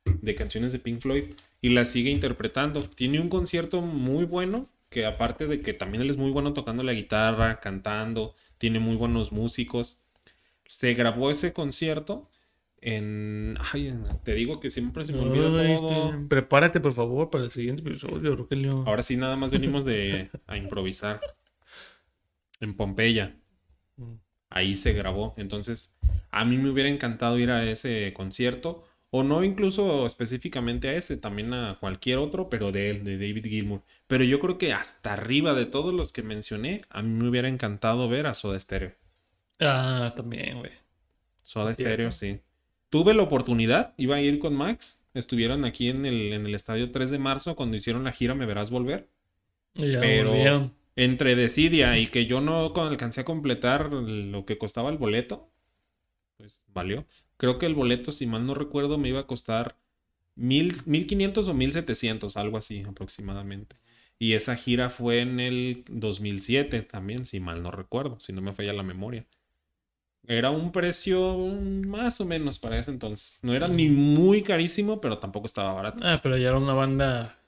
de 0.06 0.36
canciones 0.36 0.72
de 0.72 0.80
Pink 0.80 1.02
Floyd 1.02 1.24
y 1.62 1.70
las 1.70 1.90
sigue 1.90 2.10
interpretando. 2.10 2.82
Tiene 2.82 3.20
un 3.20 3.30
concierto 3.30 3.82
muy 3.82 4.26
bueno 4.26 4.68
que 4.90 5.06
aparte 5.06 5.48
de 5.48 5.62
que 5.62 5.74
también 5.74 6.04
él 6.04 6.10
es 6.10 6.18
muy 6.18 6.32
bueno 6.32 6.54
tocando 6.54 6.84
la 6.84 6.94
guitarra, 6.94 7.60
cantando, 7.60 8.36
tiene 8.58 8.80
muy 8.80 8.96
buenos 8.96 9.32
músicos. 9.32 10.00
Se 10.68 10.94
grabó 10.94 11.32
ese 11.32 11.52
concierto 11.52 12.30
en... 12.80 13.58
Ay, 13.72 13.94
te 14.24 14.36
digo 14.36 14.60
que 14.60 14.70
siempre 14.70 15.04
se 15.04 15.14
me 15.14 15.20
olvida 15.20 15.62
Ay, 15.62 15.78
todo. 15.78 16.10
este, 16.12 16.28
prepárate, 16.28 16.80
por 16.80 16.94
favor, 16.94 17.30
para 17.30 17.46
el 17.46 17.50
siguiente 17.50 17.82
episodio, 17.82 18.36
Rogelio. 18.36 18.84
Ahora 18.86 19.04
sí, 19.04 19.18
nada 19.18 19.36
más 19.36 19.52
venimos 19.52 19.84
de 19.84 20.30
a 20.48 20.58
improvisar. 20.58 21.22
En 22.60 22.76
Pompeya. 22.76 23.36
Mm. 23.98 24.14
Ahí 24.50 24.76
se 24.76 24.94
grabó. 24.94 25.34
Entonces, 25.38 25.96
a 26.30 26.46
mí 26.46 26.58
me 26.58 26.70
hubiera 26.70 26.90
encantado 26.90 27.40
ir 27.40 27.50
a 27.50 27.66
ese 27.66 28.14
concierto. 28.14 28.84
O 29.16 29.22
no 29.24 29.44
incluso 29.44 30.08
específicamente 30.08 30.90
a 30.90 30.96
ese, 30.96 31.18
también 31.18 31.54
a 31.54 31.78
cualquier 31.80 32.18
otro, 32.18 32.50
pero 32.50 32.72
de 32.72 32.90
él, 32.90 33.04
de 33.04 33.14
David 33.18 33.46
Gilmour. 33.46 33.84
Pero 34.08 34.24
yo 34.24 34.40
creo 34.40 34.58
que 34.58 34.74
hasta 34.74 35.14
arriba 35.14 35.54
de 35.54 35.68
todos 35.68 35.94
los 35.94 36.12
que 36.12 36.24
mencioné, 36.24 36.82
a 36.90 37.04
mí 37.04 37.10
me 37.22 37.30
hubiera 37.30 37.48
encantado 37.48 38.10
ver 38.10 38.26
a 38.26 38.34
Soda 38.34 38.60
Stereo. 38.60 38.94
Ah, 39.60 40.14
también, 40.16 40.58
güey. 40.58 40.72
Soda. 41.44 41.74
Stereo, 41.74 42.12
sí. 42.12 42.40
Tuve 42.90 43.14
la 43.14 43.22
oportunidad, 43.22 43.94
iba 43.98 44.16
a 44.16 44.22
ir 44.22 44.40
con 44.40 44.56
Max. 44.56 45.06
Estuvieron 45.14 45.64
aquí 45.64 45.90
en 45.90 46.08
el, 46.08 46.34
en 46.34 46.48
el 46.48 46.56
estadio 46.56 46.90
3 46.92 47.12
de 47.12 47.20
marzo 47.20 47.56
cuando 47.56 47.78
hicieron 47.78 48.04
la 48.06 48.14
gira 48.14 48.34
Me 48.34 48.48
Verás 48.48 48.72
Volver. 48.72 49.10
Ya 49.76 50.00
Pero- 50.00 50.30
volvieron. 50.32 50.74
entre 50.96 51.36
Decidia 51.36 52.00
y 52.00 52.08
que 52.08 52.26
yo 52.26 52.42
no 52.42 52.74
alcancé 52.78 53.22
a 53.22 53.26
completar 53.26 53.92
lo 53.94 54.44
que 54.46 54.58
costaba 54.58 54.90
el 54.90 54.98
boleto, 54.98 55.52
pues 56.38 56.64
valió. 56.68 57.06
Creo 57.44 57.60
que 57.60 57.66
el 57.66 57.76
boleto, 57.76 58.14
si 58.14 58.26
mal 58.26 58.46
no 58.46 58.54
recuerdo, 58.54 58.98
me 58.98 59.10
iba 59.10 59.20
a 59.20 59.28
costar 59.28 59.76
mil, 60.34 60.72
1500 60.86 61.50
o 61.50 61.54
1700, 61.54 62.38
algo 62.38 62.58
así 62.58 62.86
aproximadamente. 62.88 63.76
Y 64.18 64.32
esa 64.32 64.56
gira 64.56 64.90
fue 64.90 65.20
en 65.20 65.42
el 65.42 65.84
2007 65.90 66.84
también, 66.84 67.26
si 67.26 67.42
mal 67.42 67.62
no 67.62 67.70
recuerdo, 67.70 68.18
si 68.22 68.32
no 68.32 68.42
me 68.42 68.54
falla 68.54 68.72
la 68.72 68.84
memoria. 68.84 69.26
Era 70.26 70.52
un 70.52 70.72
precio 70.72 71.36
más 71.86 72.22
o 72.22 72.26
menos 72.26 72.60
para 72.60 72.80
ese 72.80 72.92
entonces. 72.92 73.40
No 73.42 73.54
era 73.54 73.68
ni 73.68 73.90
muy 73.90 74.42
carísimo, 74.42 75.02
pero 75.02 75.18
tampoco 75.18 75.46
estaba 75.46 75.74
barato. 75.74 76.00
Ah, 76.02 76.22
pero 76.24 76.38
ya 76.38 76.48
era 76.48 76.58
una 76.58 76.74
banda 76.74 77.40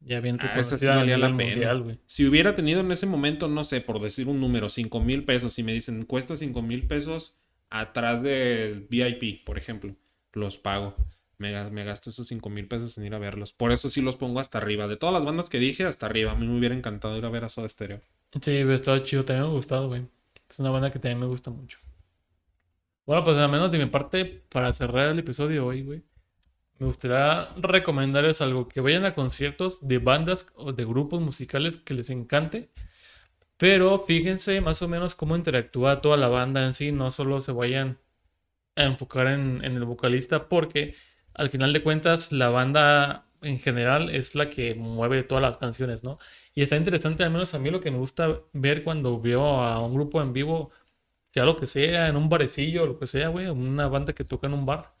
Ya 0.00 0.18
bien 0.18 0.38
Ah, 0.40 0.56
reconocida 0.56 0.94
a 0.94 0.96
valía 0.96 1.18
la 1.18 1.36
pena. 1.36 1.50
mundial. 1.52 2.00
Si 2.08 2.26
hubiera 2.26 2.56
tenido 2.56 2.80
en 2.80 2.90
ese 2.90 3.06
momento, 3.06 3.46
no 3.46 3.62
sé, 3.62 3.80
por 3.80 4.00
decir 4.00 4.26
un 4.26 4.40
número, 4.40 4.68
5 4.68 4.98
mil 4.98 5.22
pesos, 5.24 5.56
y 5.60 5.62
me 5.62 5.72
dicen, 5.72 6.04
cuesta 6.04 6.34
5 6.34 6.62
mil 6.62 6.88
pesos 6.88 7.36
atrás 7.70 8.22
del 8.22 8.86
VIP, 8.90 9.44
por 9.44 9.58
ejemplo, 9.58 9.96
los 10.32 10.58
pago. 10.58 10.96
Me, 11.38 11.70
me 11.70 11.84
gasto 11.84 12.10
esos 12.10 12.28
5 12.28 12.50
mil 12.50 12.68
pesos 12.68 12.98
en 12.98 13.06
ir 13.06 13.14
a 13.14 13.18
verlos. 13.18 13.52
Por 13.52 13.72
eso 13.72 13.88
sí 13.88 14.02
los 14.02 14.16
pongo 14.16 14.40
hasta 14.40 14.58
arriba. 14.58 14.86
De 14.86 14.96
todas 14.96 15.14
las 15.14 15.24
bandas 15.24 15.48
que 15.48 15.58
dije, 15.58 15.84
hasta 15.84 16.06
arriba. 16.06 16.32
A 16.32 16.34
mí 16.34 16.46
me 16.46 16.58
hubiera 16.58 16.74
encantado 16.74 17.16
ir 17.16 17.24
a 17.24 17.30
ver 17.30 17.44
a 17.44 17.48
Soda 17.48 17.68
Stereo. 17.68 18.02
Sí, 18.40 18.58
estaba 18.58 19.02
chido, 19.02 19.24
también 19.24 19.46
me 19.46 19.50
ha 19.50 19.54
gustado, 19.54 19.88
güey. 19.88 20.06
Es 20.48 20.58
una 20.58 20.70
banda 20.70 20.90
que 20.90 20.98
también 20.98 21.20
me 21.20 21.26
gusta 21.26 21.50
mucho. 21.50 21.78
Bueno, 23.06 23.24
pues 23.24 23.38
al 23.38 23.50
menos 23.50 23.72
de 23.72 23.78
mi 23.78 23.86
parte, 23.86 24.44
para 24.50 24.72
cerrar 24.72 25.08
el 25.08 25.18
episodio 25.18 25.66
hoy, 25.66 25.82
güey, 25.82 26.04
me 26.78 26.86
gustaría 26.86 27.48
recomendarles 27.56 28.40
algo, 28.40 28.68
que 28.68 28.80
vayan 28.80 29.04
a 29.04 29.14
conciertos 29.14 29.86
de 29.86 29.98
bandas 29.98 30.46
o 30.54 30.72
de 30.72 30.84
grupos 30.84 31.20
musicales 31.20 31.76
que 31.76 31.94
les 31.94 32.08
encante, 32.08 32.70
pero 33.60 33.98
fíjense 33.98 34.62
más 34.62 34.80
o 34.82 34.88
menos 34.88 35.14
cómo 35.14 35.36
interactúa 35.36 36.00
toda 36.00 36.16
la 36.16 36.28
banda 36.28 36.64
en 36.64 36.72
sí, 36.74 36.92
no 36.92 37.10
solo 37.10 37.42
se 37.42 37.52
vayan 37.52 37.98
a 38.76 38.84
enfocar 38.84 39.26
en, 39.28 39.62
el 39.64 39.84
vocalista, 39.84 40.48
porque 40.48 40.94
al 41.34 41.50
final 41.50 41.72
de 41.74 41.82
cuentas 41.82 42.32
la 42.32 42.48
banda 42.50 43.26
en 43.42 43.58
general 43.60 44.10
es 44.10 44.34
la 44.34 44.50
que 44.50 44.74
mueve 44.74 45.24
todas 45.24 45.42
las 45.42 45.58
canciones, 45.58 46.04
¿no? 46.04 46.18
Y 46.54 46.62
está 46.62 46.76
interesante, 46.76 47.22
al 47.24 47.32
menos 47.32 47.54
a 47.54 47.58
mí 47.58 47.70
lo 47.70 47.82
que 47.82 47.90
me 47.90 47.98
gusta 47.98 48.40
ver 48.54 48.84
cuando 48.84 49.20
veo 49.20 49.44
a 49.62 49.80
un 49.84 49.94
grupo 49.94 50.22
en 50.22 50.32
vivo, 50.32 50.70
sea 51.30 51.44
lo 51.44 51.56
que 51.56 51.66
sea, 51.66 52.08
en 52.08 52.16
un 52.16 52.30
barecillo, 52.30 52.86
lo 52.86 52.98
que 52.98 53.06
sea, 53.06 53.28
güey, 53.28 53.48
una 53.48 53.88
banda 53.88 54.14
que 54.14 54.24
toca 54.24 54.46
en 54.46 54.54
un 54.54 54.66
bar. 54.66 54.94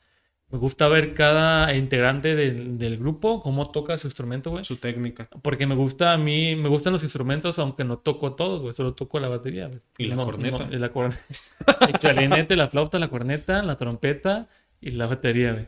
Me 0.50 0.58
gusta 0.58 0.88
ver 0.88 1.14
cada 1.14 1.74
integrante 1.76 2.34
del, 2.34 2.76
del 2.76 2.98
grupo, 2.98 3.40
cómo 3.40 3.70
toca 3.70 3.96
su 3.96 4.08
instrumento, 4.08 4.50
güey. 4.50 4.64
Su 4.64 4.76
técnica. 4.78 5.28
Porque 5.42 5.66
me 5.66 5.76
gusta 5.76 6.12
a 6.12 6.18
mí, 6.18 6.56
me 6.56 6.68
gustan 6.68 6.92
los 6.92 7.04
instrumentos, 7.04 7.58
aunque 7.60 7.84
no 7.84 7.98
toco 7.98 8.32
todos, 8.34 8.60
güey, 8.60 8.72
solo 8.74 8.94
toco 8.94 9.20
la 9.20 9.28
batería, 9.28 9.68
güey. 9.68 9.80
Y 9.98 10.06
la 10.06 10.16
No, 10.16 10.24
corneta. 10.24 10.66
no, 10.66 10.78
la 10.78 10.88
corneta. 10.88 11.20
El 11.88 11.92
clarinete, 12.00 12.56
la 12.56 12.66
flauta, 12.66 12.98
la 12.98 13.08
corneta, 13.08 13.62
la 13.62 13.76
trompeta 13.76 14.48
y 14.80 14.90
la 14.90 15.06
batería, 15.06 15.52
güey. 15.52 15.66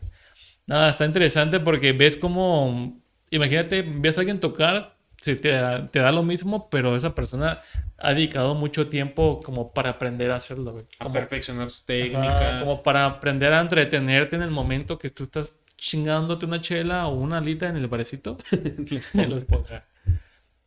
Nada, 0.67 0.91
está 0.91 1.05
interesante 1.05 1.61
porque 1.61 1.93
ves 1.93 2.17
como, 2.17 3.01
imagínate, 3.31 3.83
ves 3.83 4.17
a 4.19 4.23
alguien 4.23 4.39
tocar, 4.41 4.97
se 5.23 5.37
te, 5.37 5.51
da- 5.53 5.87
te 5.91 6.01
da 6.01 6.13
lo 6.13 6.23
mismo, 6.23 6.69
pero 6.69 6.95
esa 6.97 7.15
persona 7.15 7.61
ha 7.97 8.13
dedicado 8.13 8.55
mucho 8.55 8.89
tiempo 8.89 9.41
como 9.45 9.73
para 9.73 9.91
aprender 9.91 10.31
a 10.31 10.37
hacerlo, 10.37 10.73
güey. 10.73 10.85
A 10.99 11.05
Como- 11.05 11.15
perfeccionar 11.15 11.71
su 11.71 11.79
Ajá, 11.79 11.87
técnica. 11.87 12.59
como 12.61 12.83
para 12.83 13.07
aprender 13.07 13.53
a 13.53 13.61
entretenerte 13.61 14.37
en 14.37 14.43
el 14.43 14.51
momento 14.51 14.99
que 14.99 15.09
tú 15.09 15.25
estás 15.25 15.57
chingándote 15.77 16.45
una 16.47 16.61
chela 16.61 17.07
o 17.07 17.15
una 17.15 17.39
alita 17.39 17.69
en 17.69 17.77
el 17.77 17.87
barecito. 17.89 18.37
los. 19.15 19.47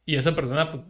Y 0.05 0.15
esa 0.15 0.35
persona 0.35 0.71
pues, 0.71 0.83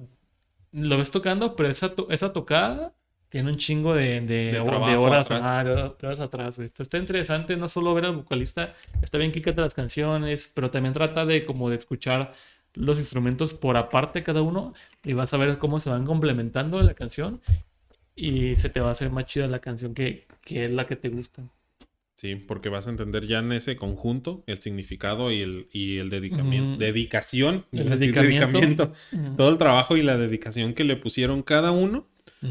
lo 0.72 0.98
ves 0.98 1.12
tocando, 1.12 1.56
pero 1.56 1.70
esa, 1.70 1.90
to- 1.96 2.08
esa 2.10 2.34
tocada 2.34 2.94
tiene 3.30 3.50
un 3.50 3.58
chingo 3.58 3.94
de, 3.96 4.22
de, 4.22 4.28
De 4.28 4.52
de 4.52 4.60
horas, 4.62 5.26
atrás. 5.32 5.42
ajá, 5.42 5.64
de 5.64 5.72
horas 6.08 6.20
atrás. 6.20 6.56
güey. 6.58 6.68
Esto 6.68 6.84
Está 6.84 6.98
interesante 6.98 7.58
no 7.58 7.68
solo 7.68 7.94
ver 7.94 8.06
al 8.06 8.16
vocalista, 8.16 8.74
está 9.02 9.18
bien 9.18 9.32
que 9.32 9.42
cante 9.42 9.62
las 9.62 9.74
canciones, 9.74 10.52
pero 10.54 10.70
también 10.72 10.94
trata 10.94 11.26
de 11.26 11.46
como 11.46 11.70
de 11.70 11.78
escuchar 11.78 12.34
los 12.76 12.98
instrumentos 13.00 13.54
por 13.54 13.78
aparte 13.78 14.24
cada 14.24 14.42
uno 14.42 14.74
y 15.04 15.14
vas 15.14 15.34
a 15.34 15.38
ver 15.38 15.58
cómo 15.58 15.80
se 15.80 15.90
van 15.90 16.06
complementando 16.06 16.80
en 16.80 16.86
la 16.86 16.94
canción 16.94 17.42
y 18.16 18.56
se 18.56 18.70
te 18.70 18.80
va 18.80 18.90
a 18.90 18.92
hacer 18.92 19.10
más 19.10 19.26
chida 19.26 19.48
la 19.48 19.60
canción 19.60 19.94
que, 19.94 20.28
que 20.42 20.66
es 20.66 20.72
la 20.72 20.86
que 20.88 20.96
te 20.96 21.10
gusta. 21.10 21.44
Sí, 22.14 22.36
porque 22.36 22.70
vas 22.70 22.88
a 22.88 22.92
entender 22.92 23.28
ya 23.28 23.40
en 23.40 23.52
ese 23.52 23.76
conjunto 23.76 24.44
el 24.48 24.62
significado 24.62 25.32
y 25.32 25.42
el, 25.42 25.68
y 25.74 25.98
el 25.98 26.10
dedicamiento. 26.10 26.78
Dedicación. 26.80 27.66
El 27.74 27.90
dedicamiento. 28.00 28.94
Todo 29.36 29.50
el 29.50 29.58
trabajo 29.58 29.98
y 29.98 30.02
la 30.02 30.18
dedicación 30.18 30.74
que 30.74 30.86
le 30.86 30.96
pusieron 30.96 31.44
cada 31.44 31.72
uno 31.72 32.08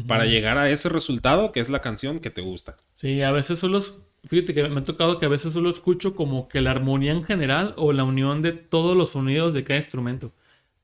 para 0.07 0.25
llegar 0.25 0.57
a 0.59 0.69
ese 0.69 0.89
resultado 0.89 1.51
que 1.51 1.61
es 1.61 1.69
la 1.69 1.81
canción 1.81 2.19
que 2.19 2.29
te 2.29 2.41
gusta. 2.41 2.75
Sí, 2.93 3.21
a 3.23 3.31
veces 3.31 3.57
solo, 3.57 3.79
es- 3.79 3.97
fíjate 4.27 4.53
que 4.53 4.67
me 4.69 4.79
ha 4.79 4.83
tocado 4.83 5.17
que 5.17 5.25
a 5.25 5.29
veces 5.29 5.53
solo 5.53 5.69
escucho 5.69 6.15
como 6.15 6.47
que 6.47 6.61
la 6.61 6.71
armonía 6.71 7.11
en 7.11 7.23
general 7.23 7.73
o 7.77 7.93
la 7.93 8.03
unión 8.03 8.41
de 8.41 8.53
todos 8.53 8.95
los 8.95 9.11
sonidos 9.11 9.53
de 9.53 9.63
cada 9.63 9.79
instrumento. 9.79 10.33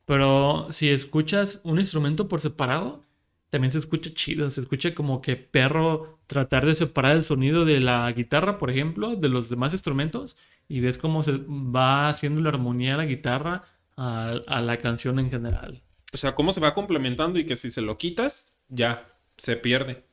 Pero 0.06 0.68
si 0.72 0.90
escuchas 0.90 1.62
un 1.64 1.80
instrumento 1.80 2.28
por 2.28 2.42
separado, 2.42 3.04
también 3.50 3.72
se 3.72 3.80
escucha 3.80 4.12
chido, 4.14 4.50
se 4.50 4.62
escucha 4.62 4.96
como 4.96 5.22
que 5.22 5.36
perro 5.36 6.20
tratar 6.28 6.66
de 6.66 6.76
separar 6.76 7.14
el 7.14 7.24
sonido 7.24 7.66
de 7.66 7.82
la 7.82 8.12
guitarra, 8.12 8.58
por 8.58 8.72
ejemplo, 8.72 9.16
de 9.16 9.30
los 9.30 9.50
demás 9.50 9.74
instrumentos 9.74 10.38
y 10.68 10.80
ves 10.80 10.98
cómo 10.98 11.22
se 11.22 11.34
va 11.48 12.08
haciendo 12.08 12.42
la 12.42 12.50
armonía 12.50 12.92
de 12.92 12.98
la 12.98 13.06
guitarra 13.06 13.64
a, 13.98 14.36
a 14.48 14.62
la 14.62 14.78
canción 14.78 15.20
en 15.20 15.30
general. 15.30 15.82
O 16.14 16.18
sea, 16.18 16.34
cómo 16.34 16.52
se 16.52 16.62
va 16.62 16.74
complementando 16.74 17.40
y 17.40 17.46
que 17.46 17.56
si 17.56 17.72
se 17.72 17.82
lo 17.82 17.98
quitas, 17.98 18.58
ya 18.70 19.14
se 19.38 19.56
pierde. 19.58 20.11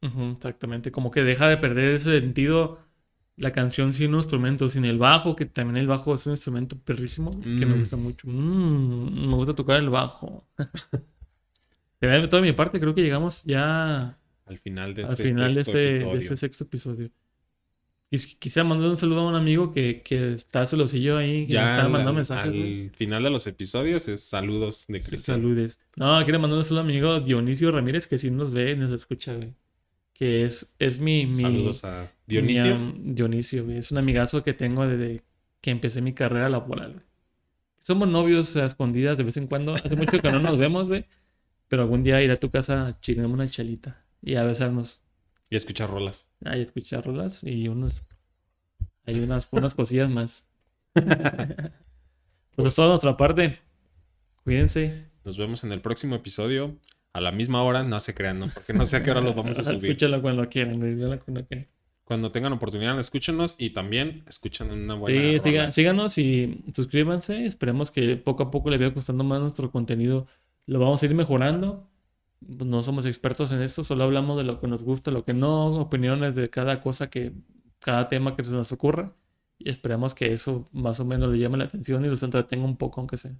Exactamente, 0.00 0.90
como 0.92 1.10
que 1.10 1.22
deja 1.24 1.48
de 1.48 1.56
perder 1.56 1.94
ese 1.94 2.20
sentido 2.20 2.78
la 3.36 3.52
canción 3.52 3.92
sin 3.92 4.10
un 4.10 4.16
instrumento, 4.16 4.68
sin 4.68 4.84
el 4.84 4.98
bajo, 4.98 5.36
que 5.36 5.46
también 5.46 5.76
el 5.76 5.86
bajo 5.86 6.14
es 6.14 6.26
un 6.26 6.32
instrumento 6.32 6.76
perrísimo, 6.78 7.30
que 7.40 7.48
me 7.48 7.66
Mm. 7.74 7.78
gusta 7.78 7.96
mucho. 7.96 8.26
Mm, 8.28 9.28
me 9.28 9.34
gusta 9.34 9.54
tocar 9.54 9.78
el 9.78 9.90
bajo. 9.90 10.44
De 12.00 12.28
toda 12.28 12.42
mi 12.42 12.52
parte, 12.52 12.78
creo 12.78 12.94
que 12.94 13.02
llegamos 13.02 13.42
ya 13.44 14.16
Al 14.46 14.58
final 14.58 14.94
de 14.94 15.04
al 15.04 15.12
este, 15.12 15.24
final 15.24 15.52
de 15.54 15.64
sexto 15.64 15.78
este, 15.78 15.78
de 15.78 15.96
episodio. 15.96 16.18
este 16.20 16.36
sexto 16.36 16.64
episodio. 16.64 17.10
Quis- 18.10 18.38
Quisiera 18.38 18.66
mandar 18.68 18.88
un 18.88 18.96
saludo 18.96 19.20
a 19.20 19.28
un 19.28 19.34
amigo 19.34 19.72
que, 19.72 20.00
que 20.02 20.34
está 20.34 20.64
celosillo 20.64 21.18
ahí, 21.18 21.42
que 21.46 21.48
me 21.48 21.54
Ya 21.54 21.70
está 21.70 21.82
al, 21.86 21.90
mandando 21.90 22.10
al- 22.10 22.14
mensajes. 22.16 22.54
al 22.54 22.90
final 22.96 23.22
de 23.24 23.30
los 23.30 23.46
episodios 23.48 24.08
es 24.08 24.22
saludos 24.22 24.86
de 24.88 25.00
Cristian. 25.00 25.38
Saludes. 25.40 25.80
No, 25.96 26.22
quiero 26.24 26.38
mandar 26.38 26.58
un 26.58 26.64
saludo 26.64 26.80
a 26.82 26.84
mi 26.84 26.92
amigo 26.92 27.20
Dionisio 27.20 27.70
Ramírez, 27.72 28.06
que 28.06 28.16
sí 28.16 28.30
nos 28.30 28.54
ve 28.54 28.70
y 28.72 28.76
nos 28.76 28.92
escucha, 28.92 29.34
güey. 29.34 29.52
Que 30.18 30.42
es, 30.42 30.74
es 30.80 30.98
mi, 30.98 31.26
mi, 31.26 31.36
Saludos 31.36 31.84
a 31.84 32.12
Dionisio. 32.26 32.76
Mi, 32.76 33.14
Dionisio. 33.14 33.70
Es 33.70 33.92
un 33.92 33.98
amigazo 33.98 34.42
que 34.42 34.52
tengo 34.52 34.84
desde 34.84 35.22
que 35.60 35.70
empecé 35.70 36.02
mi 36.02 36.12
carrera 36.12 36.48
laboral. 36.48 37.04
Somos 37.78 38.08
novios 38.08 38.56
a 38.56 38.64
escondidas 38.64 39.16
de 39.16 39.22
vez 39.22 39.36
en 39.36 39.46
cuando. 39.46 39.74
Hace 39.74 39.94
mucho 39.94 40.20
que 40.20 40.32
no 40.32 40.40
nos 40.40 40.58
vemos, 40.58 40.88
güey. 40.88 41.06
Pero 41.68 41.82
algún 41.82 42.02
día 42.02 42.20
iré 42.20 42.32
a 42.32 42.40
tu 42.40 42.50
casa 42.50 42.88
a 42.88 43.00
chingarme 43.00 43.32
una 43.32 43.48
chelita 43.48 44.04
y 44.20 44.34
a 44.34 44.42
besarnos. 44.42 45.02
Y 45.50 45.56
escuchar 45.56 45.88
rolas. 45.88 46.28
Ahí 46.44 46.62
escucharlas 46.62 47.44
y 47.44 47.68
unos. 47.68 48.02
Hay 49.06 49.20
unas, 49.20 49.48
unas 49.52 49.74
cosillas 49.74 50.10
más. 50.10 50.46
pues 50.92 52.66
es 52.66 52.74
toda 52.74 52.88
nuestra 52.88 53.16
parte. 53.16 53.60
Cuídense. 54.42 55.06
Nos 55.24 55.38
vemos 55.38 55.62
en 55.62 55.70
el 55.70 55.80
próximo 55.80 56.16
episodio. 56.16 56.76
A 57.12 57.20
la 57.20 57.32
misma 57.32 57.62
hora, 57.62 57.82
no 57.82 57.98
se 58.00 58.14
crean, 58.14 58.38
¿no? 58.38 58.46
Porque 58.52 58.72
no 58.72 58.86
sé 58.86 58.96
a 58.98 59.02
qué 59.02 59.10
hora 59.10 59.20
los 59.20 59.34
vamos 59.34 59.58
a 59.58 59.62
subir. 59.64 59.84
Escúchalo 59.86 60.20
cuando 60.22 60.48
quieran, 60.48 60.78
cuando 61.24 61.46
quieran. 61.46 61.66
Cuando 62.04 62.32
tengan 62.32 62.52
oportunidad, 62.54 62.98
escúchenos 62.98 63.56
y 63.58 63.70
también 63.70 64.24
escuchen 64.26 64.70
una 64.70 64.94
buena 64.94 65.20
Sí, 65.20 65.40
siga- 65.40 65.70
síganos 65.70 66.16
y 66.18 66.64
suscríbanse. 66.74 67.44
Esperemos 67.44 67.90
que 67.90 68.16
poco 68.16 68.44
a 68.44 68.50
poco 68.50 68.70
les 68.70 68.78
vaya 68.78 68.92
gustando 68.92 69.24
más 69.24 69.40
nuestro 69.40 69.70
contenido. 69.70 70.26
Lo 70.66 70.78
vamos 70.80 71.02
a 71.02 71.06
ir 71.06 71.14
mejorando. 71.14 71.86
Pues 72.46 72.66
no 72.68 72.82
somos 72.84 73.04
expertos 73.04 73.50
en 73.50 73.60
esto, 73.62 73.82
solo 73.82 74.04
hablamos 74.04 74.36
de 74.36 74.44
lo 74.44 74.60
que 74.60 74.68
nos 74.68 74.84
gusta, 74.84 75.10
lo 75.10 75.24
que 75.24 75.34
no, 75.34 75.74
opiniones 75.80 76.36
de 76.36 76.48
cada 76.48 76.80
cosa 76.80 77.10
que, 77.10 77.32
cada 77.80 78.08
tema 78.08 78.36
que 78.36 78.44
se 78.44 78.52
nos 78.52 78.70
ocurra. 78.70 79.12
Y 79.58 79.68
esperemos 79.68 80.14
que 80.14 80.32
eso 80.32 80.68
más 80.72 81.00
o 81.00 81.04
menos 81.04 81.32
le 81.32 81.38
llame 81.40 81.58
la 81.58 81.64
atención 81.64 82.04
y 82.04 82.08
los 82.08 82.22
entretenga 82.22 82.64
un 82.64 82.76
poco, 82.76 83.00
aunque 83.00 83.16
sea. 83.16 83.32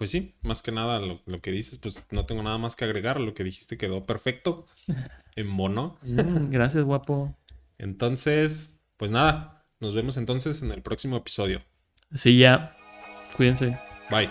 Pues 0.00 0.12
sí, 0.12 0.34
más 0.40 0.62
que 0.62 0.72
nada 0.72 0.98
lo, 0.98 1.20
lo 1.26 1.42
que 1.42 1.50
dices, 1.50 1.76
pues 1.76 2.02
no 2.10 2.24
tengo 2.24 2.42
nada 2.42 2.56
más 2.56 2.74
que 2.74 2.86
agregar. 2.86 3.20
Lo 3.20 3.34
que 3.34 3.44
dijiste 3.44 3.76
quedó 3.76 4.04
perfecto. 4.04 4.64
En 5.36 5.46
mono. 5.46 5.98
Mm, 6.02 6.50
gracias, 6.50 6.84
guapo. 6.84 7.36
Entonces, 7.76 8.80
pues 8.96 9.10
nada. 9.10 9.66
Nos 9.78 9.94
vemos 9.94 10.16
entonces 10.16 10.62
en 10.62 10.70
el 10.70 10.80
próximo 10.80 11.18
episodio. 11.18 11.60
Sí, 12.14 12.38
ya. 12.38 12.72
Cuídense. 13.36 13.78
Bye. 14.10 14.30